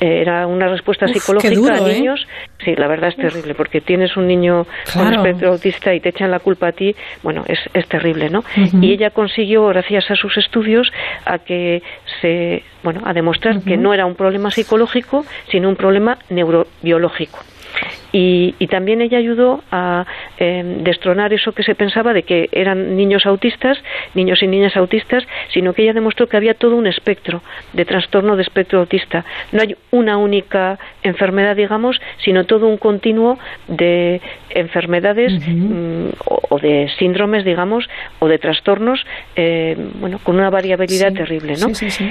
eh, 0.00 0.20
era 0.20 0.46
una 0.46 0.68
respuesta 0.68 1.06
Uf, 1.06 1.12
psicológica 1.12 1.54
duro, 1.54 1.74
a 1.74 1.90
¿eh? 1.90 1.94
niños. 1.94 2.26
Sí, 2.64 2.74
la 2.76 2.86
verdad 2.86 3.10
es 3.10 3.16
terrible, 3.16 3.54
porque 3.54 3.80
tienes 3.80 4.16
un 4.16 4.26
niño 4.26 4.66
con 4.92 5.12
espectro 5.12 5.50
autista 5.52 5.94
y 5.94 6.00
te 6.00 6.10
echan 6.10 6.30
la 6.30 6.38
culpa 6.38 6.68
a 6.68 6.72
ti, 6.72 6.94
bueno, 7.22 7.44
es, 7.46 7.58
es 7.74 7.86
terrible, 7.88 8.30
¿no? 8.30 8.42
Y 8.80 8.92
ella 8.92 9.10
consiguió, 9.10 9.66
gracias 9.66 10.10
a 10.10 10.14
sus 10.16 10.36
estudios, 10.38 10.90
a 11.26 11.38
que 11.38 11.82
se, 12.20 12.62
bueno, 12.84 13.00
a 13.04 13.12
demostrar 13.12 13.62
que 13.62 13.76
no 13.76 13.94
era 13.94 14.06
un 14.06 14.14
problema 14.14 14.50
psicológico, 14.50 15.24
sino 15.50 15.68
un 15.68 15.76
problema 15.76 16.18
neurobiológico. 16.28 17.40
Y, 18.16 18.54
y 18.60 18.68
también 18.68 19.00
ella 19.02 19.18
ayudó 19.18 19.64
a 19.72 20.06
eh, 20.38 20.62
destronar 20.84 21.32
eso 21.32 21.50
que 21.50 21.64
se 21.64 21.74
pensaba 21.74 22.12
de 22.12 22.22
que 22.22 22.48
eran 22.52 22.96
niños 22.96 23.26
autistas, 23.26 23.76
niños 24.14 24.40
y 24.40 24.46
niñas 24.46 24.76
autistas, 24.76 25.24
sino 25.52 25.72
que 25.72 25.82
ella 25.82 25.94
demostró 25.94 26.28
que 26.28 26.36
había 26.36 26.54
todo 26.54 26.76
un 26.76 26.86
espectro 26.86 27.42
de 27.72 27.84
trastorno 27.84 28.36
de 28.36 28.42
espectro 28.42 28.78
autista. 28.78 29.24
No 29.50 29.62
hay 29.62 29.74
una 29.90 30.16
única 30.16 30.78
enfermedad, 31.02 31.56
digamos, 31.56 32.00
sino 32.18 32.44
todo 32.44 32.68
un 32.68 32.76
continuo 32.76 33.36
de 33.66 34.20
enfermedades 34.50 35.32
mm, 35.46 36.10
o, 36.26 36.40
o 36.50 36.58
de 36.60 36.88
síndromes, 36.98 37.44
digamos, 37.44 37.88
o 38.20 38.28
de 38.28 38.38
trastornos, 38.38 39.04
eh, 39.34 39.76
bueno, 39.94 40.20
con 40.22 40.36
una 40.36 40.50
variabilidad 40.50 41.12
terrible, 41.12 41.54
¿no? 41.54 41.68
Sí, 41.74 41.74
sí, 41.74 41.90
sí. 41.90 42.10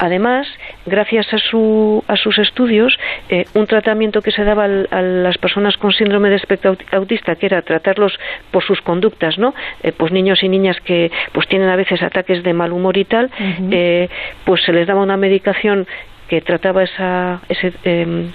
Además, 0.00 0.48
gracias 0.86 1.32
a, 1.32 1.38
su, 1.38 2.02
a 2.08 2.16
sus 2.16 2.38
estudios, 2.38 2.98
eh, 3.28 3.44
un 3.54 3.66
tratamiento 3.68 4.20
que 4.20 4.32
se 4.32 4.42
daba 4.42 4.64
al- 4.64 4.88
a 4.90 5.00
las 5.00 5.38
personas 5.44 5.76
con 5.76 5.92
síndrome 5.92 6.30
de 6.30 6.36
espectro 6.36 6.72
aut- 6.72 6.86
autista, 7.00 7.36
que 7.36 7.46
era 7.50 7.60
tratarlos 7.60 8.12
por 8.50 8.62
sus 8.64 8.80
conductas, 8.80 9.36
¿no? 9.38 9.52
Eh, 9.82 9.92
pues 9.92 10.10
niños 10.10 10.42
y 10.42 10.48
niñas 10.48 10.78
que 10.80 11.10
pues 11.32 11.46
tienen 11.48 11.68
a 11.68 11.76
veces 11.76 12.02
ataques 12.02 12.42
de 12.42 12.52
mal 12.54 12.72
humor 12.72 12.96
y 12.96 13.04
tal, 13.04 13.30
eh, 13.70 14.08
pues 14.46 14.62
se 14.64 14.72
les 14.72 14.86
daba 14.86 15.02
una 15.02 15.18
medicación 15.18 15.86
que 16.28 16.40
trataba 16.40 16.82
esa, 16.82 17.40
ese, 17.50 17.74
em, 17.84 18.30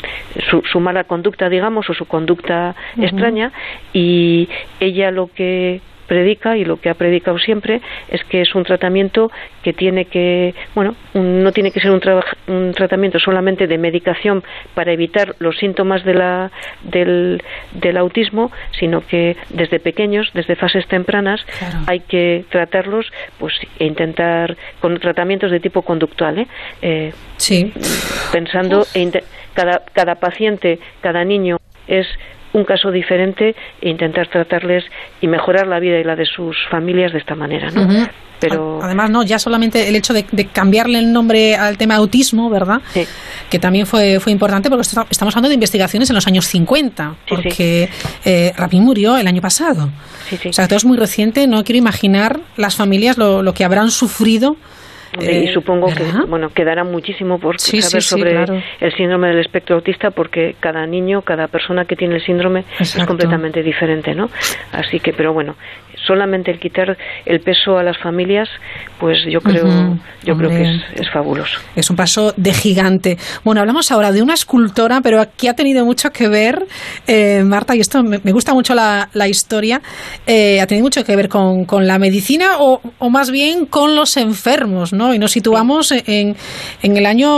su, 0.49 0.61
su 0.71 0.79
mala 0.79 1.03
conducta, 1.05 1.49
digamos, 1.49 1.89
o 1.89 1.93
su 1.95 2.05
conducta 2.05 2.75
extraña, 3.05 3.51
y 3.91 4.47
ella 4.79 5.09
lo 5.09 5.25
que 5.37 5.81
predica 6.09 6.57
y 6.57 6.65
lo 6.65 6.81
que 6.81 6.89
ha 6.89 6.95
predicado 6.95 7.37
siempre 7.37 7.81
es 8.09 8.21
que 8.25 8.41
es 8.41 8.55
un 8.55 8.63
tratamiento 8.63 9.31
que 9.63 9.71
tiene 9.71 10.05
que, 10.05 10.55
bueno, 10.73 10.95
no 11.13 11.51
tiene 11.51 11.71
que 11.71 11.79
ser 11.79 11.91
un, 11.91 12.01
un, 12.47 12.73
tratamiento 12.73 13.19
solamente 13.19 13.67
de 13.67 13.77
medicación 13.77 14.43
para 14.73 14.91
evitar 14.91 15.35
los 15.39 15.57
síntomas 15.57 16.03
de 16.03 16.13
la, 16.15 16.51
del, 16.81 17.41
del 17.73 17.97
autismo, 17.97 18.51
sino 18.79 19.05
que 19.05 19.37
desde 19.49 19.79
pequeños, 19.79 20.31
desde 20.33 20.55
fases 20.55 20.87
tempranas, 20.87 21.45
hay 21.85 21.99
que 22.01 22.43
tratarlos 22.49 23.05
pues, 23.37 23.53
e 23.77 23.85
intentar 23.85 24.57
con 24.79 24.99
tratamientos 24.99 25.51
de 25.51 25.59
tipo 25.59 25.83
conductual. 25.83 26.39
¿eh? 26.39 26.47
eh 26.81 27.13
sí. 27.37 27.71
Pensando, 28.31 28.85
e 28.95 29.11
cada, 29.53 29.83
cada 29.93 30.15
paciente, 30.15 30.79
cada 31.01 31.23
niño 31.23 31.57
es 31.87 32.07
un 32.53 32.63
caso 32.63 32.91
diferente 32.91 33.55
e 33.81 33.89
intentar 33.89 34.27
tratarles 34.27 34.83
y 35.21 35.27
mejorar 35.27 35.67
la 35.67 35.79
vida 35.79 35.99
y 35.99 36.03
la 36.03 36.15
de 36.15 36.25
sus 36.25 36.57
familias 36.69 37.11
de 37.13 37.19
esta 37.19 37.35
manera, 37.35 37.69
¿no? 37.71 37.87
Pero 38.39 38.79
además 38.81 39.09
no, 39.09 39.23
ya 39.23 39.37
solamente 39.37 39.89
el 39.89 39.95
hecho 39.95 40.13
de, 40.13 40.23
cambiarle 40.53 40.99
el 40.99 41.11
nombre 41.11 41.55
al 41.55 41.77
tema 41.77 41.95
autismo, 41.95 42.49
¿verdad? 42.49 42.81
Sí. 42.93 43.05
Que 43.49 43.59
también 43.59 43.85
fue 43.85 44.19
fue 44.21 44.31
importante 44.31 44.69
porque 44.69 44.87
estamos 45.09 45.35
hablando 45.35 45.49
de 45.49 45.55
investigaciones 45.55 46.09
en 46.09 46.15
los 46.15 46.25
años 46.25 46.45
50, 46.47 47.15
porque 47.27 47.89
eh, 48.23 48.53
Rapin 48.55 48.83
murió 48.83 49.17
el 49.17 49.27
año 49.27 49.41
pasado. 49.41 49.89
o 50.31 50.53
sea, 50.53 50.67
todo 50.67 50.77
es 50.77 50.85
muy 50.85 50.97
reciente. 50.97 51.47
No 51.47 51.63
quiero 51.65 51.79
imaginar 51.79 52.39
las 52.55 52.75
familias 52.77 53.17
lo, 53.17 53.43
lo 53.43 53.53
que 53.53 53.65
habrán 53.65 53.91
sufrido 53.91 54.55
y 55.19 55.25
eh, 55.25 55.51
supongo 55.53 55.87
que 55.87 56.03
bueno 56.27 56.49
quedará 56.49 56.83
muchísimo 56.83 57.39
por 57.39 57.59
saber 57.59 58.01
sobre 58.01 58.45
el 58.79 58.93
síndrome 58.95 59.29
del 59.29 59.39
espectro 59.39 59.77
autista 59.77 60.11
porque 60.11 60.55
cada 60.59 60.85
niño 60.85 61.21
cada 61.21 61.47
persona 61.47 61.85
que 61.85 61.95
tiene 61.95 62.15
el 62.15 62.21
síndrome 62.21 62.65
es 62.79 62.95
completamente 63.05 63.63
diferente 63.63 64.13
no 64.13 64.29
así 64.71 64.99
que 64.99 65.13
pero 65.13 65.33
bueno 65.33 65.55
solamente 66.09 66.49
el 66.49 66.59
quitar 66.59 66.97
el 67.25 67.39
peso 67.41 67.77
a 67.77 67.83
las 67.83 67.97
familias, 67.99 68.49
pues 68.99 69.19
yo 69.29 69.39
creo, 69.41 69.95
yo 70.23 70.35
creo 70.35 70.49
que 70.49 70.63
es, 70.95 71.09
fabuloso. 71.13 71.59
Es 71.75 71.89
un 71.89 71.95
paso 71.95 72.33
de 72.35 72.51
gigante. 72.51 73.17
Bueno, 73.43 73.61
hablamos 73.61 73.91
ahora 73.91 74.11
de 74.11 74.21
una 74.21 74.33
escultora, 74.33 75.01
pero 75.01 75.21
aquí 75.21 75.47
ha 75.47 75.53
tenido 75.53 75.85
mucho 75.85 76.09
que 76.09 76.27
ver, 76.27 76.65
eh, 77.07 77.43
Marta, 77.45 77.75
y 77.75 77.79
esto 77.79 78.03
me, 78.03 78.17
gusta 78.31 78.53
mucho 78.53 78.73
la, 78.73 79.09
la 79.13 79.27
historia, 79.27 79.81
eh, 80.25 80.59
ha 80.59 80.65
tenido 80.65 80.83
mucho 80.83 81.03
que 81.03 81.15
ver 81.15 81.29
con, 81.29 81.65
con 81.65 81.85
la 81.85 81.99
medicina 81.99 82.57
o, 82.59 82.81
o, 82.97 83.09
más 83.09 83.29
bien 83.29 83.67
con 83.67 83.95
los 83.95 84.17
enfermos, 84.17 84.91
¿no? 84.91 85.13
Y 85.13 85.19
nos 85.19 85.31
situamos 85.31 85.91
en, 85.91 86.35
en 86.81 86.97
el 86.97 87.05
año, 87.05 87.29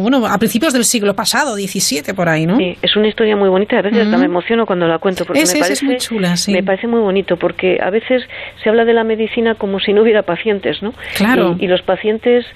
bueno, 0.00 0.26
a 0.26 0.38
principios 0.38 0.72
del 0.72 0.84
siglo 0.84 1.14
pasado, 1.14 1.56
17 1.56 2.14
por 2.14 2.28
ahí, 2.30 2.46
¿no? 2.46 2.56
Sí, 2.56 2.76
es 2.80 2.96
una 2.96 3.08
historia 3.08 3.36
muy 3.36 3.50
bonita, 3.50 3.78
a 3.78 3.82
veces 3.82 4.06
hasta 4.06 4.16
me 4.16 4.26
emociono 4.26 4.64
cuando 4.64 4.86
la 4.86 4.98
cuento 4.98 5.24
porque 5.26 5.42
me 5.44 5.60
parece 5.60 5.84
muy 5.84 5.96
chula, 5.98 6.36
sí. 6.36 6.52
me 6.52 6.62
parece 6.62 6.86
muy 6.86 7.00
bonito 7.00 7.36
porque 7.36 7.78
a 7.80 7.90
veces 7.90 8.13
se 8.62 8.68
habla 8.68 8.84
de 8.84 8.94
la 8.94 9.04
medicina 9.04 9.54
como 9.54 9.80
si 9.80 9.92
no 9.92 10.02
hubiera 10.02 10.22
pacientes, 10.22 10.82
¿no? 10.82 10.92
Claro. 11.16 11.56
Y, 11.58 11.66
los 11.66 11.82
pacientes 11.82 12.46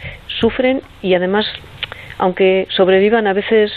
sufren 0.41 0.83
y 1.03 1.15
además, 1.15 1.47
aunque 2.19 2.67
sobrevivan, 2.71 3.27
a 3.27 3.33
veces 3.33 3.73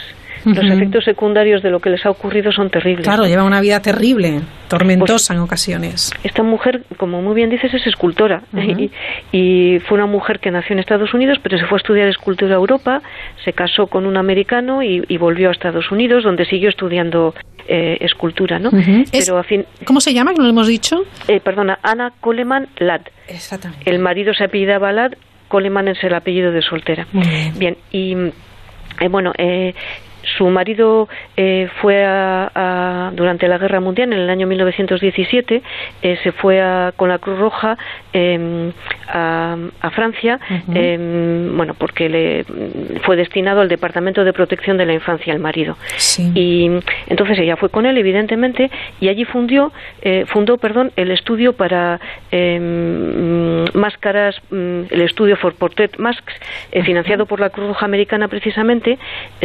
los 0.45 0.65
efectos 0.65 1.03
secundarios 1.03 1.61
de 1.61 1.69
lo 1.69 1.79
que 1.79 1.89
les 1.89 2.05
ha 2.05 2.09
ocurrido 2.09 2.51
son 2.51 2.69
terribles. 2.69 3.05
Claro, 3.05 3.25
lleva 3.25 3.43
una 3.43 3.61
vida 3.61 3.81
terrible, 3.81 4.41
tormentosa 4.67 5.33
en 5.33 5.39
ocasiones. 5.39 6.11
Esta 6.23 6.43
mujer, 6.43 6.83
como 6.97 7.21
muy 7.21 7.35
bien 7.35 7.49
dices, 7.49 7.73
es 7.73 7.85
escultora 7.87 8.43
y, 9.31 9.79
fue 9.87 9.97
una 9.97 10.05
mujer 10.07 10.39
que 10.39 10.51
nació 10.51 10.73
en 10.73 10.79
Estados 10.79 11.13
Unidos, 11.13 11.39
pero 11.41 11.57
se 11.57 11.65
fue 11.65 11.77
a 11.77 11.81
estudiar 11.81 12.07
escultura 12.07 12.55
a 12.55 12.57
Europa, 12.57 13.01
se 13.43 13.53
casó 13.53 13.87
con 13.87 14.05
un 14.05 14.17
americano 14.17 14.83
y, 14.83 15.03
y 15.07 15.17
volvió 15.17 15.49
a 15.49 15.51
Estados 15.51 15.91
Unidos, 15.91 16.23
donde 16.23 16.45
siguió 16.45 16.69
estudiando 16.69 17.33
eh, 17.67 17.97
escultura, 18.01 18.59
¿no? 18.59 18.69
Pero 19.11 19.37
a 19.37 19.43
fin... 19.43 19.65
¿Cómo 19.85 20.01
se 20.01 20.13
llama? 20.13 20.31
Que 20.31 20.37
no 20.37 20.43
lo 20.43 20.49
hemos 20.49 20.67
dicho. 20.67 21.03
Eh, 21.27 21.39
perdona, 21.39 21.79
Ana 21.83 22.11
Coleman 22.19 22.67
Ladd. 22.79 23.01
Exactamente. 23.27 23.89
El 23.89 23.99
marido 23.99 24.33
se 24.33 24.43
apellidaba 24.43 24.91
Ladd, 24.91 25.13
Coleman 25.47 25.87
es 25.87 26.03
el 26.03 26.13
apellido 26.13 26.51
de 26.51 26.61
soltera. 26.61 27.07
bien. 27.57 27.77
y 27.91 28.15
eh, 28.99 29.07
bueno, 29.09 29.33
eh, 29.37 29.73
su 30.23 30.47
marido 30.49 31.09
eh, 31.35 31.67
fue 31.81 32.03
a, 32.05 33.11
durante 33.13 33.47
la 33.47 33.57
Guerra 33.57 33.79
Mundial, 33.79 34.13
en 34.13 34.19
el 34.19 34.29
año 34.29 34.47
1917, 34.47 35.61
eh, 36.01 36.17
se 36.23 36.31
fue 36.31 36.61
con 36.95 37.09
la 37.09 37.17
Cruz 37.17 37.39
Roja 37.39 37.77
em, 38.13 38.71
a, 39.07 39.57
Francia, 39.93 40.39
em, 40.73 41.55
bueno, 41.57 41.73
porque 41.77 42.07
le 42.07 42.45
fue 43.03 43.15
destinado 43.15 43.61
al 43.61 43.67
Departamento 43.67 44.23
de 44.23 44.31
Protección 44.31 44.77
de 44.77 44.85
la 44.85 44.93
Infancia 44.93 45.33
el 45.33 45.39
marido. 45.39 45.75
Y 46.35 46.69
entonces 47.07 47.39
ella 47.39 47.55
fue 47.57 47.69
con 47.69 47.85
él, 47.85 47.97
evidentemente, 47.97 48.69
y 48.99 49.09
allí 49.09 49.25
fundió, 49.25 49.71
eh, 50.01 50.25
fundó, 50.27 50.57
perdón, 50.57 50.91
el 50.95 51.11
estudio 51.11 51.53
para 51.53 51.99
em, 52.31 53.65
máscaras, 53.73 54.41
mm, 54.49 54.81
el 54.91 55.01
estudio 55.01 55.35
for 55.35 55.53
Portrait 55.55 55.97
Masks, 55.97 56.33
financiado 56.83 57.25
por 57.25 57.39
la 57.39 57.49
Cruz 57.49 57.67
Roja 57.67 57.85
Americana 57.85 58.27
precisamente, 58.27 58.97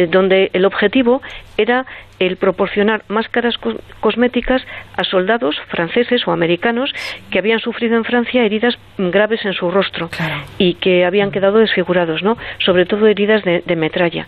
donde 0.09 0.49
el 0.53 0.65
objetivo 0.67 1.21
era 1.57 1.85
el 2.19 2.37
proporcionar 2.37 3.03
máscaras 3.07 3.55
cosméticas 3.99 4.61
a 4.95 5.03
soldados 5.03 5.55
franceses 5.67 6.27
o 6.27 6.31
americanos 6.31 6.93
que 7.29 7.39
habían 7.39 7.59
sufrido 7.59 7.95
en 7.95 8.03
Francia 8.03 8.43
heridas 8.43 8.77
graves 8.97 9.45
en 9.45 9.53
su 9.53 9.69
rostro 9.71 10.09
y 10.57 10.75
que 10.75 11.05
habían 11.05 11.31
quedado 11.31 11.59
desfigurados, 11.59 12.23
¿no? 12.23 12.37
Sobre 12.59 12.85
todo 12.85 13.07
heridas 13.07 13.43
de, 13.43 13.75
metralla. 13.75 14.27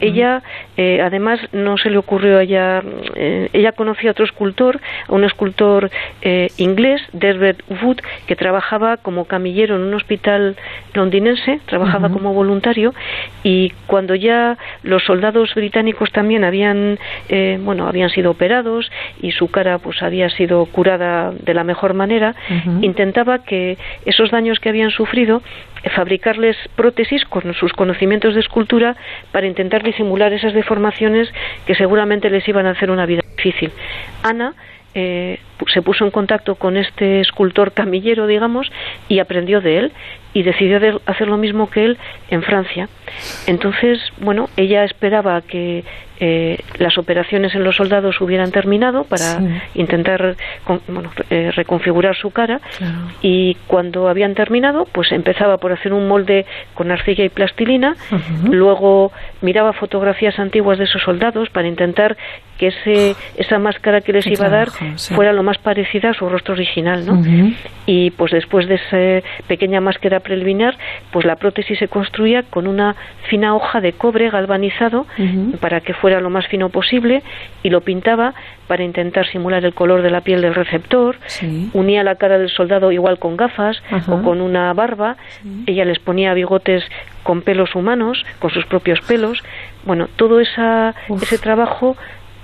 Ella, 0.00 0.42
eh, 0.76 1.00
además, 1.00 1.38
no 1.52 1.78
se 1.78 1.90
le 1.90 1.98
ocurrió 1.98 2.38
a 2.38 2.42
ella, 2.42 2.82
eh, 3.14 3.48
ella 3.52 3.72
conocía 3.72 4.10
a 4.10 4.12
otro 4.12 4.24
escultor, 4.24 4.80
a 5.06 5.12
un 5.12 5.24
escultor 5.24 5.90
eh, 6.22 6.48
inglés, 6.56 7.00
Desbert 7.12 7.60
Wood, 7.82 7.98
que 8.26 8.34
trabajaba 8.34 8.96
como 8.96 9.26
camillero 9.26 9.76
en 9.76 9.82
un 9.82 9.94
hospital 9.94 10.56
londinense, 10.94 11.60
trabajaba 11.66 12.08
como 12.10 12.32
voluntario 12.32 12.92
y 13.44 13.70
cuando 13.86 14.14
ya 14.14 14.58
los 14.82 15.04
soldados 15.04 15.54
británicos 15.54 16.10
también 16.12 16.44
habían 16.44 16.98
eh, 17.28 17.58
bueno, 17.60 17.86
habían 17.86 18.10
sido 18.10 18.30
operados 18.30 18.90
y 19.20 19.32
su 19.32 19.50
cara 19.50 19.78
pues 19.78 20.02
había 20.02 20.30
sido 20.30 20.64
curada 20.66 21.32
de 21.32 21.54
la 21.54 21.64
mejor 21.64 21.94
manera, 21.94 22.34
intentaba 22.80 23.44
que 23.44 23.76
esos 24.04 24.30
daños 24.30 24.60
que 24.60 24.68
habían 24.68 24.90
sufrido 24.90 25.42
eh, 25.82 25.90
fabricarles 25.90 26.56
prótesis 26.76 27.24
con 27.24 27.54
sus 27.54 27.72
conocimientos 27.72 28.34
de 28.34 28.40
escultura 28.40 28.96
para 29.32 29.46
intentar 29.46 29.82
disimular 29.82 30.32
esas 30.32 30.54
deformaciones 30.54 31.32
que 31.66 31.74
seguramente 31.74 32.30
les 32.30 32.46
iban 32.48 32.66
a 32.66 32.70
hacer 32.70 32.90
una 32.90 33.06
vida 33.06 33.22
difícil. 33.36 33.70
Ana 34.22 34.54
eh, 34.94 35.38
se 35.66 35.82
puso 35.82 36.04
en 36.04 36.10
contacto 36.10 36.54
con 36.54 36.76
este 36.76 37.20
escultor 37.20 37.72
camillero, 37.72 38.26
digamos, 38.26 38.70
y 39.08 39.18
aprendió 39.18 39.60
de 39.60 39.78
él 39.78 39.92
y 40.32 40.42
decidió 40.42 41.00
hacer 41.06 41.28
lo 41.28 41.36
mismo 41.36 41.70
que 41.70 41.84
él 41.84 41.98
en 42.30 42.42
Francia. 42.42 42.88
Entonces, 43.46 43.98
bueno, 44.20 44.48
ella 44.56 44.84
esperaba 44.84 45.40
que 45.40 45.84
eh, 46.20 46.58
las 46.78 46.98
operaciones 46.98 47.54
en 47.54 47.62
los 47.62 47.76
soldados 47.76 48.20
hubieran 48.20 48.50
terminado 48.50 49.04
para 49.04 49.38
intentar 49.74 50.34
eh, 51.30 51.52
reconfigurar 51.54 52.16
su 52.16 52.32
cara 52.32 52.60
y 53.22 53.54
cuando 53.68 54.08
habían 54.08 54.34
terminado, 54.34 54.84
pues 54.90 55.12
empezaba 55.12 55.58
por 55.58 55.70
hacer 55.70 55.92
un 55.92 56.08
molde 56.08 56.44
con 56.74 56.90
arcilla 56.90 57.24
y 57.24 57.28
plastilina, 57.28 57.94
luego 58.50 59.12
miraba 59.42 59.72
fotografías 59.72 60.38
antiguas 60.40 60.78
de 60.78 60.84
esos 60.84 61.02
soldados 61.02 61.50
para 61.50 61.68
intentar 61.68 62.16
que 62.58 62.68
ese, 62.68 63.14
esa 63.36 63.60
máscara 63.60 64.00
que 64.00 64.12
les 64.12 64.26
iba 64.26 64.46
a 64.46 64.50
dar 64.50 64.70
fuera 64.96 65.32
lo 65.32 65.44
más 65.48 65.56
parecida 65.56 66.10
a 66.10 66.14
su 66.14 66.28
rostro 66.28 66.52
original, 66.52 67.06
¿no? 67.06 67.22
Y 67.86 68.10
pues 68.10 68.32
después 68.32 68.68
de 68.68 68.74
esa 68.74 69.26
pequeña 69.46 69.80
máscara 69.80 70.20
preliminar, 70.20 70.76
pues 71.10 71.24
la 71.24 71.36
prótesis 71.36 71.78
se 71.78 71.88
construía 71.88 72.42
con 72.42 72.66
una 72.66 72.96
fina 73.30 73.54
hoja 73.54 73.80
de 73.80 73.94
cobre 73.94 74.28
galvanizado 74.28 75.06
para 75.58 75.80
que 75.80 75.94
fuera 75.94 76.20
lo 76.20 76.28
más 76.28 76.46
fino 76.48 76.68
posible 76.68 77.22
y 77.62 77.70
lo 77.70 77.80
pintaba 77.80 78.34
para 78.66 78.84
intentar 78.84 79.26
simular 79.26 79.64
el 79.64 79.72
color 79.72 80.02
de 80.02 80.10
la 80.10 80.20
piel 80.20 80.42
del 80.42 80.54
receptor. 80.54 81.16
Unía 81.72 82.04
la 82.04 82.16
cara 82.16 82.36
del 82.38 82.50
soldado 82.50 82.92
igual 82.92 83.18
con 83.18 83.38
gafas 83.38 83.82
o 84.06 84.20
con 84.22 84.42
una 84.42 84.70
barba. 84.74 85.16
Ella 85.66 85.86
les 85.86 85.98
ponía 85.98 86.34
bigotes 86.34 86.84
con 87.22 87.40
pelos 87.40 87.74
humanos, 87.74 88.26
con 88.38 88.50
sus 88.50 88.66
propios 88.66 89.00
pelos. 89.00 89.42
Bueno, 89.86 90.08
todo 90.16 90.40
esa, 90.40 90.94
ese 91.22 91.38
trabajo 91.38 91.96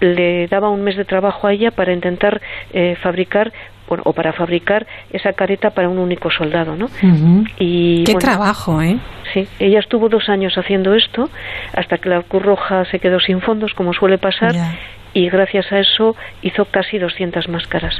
le 0.04 0.46
daba 0.48 0.68
un 0.68 0.82
mes 0.82 0.96
de 0.96 1.04
trabajo 1.04 1.46
a 1.46 1.52
ella 1.52 1.70
para 1.70 1.92
intentar 1.92 2.40
eh, 2.72 2.96
fabricar 3.02 3.52
o 3.86 4.12
para 4.12 4.32
fabricar 4.32 4.86
esa 5.10 5.32
careta 5.34 5.70
para 5.70 5.88
un 5.88 5.98
único 5.98 6.30
soldado, 6.30 6.74
¿no? 6.74 6.88
y, 7.58 8.04
Qué 8.04 8.14
trabajo, 8.14 8.80
¿eh? 8.80 8.98
Sí, 9.32 9.46
ella 9.58 9.80
estuvo 9.80 10.08
dos 10.08 10.28
años 10.28 10.56
haciendo 10.56 10.94
esto 10.94 11.28
hasta 11.74 11.98
que 11.98 12.08
la 12.08 12.22
Cruz 12.22 12.42
Roja 12.42 12.84
se 12.86 12.98
quedó 12.98 13.20
sin 13.20 13.40
fondos, 13.40 13.74
como 13.74 13.92
suele 13.92 14.16
pasar, 14.16 14.54
y 15.14 15.30
gracias 15.30 15.70
a 15.72 15.78
eso 15.78 16.16
hizo 16.42 16.66
casi 16.66 16.98
200 16.98 17.48
máscaras. 17.48 17.96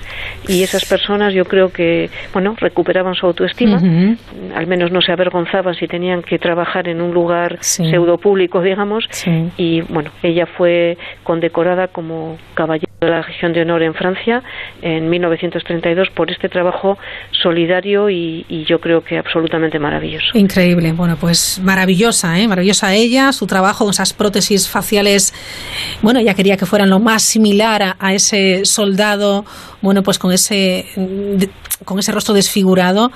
Y 0.49 0.62
esas 0.62 0.85
personas 0.85 1.32
yo 1.32 1.45
creo 1.45 1.73
que, 1.73 2.11
bueno, 2.32 2.55
recuperaban 2.59 3.15
su 3.15 3.27
autoestima, 3.27 3.81
al 4.55 4.66
menos 4.66 4.91
no 4.91 5.01
se 5.01 5.12
avergonzaban 5.12 5.74
si 5.74 5.86
tenían 5.86 6.23
que 6.23 6.39
trabajar 6.39 6.89
en 6.89 7.01
un 7.01 7.15
lugar 7.15 7.59
pseudo 7.61 8.19
público, 8.19 8.61
digamos, 8.61 9.09
y 9.57 9.81
bueno, 9.82 10.11
ella 10.23 10.47
fue 10.47 10.99
condecorada 11.23 11.89
como 11.89 12.36
caballero 12.55 12.93
de 13.01 13.11
la 13.11 13.20
Legión 13.20 13.53
de 13.53 13.62
Honor 13.62 13.82
en 13.82 13.95
Francia 13.95 14.43
en 14.82 15.09
1932 15.11 16.09
por 16.11 16.31
este 16.31 16.49
trabajo 16.49 16.99
solidario 17.31 18.11
y, 18.11 18.45
y 18.49 18.65
yo 18.65 18.81
creo 18.81 19.03
que 19.03 19.19
absolutamente 19.19 19.78
maravilloso. 19.78 20.27
Increíble, 20.35 20.93
bueno, 20.93 21.16
pues 21.20 21.61
maravillosa, 21.62 22.39
¿eh? 22.41 22.49
maravillosa 22.49 22.95
ella, 22.95 23.32
su 23.32 23.47
trabajo, 23.47 23.89
esas 23.91 24.12
prótesis 24.12 24.69
faciales, 24.69 25.35
bueno, 26.03 26.20
ella 26.20 26.35
quería 26.35 26.57
que 26.57 26.66
fueran 26.66 26.91
lo 26.91 26.99
más 27.05 27.22
similar 27.22 27.82
a, 27.82 27.97
a 27.98 28.14
ese 28.14 28.64
soldado, 28.64 29.44
bueno, 29.82 30.02
pues 30.02 30.18
con 30.18 30.32
ese, 30.32 30.86
con 31.85 31.98
ese 31.98 32.12
rostro 32.12 32.35
desfigurado 32.35 33.10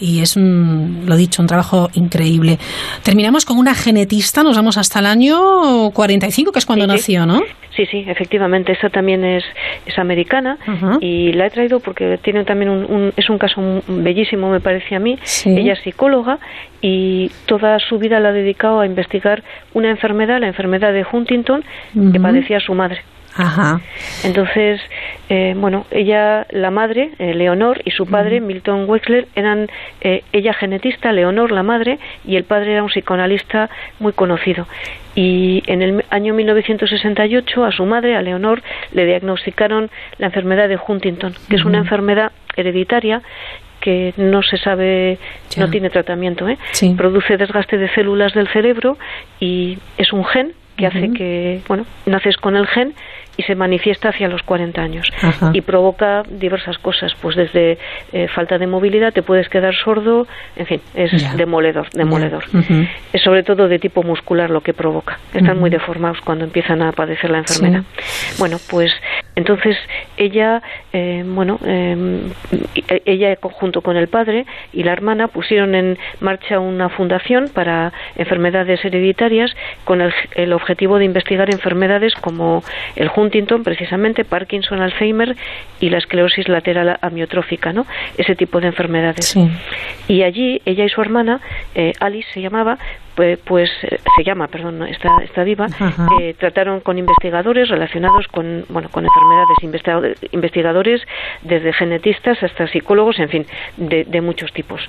y 0.00 0.20
es 0.20 0.36
un, 0.36 1.04
lo 1.06 1.16
dicho, 1.16 1.42
un 1.42 1.48
trabajo 1.48 1.88
increíble. 1.94 2.58
Terminamos 3.02 3.44
con 3.44 3.58
una 3.58 3.74
genetista, 3.74 4.42
nos 4.42 4.56
vamos 4.56 4.78
hasta 4.78 5.00
el 5.00 5.06
año 5.06 5.90
45, 5.92 6.52
que 6.52 6.58
es 6.58 6.66
cuando 6.66 6.86
nació, 6.86 7.26
¿no? 7.26 7.40
Sí, 7.74 7.86
sí, 7.86 8.04
efectivamente, 8.08 8.72
esta 8.72 8.90
también 8.90 9.24
es, 9.24 9.44
es 9.86 9.96
americana 9.98 10.58
y 11.00 11.32
la 11.32 11.46
he 11.46 11.50
traído 11.50 11.78
porque 11.78 12.18
tiene 12.22 12.44
también 12.44 12.70
un, 12.70 13.12
es 13.16 13.30
un 13.30 13.38
caso 13.38 13.60
bellísimo, 13.86 14.50
me 14.50 14.60
parece 14.60 14.96
a 14.96 14.98
mí. 14.98 15.16
Ella 15.44 15.74
es 15.74 15.80
psicóloga 15.80 16.38
y 16.80 17.30
toda 17.46 17.78
su 17.78 17.98
vida 17.98 18.18
la 18.18 18.30
ha 18.30 18.32
dedicado 18.32 18.80
a 18.80 18.86
investigar 18.86 19.44
una 19.74 19.90
enfermedad, 19.90 20.40
la 20.40 20.48
enfermedad 20.48 20.92
de 20.92 21.06
Huntington, 21.10 21.62
que 22.12 22.18
padecía 22.18 22.58
su 22.58 22.74
madre. 22.74 23.02
Ajá. 23.38 23.80
Entonces, 24.24 24.80
eh, 25.28 25.54
bueno, 25.56 25.86
ella, 25.92 26.46
la 26.50 26.70
madre, 26.70 27.10
eh, 27.18 27.34
Leonor, 27.34 27.80
y 27.84 27.92
su 27.92 28.06
padre, 28.06 28.40
Milton 28.40 28.88
Wexler, 28.88 29.28
eran 29.36 29.68
eh, 30.00 30.24
ella 30.32 30.52
genetista, 30.52 31.12
Leonor, 31.12 31.52
la 31.52 31.62
madre, 31.62 31.98
y 32.26 32.34
el 32.34 32.42
padre 32.44 32.72
era 32.72 32.82
un 32.82 32.88
psicoanalista 32.88 33.70
muy 34.00 34.12
conocido. 34.12 34.66
Y 35.14 35.62
en 35.66 35.82
el 35.82 36.04
año 36.10 36.34
1968 36.34 37.64
a 37.64 37.70
su 37.70 37.84
madre, 37.86 38.16
a 38.16 38.22
Leonor, 38.22 38.60
le 38.92 39.06
diagnosticaron 39.06 39.88
la 40.18 40.26
enfermedad 40.26 40.68
de 40.68 40.78
Huntington, 40.84 41.34
que 41.48 41.56
es 41.56 41.64
una 41.64 41.78
enfermedad 41.78 42.32
hereditaria 42.56 43.22
que 43.80 44.12
no 44.16 44.42
se 44.42 44.58
sabe, 44.58 45.18
no 45.56 45.70
tiene 45.70 45.90
tratamiento, 45.90 46.48
¿eh? 46.48 46.58
produce 46.96 47.36
desgaste 47.36 47.78
de 47.78 47.88
células 47.90 48.34
del 48.34 48.48
cerebro 48.48 48.98
y 49.38 49.78
es 49.96 50.12
un 50.12 50.24
gen 50.24 50.52
que 50.76 50.86
hace 50.86 51.12
que, 51.12 51.60
bueno, 51.66 51.84
naces 52.06 52.36
con 52.36 52.56
el 52.56 52.66
gen 52.66 52.94
y 53.38 53.44
se 53.44 53.54
manifiesta 53.54 54.08
hacia 54.08 54.28
los 54.28 54.42
40 54.42 54.82
años. 54.82 55.10
Y 55.52 55.60
provoca 55.60 56.24
diversas 56.28 56.76
cosas, 56.78 57.14
pues 57.22 57.36
desde 57.36 57.78
eh, 58.12 58.26
falta 58.34 58.58
de 58.58 58.66
movilidad, 58.66 59.12
te 59.12 59.22
puedes 59.22 59.48
quedar 59.48 59.74
sordo, 59.76 60.26
en 60.56 60.66
fin, 60.66 60.80
es 60.94 61.36
demoledor, 61.36 61.88
demoledor. 61.90 62.44
Es 63.12 63.22
sobre 63.22 63.44
todo 63.44 63.68
de 63.68 63.78
tipo 63.78 64.02
muscular 64.02 64.50
lo 64.50 64.60
que 64.60 64.74
provoca. 64.74 65.18
Están 65.32 65.58
muy 65.58 65.70
deformados 65.70 66.18
cuando 66.22 66.44
empiezan 66.44 66.82
a 66.82 66.90
padecer 66.90 67.30
la 67.30 67.38
enfermedad. 67.38 67.84
Bueno, 68.38 68.58
pues 68.68 68.92
entonces 69.38 69.76
ella, 70.16 70.62
eh, 70.92 71.22
bueno, 71.24 71.60
eh, 71.64 72.22
ella 73.04 73.38
junto 73.40 73.82
con 73.82 73.96
el 73.96 74.08
padre 74.08 74.46
y 74.72 74.82
la 74.82 74.92
hermana 74.92 75.28
pusieron 75.28 75.76
en 75.76 75.96
marcha 76.18 76.58
una 76.58 76.88
fundación 76.88 77.48
para 77.48 77.92
enfermedades 78.16 78.84
hereditarias 78.84 79.54
con 79.84 80.00
el, 80.00 80.12
el 80.34 80.52
objetivo 80.52 80.98
de 80.98 81.04
investigar 81.04 81.50
enfermedades 81.52 82.16
como 82.16 82.64
el 82.96 83.12
Huntington, 83.14 83.62
precisamente, 83.62 84.24
Parkinson, 84.24 84.82
Alzheimer 84.82 85.36
y 85.78 85.90
la 85.90 85.98
esclerosis 85.98 86.48
lateral 86.48 86.98
amiotrófica, 87.00 87.72
¿no? 87.72 87.86
Ese 88.16 88.34
tipo 88.34 88.60
de 88.60 88.66
enfermedades. 88.66 89.36
Y 90.08 90.24
allí, 90.24 90.60
ella 90.64 90.84
y 90.84 90.88
su 90.88 91.00
hermana, 91.00 91.40
eh, 91.76 91.92
Alice 92.00 92.28
se 92.34 92.40
llamaba, 92.40 92.76
pues, 93.18 93.36
pues 93.44 93.68
eh, 93.82 93.98
se 94.16 94.22
llama, 94.22 94.46
perdón, 94.46 94.80
está, 94.86 95.08
está 95.24 95.42
viva, 95.42 95.66
eh, 96.20 96.36
trataron 96.38 96.78
con 96.78 96.98
investigadores 96.98 97.68
relacionados 97.68 98.28
con, 98.28 98.64
bueno, 98.68 98.88
con 98.90 99.04
enfermedades, 99.04 100.22
investigadores 100.30 101.02
desde 101.42 101.72
genetistas 101.72 102.40
hasta 102.40 102.68
psicólogos, 102.68 103.18
en 103.18 103.28
fin, 103.28 103.46
de, 103.76 104.20
muchos 104.20 104.52
tipos. 104.52 104.80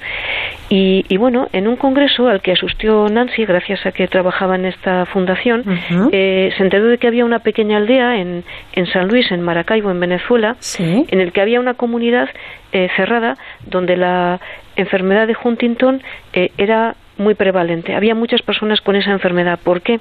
Y, 0.69 1.07
y, 1.10 1.18
bueno, 1.18 1.47
en 1.53 1.68
un 1.68 1.76
congreso 1.76 2.27
al 2.27 2.41
que 2.41 2.51
asistió 2.51 3.07
Nancy, 3.10 3.45
gracias 3.45 3.84
a 3.88 3.93
que 3.93 4.07
trabajaba 4.07 4.57
en 4.57 4.65
esta 4.65 5.07
fundación, 5.07 5.64
se 6.11 6.53
enteró 6.60 6.85
de 6.85 6.99
que 6.99 7.07
había 7.07 7.26
una 7.26 7.39
pequeña 7.39 7.77
aldea 7.77 8.18
en, 8.18 8.43
en 8.73 8.85
San 8.85 9.07
Luis, 9.07 9.31
en 9.31 9.41
Maracaibo, 9.41 9.89
en 9.89 9.99
Venezuela, 9.99 10.56
en 10.77 11.19
el 11.19 11.31
que 11.31 11.41
había 11.41 11.60
una 11.60 11.73
comunidad 11.73 12.30
cerrada 12.95 13.38
donde 13.65 13.97
la 13.97 14.39
enfermedad 14.76 15.26
de 15.26 15.35
Huntington 15.43 16.03
era 16.31 16.95
muy 17.19 17.35
prevalente. 17.35 17.95
Había 17.95 18.15
muchas 18.15 18.41
personas 18.41 18.81
con 18.81 18.95
esa 18.95 19.11
enfermedad. 19.11 19.59
¿Por 19.63 19.81
qué? 19.81 19.99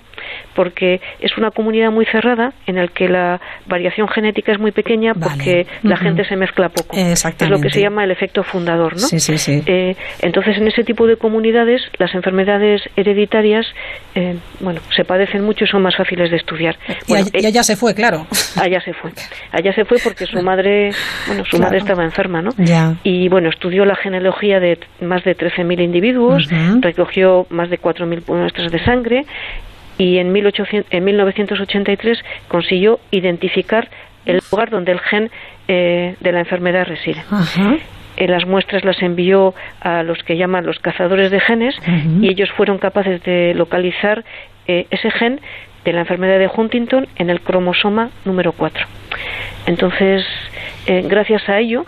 Porque 0.55 1.01
es 1.21 1.37
una 1.37 1.51
comunidad 1.51 1.91
muy 1.91 2.07
cerrada 2.07 2.53
en 2.67 2.77
la 2.77 2.87
que 2.89 3.09
la 3.09 3.41
variación 3.67 4.09
genética 4.09 4.53
es 4.53 4.59
muy 4.59 4.73
pequeña 4.73 5.15
porque 5.15 5.67
la 5.83 5.97
gente 5.97 6.25
se 6.25 6.37
mezcla 6.37 6.69
poco. 6.69 6.97
Es 6.97 7.25
lo 7.49 7.61
que 7.61 7.71
se 7.71 7.81
llama 7.81 8.05
el 8.05 8.11
efecto 8.11 8.43
fundador, 8.43 8.93
¿no? 8.93 9.07
Sí, 9.07 9.21
sí, 9.21 9.39
sí. 9.39 9.63
Eh, 9.67 9.97
entonces, 10.21 10.57
en 10.57 10.69
ese 10.69 10.85
tipo 10.85 11.07
de 11.07 11.17
comunidades, 11.17 11.83
las 11.99 12.15
enfermedades 12.15 12.83
hereditarias, 12.97 13.67
eh, 14.15 14.37
bueno, 14.61 14.81
se 14.95 15.05
padecen 15.05 15.45
mucho 15.45 15.65
y 15.65 15.69
son 15.69 15.83
más 15.83 15.97
fáciles 15.97 16.31
de 16.31 16.37
estudiar. 16.37 16.77
y, 17.07 17.47
allá, 17.47 17.63
se 17.63 17.77
fue, 17.77 17.95
claro. 17.95 18.27
Allá 18.57 18.81
se 18.81 18.93
fue. 18.93 19.11
Allá 19.53 19.73
se 19.75 19.85
fue 19.85 19.99
porque 20.03 20.27
su 20.27 20.41
madre, 20.43 20.91
bueno, 21.27 21.45
su 21.45 21.59
madre 21.59 21.79
estaba 21.79 22.05
enferma, 22.05 22.43
¿no? 22.43 22.51
Ya. 22.59 22.95
Y 23.03 23.29
bueno, 23.29 23.49
estudió 23.49 23.85
la 23.85 23.97
genealogía 23.97 24.61
de 24.61 24.79
más 25.01 25.25
de 25.25 25.37
13.000 25.37 25.83
individuos, 25.83 26.49
recogió 27.09 27.47
más 27.51 27.71
de 27.71 27.81
4.000 27.81 28.23
muestras 28.27 28.71
de 28.71 28.85
sangre 28.85 29.25
y 29.97 30.19
en, 30.19 30.31
1800, 30.33 30.93
en 30.93 31.05
1983 31.05 32.19
consiguió 32.49 33.01
identificar 33.11 33.89
el 34.27 34.41
lugar 34.51 34.71
donde 34.71 34.93
el 34.93 35.01
gen 35.01 35.31
eh, 35.69 36.17
de 36.21 36.33
la 36.33 36.41
enfermedad 36.41 36.87
reside. 36.87 37.23
Eh, 38.17 38.29
las 38.29 38.47
muestras 38.47 38.85
las 38.85 39.01
envió 39.03 39.55
a 39.81 40.03
los 40.03 40.23
que 40.23 40.37
llaman 40.37 40.67
los 40.67 40.79
cazadores 40.81 41.31
de 41.31 41.41
genes 41.41 41.75
y 42.21 42.29
ellos 42.29 42.51
fueron 42.51 42.79
capaces 42.79 43.23
de 43.23 43.55
localizar 43.55 44.25
eh, 44.67 44.87
ese 44.91 45.11
gen 45.11 45.41
de 45.85 45.93
la 45.93 46.01
enfermedad 46.01 46.39
de 46.39 46.51
Huntington 46.55 47.07
en 47.17 47.31
el 47.31 47.41
cromosoma 47.41 48.11
número 48.25 48.53
4. 48.53 48.87
Entonces, 49.67 50.27
gracias 51.09 51.49
a 51.49 51.59
ello, 51.59 51.85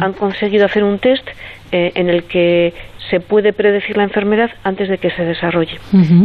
han 0.00 0.12
conseguido 0.12 0.66
hacer 0.66 0.84
un 0.84 0.98
test 0.98 1.26
en 1.70 2.08
el 2.08 2.24
que 2.24 2.72
se 3.10 3.20
puede 3.20 3.52
predecir 3.52 3.96
la 3.96 4.04
enfermedad 4.04 4.50
antes 4.64 4.88
de 4.88 4.98
que 4.98 5.10
se 5.10 5.24
desarrolle. 5.24 5.78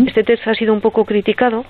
Este 0.07 0.23
test 0.23 0.47
ha 0.47 0.55
sido 0.55 0.73
un 0.73 0.81
poco 0.81 1.05
criticado 1.05 1.65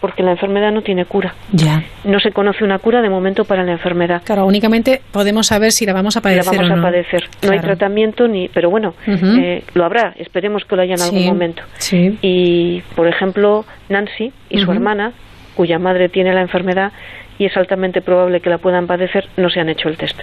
porque 0.00 0.22
la 0.22 0.30
enfermedad 0.32 0.72
no 0.72 0.82
tiene 0.82 1.04
cura. 1.04 1.34
Ya. 1.52 1.82
No 2.04 2.20
se 2.20 2.32
conoce 2.32 2.64
una 2.64 2.78
cura 2.78 3.02
de 3.02 3.10
momento 3.10 3.44
para 3.44 3.62
la 3.64 3.72
enfermedad. 3.72 4.22
Claro, 4.24 4.46
únicamente 4.46 5.02
podemos 5.12 5.48
saber 5.48 5.72
si 5.72 5.84
la 5.84 5.92
vamos 5.92 6.16
a 6.16 6.22
padecer. 6.22 6.54
La 6.54 6.62
vamos 6.62 6.76
no. 6.78 6.82
a 6.82 6.90
padecer. 6.90 7.28
No 7.42 7.52
hay 7.52 7.58
tratamiento 7.58 8.26
ni, 8.26 8.48
pero 8.48 8.70
bueno, 8.70 8.94
eh, 9.06 9.62
lo 9.74 9.84
habrá. 9.84 10.14
Esperemos 10.16 10.64
que 10.64 10.76
lo 10.76 10.82
haya 10.82 10.94
en 10.94 11.02
algún 11.02 11.26
momento. 11.26 11.62
Sí. 11.76 12.18
Y 12.22 12.82
por 12.96 13.08
ejemplo, 13.08 13.66
Nancy 13.88 14.32
y 14.48 14.60
su 14.60 14.72
hermana, 14.72 15.12
cuya 15.54 15.78
madre 15.78 16.08
tiene 16.08 16.32
la 16.32 16.40
enfermedad 16.40 16.92
y 17.40 17.46
es 17.46 17.56
altamente 17.56 18.02
probable 18.02 18.40
que 18.40 18.50
la 18.50 18.58
puedan 18.58 18.86
padecer, 18.86 19.26
no 19.38 19.48
se 19.48 19.60
han 19.60 19.70
hecho 19.70 19.88
el 19.88 19.96
test. 19.96 20.20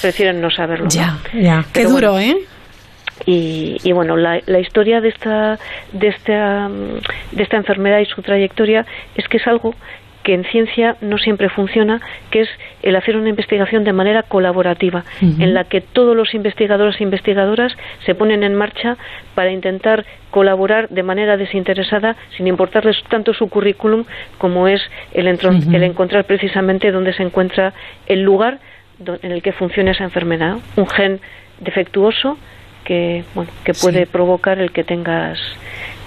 Prefieren 0.00 0.40
no 0.40 0.50
saberlo. 0.52 0.88
Ya, 0.88 1.18
ya. 1.34 1.64
Qué 1.72 1.84
duro, 1.84 2.16
¿eh? 2.16 2.36
Y, 3.26 3.78
y, 3.82 3.90
bueno, 3.90 4.16
la, 4.16 4.40
la, 4.46 4.60
historia 4.60 5.00
de 5.00 5.08
esta, 5.08 5.58
de, 5.92 6.06
esta, 6.06 6.70
de 7.32 7.42
esta 7.42 7.56
enfermedad 7.56 7.98
y 7.98 8.06
su 8.06 8.22
trayectoria 8.22 8.86
es 9.16 9.26
que 9.26 9.38
es 9.38 9.46
algo 9.48 9.74
que 10.22 10.34
en 10.34 10.44
ciencia 10.44 10.96
no 11.00 11.18
siempre 11.18 11.48
funciona, 11.48 12.00
que 12.30 12.42
es 12.42 12.48
el 12.82 12.96
hacer 12.96 13.16
una 13.16 13.28
investigación 13.28 13.84
de 13.84 13.92
manera 13.92 14.22
colaborativa, 14.22 15.04
en 15.20 15.54
la 15.54 15.64
que 15.64 15.80
todos 15.80 16.16
los 16.16 16.34
investigadores 16.34 17.00
e 17.00 17.04
investigadoras 17.04 17.76
se 18.04 18.14
ponen 18.14 18.42
en 18.42 18.54
marcha 18.54 18.96
para 19.34 19.50
intentar 19.50 20.04
colaborar 20.30 20.88
de 20.88 21.02
manera 21.02 21.36
desinteresada, 21.36 22.16
sin 22.36 22.46
importarles 22.46 23.02
tanto 23.08 23.32
su 23.32 23.48
currículum 23.48 24.04
como 24.38 24.68
es 24.68 24.82
el, 25.12 25.26
el 25.26 25.82
encontrar 25.82 26.24
precisamente 26.24 26.92
dónde 26.92 27.12
se 27.12 27.22
encuentra 27.22 27.72
el 28.06 28.22
lugar 28.22 28.58
en 29.22 29.32
el 29.32 29.42
que 29.42 29.52
funciona 29.52 29.92
esa 29.92 30.04
enfermedad. 30.04 30.58
Un 30.76 30.86
gen 30.86 31.20
defectuoso 31.60 32.38
que 32.84 33.24
bueno 33.34 33.50
que 33.64 33.72
puede 33.74 34.06
provocar 34.06 34.58
el 34.58 34.72
que 34.72 34.84
tengas 34.84 35.38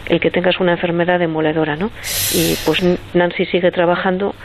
el 0.08 0.20
que 0.20 0.32
tengas 0.32 0.60
una 0.60 0.74
enfermedad 0.74 1.20
demoledora, 1.20 1.76
¿no? 1.76 1.92
Y 2.34 2.56
pues 2.66 2.84
Nancy 3.14 3.46
sigue 3.46 3.72
trabajando 3.72 4.36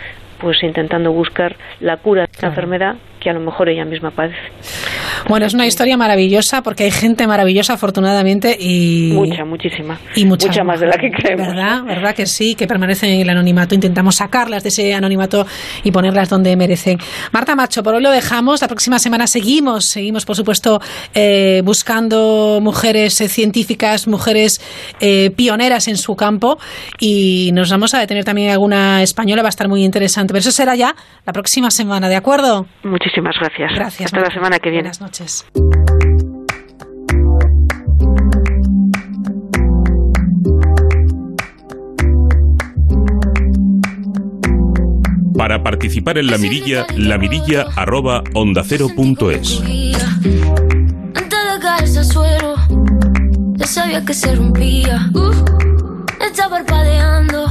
pues 0.40 0.62
intentando 0.62 1.12
buscar 1.12 1.56
la 1.80 1.96
cura 1.96 2.22
de 2.22 2.28
esta 2.32 2.46
enfermedad 2.46 2.96
que 3.20 3.30
a 3.30 3.32
lo 3.32 3.40
mejor 3.40 3.68
ella 3.68 3.84
misma 3.84 4.10
padece. 4.12 4.38
Bueno, 5.28 5.46
es 5.46 5.54
una 5.54 5.66
historia 5.66 5.96
maravillosa 5.96 6.62
porque 6.62 6.84
hay 6.84 6.90
gente 6.90 7.26
maravillosa, 7.26 7.74
afortunadamente, 7.74 8.56
y... 8.58 9.12
Mucha, 9.14 9.44
muchísima. 9.44 9.98
Y 10.14 10.24
mucha, 10.24 10.48
Mucha 10.48 10.64
más 10.64 10.80
de 10.80 10.86
la 10.86 10.96
que 10.96 11.10
creemos. 11.10 11.48
¿Verdad? 11.48 11.82
¿Verdad 11.84 12.14
que 12.14 12.26
sí? 12.26 12.54
Que 12.54 12.66
permanecen 12.66 13.10
en 13.10 13.20
el 13.20 13.30
anonimato. 13.30 13.74
Intentamos 13.74 14.16
sacarlas 14.16 14.62
de 14.62 14.70
ese 14.70 14.94
anonimato 14.94 15.46
y 15.82 15.90
ponerlas 15.90 16.28
donde 16.28 16.56
merecen. 16.56 16.98
Marta 17.32 17.54
Macho, 17.54 17.82
por 17.82 17.94
hoy 17.94 18.02
lo 18.02 18.10
dejamos. 18.10 18.60
La 18.60 18.68
próxima 18.68 18.98
semana 18.98 19.26
seguimos, 19.26 19.86
seguimos, 19.86 20.24
por 20.24 20.36
supuesto, 20.36 20.80
eh, 21.14 21.62
buscando 21.64 22.60
mujeres 22.62 23.20
eh, 23.20 23.28
científicas, 23.28 24.08
mujeres 24.08 24.60
eh, 25.00 25.30
pioneras 25.36 25.88
en 25.88 25.96
su 25.96 26.16
campo 26.16 26.58
y 26.98 27.50
nos 27.52 27.70
vamos 27.70 27.94
a 27.94 28.00
detener 28.00 28.24
también 28.24 28.50
alguna 28.50 29.02
española. 29.02 29.42
Va 29.42 29.48
a 29.48 29.50
estar 29.50 29.68
muy 29.68 29.84
interesante. 29.84 30.32
Pero 30.32 30.40
eso 30.40 30.52
será 30.52 30.74
ya 30.74 30.94
la 31.26 31.32
próxima 31.32 31.70
semana, 31.70 32.08
¿de 32.08 32.16
acuerdo? 32.16 32.66
Muchísimas 32.82 33.36
gracias. 33.38 33.72
Gracias. 33.74 34.06
Hasta 34.06 34.20
la 34.20 34.30
semana 34.32 34.58
que 34.58 34.70
viene. 34.70 34.90
Noches. 35.08 35.46
Para 45.34 45.62
participar 45.62 46.18
en 46.18 46.26
la 46.26 46.36
mirilla, 46.36 46.86
lamirilla 46.94 47.68
arroba 47.74 48.22
onda 48.34 48.62
cero 48.66 48.88
punto 48.94 49.30
es. 49.30 49.62
Antes 51.14 51.94
de 51.94 52.04
suelo, 52.04 52.56
ya 53.54 53.66
sabía 53.66 54.04
que 54.04 54.12
se 54.12 54.34
rompía. 54.34 55.10
Uh, 55.14 55.32
está 56.22 56.50
parpadeando 56.50 57.46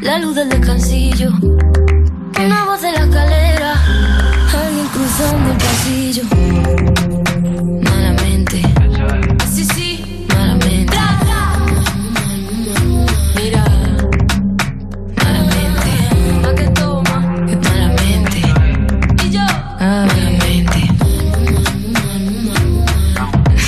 la 0.00 0.18
luz 0.20 0.36
del 0.36 0.48
descansillo. 0.50 1.32
Una 2.38 2.64
voz 2.66 2.82
de 2.82 2.92
la 2.92 3.00
escalera, 3.00 3.72
alguien 4.52 4.86
cruzando 4.88 5.50
el 5.52 5.56
pasillo. 5.56 6.35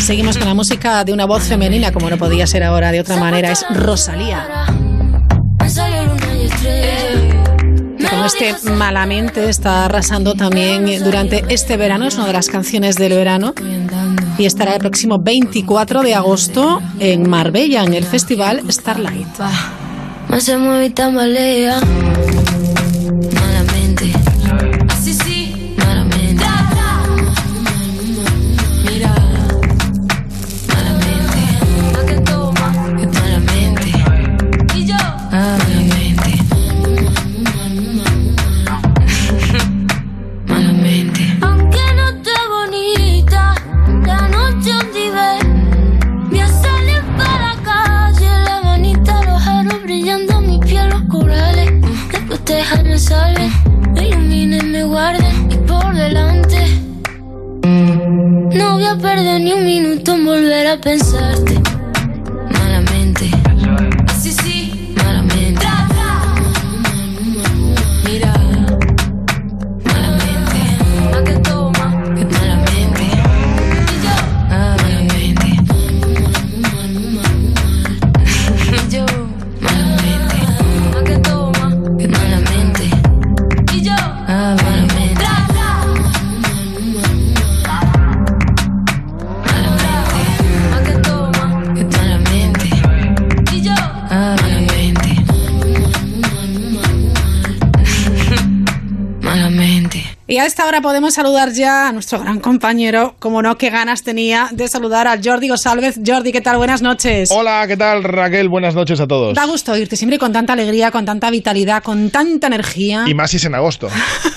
Seguimos 0.09 0.39
con 0.39 0.49
la 0.49 0.55
música 0.55 1.05
de 1.05 1.13
una 1.13 1.27
voz 1.27 1.43
femenina, 1.43 1.93
como 1.93 2.09
no 2.09 2.17
podía 2.17 2.47
ser 2.47 2.65
ahora 2.65 2.91
de 2.93 3.01
otra 3.01 3.19
manera. 3.19 3.53
Es 3.53 3.63
Rosalía. 3.69 4.65
Con 8.09 8.25
este 8.25 8.55
Malamente 8.71 9.51
está 9.51 9.85
arrasando 9.85 10.33
también 10.33 11.05
durante 11.05 11.45
este 11.51 11.77
verano. 11.77 12.07
Es 12.07 12.15
una 12.15 12.27
de 12.27 12.33
las 12.33 12.49
canciones 12.49 12.97
del 12.97 13.13
verano. 13.13 13.53
Y 14.39 14.47
estará 14.47 14.73
el 14.73 14.79
próximo 14.79 15.19
24 15.19 16.01
de 16.03 16.15
agosto 16.15 16.81
en 16.99 17.29
Marbella, 17.29 17.85
en 17.85 17.93
el 17.93 18.05
festival 18.05 18.63
Starlight. 18.67 19.29
No 59.01 59.39
ni 59.39 59.53
un 59.53 59.65
minuto 59.65 60.15
en 60.15 60.25
volver 60.25 60.67
a 60.67 60.77
pensarte. 60.77 61.58
Y 100.39 100.41
a 100.41 100.47
esta 100.47 100.67
hora 100.69 100.81
podemos 100.81 101.15
saludar 101.15 101.53
ya 101.53 101.89
a 101.89 101.93
nuestro 101.93 102.21
gran 102.21 102.39
compañero. 102.39 103.17
Como 103.19 103.43
no, 103.43 103.59
qué 103.59 103.71
ganas 103.71 104.05
tenía 104.05 104.49
de 104.53 104.69
saludar 104.69 105.09
a 105.09 105.19
Jordi 105.21 105.49
González. 105.49 105.99
Jordi, 106.07 106.31
¿qué 106.31 106.41
tal? 106.41 106.59
Buenas 106.59 106.81
noches. 106.81 107.31
Hola, 107.33 107.65
¿qué 107.67 107.77
tal 107.77 108.05
Raquel? 108.05 108.49
Buenas 108.49 108.77
noches 108.77 109.01
a 109.01 109.09
todos. 109.09 109.35
Da 109.35 109.47
gusto 109.47 109.73
oírte 109.73 109.97
siempre 109.97 110.17
con 110.17 110.33
tanta 110.33 110.53
alegría, 110.53 110.93
con 110.93 111.05
tanta 111.05 111.29
vitalidad, 111.33 111.83
con 111.83 112.11
tanta 112.11 112.47
energía. 112.47 113.03
Y 113.09 113.15
más 113.15 113.33
si 113.33 113.39
es 113.39 113.47
en 113.47 113.57
agosto. 113.57 113.89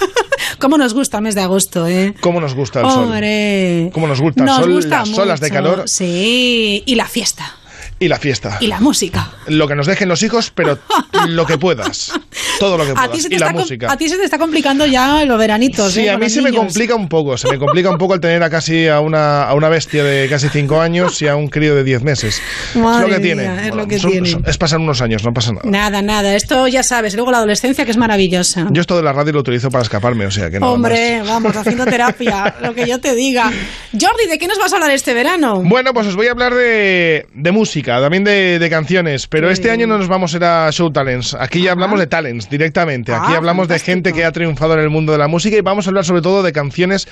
¿Cómo 0.58 0.80
nos 0.80 0.96
gusta 0.96 1.18
el 1.18 1.24
mes 1.24 1.36
de 1.36 1.42
agosto, 1.42 1.86
eh? 1.88 2.16
¿Cómo 2.20 2.42
nos 2.42 2.56
gusta 2.56 2.80
el 2.82 2.90
sol? 2.90 3.04
Hombre. 3.04 3.92
¿Cómo 3.94 4.08
nos 4.08 4.20
gusta 4.20 4.42
el 4.42 4.46
Nos 4.48 4.58
sol? 4.58 4.74
gusta 4.74 5.06
las 5.06 5.18
olas 5.20 5.40
de 5.40 5.50
mucho. 5.50 5.54
calor 5.54 5.84
Sí, 5.88 6.82
y 6.84 6.96
la 6.96 7.06
fiesta. 7.06 7.58
Y 8.02 8.08
la 8.08 8.18
fiesta. 8.18 8.58
Y 8.60 8.68
la 8.68 8.80
música. 8.80 9.30
Lo 9.48 9.68
que 9.68 9.76
nos 9.76 9.86
dejen 9.86 10.10
los 10.10 10.24
hijos, 10.24 10.52
pero 10.54 10.78
lo 11.28 11.46
que 11.46 11.58
puedas. 11.58 12.12
Todo 12.60 12.78
lo 12.78 12.84
que 12.86 12.92
A 12.92 12.96
puedas. 12.96 13.12
ti, 13.12 13.22
se 13.22 13.30
te 13.30 13.36
y 13.36 13.40
la 13.40 13.52
música. 13.52 13.92
a 13.92 13.96
ti 13.98 14.10
se 14.10 14.18
te 14.18 14.24
está 14.26 14.38
complicando 14.40 14.86
ya 14.88 15.24
los 15.24 15.38
veranitos. 15.38 15.94
Sí, 15.94 16.02
eh, 16.02 16.10
a 16.10 16.18
mí 16.18 16.30
se 16.30 16.42
me 16.42 16.52
complica 16.52 16.96
un 16.96 17.08
poco. 17.08 17.38
Se 17.38 17.48
me 17.50 17.58
complica 17.60 17.90
un 17.90 17.98
poco 17.98 18.16
el 18.16 18.20
tener 18.20 18.42
a 18.44 18.50
casi 18.50 18.88
a 18.88 19.00
una, 19.00 19.44
a 19.44 19.54
una 19.54 19.70
bestia 19.70 20.04
de 20.04 20.28
casi 20.30 20.50
5 20.50 20.82
años 20.82 21.22
y 21.22 21.28
a 21.28 21.36
un 21.36 21.48
crío 21.48 21.76
de 21.76 21.84
10 21.84 22.02
meses. 22.04 22.42
Madre 22.76 23.06
es 23.06 23.12
lo 23.12 23.16
que 23.22 23.36
mía, 23.36 23.36
tiene. 23.36 23.68
es 23.70 23.76
lo 23.76 23.88
que 23.88 24.00
son- 24.00 24.12
tiene. 24.12 24.38
es 24.48 24.58
pasar 24.58 24.80
unos 24.80 25.02
años, 25.02 25.24
no 25.24 25.32
pasa 25.34 25.52
nada. 25.52 25.62
Nada, 25.70 26.02
nada. 26.02 26.36
Esto 26.36 26.68
ya 26.68 26.82
sabes. 26.84 27.14
Luego 27.16 27.32
la 27.32 27.38
adolescencia 27.38 27.86
que 27.86 27.92
es 27.92 27.98
maravillosa. 27.98 28.68
Yo 28.72 28.82
esto 28.82 28.98
de 28.98 29.04
la 29.04 29.14
radio 29.14 29.34
lo 29.34 29.40
utilizo 29.42 29.70
para 29.70 29.84
escaparme, 29.84 30.26
o 30.26 30.32
sea 30.32 30.50
que 30.50 30.60
más. 30.60 30.70
Hombre, 30.70 31.22
vamos, 31.22 31.56
haciendo 31.56 31.86
terapia, 31.86 32.56
lo 32.62 32.74
que 32.74 32.88
yo 32.88 33.00
te 33.00 33.14
diga. 33.14 33.52
Jordi, 33.92 34.28
¿de 34.28 34.40
qué 34.40 34.48
nos 34.48 34.58
vas 34.58 34.74
a 34.74 34.78
hablar 34.78 34.90
este 34.92 35.14
verano? 35.14 35.62
Bueno, 35.64 35.94
pues 35.94 36.08
os 36.08 36.16
voy 36.16 36.28
a 36.28 36.32
hablar 36.32 36.54
de, 36.56 37.28
de 37.34 37.52
música, 37.52 37.91
también 38.00 38.24
de, 38.24 38.60
de 38.60 38.70
canciones, 38.70 39.28
pero 39.28 39.50
este 39.50 39.72
año 39.72 39.88
no 39.88 39.98
nos 39.98 40.08
vamos 40.08 40.34
a 40.34 40.38
ir 40.38 40.44
a 40.44 40.72
Show 40.72 40.92
Talents. 40.92 41.34
Aquí 41.34 41.64
ya 41.64 41.72
hablamos 41.72 42.00
de 42.00 42.08
talents 42.08 42.50
directamente. 42.50 43.14
Aquí 43.14 43.34
Ah, 43.34 43.38
hablamos 43.38 43.68
de 43.68 43.80
gente 43.80 44.14
que 44.14 44.24
ha 44.24 44.32
triunfado 44.32 44.74
en 44.76 44.80
el 44.82 44.90
mundo 44.90 45.12
de 45.12 45.18
la 45.18 45.28
música 45.28 45.58
y 45.58 45.62
vamos 45.62 45.88
a 45.88 45.90
hablar 45.90 46.06
sobre 46.06 46.22
todo 46.22 46.44
de 46.44 46.52
canciones 46.54 47.08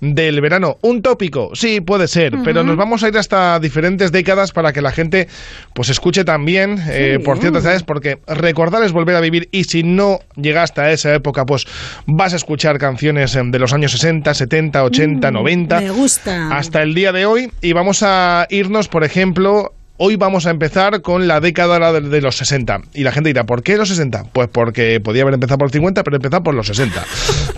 del 0.00 0.40
verano. 0.40 0.78
Un 0.82 1.00
tópico, 1.02 1.50
sí, 1.54 1.80
puede 1.80 2.08
ser, 2.08 2.34
pero 2.42 2.64
nos 2.64 2.76
vamos 2.76 3.02
a 3.04 3.08
ir 3.08 3.16
hasta 3.16 3.60
diferentes 3.60 4.10
décadas 4.10 4.50
para 4.50 4.72
que 4.72 4.82
la 4.82 4.90
gente 4.90 5.28
pues 5.74 5.90
escuche 5.90 6.24
también 6.24 6.82
eh, 6.88 7.20
por 7.24 7.38
ciertas 7.38 7.64
edades, 7.64 7.82
porque 7.84 8.18
recordar 8.26 8.82
es 8.82 8.90
volver 8.92 9.14
a 9.14 9.20
vivir 9.20 9.48
y 9.52 9.62
si 9.64 9.84
no 9.84 10.18
llegaste 10.34 10.80
a 10.80 10.90
esa 10.90 11.14
época, 11.14 11.46
pues 11.46 11.66
vas 12.06 12.32
a 12.32 12.36
escuchar 12.36 12.78
canciones 12.78 13.36
em, 13.36 13.52
de 13.52 13.60
los 13.60 13.72
años 13.72 13.92
60, 13.92 14.34
70, 14.34 14.82
80, 14.82 15.30
90 15.30 15.80
Me 15.80 15.90
gusta. 15.90 16.48
hasta 16.56 16.82
el 16.82 16.94
día 16.94 17.12
de 17.12 17.24
hoy 17.26 17.52
y 17.60 17.72
vamos 17.72 18.02
a 18.02 18.48
irnos, 18.50 18.88
por 18.88 19.04
ejemplo, 19.04 19.72
hoy 20.04 20.16
vamos 20.16 20.46
a 20.46 20.50
empezar 20.50 21.00
con 21.00 21.28
la 21.28 21.38
década 21.38 21.92
de, 21.92 22.20
los 22.20 22.36
60 22.36 22.80
y 22.92 23.04
la 23.04 23.12
gente 23.12 23.28
dirá, 23.28 23.44
¿por 23.44 23.62
qué 23.62 23.76
los 23.76 23.88
60? 23.88 24.24
Pues 24.32 24.48
porque 24.48 24.98
podía 24.98 25.22
haber 25.22 25.34
empezado 25.34 25.58
por 25.58 25.66
los 25.66 25.72
50, 25.72 26.02
pero 26.02 26.16
empezar 26.16 26.42
por 26.42 26.54
los 26.54 26.66
60. 26.66 27.04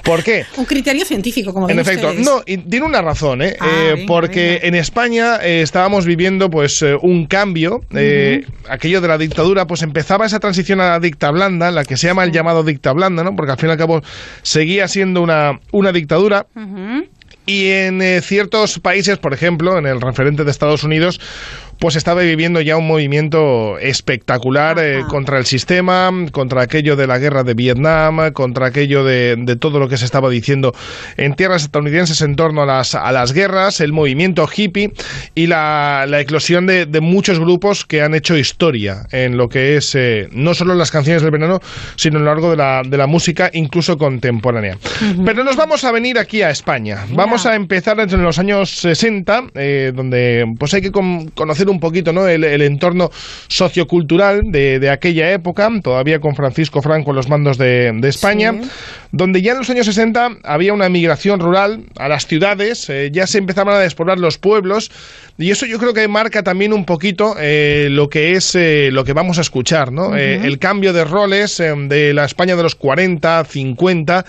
¿Por 0.04 0.22
qué? 0.22 0.44
Un 0.58 0.66
criterio 0.66 1.06
científico, 1.06 1.54
como 1.54 1.70
En 1.70 1.78
efecto, 1.78 2.08
ustedes. 2.08 2.26
no, 2.26 2.42
y 2.44 2.58
tiene 2.58 2.84
una 2.84 3.00
razón, 3.00 3.40
¿eh? 3.40 3.56
Ah, 3.58 3.66
Eh, 3.66 3.92
venga, 3.94 4.06
porque 4.06 4.60
en 4.62 4.74
España 4.74 5.38
eh, 5.42 5.62
estábamos 5.62 6.04
viviendo 6.04 6.50
pues 6.50 6.82
eh, 6.82 6.94
un 7.00 7.24
cambio, 7.24 7.80
aquello 8.68 9.00
de 9.00 9.08
la 9.08 9.16
dictadura, 9.16 9.66
pues 9.66 9.80
empezaba 9.80 10.26
esa 10.26 10.38
transición 10.38 10.82
a 10.82 10.90
la 10.90 11.00
dicta 11.00 11.30
blanda, 11.30 11.70
la 11.70 11.86
que 11.86 11.96
se 11.96 12.08
llama 12.08 12.24
el 12.24 12.30
llamado 12.30 12.62
dicta 12.62 12.92
blanda, 12.92 13.24
¿no? 13.24 13.34
Porque 13.34 13.52
al 13.52 13.58
fin 13.58 13.70
y 13.70 13.72
al 13.72 13.78
cabo 13.78 14.02
seguía 14.42 14.86
siendo 14.86 15.22
una, 15.22 15.60
una 15.72 15.92
dictadura. 15.92 16.46
Y 17.46 17.68
en 17.70 18.00
eh, 18.00 18.22
ciertos 18.22 18.78
países, 18.78 19.18
por 19.18 19.34
ejemplo, 19.34 19.76
en 19.78 19.86
el 19.86 20.00
referente 20.00 20.44
de 20.44 20.50
Estados 20.50 20.82
Unidos, 20.82 21.20
pues 21.78 21.96
estaba 21.96 22.22
viviendo 22.22 22.60
ya 22.60 22.76
un 22.76 22.86
movimiento 22.86 23.78
espectacular 23.78 24.78
eh, 24.78 25.02
contra 25.08 25.38
el 25.38 25.46
sistema, 25.46 26.10
contra 26.32 26.62
aquello 26.62 26.96
de 26.96 27.06
la 27.06 27.18
guerra 27.18 27.42
de 27.42 27.54
Vietnam, 27.54 28.32
contra 28.32 28.66
aquello 28.66 29.04
de, 29.04 29.36
de 29.38 29.56
todo 29.56 29.78
lo 29.78 29.88
que 29.88 29.96
se 29.96 30.04
estaba 30.04 30.28
diciendo 30.30 30.74
en 31.16 31.34
tierras 31.34 31.62
estadounidenses 31.62 32.20
en 32.22 32.36
torno 32.36 32.62
a 32.62 32.66
las, 32.66 32.94
a 32.94 33.10
las 33.12 33.32
guerras, 33.32 33.80
el 33.80 33.92
movimiento 33.92 34.48
hippie 34.54 34.92
y 35.34 35.46
la, 35.46 36.06
la 36.08 36.20
eclosión 36.20 36.66
de, 36.66 36.86
de 36.86 37.00
muchos 37.00 37.38
grupos 37.40 37.84
que 37.84 38.02
han 38.02 38.14
hecho 38.14 38.36
historia 38.36 39.06
en 39.10 39.36
lo 39.36 39.48
que 39.48 39.76
es 39.76 39.94
eh, 39.94 40.28
no 40.32 40.54
solo 40.54 40.74
las 40.74 40.90
canciones 40.90 41.22
del 41.22 41.30
verano, 41.30 41.60
sino 41.96 42.18
a 42.18 42.20
lo 42.20 42.26
largo 42.26 42.50
de 42.50 42.56
la, 42.56 42.82
de 42.86 42.96
la 42.96 43.06
música, 43.06 43.50
incluso 43.52 43.98
contemporánea. 43.98 44.78
Pero 45.24 45.44
nos 45.44 45.56
vamos 45.56 45.84
a 45.84 45.92
venir 45.92 46.18
aquí 46.18 46.42
a 46.42 46.50
España. 46.50 47.04
Vamos 47.10 47.46
a 47.46 47.54
empezar 47.54 47.98
entre 48.00 48.18
los 48.18 48.38
años 48.38 48.70
60, 48.70 49.44
eh, 49.54 49.92
donde 49.94 50.46
pues 50.58 50.74
hay 50.74 50.82
que 50.82 50.92
con- 50.92 51.28
conocer 51.28 51.63
un 51.70 51.80
poquito 51.80 52.12
¿no? 52.12 52.28
el, 52.28 52.44
el 52.44 52.62
entorno 52.62 53.10
sociocultural 53.48 54.42
de, 54.50 54.78
de 54.78 54.90
aquella 54.90 55.32
época, 55.32 55.70
todavía 55.82 56.20
con 56.20 56.34
Francisco 56.34 56.82
Franco 56.82 57.10
en 57.10 57.16
los 57.16 57.28
mandos 57.28 57.58
de, 57.58 57.92
de 57.94 58.08
España, 58.08 58.54
donde 59.12 59.42
ya 59.42 59.52
en 59.52 59.58
los 59.58 59.70
años 59.70 59.86
60 59.86 60.38
había 60.42 60.72
una 60.72 60.88
migración 60.88 61.40
rural 61.40 61.84
a 61.96 62.08
las 62.08 62.26
ciudades, 62.26 62.88
eh, 62.90 63.10
ya 63.12 63.26
se 63.26 63.38
empezaban 63.38 63.74
a 63.74 63.78
despoblar 63.78 64.18
los 64.18 64.38
pueblos, 64.38 64.90
y 65.38 65.50
eso 65.50 65.66
yo 65.66 65.78
creo 65.78 65.94
que 65.94 66.06
marca 66.08 66.42
también 66.42 66.72
un 66.72 66.84
poquito 66.84 67.34
eh, 67.38 67.88
lo 67.90 68.08
que 68.08 68.32
es 68.32 68.54
eh, 68.54 68.90
lo 68.92 69.04
que 69.04 69.12
vamos 69.12 69.38
a 69.38 69.40
escuchar, 69.40 69.92
¿no? 69.92 70.16
El 70.16 70.58
cambio 70.58 70.92
de 70.92 71.04
roles 71.04 71.58
de 71.58 72.12
la 72.14 72.24
España 72.24 72.56
de 72.56 72.62
los 72.62 72.74
40, 72.74 73.44
50 73.44 74.24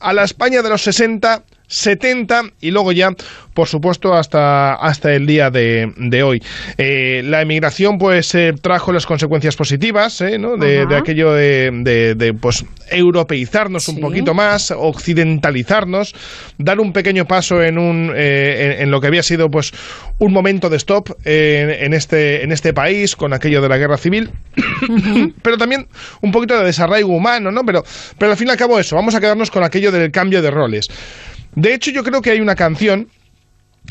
a 0.00 0.12
la 0.12 0.24
España 0.24 0.62
de 0.62 0.68
los 0.68 0.82
60, 0.82 1.42
70 1.66 2.42
y 2.60 2.70
luego 2.70 2.92
ya, 2.92 3.10
por 3.54 3.68
supuesto, 3.68 4.14
hasta, 4.14 4.74
hasta 4.74 5.12
el 5.14 5.26
día 5.26 5.50
de, 5.50 5.92
de 5.96 6.22
hoy. 6.22 6.42
Eh, 6.78 7.22
la 7.24 7.42
emigración 7.42 7.98
pues 7.98 8.34
eh, 8.34 8.52
trajo 8.60 8.92
las 8.92 9.06
consecuencias 9.06 9.56
positivas 9.56 10.20
eh, 10.20 10.38
¿no? 10.38 10.56
de, 10.56 10.86
de 10.86 10.96
aquello 10.96 11.32
de, 11.32 11.70
de- 11.72 12.14
de, 12.14 12.34
pues 12.34 12.64
europeizarnos 12.90 13.88
un 13.88 14.00
poquito 14.00 14.34
más, 14.34 14.70
occidentalizarnos, 14.76 16.14
dar 16.58 16.80
un 16.80 16.92
pequeño 16.92 17.26
paso 17.26 17.62
en, 17.62 17.78
un, 17.78 18.12
eh, 18.14 18.74
en, 18.76 18.82
en 18.84 18.90
lo 18.90 19.00
que 19.00 19.06
había 19.06 19.22
sido 19.22 19.50
pues 19.50 19.72
un 20.18 20.32
momento 20.32 20.68
de 20.70 20.76
stop 20.76 21.10
eh, 21.24 21.78
en, 21.80 21.86
en 21.86 21.94
este, 21.94 22.44
en 22.44 22.52
este 22.52 22.72
país 22.74 23.16
con 23.16 23.32
aquello 23.32 23.60
de 23.62 23.68
la 23.68 23.78
guerra 23.78 23.96
civil 23.96 24.30
pero 25.42 25.56
también 25.58 25.88
un 26.20 26.30
poquito 26.32 26.58
de 26.58 26.64
desarraigo 26.64 27.14
humano, 27.14 27.50
¿no? 27.50 27.64
Pero, 27.64 27.84
pero 28.18 28.32
al 28.32 28.38
fin 28.38 28.48
y 28.48 28.50
al 28.50 28.56
cabo 28.56 28.78
eso, 28.78 28.96
vamos 28.96 29.14
a 29.14 29.20
quedarnos 29.20 29.50
con 29.50 29.64
aquello 29.64 29.90
del 29.90 30.10
cambio 30.10 30.42
de 30.42 30.50
roles. 30.50 30.88
De 31.54 31.74
hecho, 31.74 31.90
yo 31.90 32.02
creo 32.02 32.20
que 32.20 32.30
hay 32.30 32.40
una 32.40 32.54
canción 32.54 33.08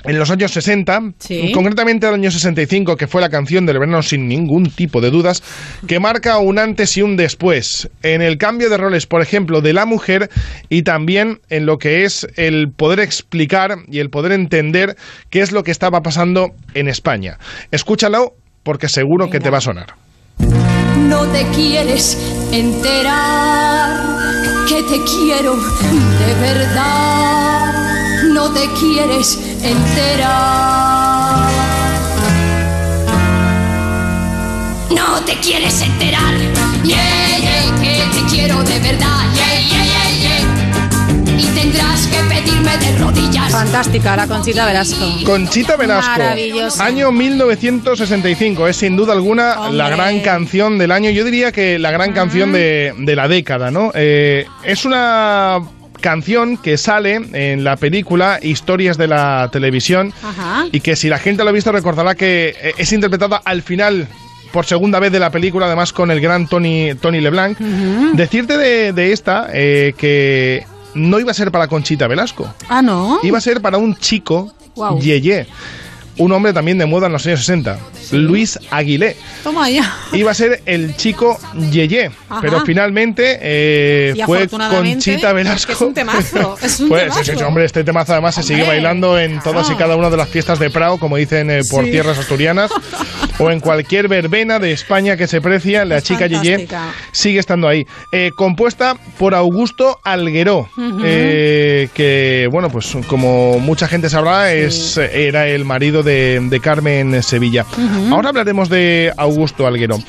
en 0.05 0.17
los 0.17 0.31
años 0.31 0.51
60, 0.51 1.13
concretamente 1.53 2.07
el 2.07 2.15
año 2.15 2.31
65, 2.31 2.97
que 2.97 3.07
fue 3.07 3.21
la 3.21 3.29
canción 3.29 3.65
del 3.65 3.79
verano 3.79 4.01
sin 4.01 4.27
ningún 4.27 4.69
tipo 4.69 5.01
de 5.01 5.11
dudas, 5.11 5.43
que 5.87 5.99
marca 5.99 6.39
un 6.39 6.59
antes 6.59 6.97
y 6.97 7.01
un 7.01 7.15
después 7.15 7.89
en 8.01 8.21
el 8.21 8.37
cambio 8.37 8.69
de 8.69 8.77
roles, 8.77 9.05
por 9.05 9.21
ejemplo, 9.21 9.61
de 9.61 9.73
la 9.73 9.85
mujer 9.85 10.29
y 10.67 10.81
también 10.81 11.39
en 11.49 11.65
lo 11.65 11.77
que 11.77 12.03
es 12.03 12.27
el 12.35 12.71
poder 12.71 12.99
explicar 12.99 13.77
y 13.87 13.99
el 13.99 14.09
poder 14.09 14.31
entender 14.31 14.95
qué 15.29 15.41
es 15.41 15.51
lo 15.51 15.63
que 15.63 15.71
estaba 15.71 16.01
pasando 16.01 16.49
en 16.73 16.87
España. 16.87 17.37
Escúchalo 17.71 18.33
porque 18.63 18.89
seguro 18.89 19.29
que 19.29 19.39
te 19.39 19.49
va 19.49 19.59
a 19.59 19.61
sonar. 19.61 19.95
No 21.07 21.27
te 21.27 21.45
quieres 21.53 22.17
enterar 22.51 24.03
que 24.67 24.81
te 24.83 25.03
quiero 25.03 25.55
de 25.55 26.33
verdad. 26.41 27.42
No 28.43 28.51
te 28.51 28.67
quieres 28.77 29.39
enterar. 29.63 31.49
No 34.93 35.21
te 35.25 35.35
quieres 35.37 35.81
enterar. 35.81 36.33
Yeah, 36.83 36.99
yeah, 37.39 37.81
que 37.81 38.19
te 38.19 38.25
quiero 38.29 38.61
de 38.63 38.79
verdad. 38.79 39.21
Yeah, 39.33 39.61
yeah, 39.61 39.85
yeah, 39.85 40.09
yeah. 40.19 41.39
Y 41.39 41.45
tendrás 41.55 42.05
que 42.07 42.17
pedirme 42.27 42.77
de 42.79 42.97
rodillas. 42.97 43.49
Fantástica, 43.49 44.17
la 44.17 44.27
Conchita 44.27 44.65
Velasco. 44.65 45.05
Conchita 45.25 45.77
Velasco, 45.77 46.11
Maravillosa. 46.11 46.83
año 46.83 47.13
1965, 47.13 48.67
es 48.67 48.75
sin 48.75 48.97
duda 48.97 49.13
alguna 49.13 49.69
la 49.71 49.89
gran 49.89 50.19
canción 50.19 50.77
del 50.77 50.91
año, 50.91 51.11
yo 51.11 51.23
diría 51.23 51.53
que 51.53 51.79
la 51.79 51.91
gran 51.91 52.11
canción 52.11 52.51
de, 52.51 52.93
de 52.97 53.15
la 53.15 53.29
década, 53.29 53.71
¿no? 53.71 53.91
Eh, 53.95 54.45
es 54.65 54.83
una 54.83 55.61
canción 56.03 56.57
que 56.57 56.77
sale 56.77 57.15
en 57.31 57.63
la 57.63 57.77
película 57.77 58.37
Historias 58.41 58.97
de 58.97 59.07
la 59.07 59.49
Televisión 59.51 60.13
Ajá. 60.21 60.65
y 60.71 60.81
que 60.81 60.97
si 60.97 61.07
la 61.07 61.17
gente 61.17 61.43
lo 61.43 61.49
ha 61.49 61.53
visto 61.53 61.71
recordará 61.71 62.13
que 62.13 62.53
eh, 62.61 62.73
es 62.77 62.91
interpretada 62.91 63.41
al 63.43 63.61
final 63.61 64.07
por 64.51 64.65
segunda 64.65 64.99
vez 64.99 65.11
de 65.13 65.19
la 65.19 65.31
película, 65.31 65.65
además 65.65 65.93
con 65.93 66.11
el 66.11 66.19
gran 66.19 66.45
Tony, 66.47 66.93
Tony 67.01 67.21
LeBlanc. 67.21 67.57
Decirte 68.13 68.57
de, 68.57 68.93
de 68.93 69.11
esta 69.13 69.47
eh, 69.51 69.95
que 69.97 70.67
no 70.93 71.19
iba 71.19 71.31
a 71.31 71.33
ser 71.33 71.51
para 71.51 71.67
Conchita 71.67 72.05
Velasco. 72.07 72.53
Ah, 72.69 72.81
no. 72.83 73.19
Iba 73.23 73.39
a 73.39 73.41
ser 73.41 73.61
para 73.61 73.77
un 73.79 73.95
chico, 73.95 74.53
Guau. 74.75 74.99
Yeye, 74.99 75.47
un 76.17 76.31
hombre 76.31 76.53
también 76.53 76.77
de 76.77 76.85
moda 76.85 77.07
en 77.07 77.13
los 77.13 77.25
años 77.25 77.39
60, 77.39 77.79
Luis 78.11 78.59
Aguilé. 78.71 79.15
Toma 79.43 79.69
ya. 79.69 79.91
Iba 80.13 80.31
a 80.31 80.33
ser 80.33 80.61
el 80.65 80.95
chico 80.95 81.39
Yeye, 81.71 82.11
Ajá. 82.29 82.41
pero 82.41 82.61
finalmente 82.65 83.39
eh, 83.41 84.13
fue 84.25 84.47
Conchita 84.47 85.33
Velasco. 85.33 85.71
Es 85.73 85.81
un 85.81 85.93
temazo. 85.93 86.57
Es 86.61 86.79
un 86.79 86.89
Pues, 86.93 87.03
temazo. 87.03 87.23
sí, 87.23 87.31
sí, 87.37 87.43
hombre, 87.43 87.65
este 87.65 87.83
temazo 87.83 88.13
además 88.13 88.35
se 88.35 88.43
sigue 88.43 88.63
bailando 88.63 89.17
en 89.19 89.41
todas 89.41 89.69
y 89.71 89.75
cada 89.75 89.95
una 89.95 90.09
de 90.09 90.17
las 90.17 90.29
fiestas 90.29 90.59
de 90.59 90.69
Prado, 90.69 90.97
como 90.99 91.17
dicen 91.17 91.49
eh, 91.49 91.61
por 91.69 91.85
Sí. 91.85 91.91
tierras 91.91 92.17
asturianas, 92.19 92.69
o 93.39 93.49
en 93.49 93.59
cualquier 93.59 94.07
verbena 94.07 94.59
de 94.59 94.71
España 94.71 95.17
que 95.17 95.25
se 95.27 95.41
precia, 95.41 95.83
la 95.85 96.01
chica 96.01 96.27
Yeye 96.27 96.67
sigue 97.11 97.39
estando 97.39 97.67
ahí. 97.67 97.87
Eh, 98.11 98.31
compuesta 98.35 98.95
por 99.17 99.33
Augusto 99.33 99.99
Algueró, 100.03 100.69
Ujú. 100.77 101.01
eh, 101.03 101.89
que, 101.95 102.47
bueno, 102.51 102.69
pues 102.69 102.95
como 103.07 103.59
mucha 103.59 103.87
gente 103.87 104.09
sabrá, 104.09 104.53
es, 104.53 104.97
era 104.97 105.47
el 105.47 105.65
marido 105.65 106.02
de, 106.03 106.39
de 106.41 106.59
Carmen 106.59 107.21
Sevilla. 107.23 107.65
Ahora 108.11 108.29
hablaremos 108.29 108.69
de 108.69 109.11
Augusto 109.17 109.65
Algueró, 109.67 109.99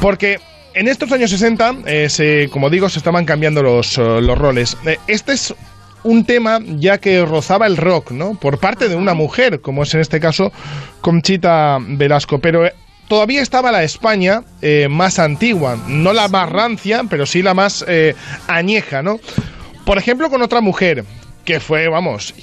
porque... 0.00 0.38
En 0.76 0.88
estos 0.88 1.12
años 1.12 1.30
60, 1.30 1.72
eh, 1.86 2.08
se- 2.10 2.48
como 2.50 2.68
digo, 2.68 2.88
se 2.88 2.98
estaban 2.98 3.24
cambiando 3.24 3.62
los, 3.62 3.96
eh, 3.96 4.02
los 4.20 4.36
roles. 4.36 4.76
Eh, 4.84 4.98
este 5.06 5.30
es 5.32 5.54
un 6.02 6.24
tema 6.24 6.58
ya 6.66 6.98
que 6.98 7.24
rozaba 7.24 7.68
el 7.68 7.76
rock, 7.76 8.10
¿no? 8.10 8.34
Por 8.34 8.58
parte 8.58 8.88
de 8.88 8.96
una 8.96 9.14
mujer, 9.14 9.60
como 9.60 9.84
es 9.84 9.94
en 9.94 10.00
este 10.00 10.18
caso 10.18 10.50
Conchita 11.00 11.78
Velasco. 11.80 12.40
Pero 12.40 12.68
todavía 13.06 13.40
estaba 13.40 13.70
la 13.70 13.84
España 13.84 14.42
eh, 14.62 14.88
más 14.90 15.20
antigua, 15.20 15.78
no 15.86 16.12
la 16.12 16.26
más 16.26 16.50
rancia, 16.50 17.02
pero 17.08 17.24
sí 17.24 17.40
la 17.40 17.54
más 17.54 17.84
eh, 17.86 18.16
añeja, 18.48 19.00
¿no? 19.00 19.20
Por 19.84 19.98
ejemplo, 19.98 20.28
con 20.28 20.42
otra 20.42 20.60
mujer 20.60 21.04
que 21.44 21.60
fue, 21.60 21.86
vamos, 21.86 22.34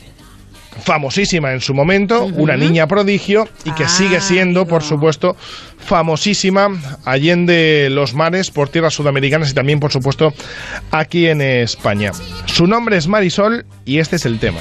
famosísima 0.84 1.54
en 1.54 1.62
su 1.62 1.74
momento, 1.74 2.26
una 2.26 2.58
niña 2.58 2.88
prodigio 2.88 3.48
y 3.66 3.72
que 3.72 3.88
sigue 3.88 4.22
siendo, 4.22 4.66
por 4.66 4.84
supuesto, 4.84 5.36
famosísima 5.78 6.70
allende 7.06 7.90
los 7.92 8.14
mares 8.14 8.52
por 8.52 8.70
tierras 8.70 8.94
sudamericanas 8.94 9.52
y 9.52 9.54
también, 9.54 9.80
por 9.80 9.92
supuesto, 9.92 10.34
aquí 10.92 11.28
en 11.28 11.42
España. 11.42 12.12
Su 12.46 12.68
nombre 12.68 12.98
es 12.98 13.08
Marisol 13.08 13.66
y 13.86 14.00
este 14.00 14.16
es 14.16 14.26
el 14.26 14.40
tema. 14.40 14.60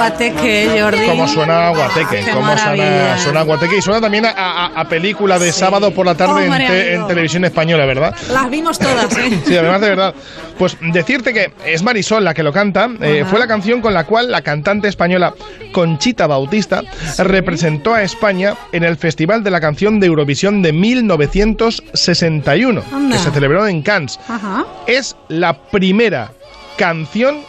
Guateque, 0.00 0.78
Jordi? 0.80 1.04
Cómo 1.06 1.28
suena 1.28 1.68
Guateque, 1.70 2.24
Qué 2.24 2.30
cómo 2.30 2.46
maravilla. 2.46 2.84
suena, 2.86 3.18
suena 3.18 3.42
Guateque 3.42 3.76
y 3.76 3.82
suena 3.82 4.00
también 4.00 4.24
a, 4.24 4.30
a- 4.30 4.66
a 4.80 4.88
película 4.88 5.38
de 5.38 5.52
sábado 5.52 5.90
por 5.92 6.06
la 6.06 6.14
tarde 6.14 6.46
en, 6.46 6.52
te- 6.66 6.98
televisión 7.06 7.44
española, 7.44 7.84
¿verdad? 7.84 8.14
Las 8.32 8.48
vimos 8.48 8.78
todas, 8.78 9.14
¿eh? 9.18 9.38
Sí, 9.46 9.54
además 9.56 9.80
de 9.82 9.88
verdad. 9.90 10.14
Pues 10.58 10.76
decirte 10.80 11.34
que 11.34 11.52
es 11.66 11.82
Marisol 11.82 12.24
la 12.24 12.32
que 12.32 12.42
lo 12.42 12.50
canta. 12.52 12.88
eh, 13.02 13.24
fue 13.28 13.38
la 13.38 13.46
canción 13.46 13.82
con 13.82 13.92
la 13.92 14.04
cual 14.04 14.30
la 14.30 14.40
cantante 14.42 14.88
española 14.88 15.34
Conchita 15.72 16.26
Bautista 16.26 16.82
representó 17.18 17.92
a 17.94 18.02
España 18.02 18.54
en 18.72 18.84
el 18.84 18.96
Festival 18.96 19.44
de 19.44 19.50
la 19.50 19.60
Canción 19.60 20.00
de 20.00 20.06
Eurovisión 20.06 20.62
de 20.62 20.72
1961, 20.72 22.82
Anda. 22.92 23.16
que 23.16 23.22
se 23.22 23.30
celebró 23.30 23.66
en 23.66 23.82
Cannes. 23.82 24.18
Ajá. 24.28 24.64
Es 24.86 25.16
la 25.28 25.52
primera 25.62 26.32
canción 26.76 27.40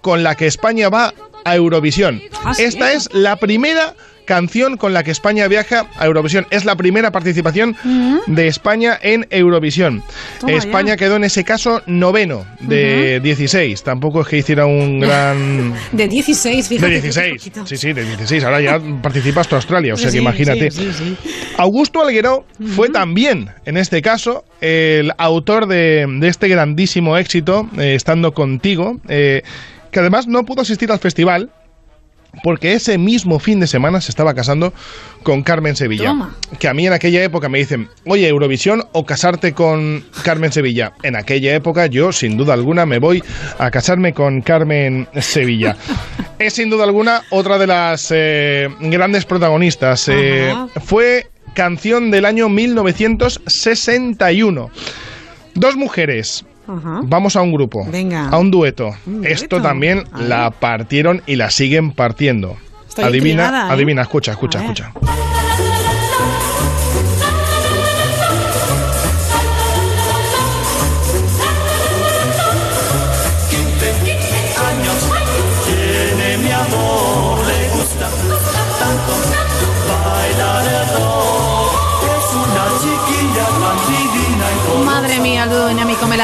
con 0.00 0.22
la 0.22 0.34
que 0.36 0.46
España 0.46 0.88
va 0.88 1.12
a 1.46 1.54
Eurovisión. 1.56 2.20
Ah. 2.44 2.52
Esta 2.58 2.92
es 2.92 3.08
la 3.12 3.36
primera 3.36 3.94
canción 4.26 4.76
con 4.76 4.92
la 4.92 5.02
que 5.04 5.12
España 5.12 5.48
viaja 5.48 5.86
a 5.96 6.04
Eurovisión. 6.04 6.46
Es 6.50 6.64
la 6.64 6.74
primera 6.76 7.12
participación 7.12 7.76
de 8.26 8.48
España 8.48 8.98
en 9.00 9.26
Eurovisión. 9.30 10.02
Toma 10.40 10.52
ya. 10.52 10.58
España 10.58 10.96
quedó 10.96 11.16
en 11.16 11.24
ese 11.24 11.44
caso 11.44 11.80
noveno 11.86 12.44
de 12.60 13.20
16. 13.20 13.82
Tampoco 13.84 14.22
es 14.22 14.26
que 14.26 14.38
hiciera 14.38 14.66
un 14.66 14.98
gran... 15.06 15.72
De 15.92 16.08
16, 16.08 16.68
fíjate. 16.68 16.90
De 16.90 16.96
que 16.96 17.02
16, 17.02 17.32
poquito. 17.38 17.66
sí, 17.66 17.76
sí, 17.76 17.92
de 17.92 18.04
16. 18.04 18.44
Ahora 18.44 18.60
ya 18.60 18.80
participa 19.00 19.40
hasta 19.42 19.56
Australia, 19.56 19.94
o 19.94 19.96
sea 19.96 20.10
que 20.10 20.18
imagínate. 20.18 20.70
sí, 20.70 20.90
sí. 20.92 21.16
Augusto 21.56 22.02
Alguero 22.02 22.44
fue 22.74 22.90
también, 22.90 23.50
en 23.64 23.76
este 23.76 24.02
caso, 24.02 24.44
el 24.60 25.12
autor 25.18 25.66
de, 25.68 26.04
de 26.18 26.28
este 26.28 26.48
grandísimo 26.48 27.16
éxito, 27.16 27.68
eh, 27.78 27.94
Estando 27.94 28.32
Contigo, 28.32 29.00
eh, 29.08 29.42
que 29.96 30.00
además 30.00 30.26
no 30.26 30.44
pudo 30.44 30.60
asistir 30.60 30.92
al 30.92 30.98
festival 30.98 31.50
porque 32.42 32.74
ese 32.74 32.98
mismo 32.98 33.38
fin 33.38 33.60
de 33.60 33.66
semana 33.66 34.02
se 34.02 34.10
estaba 34.10 34.34
casando 34.34 34.74
con 35.22 35.42
Carmen 35.42 35.74
Sevilla. 35.74 36.08
Toma. 36.08 36.36
Que 36.58 36.68
a 36.68 36.74
mí 36.74 36.86
en 36.86 36.92
aquella 36.92 37.24
época 37.24 37.48
me 37.48 37.56
dicen, 37.56 37.88
oye, 38.04 38.28
Eurovisión 38.28 38.84
o 38.92 39.06
casarte 39.06 39.54
con 39.54 40.04
Carmen 40.22 40.52
Sevilla. 40.52 40.92
En 41.02 41.16
aquella 41.16 41.54
época 41.54 41.86
yo, 41.86 42.12
sin 42.12 42.36
duda 42.36 42.52
alguna, 42.52 42.84
me 42.84 42.98
voy 42.98 43.24
a 43.58 43.70
casarme 43.70 44.12
con 44.12 44.42
Carmen 44.42 45.08
Sevilla. 45.18 45.78
es 46.38 46.52
sin 46.52 46.68
duda 46.68 46.84
alguna 46.84 47.22
otra 47.30 47.56
de 47.56 47.66
las 47.66 48.08
eh, 48.10 48.68
grandes 48.80 49.24
protagonistas. 49.24 50.08
Eh, 50.08 50.52
fue 50.84 51.28
canción 51.54 52.10
del 52.10 52.26
año 52.26 52.50
1961. 52.50 54.70
Dos 55.54 55.74
mujeres. 55.74 56.44
Ajá. 56.68 57.00
Vamos 57.04 57.36
a 57.36 57.42
un 57.42 57.52
grupo, 57.52 57.86
Venga. 57.90 58.28
a 58.28 58.38
un 58.38 58.50
dueto. 58.50 58.90
Un 59.06 59.24
Esto 59.26 59.56
dueto. 59.56 59.62
también 59.68 60.04
la 60.18 60.50
partieron 60.50 61.22
y 61.26 61.36
la 61.36 61.50
siguen 61.50 61.92
partiendo. 61.92 62.56
Estoy 62.88 63.04
adivina, 63.04 63.68
¿eh? 63.68 63.72
adivina, 63.72 64.02
escucha, 64.02 64.32
escucha, 64.32 64.60
escucha. 64.60 64.92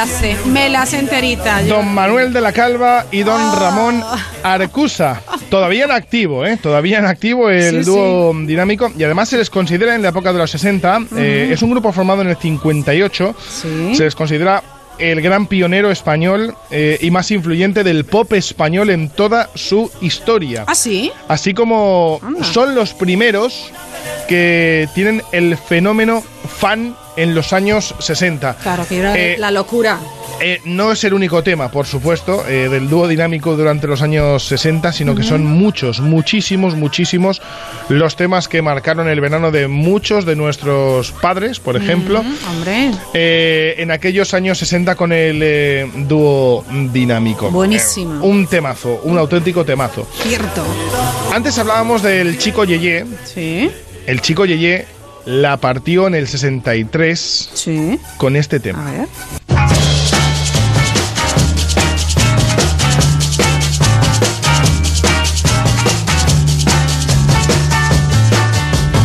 La 0.04 0.06
sé. 0.08 0.36
Me 0.46 0.68
la 0.68 0.84
sé 0.86 0.98
enterita. 0.98 1.62
Yo- 1.62 1.76
Don 1.76 1.94
Manuel 1.94 2.32
de 2.32 2.40
la 2.40 2.52
Calva 2.52 3.06
y 3.12 3.22
don 3.22 3.40
Ah. 3.40 3.56
Ramón 3.58 4.02
Arcusa. 4.42 5.20
Todavía 5.48 5.84
en 5.84 5.90
activo, 5.92 6.44
¿eh? 6.44 6.56
Todavía 6.56 6.98
en 6.98 7.04
activo 7.06 7.50
el 7.50 7.84
Sí, 7.84 7.90
dúo 7.90 8.32
dinámico. 8.34 8.90
Y 8.98 9.04
además 9.04 9.28
se 9.28 9.36
les 9.38 9.48
considera 9.50 9.94
en 9.94 10.02
la 10.02 10.08
época 10.08 10.32
de 10.32 10.38
los 10.38 10.50
60. 10.50 10.98
eh, 11.16 11.50
es 11.52 11.62
un 11.62 11.70
grupo 11.70 11.92
formado 11.92 12.22
en 12.22 12.28
el 12.30 12.36
58. 12.36 13.34
Se 13.94 14.02
les 14.04 14.14
considera 14.14 14.62
el 14.98 15.20
gran 15.22 15.46
pionero 15.46 15.90
español 15.90 16.54
eh, 16.70 16.98
y 17.00 17.10
más 17.10 17.30
influyente 17.30 17.84
del 17.84 18.04
pop 18.04 18.32
español 18.32 18.90
en 18.90 19.08
toda 19.10 19.48
su 19.54 19.90
historia. 20.00 20.64
¿Ah, 20.66 20.74
sí? 20.74 21.12
Así 21.28 21.54
como 21.54 22.20
son 22.42 22.74
los 22.74 22.94
primeros 22.94 23.70
que 24.28 24.88
tienen 24.94 25.22
el 25.32 25.56
fenómeno 25.56 26.22
fan 26.58 26.96
en 27.16 27.34
los 27.34 27.52
años 27.52 27.94
60. 27.98 28.54
Claro, 28.62 28.86
que 28.88 28.98
era 28.98 29.16
Eh, 29.18 29.36
la 29.38 29.50
locura. 29.50 29.98
Eh, 30.42 30.60
no 30.64 30.92
es 30.92 31.04
el 31.04 31.14
único 31.14 31.42
tema, 31.42 31.70
por 31.70 31.86
supuesto, 31.86 32.46
eh, 32.46 32.68
del 32.68 32.88
dúo 32.88 33.08
dinámico 33.08 33.56
durante 33.56 33.86
los 33.86 34.02
años 34.02 34.44
60, 34.46 34.92
sino 34.92 35.14
que 35.14 35.22
son 35.22 35.44
muchos, 35.44 36.00
muchísimos, 36.00 36.74
muchísimos 36.74 37.40
los 37.88 38.16
temas 38.16 38.48
que 38.48 38.60
marcaron 38.62 39.08
el 39.08 39.20
verano 39.20 39.50
de 39.50 39.68
muchos 39.68 40.24
de 40.26 40.36
nuestros 40.36 41.12
padres, 41.12 41.60
por 41.60 41.76
ejemplo, 41.76 42.22
Mm, 42.22 42.34
hombre. 42.50 42.90
eh, 43.14 43.74
en 43.78 43.90
aquellos 43.90 44.34
años 44.34 44.58
60 44.58 44.94
con 44.96 45.12
el 45.12 45.90
dúo 46.08 46.64
dinámico. 46.92 47.50
Buenísimo. 47.50 48.24
Un 48.24 48.46
temazo, 48.46 49.00
un 49.04 49.18
auténtico 49.18 49.64
temazo. 49.64 50.06
Cierto. 50.22 50.62
Antes 51.32 51.58
hablábamos 51.58 52.02
del 52.02 52.38
chico 52.38 52.64
Yeye. 52.64 53.04
Sí. 53.24 53.70
El 54.06 54.20
chico 54.20 54.44
Yeye 54.44 54.86
la 55.24 55.56
partió 55.58 56.08
en 56.08 56.14
el 56.16 56.26
63 56.26 57.50
Sí. 57.54 57.98
con 58.16 58.34
este 58.36 58.58
tema. 58.60 58.88
A 58.88 58.92
ver. 58.92 59.08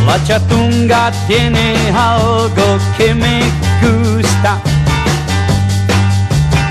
La 0.07 0.23
chatunga 0.23 1.11
tiene 1.27 1.75
algo 1.95 2.77
que 2.97 3.13
me 3.13 3.41
gusta. 3.81 4.57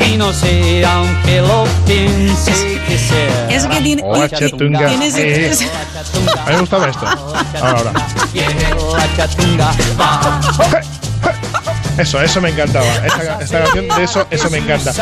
Y 0.00 0.16
no 0.16 0.32
sé, 0.32 0.84
aunque 0.84 1.40
lo 1.40 1.64
piense 1.86 2.80
que 2.88 2.98
sea. 2.98 3.48
Es 3.50 3.66
que 3.66 3.80
tiene. 3.80 4.02
La 4.10 4.28
chatunga. 4.28 4.86
tienes- 4.88 5.14
Eh, 5.18 5.50
a 6.44 6.46
mí 6.48 6.54
me 6.54 6.60
gustaba 6.60 6.88
esto. 6.88 7.06
Ahora, 7.06 7.44
ahora. 7.60 7.92
La 8.96 9.16
chatunga 9.16 9.70
va. 10.00 10.40
Eso, 11.98 12.20
eso 12.20 12.40
me 12.40 12.50
encantaba. 12.50 12.86
Esta, 13.06 13.38
esta 13.42 13.58
canción, 13.64 13.88
de 13.88 14.04
eso, 14.04 14.26
eso 14.30 14.50
me 14.50 14.58
encanta. 14.58 14.92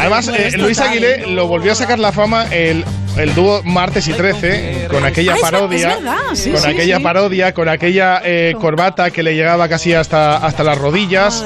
Además, 0.00 0.28
eh, 0.28 0.52
Luis 0.58 0.78
Aguilé 0.80 1.26
lo 1.26 1.46
volvió 1.46 1.72
a 1.72 1.74
sacar 1.74 1.98
la 1.98 2.12
fama 2.12 2.44
el, 2.50 2.84
el 3.18 3.34
dúo 3.34 3.62
Martes 3.64 4.06
y 4.08 4.12
13 4.12 4.88
con 4.90 5.04
aquella 5.04 5.34
Ah, 5.34 5.38
parodia. 5.40 5.90
es 5.90 5.96
verdad, 5.96 6.16
sí, 6.34 6.50
con 6.50 6.60
sí, 6.60 6.68
aquella 6.68 6.96
sí. 6.98 7.02
parodia, 7.02 7.54
con 7.54 7.68
aquella 7.68 8.20
eh, 8.24 8.54
corbata 8.60 9.10
que 9.10 9.22
le 9.22 9.34
llegaba 9.34 9.68
casi 9.68 9.92
hasta, 9.94 10.36
hasta 10.36 10.62
las 10.64 10.78
rodillas. 10.78 11.44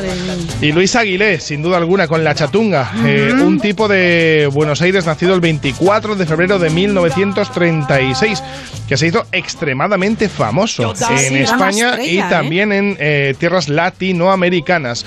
Y 0.60 0.72
Luis 0.72 0.94
Aguilé, 0.96 1.38
sin 1.40 1.62
duda 1.62 1.76
alguna, 1.78 2.08
con 2.08 2.24
la 2.24 2.34
chatunga. 2.34 2.90
eh, 3.06 3.32
un 3.32 3.60
tipo 3.60 3.86
de 3.88 4.48
Buenos 4.52 4.82
Aires 4.82 5.06
nacido 5.06 5.34
el 5.34 5.40
24 5.40 6.16
de 6.16 6.26
febrero 6.26 6.58
de 6.58 6.70
1936, 6.70 8.42
que 8.88 8.96
se 8.96 9.06
hizo 9.06 9.24
extremadamente 9.32 10.28
famoso 10.28 10.92
en 11.10 11.36
España 11.36 11.90
estrella, 11.90 12.12
y 12.12 12.18
¿eh? 12.18 12.24
también 12.28 12.72
en 12.72 12.96
eh, 12.98 13.34
tierras 13.38 13.68
latinoamericanas. 13.68 15.06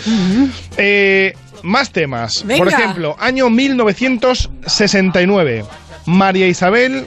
Más 1.63 1.91
temas. 1.91 2.43
Por 2.57 2.67
ejemplo, 2.67 3.15
año 3.21 3.49
1969. 3.49 5.63
María 6.05 6.47
Isabel 6.47 7.05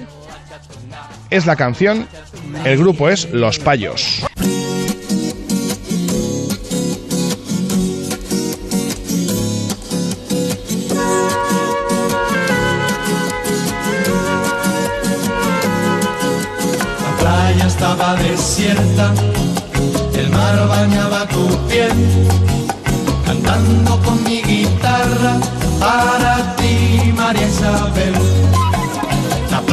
es 1.30 1.46
la 1.46 1.56
canción. 1.56 2.08
El 2.64 2.78
grupo 2.78 3.08
es 3.08 3.30
Los 3.32 3.58
Payos. 3.58 4.22
La 17.02 17.16
playa 17.18 17.66
estaba 17.66 18.16
desierta, 18.16 19.12
el 20.14 20.30
mar 20.30 20.68
bañaba 20.68 21.26
tu 21.28 21.48
piel, 21.68 21.92
cantando 23.26 24.00
con 24.02 24.22
mi 24.24 24.42
guitarra 24.42 25.38
para 25.78 26.56
ti, 26.56 27.12
María 27.14 27.46
Isabel. 27.46 28.35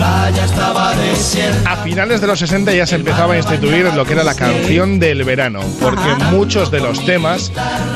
La 0.04 0.10
playa 0.32 0.44
estaba 0.44 0.94
desierta. 0.96 1.72
A 1.72 1.78
finales 1.78 2.20
de 2.20 2.28
los 2.28 2.38
60 2.40 2.74
ya 2.74 2.86
se 2.86 2.96
empezaba 2.96 3.36
a 3.36 3.38
instituir 3.38 3.86
lo 3.94 4.04
que 4.06 4.12
era 4.14 4.24
la 4.26 4.36
canción 4.36 5.00
del 5.00 5.24
verano, 5.24 5.62
porque 5.80 6.14
muchos 6.30 6.70
de 6.72 6.82
los 6.82 7.06
temas 7.06 7.54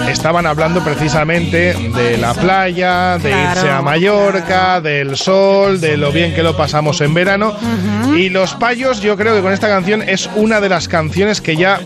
estaban 0.09 0.45
hablando 0.45 0.81
precisamente 0.85 1.73
de 1.73 2.17
la 2.17 2.33
playa, 2.33 3.17
de 3.17 3.29
Claro, 3.29 3.51
irse 3.51 3.69
a 3.69 3.81
Mallorca, 3.81 4.79
del 4.79 5.17
sol, 5.17 5.81
de 5.81 5.97
lo 5.97 6.13
bien 6.13 6.33
que 6.33 6.43
lo 6.43 6.55
pasamos 6.55 7.01
en 7.01 7.13
verano. 7.13 7.53
Y 8.15 8.29
Los 8.29 8.53
Payos, 8.53 9.01
yo 9.01 9.17
creo 9.17 9.35
que 9.35 9.41
con 9.41 9.51
esta 9.51 9.67
canción 9.67 10.01
es 10.01 10.29
una 10.35 10.61
de 10.61 10.69
las 10.69 10.87
canciones 10.87 11.41
que 11.41 11.57
ya 11.57 11.81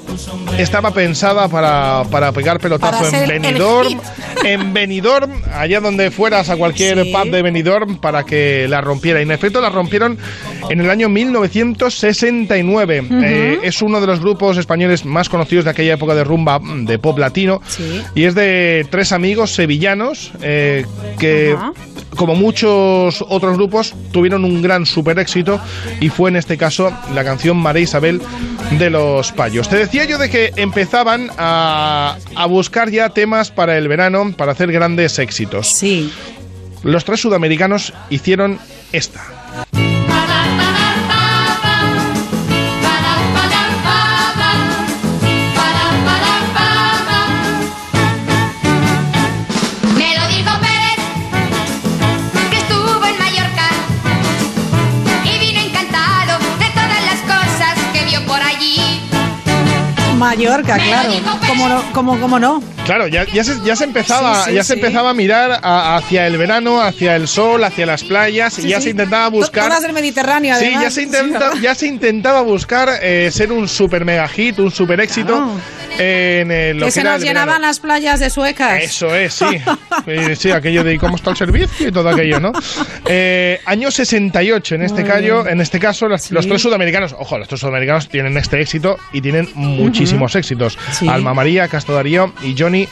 estaba 0.58 0.92
pensada 0.92 1.48
para, 1.48 2.04
para 2.12 2.32
pegar 2.32 2.60
pelotazo 2.60 3.04
Para 3.06 3.24
en 3.24 3.28
Benidorm, 3.42 4.00
en 4.46 4.74
Benidorm, 4.74 5.32
allá 5.58 5.80
donde 5.82 6.12
fueras 6.12 6.50
a 6.52 6.58
cualquier 6.58 7.04
Sí. 7.04 7.12
pub 7.14 7.32
de 7.32 7.42
Benidorm 7.42 7.98
para 7.98 8.24
que 8.24 8.68
la 8.70 8.82
rompiera. 8.82 9.20
Y 9.20 9.24
en 9.24 9.32
efecto 9.32 9.62
la 9.62 9.70
rompieron 9.70 10.11
en 10.70 10.80
el 10.80 10.90
año 10.90 11.10
1969. 11.10 13.02
Ujú. 13.02 13.22
Eh, 13.24 13.60
es 13.64 13.82
uno 13.82 14.02
de 14.02 14.08
los 14.08 14.20
grupos 14.20 14.58
españoles 14.58 15.06
más 15.06 15.30
conocidos 15.30 15.66
de 15.66 15.72
aquella 15.72 15.94
época 15.94 16.16
de 16.16 16.24
rumba 16.24 16.60
mm, 16.60 16.86
de 16.86 17.00
pop 17.00 17.18
latino. 17.18 17.62
Y 18.16 18.24
es 18.24 18.36
de 18.36 18.86
tres 18.90 19.12
amigos 19.12 19.52
sevillanos 19.54 20.32
eh, 20.42 20.86
que, 21.20 21.56
como 22.16 22.36
muchos 22.36 23.24
otros 23.28 23.58
grupos, 23.58 23.94
tuvieron 24.12 24.46
un 24.46 24.62
gran 24.62 24.86
super 24.86 25.20
éxito 25.20 25.60
y 26.00 26.10
fue 26.10 26.30
en 26.30 26.36
este 26.36 26.58
caso 26.58 26.92
la 27.14 27.24
canción 27.24 27.58
María 27.58 27.84
Isabel 27.84 28.22
de 28.78 28.90
los 28.90 29.32
Payos. 29.32 29.70
Te 29.70 29.78
decía 29.78 30.06
yo 30.06 30.18
de 30.18 30.30
que 30.30 30.52
empezaban 30.56 31.30
a, 31.38 32.18
a 32.36 32.46
buscar 32.46 32.90
ya 32.90 33.10
temas 33.10 33.52
para 33.52 33.78
el 33.78 33.88
verano, 33.88 34.34
para 34.38 34.54
hacer 34.54 34.72
grandes 34.72 35.20
éxitos. 35.20 35.68
Sí. 35.68 36.12
Los 36.84 37.06
tres 37.06 37.20
sudamericanos 37.20 37.94
hicieron 38.10 38.60
esta. 38.92 39.22
ba, 40.32 40.58
ba. 40.58 40.71
Mallorca, 60.36 60.78
claro. 60.78 61.12
¿Cómo 61.46 61.68
no? 61.68 61.84
¿Cómo, 61.92 62.18
cómo 62.22 62.40
no? 62.40 62.64
Claro, 62.86 63.06
ya, 63.08 63.26
ya, 63.26 63.44
se, 63.44 63.60
ya 63.66 63.76
se 63.76 63.84
empezaba, 63.84 64.46
Sí, 64.46 64.52
sí, 64.52 64.56
ya 64.56 64.64
se 64.64 64.74
sí. 64.76 64.80
empezaba 64.80 65.10
a 65.10 65.14
mirar 65.14 65.60
a- 65.62 65.98
hacia 65.98 66.26
el 66.26 66.38
verano, 66.38 66.82
hacia 66.82 67.18
el 67.18 67.28
sol, 67.28 67.62
hacia 67.66 67.86
las 67.86 68.06
playas, 68.06 68.58
y 68.58 68.62
Sí, 68.62 68.68
ya 68.70 68.78
sí. 68.78 68.84
se 68.86 68.90
intentaba 68.92 69.28
buscar. 69.28 69.66
Todas 69.68 69.82
del 69.84 69.92
Mediterráneo, 69.92 70.56
Sí, 70.58 70.64
además. 70.68 70.84
ya 70.84 70.90
se, 70.92 71.02
intenta- 71.04 71.52
ya 71.62 71.76
se 71.76 71.88
intentaba 71.88 72.42
buscar 72.44 72.90
eh, 73.02 73.30
ser 73.34 73.52
un 73.52 73.68
super 73.68 74.06
mega 74.06 74.26
hit, 74.30 74.58
un 74.60 74.72
super 74.72 75.02
éxito 75.02 75.34
Claro. 75.36 75.52
En 76.02 76.80
lo 76.80 76.86
Que 76.86 76.92
se 76.92 77.04
nos 77.04 77.22
el 77.22 77.28
llenaban 77.28 77.62
las 77.62 77.80
playas 77.80 78.20
de 78.20 78.30
suecas. 78.30 78.84
Eso 78.84 79.14
es, 79.16 79.34
sí. 79.34 79.46
Eh, 80.08 80.36
sí, 80.36 80.50
aquello 80.50 80.84
de 80.84 80.98
cómo 80.98 81.16
está 81.16 81.30
el 81.32 81.38
servicio 81.38 81.90
y 81.90 81.92
todo 81.92 82.10
aquello, 82.10 82.40
¿no? 82.40 82.54
Eh, 83.06 83.60
año 83.66 83.92
68, 83.92 84.76
en 84.76 84.82
este, 84.82 85.04
callo, 85.04 85.48
en 85.48 85.62
este 85.62 85.80
caso, 85.80 86.08
los, 86.08 86.32
los 86.32 86.48
tres 86.48 86.62
sudamericanos, 86.62 87.14
ojo, 87.18 87.38
los 87.38 87.48
tres 87.48 87.62
sudamericanos 87.62 88.10
tienen 88.10 88.36
este 88.38 88.60
éxito 88.60 88.98
y 89.14 89.22
tienen 89.22 89.50
muchísimos 89.54 90.36
éxitos. 90.36 90.78
Sí. 90.92 91.08
Alma 91.08 91.34
María, 91.34 91.68
Castro 91.68 91.94
Darío 91.94 92.34
y 92.42 92.56
Johnny. 92.58 92.88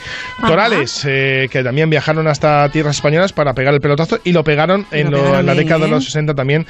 Torales, 0.46 1.04
eh, 1.06 1.48
que 1.50 1.62
también 1.62 1.90
viajaron 1.90 2.26
hasta 2.28 2.68
tierras 2.70 2.96
españolas 2.96 3.32
para 3.32 3.54
pegar 3.54 3.74
el 3.74 3.80
pelotazo 3.80 4.20
y 4.24 4.32
lo 4.32 4.44
pegaron 4.44 4.86
en, 4.90 5.10
Lo 5.10 5.18
pegaron 5.18 5.40
en 5.40 5.46
la 5.46 5.52
bien, 5.52 5.64
década 5.64 5.84
de 5.86 5.90
los 5.90 6.04
60 6.04 6.34
también 6.34 6.66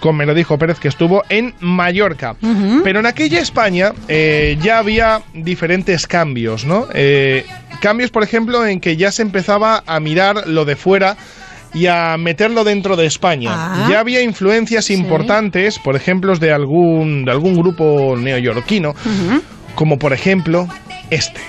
con 0.00 0.16
Melodijo 0.16 0.58
Pérez, 0.58 0.78
que 0.78 0.88
estuvo 0.88 1.22
en 1.28 1.54
Mallorca. 1.60 2.36
Ujú. 2.42 2.82
Pero 2.82 3.00
en 3.00 3.06
aquella 3.06 3.40
España 3.40 3.92
eh, 4.08 4.58
ya 4.60 4.78
había 4.78 5.22
diferentes 5.32 5.83
cambios, 6.08 6.64
¿no? 6.64 6.86
Eh, 6.94 7.44
cambios, 7.80 8.10
por 8.10 8.22
ejemplo, 8.22 8.66
en 8.66 8.80
que 8.80 8.96
ya 8.96 9.12
se 9.12 9.22
empezaba 9.22 9.82
a 9.86 10.00
mirar 10.00 10.48
lo 10.48 10.64
de 10.64 10.76
fuera 10.76 11.16
y 11.74 11.86
a 11.86 12.16
meterlo 12.16 12.64
dentro 12.64 12.96
de 12.96 13.06
España. 13.06 13.50
Ah. 13.52 13.86
Ya 13.90 14.00
había 14.00 14.22
influencias 14.22 14.90
importantes, 14.90 15.78
por 15.78 15.96
ejemplo, 15.96 16.34
de 16.36 16.52
algún, 16.52 17.24
de 17.24 17.32
algún 17.32 17.56
grupo 17.56 18.16
neoyorquino, 18.16 18.94
como 19.74 19.98
por 19.98 20.12
ejemplo 20.12 20.68
este. 21.10 21.40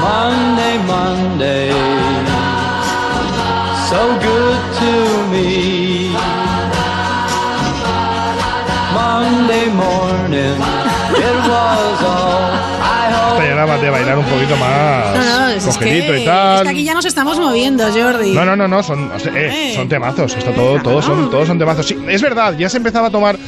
Monday, 0.00 0.78
Monday, 0.86 1.70
so 3.88 4.00
good 4.20 4.60
to 4.78 5.28
me. 5.30 5.73
De 13.64 13.90
bailar 13.90 14.18
un 14.18 14.24
poquito 14.26 14.56
más 14.56 15.14
No, 15.16 15.24
no, 15.24 15.48
es, 15.48 15.66
es 15.66 15.78
que, 15.78 15.98
y 16.20 16.24
tal. 16.24 16.56
es 16.58 16.62
que 16.64 16.68
aquí 16.68 16.84
ya 16.84 16.92
nos 16.94 17.04
estamos 17.06 17.38
moviendo, 17.38 17.84
Jordi. 17.90 18.32
No, 18.32 18.44
no, 18.44 18.54
no, 18.54 18.68
no, 18.68 18.82
son, 18.82 19.10
eh, 19.34 19.70
Eh. 19.70 19.72
son 19.74 19.88
temazos. 19.88 20.36
Esto 20.36 20.50
todo, 20.52 20.80
todos 20.82 21.04
son, 21.04 21.30
todos 21.30 21.48
son 21.48 21.58
temazos. 21.58 21.86
Sí, 21.86 21.96
es 22.08 22.20
verdad, 22.22 22.54
ya 22.58 22.68
se 22.68 22.76
empezaba 22.76 23.08
a 23.08 23.10
tomar 23.10 23.38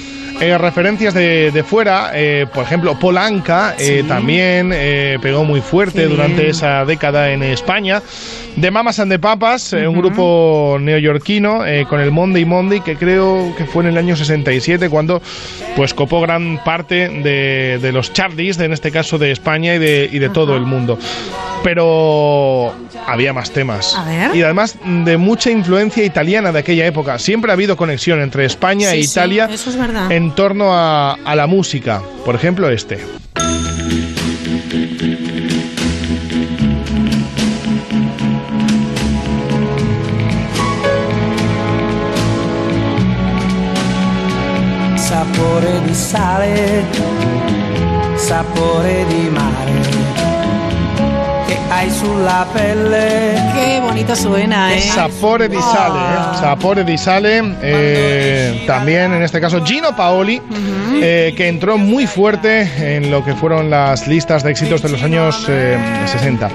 eh, 0.40 0.58
referencias 0.58 1.14
de, 1.14 1.50
de 1.50 1.62
fuera. 1.64 2.10
eh, 2.14 2.46
por 2.52 2.64
ejemplo, 2.64 2.98
Polanca 2.98 3.74
eh, 3.78 4.00
Sí. 4.02 4.08
también 4.08 4.70
eh, 4.74 5.18
pegó 5.22 5.44
muy 5.44 5.60
fuerte 5.60 6.02
Qué 6.02 6.06
durante 6.08 6.48
esa 6.48 6.84
década 6.84 7.30
en 7.30 7.42
España. 7.42 8.02
De 8.56 8.70
Mamas 8.70 8.98
and 9.00 9.12
the 9.12 9.18
Papas, 9.18 9.72
eh, 9.74 9.86
un 9.86 9.96
grupo 9.98 10.78
neoyorquino 10.80 11.60
con 11.90 12.00
el 12.00 12.10
Monday 12.10 12.44
Monday, 12.46 12.80
que 12.80 12.96
creo 12.96 13.54
que 13.56 13.64
fue 13.66 13.84
en 13.84 13.90
el 13.90 13.98
año 13.98 14.16
67 14.16 14.88
cuando 14.88 15.20
pues 15.76 15.92
copó 15.92 16.20
gran 16.22 16.62
parte 16.64 17.08
de, 17.08 17.78
de 17.80 17.92
los 17.92 18.12
charties, 18.14 18.56
de, 18.56 18.64
en 18.64 18.72
este 18.72 18.90
caso 18.90 19.18
de 19.18 19.30
España 19.30 19.74
y 19.74 19.78
de, 19.78 20.08
y 20.10 20.18
de 20.18 20.28
todo 20.30 20.56
el 20.56 20.62
mundo. 20.62 20.98
Pero 21.62 22.72
había 23.06 23.32
más 23.32 23.50
temas. 23.50 23.94
A 23.96 24.04
ver. 24.04 24.34
Y 24.36 24.42
además 24.42 24.76
de 24.84 25.16
mucha 25.16 25.50
influencia 25.50 26.04
italiana 26.04 26.52
de 26.52 26.60
aquella 26.60 26.86
época. 26.86 27.18
Siempre 27.18 27.50
ha 27.50 27.54
habido 27.54 27.76
conexión 27.76 28.20
entre 28.20 28.44
España 28.44 28.90
Sí, 28.92 28.98
e 28.98 29.02
sí, 29.02 29.10
Italia 29.10 29.48
eso 29.52 29.70
es 29.70 29.76
verdad. 29.76 30.10
en 30.12 30.25
torno 30.34 30.74
a, 30.74 31.12
a 31.12 31.34
la 31.34 31.46
música. 31.46 32.02
Por 32.24 32.34
ejemplo, 32.34 32.68
este. 32.70 32.98
sapore 44.96 45.80
di 45.84 45.94
sale, 45.94 46.84
sapore 48.16 49.04
di 49.08 49.28
mare 49.30 49.95
hai 51.76 51.90
sulla 51.90 52.46
pelle. 52.52 53.34
Qué 53.54 53.80
bonito 53.80 54.14
suena, 54.16 54.74
¿eh? 54.74 54.80
Sapore 54.80 55.48
di 55.48 55.58
sale, 55.60 55.98
¿eh? 55.98 56.36
Sapore 56.40 56.84
di 56.84 56.96
sale. 56.96 57.42
eh, 57.60 58.62
también, 58.66 59.12
en 59.12 59.22
este 59.22 59.40
caso, 59.40 59.62
Gino 59.64 59.94
Paoli, 59.94 60.40
eh, 61.00 61.34
que 61.36 61.48
entró 61.48 61.76
muy 61.76 62.06
fuerte 62.06 62.68
en 62.96 63.10
lo 63.10 63.22
que 63.24 63.34
fueron 63.34 63.68
las 63.68 64.06
listas 64.08 64.42
de 64.42 64.50
éxitos 64.52 64.80
de 64.82 64.88
los 64.88 65.02
años 65.02 65.44
eh, 65.48 65.76
60. 66.06 66.48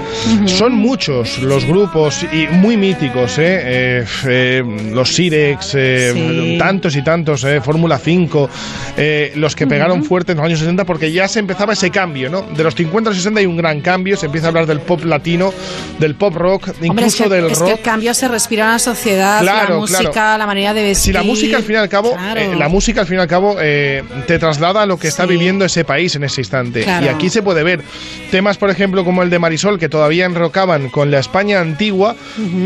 Son 0.46 0.74
muchos 0.74 1.38
los 1.38 1.64
grupos 1.66 2.24
y 2.32 2.48
muy 2.48 2.76
míticos, 2.76 3.38
¿eh? 3.38 3.60
Eh, 4.02 4.04
eh, 4.26 4.90
los 4.92 5.14
Sirex, 5.14 5.66
Sí. 5.72 6.56
tantos 6.58 6.96
y 6.96 7.02
tantos, 7.02 7.46
Fórmula 7.62 7.98
5, 7.98 8.50
eh, 8.96 9.32
los 9.36 9.54
que 9.54 9.66
pegaron 9.66 10.02
fuerte 10.04 10.32
en 10.32 10.38
los 10.38 10.46
años 10.46 10.58
60 10.58 10.84
porque 10.84 11.12
ya 11.12 11.28
se 11.28 11.38
empezaba 11.38 11.72
ese 11.74 11.90
cambio, 11.90 12.28
¿no? 12.28 12.42
De 12.42 12.62
los 12.64 12.74
50 12.74 13.08
a 13.08 13.12
los 13.12 13.18
60 13.18 13.40
hay 13.40 13.46
un 13.46 13.56
gran 13.56 13.80
cambio, 13.80 14.16
se 14.16 14.26
empieza 14.26 14.48
a 14.48 14.50
hablar 14.50 14.66
del 14.66 14.80
pop 14.80 15.02
latino, 15.12 15.52
del 15.98 16.14
pop 16.16 16.34
rock, 16.34 16.68
Hombre, 16.68 16.86
incluso 16.88 17.06
es 17.24 17.28
que, 17.28 17.28
del 17.36 17.46
es 17.50 17.58
rock. 17.58 17.68
que 17.68 17.74
el 17.74 17.80
cambio 17.80 18.14
se 18.14 18.28
respira 18.28 18.64
en 18.64 18.72
la 18.72 18.78
sociedad, 18.78 19.40
Claro, 19.40 19.74
la 19.74 19.80
música, 19.80 20.10
claro. 20.10 20.38
la 20.38 20.46
manera 20.46 20.74
de 20.74 20.82
vestir. 20.82 21.04
Si 21.04 21.12
la 21.12 21.22
música 21.22 21.56
al 21.58 21.62
fin 21.62 21.74
y 21.76 21.78
al 21.78 21.88
cabo, 21.88 22.12
Claro. 22.12 22.40
eh, 22.40 22.56
la 22.56 22.68
música 22.68 23.02
al 23.02 23.06
fin 23.06 23.18
y 23.18 23.20
al 23.20 23.28
cabo 23.28 23.56
eh, 23.60 24.02
te 24.26 24.38
traslada 24.38 24.82
a 24.82 24.86
lo 24.86 24.98
que 24.98 25.08
está 25.08 25.26
viviendo 25.26 25.64
ese 25.64 25.84
país 25.84 26.14
en 26.16 26.24
ese 26.24 26.40
instante. 26.40 26.80
Y 27.02 27.08
aquí 27.08 27.30
se 27.30 27.42
puede 27.42 27.62
ver 27.62 27.82
temas, 28.30 28.56
por 28.58 28.70
ejemplo, 28.70 29.04
como 29.04 29.22
el 29.22 29.30
de 29.30 29.38
Marisol, 29.38 29.78
que 29.78 29.88
todavía 29.88 30.24
enrocaban 30.24 30.88
con 30.88 31.10
la 31.10 31.18
España 31.20 31.60
antigua, 31.60 32.16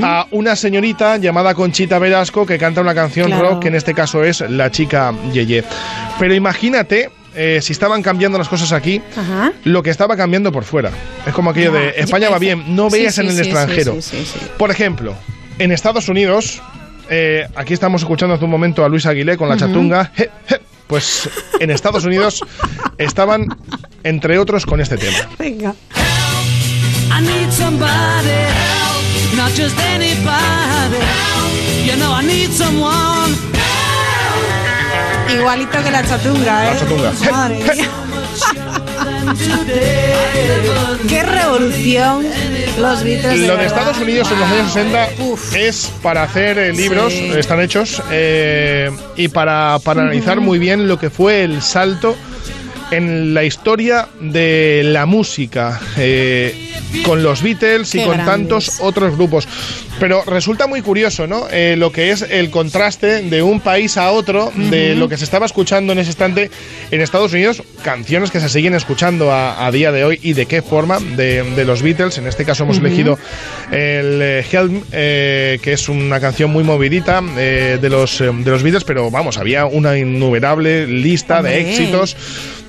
a 0.02 0.26
una 0.30 0.56
señorita 0.56 1.16
llamada 1.18 1.54
Conchita 1.54 1.98
Velasco 1.98 2.46
que 2.46 2.58
canta 2.58 2.80
una 2.80 2.94
canción 2.94 3.30
rock, 3.38 3.62
que 3.62 3.68
en 3.68 3.74
este 3.74 3.92
caso 3.94 4.22
es 4.24 4.40
La 4.48 4.70
chica 4.70 5.12
Yeye. 5.32 5.64
Pero 6.18 6.34
imagínate 6.34 7.10
eh, 7.36 7.60
si 7.62 7.72
estaban 7.72 8.02
cambiando 8.02 8.38
las 8.38 8.48
cosas 8.48 8.72
aquí, 8.72 9.00
Ajá. 9.16 9.52
lo 9.64 9.82
que 9.82 9.90
estaba 9.90 10.16
cambiando 10.16 10.50
por 10.50 10.64
fuera. 10.64 10.90
Es 11.26 11.32
como 11.34 11.50
aquello 11.50 11.72
de 11.72 11.94
España 11.96 12.30
va 12.30 12.38
bien, 12.38 12.74
no 12.74 12.88
veas 12.90 13.14
sí, 13.14 13.20
en 13.20 13.28
el 13.28 13.34
sí, 13.34 13.40
extranjero. 13.42 13.94
sí, 14.00 14.02
sí, 14.02 14.24
sí. 14.32 14.46
Por 14.58 14.70
ejemplo, 14.70 15.14
en 15.58 15.70
Estados 15.72 16.08
Unidos, 16.08 16.62
eh, 17.10 17.46
aquí 17.54 17.74
estamos 17.74 18.02
escuchando 18.02 18.34
hace 18.34 18.44
un 18.44 18.50
momento 18.50 18.84
a 18.84 18.88
Luis 18.88 19.06
Aguilé 19.06 19.36
con 19.36 19.48
la 19.48 19.56
chatunga. 19.56 20.10
Je, 20.16 20.30
je. 20.48 20.60
Pues 20.86 21.28
en 21.60 21.70
Estados 21.70 22.04
Unidos 22.04 22.40
estaban, 22.98 23.48
entre 24.04 24.38
otros, 24.38 24.64
con 24.64 24.80
este 24.80 24.96
tema. 24.96 25.18
Venga. 25.38 25.74
I 27.10 27.20
need 27.22 27.50
somebody 27.50 28.30
help, 28.30 29.36
not 29.36 29.50
just 29.56 29.78
anybody. 29.80 30.98
You 31.84 31.96
know 31.96 32.12
I 32.12 32.22
need 32.24 32.50
someone. 32.52 33.55
Igualito 35.34 35.82
que 35.82 35.90
la 35.90 36.04
chatunga, 36.06 36.70
¿eh? 36.70 36.74
La 36.74 36.78
chatunga. 36.80 37.12
Madre 37.30 37.58
mía. 37.74 37.90
Qué 41.08 41.22
revolución 41.22 42.26
los 42.78 43.02
Beatles. 43.02 43.40
Lo 43.46 43.56
de. 43.56 43.66
Estados 43.66 43.98
Unidos 43.98 44.30
en 44.30 44.40
los 44.40 44.48
años 44.50 44.72
60 44.72 45.08
es 45.58 45.92
para 46.02 46.22
hacer 46.22 46.58
eh, 46.58 46.72
libros, 46.72 47.12
Sí. 47.12 47.30
están 47.36 47.60
hechos, 47.60 48.02
eh, 48.10 48.90
y 49.16 49.28
para, 49.28 49.78
para 49.82 50.02
analizar 50.02 50.40
muy 50.40 50.58
bien 50.58 50.88
lo 50.88 50.98
que 50.98 51.10
fue 51.10 51.42
el 51.42 51.62
salto 51.62 52.16
en 52.90 53.34
la 53.34 53.44
historia 53.44 54.08
de 54.20 54.82
la 54.84 55.06
música, 55.06 55.80
eh, 55.96 56.54
con 57.04 57.22
los 57.22 57.42
Beatles 57.42 57.94
y 57.94 57.98
Qué 57.98 58.04
con 58.04 58.14
grandes. 58.14 58.34
tantos 58.34 58.80
otros 58.80 59.16
grupos. 59.16 59.48
Pero 59.98 60.22
resulta 60.26 60.66
muy 60.66 60.82
curioso, 60.82 61.26
¿no? 61.26 61.46
Eh, 61.50 61.74
lo 61.78 61.90
que 61.90 62.10
es 62.10 62.20
el 62.20 62.50
contraste 62.50 63.22
de 63.22 63.42
un 63.42 63.60
país 63.60 63.96
a 63.96 64.10
otro, 64.10 64.52
de 64.54 64.94
lo 64.94 65.08
que 65.08 65.16
se 65.16 65.24
estaba 65.24 65.46
escuchando 65.46 65.94
en 65.94 65.98
ese 65.98 66.10
instante 66.10 66.50
en 66.90 67.00
Estados 67.00 67.32
Unidos, 67.32 67.62
canciones 67.82 68.30
que 68.30 68.38
se 68.40 68.50
siguen 68.50 68.74
escuchando 68.74 69.32
a, 69.32 69.66
a 69.66 69.70
día 69.70 69.92
de 69.92 70.04
hoy 70.04 70.20
y 70.22 70.34
de 70.34 70.44
qué 70.44 70.60
forma, 70.60 70.98
de, 71.00 71.42
de 71.42 71.64
los 71.64 71.80
Beatles. 71.80 72.18
En 72.18 72.26
este 72.26 72.44
caso 72.44 72.64
hemos 72.64 72.76
elegido 72.78 73.18
el 73.72 74.20
eh, 74.22 74.44
Helm, 74.52 74.82
eh, 74.92 75.58
que 75.62 75.72
es 75.72 75.88
una 75.88 76.20
canción 76.20 76.50
muy 76.50 76.62
movidita 76.62 77.22
de, 77.22 77.88
los, 77.88 78.18
de 78.18 78.50
los 78.50 78.62
Beatles, 78.62 78.84
pero 78.84 79.10
vamos, 79.10 79.38
había 79.38 79.64
una 79.64 79.96
innumerable 79.96 80.86
lista 80.86 81.40
de 81.42 81.60
éxitos. 81.60 82.16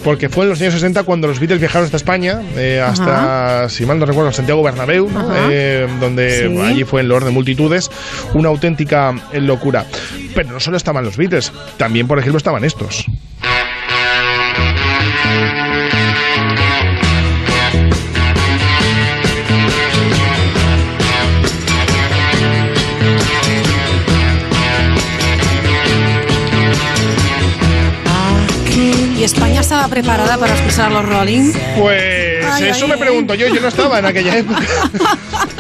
Porque 0.04 0.30
fue 0.30 0.46
en 0.46 0.52
los 0.52 0.62
años 0.62 0.74
60 0.74 1.04
cuando 1.04 1.28
los 1.28 1.40
Beatles 1.40 1.60
viajaron 1.60 1.86
hasta 1.86 1.98
España, 1.98 2.42
eh, 2.56 2.82
hasta, 2.82 3.68
si 3.70 3.86
mal 3.86 4.00
no 4.00 4.06
recuerdo, 4.06 4.32
Santiago 4.32 4.64
Bernabéu. 4.64 5.10
Eh, 5.50 5.88
donde 6.00 6.48
Sí. 6.48 6.62
allí 6.62 6.84
fue 6.84 7.02
el 7.02 7.10
Lord 7.10 7.26
de 7.26 7.32
multitudes, 7.32 7.90
una 8.34 8.50
auténtica 8.50 9.14
locura. 9.34 9.86
Pero 10.34 10.52
no 10.52 10.60
solo 10.60 10.78
estaban 10.78 11.04
los 11.04 11.18
Beatles, 11.18 11.52
también, 11.78 12.08
por 12.08 12.20
ejemplo, 12.20 12.38
estaban 12.38 12.64
estos. 12.64 13.06
Estaba 29.88 30.02
preparada 30.18 30.38
para 30.38 30.54
escuchar 30.54 30.92
los 30.92 31.06
Rolling? 31.08 31.54
Pues 31.80 32.46
Ay, 32.46 32.64
eso 32.70 32.86
ay, 32.86 32.88
me 32.90 32.94
ay. 32.96 33.00
pregunto 33.00 33.34
yo, 33.36 33.48
yo 33.48 33.62
no 33.62 33.68
estaba 33.68 34.00
en 34.00 34.06
aquella 34.06 34.38
época. 34.38 34.62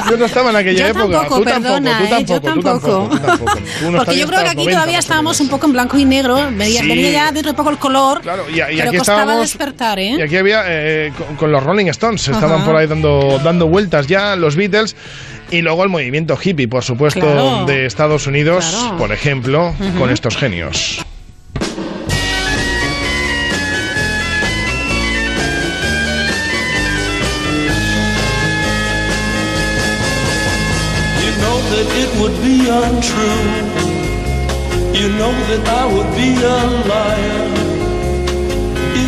yo 0.09 0.17
no 0.17 0.25
estaba 0.25 0.49
en 0.51 0.55
aquella 0.57 0.79
Yo 0.79 0.87
época. 0.87 1.19
tampoco, 1.19 1.37
tú 1.39 1.43
perdona, 1.43 1.91
tampoco, 1.99 2.15
¿eh? 2.15 2.23
tú 2.25 2.33
Yo 2.33 2.41
tampoco, 2.41 2.79
tú 2.79 2.79
tampoco, 2.79 3.09
tú 3.09 3.19
tampoco. 3.27 3.51
Tú 3.79 3.91
no 3.91 3.97
Porque 3.97 4.17
yo 4.17 4.27
creo 4.27 4.39
que 4.43 4.49
aquí 4.49 4.55
los 4.57 4.65
90 4.65 4.71
todavía 4.71 4.99
estábamos 4.99 5.39
un 5.39 5.49
poco 5.49 5.65
en 5.67 5.73
blanco 5.73 5.97
y 5.97 6.05
negro. 6.05 6.35
Venía, 6.51 6.81
Sí. 6.81 6.87
venía 6.87 7.11
ya 7.11 7.31
dentro 7.31 7.51
de 7.51 7.57
poco 7.57 7.69
el 7.69 7.77
color. 7.77 8.21
y, 8.49 8.55
y 8.55 8.77
pero 8.77 8.89
aquí 8.89 8.97
costaba 8.97 9.37
despertar, 9.37 9.99
¿eh? 9.99 10.15
y 10.17 10.21
aquí 10.21 10.37
había 10.37 10.63
eh, 10.67 11.11
con, 11.17 11.35
con 11.35 11.51
los 11.51 11.63
Rolling 11.63 11.87
Stones 11.87 12.27
estaban 12.27 12.57
Ajá. 12.57 12.65
por 12.65 12.75
ahí 12.75 12.87
dando 12.87 13.39
dando 13.43 13.67
vueltas 13.67 14.07
ya 14.07 14.35
los 14.35 14.55
Beatles 14.55 14.95
y 15.51 15.61
luego 15.61 15.83
el 15.83 15.89
movimiento 15.89 16.37
hippie 16.41 16.67
por 16.67 16.83
supuesto 16.83 17.19
Claro. 17.21 17.65
de 17.65 17.85
Estados 17.85 18.27
Unidos 18.27 18.65
Claro. 18.69 18.97
por 18.97 19.11
ejemplo 19.11 19.73
Ujú. 19.79 19.99
con 19.99 20.09
estos 20.09 20.35
genios 20.37 20.99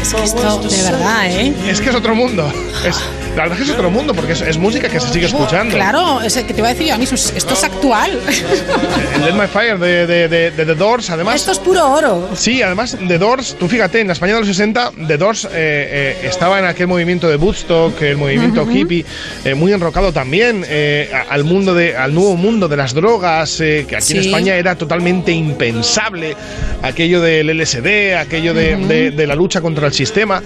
Esto, 0.02 0.18
was 0.18 0.62
to 0.62 0.70
de 0.70 0.84
verdad, 0.84 1.28
¿eh? 1.28 1.54
es 1.68 1.82
que 1.82 1.90
es 1.90 1.96
otro 1.96 2.16
mundo 2.16 2.50
es, 2.86 2.96
la 3.40 3.44
verdad 3.46 3.60
es 3.60 3.66
que 3.68 3.72
es 3.72 3.78
otro 3.78 3.90
mundo 3.90 4.14
porque 4.14 4.34
es, 4.34 4.42
es 4.42 4.58
música 4.58 4.90
que 4.90 5.00
se 5.00 5.08
sigue 5.14 5.28
escuchando 5.28 5.74
Claro, 5.74 6.22
es 6.22 6.36
el 6.36 6.46
que 6.46 6.54
te 6.54 6.60
iba 6.60 6.68
a 6.68 6.74
decir 6.74 6.88
yo 6.88 6.94
a 6.96 6.98
mí, 6.98 7.06
esto 7.06 7.16
es- 7.54 7.64
actual. 7.64 8.12
el 9.16 9.22
Dead 9.22 9.34
My 9.34 9.48
Fire 9.48 9.78
de, 9.80 10.06
de- 10.08 10.28
de- 10.28 10.52
de 10.52 10.66
The 10.66 10.76
Doors 10.76 11.10
además 11.10 11.36
Esto 11.36 11.52
es 11.54 11.60
puro 11.60 11.90
oro. 11.90 12.30
Sí, 12.36 12.62
además 12.62 12.98
The 13.08 13.18
Doors, 13.18 13.56
tú 13.58 13.68
fíjate, 13.70 14.02
en 14.02 14.08
la 14.08 14.14
España 14.14 14.34
de 14.34 14.40
los 14.40 14.48
60, 14.50 14.92
The 15.08 15.18
Doors 15.18 15.46
eh, 15.46 15.50
eh, 15.54 16.18
estaba 16.28 16.60
en 16.60 16.66
aquel 16.66 16.88
movimiento 16.88 17.30
de 17.30 17.38
Woodstock, 17.38 18.02
el 18.02 18.18
movimiento 18.18 18.64
Ujú. 18.64 18.72
hippie, 18.72 19.06
eh, 19.46 19.54
muy 19.56 19.72
enrocado 19.72 20.12
también 20.12 20.66
eh, 20.68 21.10
al 21.30 21.44
mundo 21.46 21.74
de, 21.74 21.96
al 21.96 22.14
nuevo 22.14 22.36
mundo 22.36 22.68
de 22.68 22.76
las 22.78 22.94
drogas, 22.94 23.60
eh, 23.62 23.86
que 23.88 23.96
aquí 23.96 24.14
en 24.18 24.24
Sí. 24.24 24.28
España 24.30 24.56
era 24.56 24.76
totalmente 24.76 25.32
impensable, 25.32 26.36
aquello 26.82 27.22
del 27.22 27.50
LSD, 27.50 28.16
aquello 28.18 28.54
de, 28.54 28.76
Ujú. 28.76 28.88
de- 28.88 29.28
la 29.30 29.36
lucha 29.36 29.62
contra 29.62 29.86
el 29.88 29.94
sistema, 29.94 30.42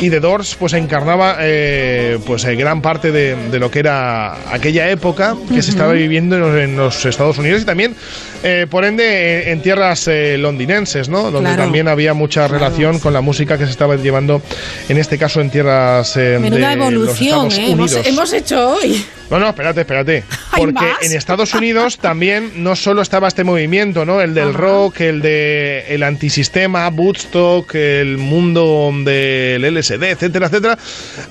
y 0.00 0.10
The 0.10 0.20
Doors 0.20 0.54
pues 0.58 0.72
encarnaba 0.74 1.36
eh, 1.40 2.18
pues 2.38 2.52
eh, 2.52 2.54
gran 2.54 2.82
parte 2.82 3.10
de, 3.10 3.34
de 3.50 3.58
lo 3.58 3.68
que 3.68 3.80
era 3.80 4.52
aquella 4.54 4.88
época 4.90 5.34
que 5.52 5.60
se 5.60 5.72
estaba 5.72 5.92
viviendo 5.92 6.36
en 6.36 6.42
los, 6.42 6.56
en 6.56 6.76
los 6.76 7.04
Estados 7.04 7.36
Unidos 7.38 7.62
y 7.62 7.64
también, 7.64 7.96
eh, 8.44 8.68
por 8.70 8.84
ende, 8.84 9.50
en, 9.50 9.60
tierras 9.60 10.06
eh, 10.06 10.36
londinenses, 10.38 11.08
¿no? 11.08 11.32
Donde 11.32 11.48
Claro. 11.50 11.64
también 11.64 11.88
había 11.88 12.14
mucha 12.14 12.46
relación 12.46 13.00
con 13.00 13.12
la 13.12 13.22
música 13.22 13.58
que 13.58 13.64
se 13.64 13.72
estaba 13.72 13.96
llevando, 13.96 14.40
en 14.88 14.98
este 14.98 15.18
caso, 15.18 15.40
en 15.40 15.50
tierras 15.50 16.14
de 16.14 16.36
evolución, 16.36 16.94
los 16.94 17.18
Estados 17.20 17.58
¿eh? 17.58 17.72
Hemos, 17.72 17.90
Unidos. 17.92 18.06
hemos 18.06 18.32
hecho 18.32 18.70
hoy. 18.74 19.04
No, 19.30 19.38
no, 19.38 19.48
espérate, 19.48 19.80
espérate. 19.80 20.24
¿Hay 20.52 20.60
Porque 20.62 20.86
en 21.02 21.12
Estados 21.12 21.52
Unidos 21.54 21.98
también 21.98 22.52
no 22.62 22.76
solo 22.76 23.02
estaba 23.02 23.28
este 23.28 23.44
movimiento, 23.44 24.04
¿no? 24.06 24.22
El 24.22 24.32
del 24.34 24.54
rock, 24.54 25.00
el 25.02 25.20
de 25.20 25.84
el 25.88 26.02
antisistema, 26.02 26.88
Woodstock, 26.88 27.74
el 27.74 28.16
mundo 28.16 28.90
del 29.04 29.62
LSD, 29.74 30.02
etcétera, 30.04 30.46
etcétera. 30.46 30.78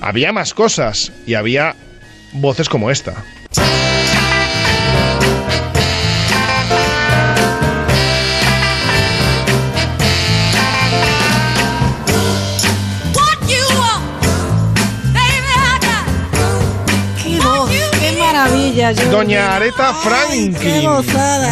Había 0.00 0.32
más 0.32 0.54
cosas 0.54 0.87
y 1.26 1.34
había 1.34 1.74
voces 2.32 2.68
como 2.68 2.90
esta. 2.90 3.24
Doña 19.10 19.56
Areta 19.56 19.92
Franklin. 19.94 20.54
qué. 20.54 20.80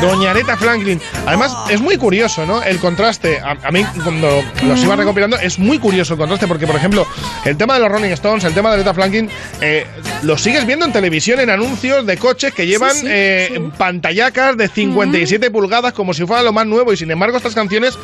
Doña 0.00 0.30
Areta 0.30 0.56
Franklin. 0.56 1.00
Además, 1.26 1.52
es 1.70 1.80
muy 1.80 1.96
curioso, 1.96 2.46
¿no? 2.46 2.62
El 2.62 2.78
contraste. 2.78 3.38
A, 3.40 3.56
a 3.62 3.70
mí, 3.70 3.84
cuando 4.02 4.42
los 4.62 4.82
iba 4.82 4.96
recopilando, 4.96 5.36
es 5.38 5.58
muy 5.58 5.78
curioso 5.78 6.14
el 6.14 6.18
contraste, 6.18 6.46
porque, 6.46 6.66
por 6.66 6.76
ejemplo, 6.76 7.06
el 7.44 7.56
tema 7.56 7.74
de 7.74 7.80
los 7.80 7.88
Rolling 7.90 8.10
Stones, 8.10 8.44
el 8.44 8.54
tema 8.54 8.68
de 8.70 8.74
Areta 8.76 8.94
Franklin, 8.94 9.28
eh, 9.60 9.86
lo 10.22 10.38
sigues 10.38 10.66
viendo 10.66 10.84
en 10.86 10.92
televisión, 10.92 11.40
en 11.40 11.50
anuncios 11.50 12.06
de 12.06 12.16
coches 12.16 12.52
que 12.54 12.66
llevan 12.66 12.92
Sí, 12.94 13.00
sí, 13.00 13.06
eh, 13.10 13.70
pantallacas 13.76 14.56
de 14.56 14.68
57 14.68 15.50
pulgadas 15.50 15.92
como 15.92 16.14
si 16.14 16.24
fuera 16.24 16.42
lo 16.42 16.52
más 16.52 16.66
nuevo, 16.66 16.92
y 16.92 16.96
sin 16.96 17.10
embargo, 17.10 17.36
estas 17.36 17.54
canciones 17.54 17.98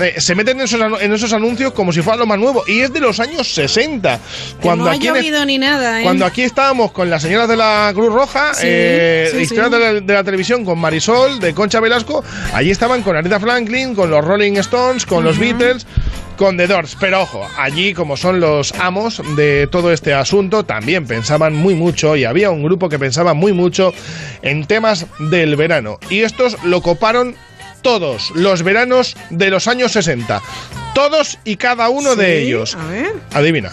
eh, 0.00 0.14
se 0.18 0.34
meten 0.34 0.58
en 0.58 0.64
esos, 0.64 0.80
anu- 0.80 0.98
en 1.00 1.12
esos 1.12 1.32
anuncios 1.32 1.72
como 1.72 1.92
si 1.92 2.02
fuera 2.02 2.18
lo 2.18 2.26
más 2.26 2.38
nuevo. 2.38 2.64
Y 2.66 2.80
es 2.80 2.92
de 2.92 3.00
los 3.00 3.18
años 3.20 3.52
60. 3.54 4.18
Que 4.18 4.20
Cuando 4.60 4.84
no 4.84 4.90
ha 4.90 4.96
llovido 4.96 5.44
ni 5.46 5.58
nada, 5.58 6.00
¿eh? 6.00 6.02
cuando 6.02 6.26
aquí 6.26 6.42
estábamos 6.42 6.92
con 6.92 7.08
las 7.08 7.22
señoras 7.22 7.48
de 7.48 7.56
la 7.56 7.90
Cruz 7.94 8.12
Roja, 8.12 8.52
Sí, 8.54 8.65
eh, 8.66 9.28
sí, 9.32 9.38
historias 9.38 9.70
sí. 9.70 9.72
De, 9.72 9.78
la, 9.78 10.00
de 10.00 10.14
la 10.14 10.24
televisión 10.24 10.64
con 10.64 10.78
Marisol, 10.78 11.40
de 11.40 11.54
Concha 11.54 11.80
Velasco, 11.80 12.24
allí 12.52 12.70
estaban 12.70 13.02
con 13.02 13.16
Aretha 13.16 13.40
Franklin, 13.40 13.94
con 13.94 14.10
los 14.10 14.24
Rolling 14.24 14.54
Stones, 14.54 15.06
con 15.06 15.24
los 15.24 15.38
Beatles, 15.38 15.86
con 16.36 16.56
The 16.56 16.66
Doors. 16.66 16.96
Pero 17.00 17.22
ojo, 17.22 17.46
allí 17.58 17.94
como 17.94 18.16
son 18.16 18.40
los 18.40 18.72
amos 18.74 19.22
de 19.36 19.68
todo 19.70 19.92
este 19.92 20.14
asunto, 20.14 20.64
también 20.64 21.06
pensaban 21.06 21.54
muy 21.54 21.74
mucho 21.74 22.16
y 22.16 22.24
había 22.24 22.50
un 22.50 22.62
grupo 22.62 22.88
que 22.88 22.98
pensaba 22.98 23.34
muy 23.34 23.52
mucho 23.52 23.92
en 24.42 24.66
temas 24.66 25.06
del 25.18 25.56
verano. 25.56 25.98
Y 26.10 26.20
estos 26.20 26.62
lo 26.64 26.80
coparon 26.82 27.34
todos 27.82 28.32
los 28.34 28.62
veranos 28.62 29.16
de 29.30 29.50
los 29.50 29.68
años 29.68 29.92
60. 29.92 30.42
Todos 30.94 31.38
y 31.44 31.56
cada 31.56 31.88
uno 31.88 32.16
de 32.16 32.42
ellos. 32.42 32.74
A 32.74 32.86
ver. 32.86 33.12
Adivina. 33.32 33.70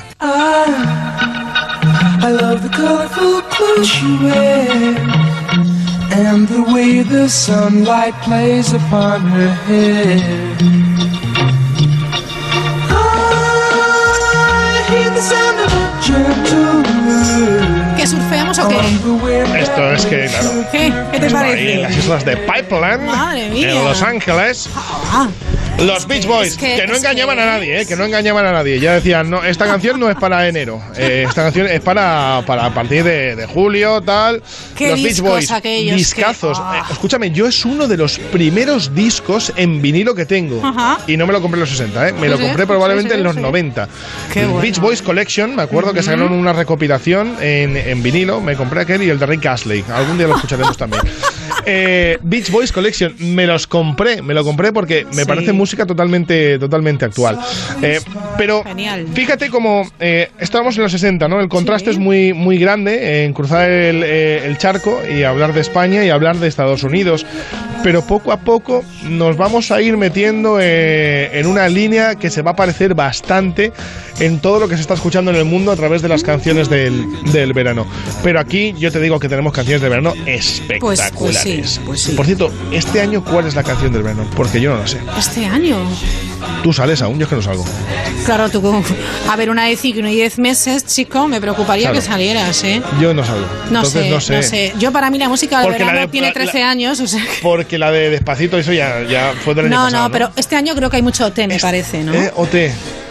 I 2.26 2.32
love 2.32 2.64
the 2.64 2.70
colorful 2.70 3.42
clothes 3.54 4.02
you 4.02 4.18
wear 4.24 4.98
and 6.12 6.48
the 6.48 6.64
way 6.74 7.02
the 7.02 7.28
sunlight 7.28 8.14
plays 8.24 8.72
upon 8.74 9.22
her 9.22 9.50
hair. 9.68 10.18
I 12.90 14.86
hear 14.90 15.10
the 15.10 15.22
sound 15.22 15.60
of 15.60 15.74
a 15.74 16.02
gentle 16.02 16.84
wind 17.06 17.98
¿Que 17.98 18.08
surfeamos 18.08 18.58
o 18.60 18.68
qué? 18.70 18.76
on. 18.78 19.56
Esto 19.58 19.92
es 19.94 20.06
que, 20.06 20.28
claro. 20.28 20.50
¿Qué? 20.72 20.94
¿Qué 21.12 21.20
te 21.20 21.30
parece? 21.30 21.58
Ahí 21.60 21.72
en 21.74 21.82
las 21.84 21.98
islas 21.98 22.26
de 22.26 22.38
Pipeline, 22.38 23.06
Madre 23.06 23.50
mía. 23.50 23.72
en 23.72 23.84
Los 23.84 24.02
Ángeles. 24.02 24.70
Ah, 24.76 25.28
Los 25.80 26.08
Beach 26.08 26.26
Boys, 26.28 26.56
que- 26.56 26.76
que, 26.78 26.88
no 26.88 26.96
engañaban 26.96 27.36
que- 27.36 27.42
a 27.42 27.46
nadie, 27.46 27.82
¿eh? 27.82 27.86
que 27.86 27.96
no 27.98 28.06
engañaban 28.06 28.46
a 28.46 28.52
nadie. 28.54 28.80
Ya 28.80 28.94
decían, 28.94 29.30
no, 29.30 29.44
esta 29.44 29.66
canción 29.66 30.00
no 30.00 30.10
es 30.10 30.16
para 30.16 30.48
enero, 30.48 30.82
eh, 30.96 31.26
esta 31.28 31.44
canción 31.44 31.68
es 31.68 31.82
para, 31.82 32.42
para 32.46 32.68
a 32.68 32.74
partir 32.74 33.04
de, 33.04 33.36
de 33.36 33.46
julio, 33.48 34.00
tal. 34.02 34.36
Los 34.80 35.04
Beach 35.04 35.20
Boys, 35.20 35.52
aquellos 35.52 35.98
discazos. 35.98 36.58
que-. 36.60 36.78
Eh, 36.78 36.82
escúchame, 36.92 37.32
yo 37.32 37.48
es 37.48 37.66
uno 37.66 37.88
de 37.88 37.98
los 37.98 38.18
primeros 38.18 38.96
discos 38.96 39.52
en 39.58 39.82
vinilo 39.82 40.16
que 40.16 40.26
tengo. 40.26 40.66
Ajá. 40.66 41.00
Y 41.08 41.18
no 41.18 41.26
me 41.28 41.34
lo 41.34 41.42
compré 41.42 41.58
en 41.58 41.62
los 41.62 41.70
60, 41.72 42.10
¿eh? 42.10 42.14
me 42.14 42.30
lo 42.30 42.40
compré 42.40 42.66
probablemente 42.66 43.16
en 43.16 43.24
los 43.24 43.36
sí. 43.36 43.42
90. 43.42 43.90
Qué 44.32 44.46
bueno. 44.46 44.62
Beach 44.62 44.80
Boys 44.80 45.02
Collection, 45.02 45.54
me 45.56 45.64
acuerdo 45.64 45.92
que 45.94 46.02
sacaron 46.02 46.32
una 46.32 46.54
recopilación 46.54 47.36
en, 47.42 47.76
en 47.76 48.02
vinilo. 48.02 48.40
Me 48.40 48.56
compré 48.56 48.82
aquel 48.82 49.04
y 49.04 49.10
el 49.10 49.20
de 49.20 49.26
Rick 49.26 49.48
Astley. 49.48 49.84
Algún 49.94 50.18
día 50.18 50.28
lo 50.28 50.36
escucharemos 50.36 50.78
también. 50.78 51.02
Eh, 51.66 52.18
Beach 52.22 52.50
Boys 52.52 52.72
Collection, 52.72 53.14
me 53.20 53.46
los 53.48 53.68
compré, 53.68 54.22
me 54.22 54.34
lo 54.34 54.44
compré 54.44 54.72
porque 54.74 55.06
me 55.14 55.22
Sí. 55.24 55.26
parece 55.26 55.54
música 55.54 55.86
totalmente, 55.86 56.60
totalmente 56.60 57.06
actual. 57.06 57.40
Eh, 57.82 58.00
pero 58.38 58.64
Genial. 58.64 59.08
fíjate 59.14 59.50
como 59.50 59.90
eh, 60.00 60.30
estábamos 60.40 60.76
en 60.78 60.84
los 60.84 60.92
60, 60.92 61.28
¿no? 61.28 61.40
El 61.40 61.48
contraste 61.50 61.90
es 61.92 61.98
muy, 61.98 62.34
muy 62.34 62.58
grande 62.58 63.24
en 63.26 63.34
cruzar 63.34 63.70
el, 63.70 64.04
eh, 64.04 64.46
el 64.46 64.58
charco 64.58 65.00
y 65.10 65.24
hablar 65.24 65.54
de 65.54 65.62
España 65.62 66.04
y 66.06 66.10
hablar 66.10 66.38
de 66.38 66.48
Estados 66.48 66.84
Unidos. 66.84 67.26
Pero 67.84 68.06
poco 68.06 68.32
a 68.32 68.38
poco 68.38 68.84
nos 69.04 69.36
vamos 69.36 69.70
a 69.72 69.82
ir 69.82 69.98
metiendo 69.98 70.58
en 70.62 71.46
una 71.48 71.68
línea 71.68 72.16
que 72.16 72.30
se 72.30 72.42
va 72.42 72.52
a 72.52 72.56
parecer 72.56 72.94
bastante 72.96 73.74
en 74.20 74.40
todo 74.40 74.60
lo 74.60 74.70
que 74.70 74.76
se 74.76 74.82
está 74.82 74.94
escuchando 74.94 75.32
en 75.32 75.38
el 75.38 75.44
mundo 75.46 75.72
a 75.72 75.76
través 75.76 76.02
de 76.02 76.08
las 76.08 76.24
canciones 76.24 76.70
del, 76.70 77.04
del 77.34 77.52
verano. 77.52 77.86
Pero 78.24 78.40
aquí 78.40 78.74
yo 78.80 78.90
te 78.90 79.02
digo 79.02 79.20
que 79.20 79.28
tenemos 79.28 79.52
canciones 79.52 79.82
de 79.82 79.90
verano 79.90 80.14
espectaculares. 80.26 81.12
pues 81.18 81.43
sí, 81.44 81.80
pues 81.86 82.02
sí. 82.02 82.12
Por 82.14 82.26
cierto, 82.26 82.52
este 82.72 83.02
año, 83.02 83.24
¿cuál 83.24 83.46
es 83.48 83.56
la 83.56 83.64
canción 83.64 83.92
del 83.94 84.04
verano? 84.04 84.26
Porque 84.36 84.60
yo 84.62 84.72
no 84.72 84.78
lo 84.78 84.88
sé. 84.88 85.00
Este 85.18 85.46
año. 85.46 85.78
Tú 86.62 86.72
sales 86.74 87.02
aún, 87.02 87.18
yo 87.20 87.24
es 87.24 87.30
que 87.30 87.36
no 87.36 87.42
salgo. 87.42 87.66
Claro, 88.26 88.50
tú. 88.50 88.62
A 89.30 89.36
ver, 89.36 89.50
una 89.50 89.66
de 89.66 89.76
5 89.76 89.98
y 89.98 90.00
una 90.00 90.10
de 90.10 90.16
10 90.16 90.40
meses, 90.40 90.86
chico, 90.86 91.28
me 91.28 91.40
preocuparía 91.42 91.90
Claro. 91.90 92.00
que 92.00 92.06
salieras, 92.06 92.64
¿eh? 92.64 92.82
Yo 93.02 93.14
no 93.14 93.24
salgo. 93.24 93.46
No 93.70 93.80
Entonces 93.80 94.04
sé, 94.04 94.10
no 94.10 94.22
sé. 94.22 94.36
no 94.38 94.44
sé. 94.44 94.74
Yo 94.80 94.92
para 94.92 95.10
mí 95.10 95.18
la 95.18 95.30
música 95.30 95.60
de 95.60 95.66
Porque 95.66 95.80
la 95.80 95.86
verano 95.88 96.06
de- 96.08 96.12
tiene 96.12 96.28
la- 96.28 96.34
13 96.34 96.64
años, 96.64 97.00
o 97.00 97.08
sea 97.08 97.22
que- 97.22 97.42
Porque 97.42 97.78
la 97.78 97.92
de 97.92 98.10
Despacito, 98.10 98.58
eso 98.58 98.72
ya, 98.74 99.04
ya 99.04 99.34
fue 99.44 99.54
del 99.56 99.66
año 99.66 99.76
No, 99.78 99.84
pasado. 99.86 100.04
no, 100.04 100.12
pero 100.12 100.32
este 100.36 100.56
año 100.56 100.74
creo 100.76 100.90
que 100.90 100.98
hay 100.98 101.02
mucho 101.02 101.26
OT, 101.26 101.48
me 101.48 101.60
parece, 101.60 102.04
¿no? 102.04 102.14
¿Eh? 102.14 102.32
OT. 102.36 102.56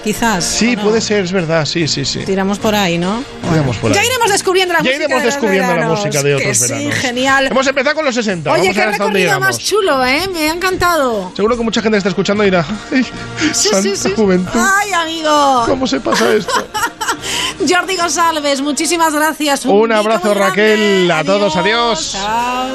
Quizás. 0.05 0.45
Sí, 0.45 0.77
puede 0.77 1.01
ser, 1.01 1.25
es 1.25 1.31
verdad, 1.33 1.65
sí, 1.65 1.87
sí, 1.87 2.05
sí. 2.05 2.25
Tiramos 2.25 2.59
por 2.59 2.75
ahí, 2.75 2.99
¿no? 2.99 3.23
Tiramos 3.49 3.77
por 3.77 3.93
Ya 3.93 4.05
iremos 4.05 4.31
descubriendo 4.31 4.73
la 4.75 4.81
Ya 4.81 4.85
música. 4.85 5.05
iremos 5.05 5.23
de 5.23 5.27
descubriendo 5.27 5.69
la 5.69 5.75
veranos, 5.75 5.99
música 6.01 6.23
de 6.25 6.35
otros 6.35 6.49
que 6.49 6.55
Sí, 6.67 6.73
veranos. 6.73 6.95
genial. 6.97 7.47
Hemos 7.47 7.67
empezado 7.69 7.95
con 7.95 8.05
los 8.05 8.15
60. 8.17 8.53
Oye, 8.53 8.75
qué 8.75 8.87
recorrido 8.87 9.39
más 9.39 9.59
chulo, 9.59 10.05
¿eh? 10.05 10.29
Me 10.33 10.51
ha 10.51 10.55
encantado. 10.55 11.33
Seguro 11.37 11.57
que 11.57 11.63
mucha 11.63 11.81
gente 11.83 11.99
está 11.99 12.09
escuchando 12.09 12.43
y 12.43 12.47
dirá, 12.47 12.67
"Ay, 12.93 13.05
Sí, 13.53 13.69
Santa 13.69 13.83
sí, 13.83 13.97
sí. 13.97 14.13
Juventud. 14.17 14.59
Ay, 14.61 14.93
amigo. 14.93 15.63
¿Cómo 15.67 15.87
se 15.87 16.01
pasa 16.01 16.33
esto? 16.35 16.67
Jordi 17.69 17.97
González, 17.97 18.61
muchísimas 18.61 19.15
gracias. 19.15 19.65
Un 19.67 19.93
abrazo, 19.93 20.31
grande. 20.35 20.49
Raquel. 20.49 21.11
A 21.13 21.23
todos, 21.23 21.55
adiós. 21.57 22.13
Chao. 22.13 22.67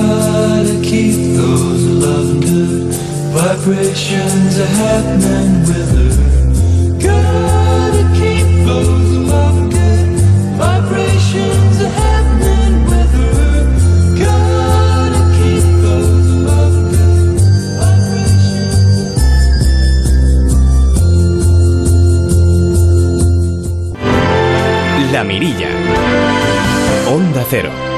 Gotta 0.00 0.80
keep 0.82 1.36
those 1.36 1.84
good 2.40 2.94
vibrations 3.36 4.58
are 4.58 4.72
happening 4.84 5.60
with 5.68 5.90
her. 5.98 6.12
Gotta 6.98 8.04
keep 8.18 8.48
those 8.64 9.12
good 9.68 10.08
vibrations 10.56 11.76
are 11.82 11.94
happening 12.04 12.74
with 12.90 13.12
her. 13.20 13.64
Gotta 14.24 15.22
keep 15.38 15.66
those 15.84 16.28
loving 16.48 17.36
good 24.96 25.12
La 25.12 25.22
Mirilla. 25.24 25.70
Onda 27.06 27.42
Cero. 27.50 27.89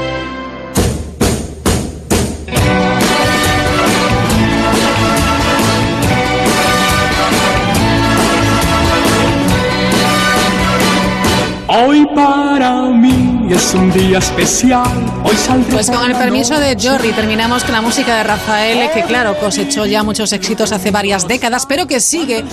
Hoy 11.75 12.05
para 12.13 12.81
mí 12.83 13.47
es 13.49 13.73
un 13.73 13.91
día 13.91 14.19
especial. 14.19 14.85
Hoy 15.23 15.35
saldré 15.35 15.73
Pues 15.73 15.89
con 15.89 16.05
el 16.05 16.15
permiso 16.15 16.59
de. 16.59 16.77
Jordi 16.79 17.11
terminamos 17.13 17.63
con 17.63 17.73
la 17.73 17.81
música 17.81 18.15
de 18.15 18.23
Rafael, 18.23 18.91
que 18.93 19.01
claro, 19.01 19.35
cosechó 19.39 19.87
ya 19.87 20.03
muchos 20.03 20.33
éxitos 20.33 20.71
hace 20.71 20.91
varias 20.91 21.27
décadas, 21.27 21.65
pero 21.65 21.87
que 21.87 21.99
sigue, 21.99 22.45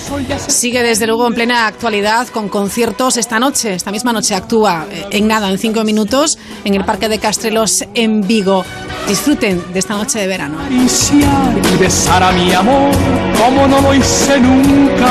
sigue 0.47 0.83
desde 0.83 1.07
luego 1.07 1.27
en 1.27 1.35
plena 1.35 1.67
actualidad 1.67 2.29
con 2.29 2.49
conciertos 2.49 3.19
esta 3.19 3.39
noche, 3.39 3.75
esta 3.75 3.91
misma 3.91 4.15
noche 4.15 4.35
actúa 4.35 4.87
eh, 4.91 5.07
en 5.11 5.29
nada, 5.29 5.51
en 5.51 5.59
cinco 5.59 5.85
minutos, 5.85 6.39
en 6.65 6.75
el 6.75 6.87
Parque 6.87 7.11
de 7.11 7.19
Castrelos 7.19 7.85
en 7.93 8.27
Vigo. 8.27 8.65
Disfruten 9.07 9.63
de 9.71 9.79
esta 9.81 9.99
noche 9.99 10.19
de 10.19 10.29
verano. 10.29 10.57
y 10.71 11.77
besar 11.77 12.23
a 12.23 12.33
mi 12.33 12.55
amor 12.55 12.91
como 13.37 13.67
no 13.67 13.83
lo 13.83 13.95
hice 13.95 14.41
nunca. 14.41 15.11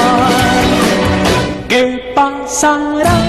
¿Qué 1.68 2.12
pasará? 2.16 3.29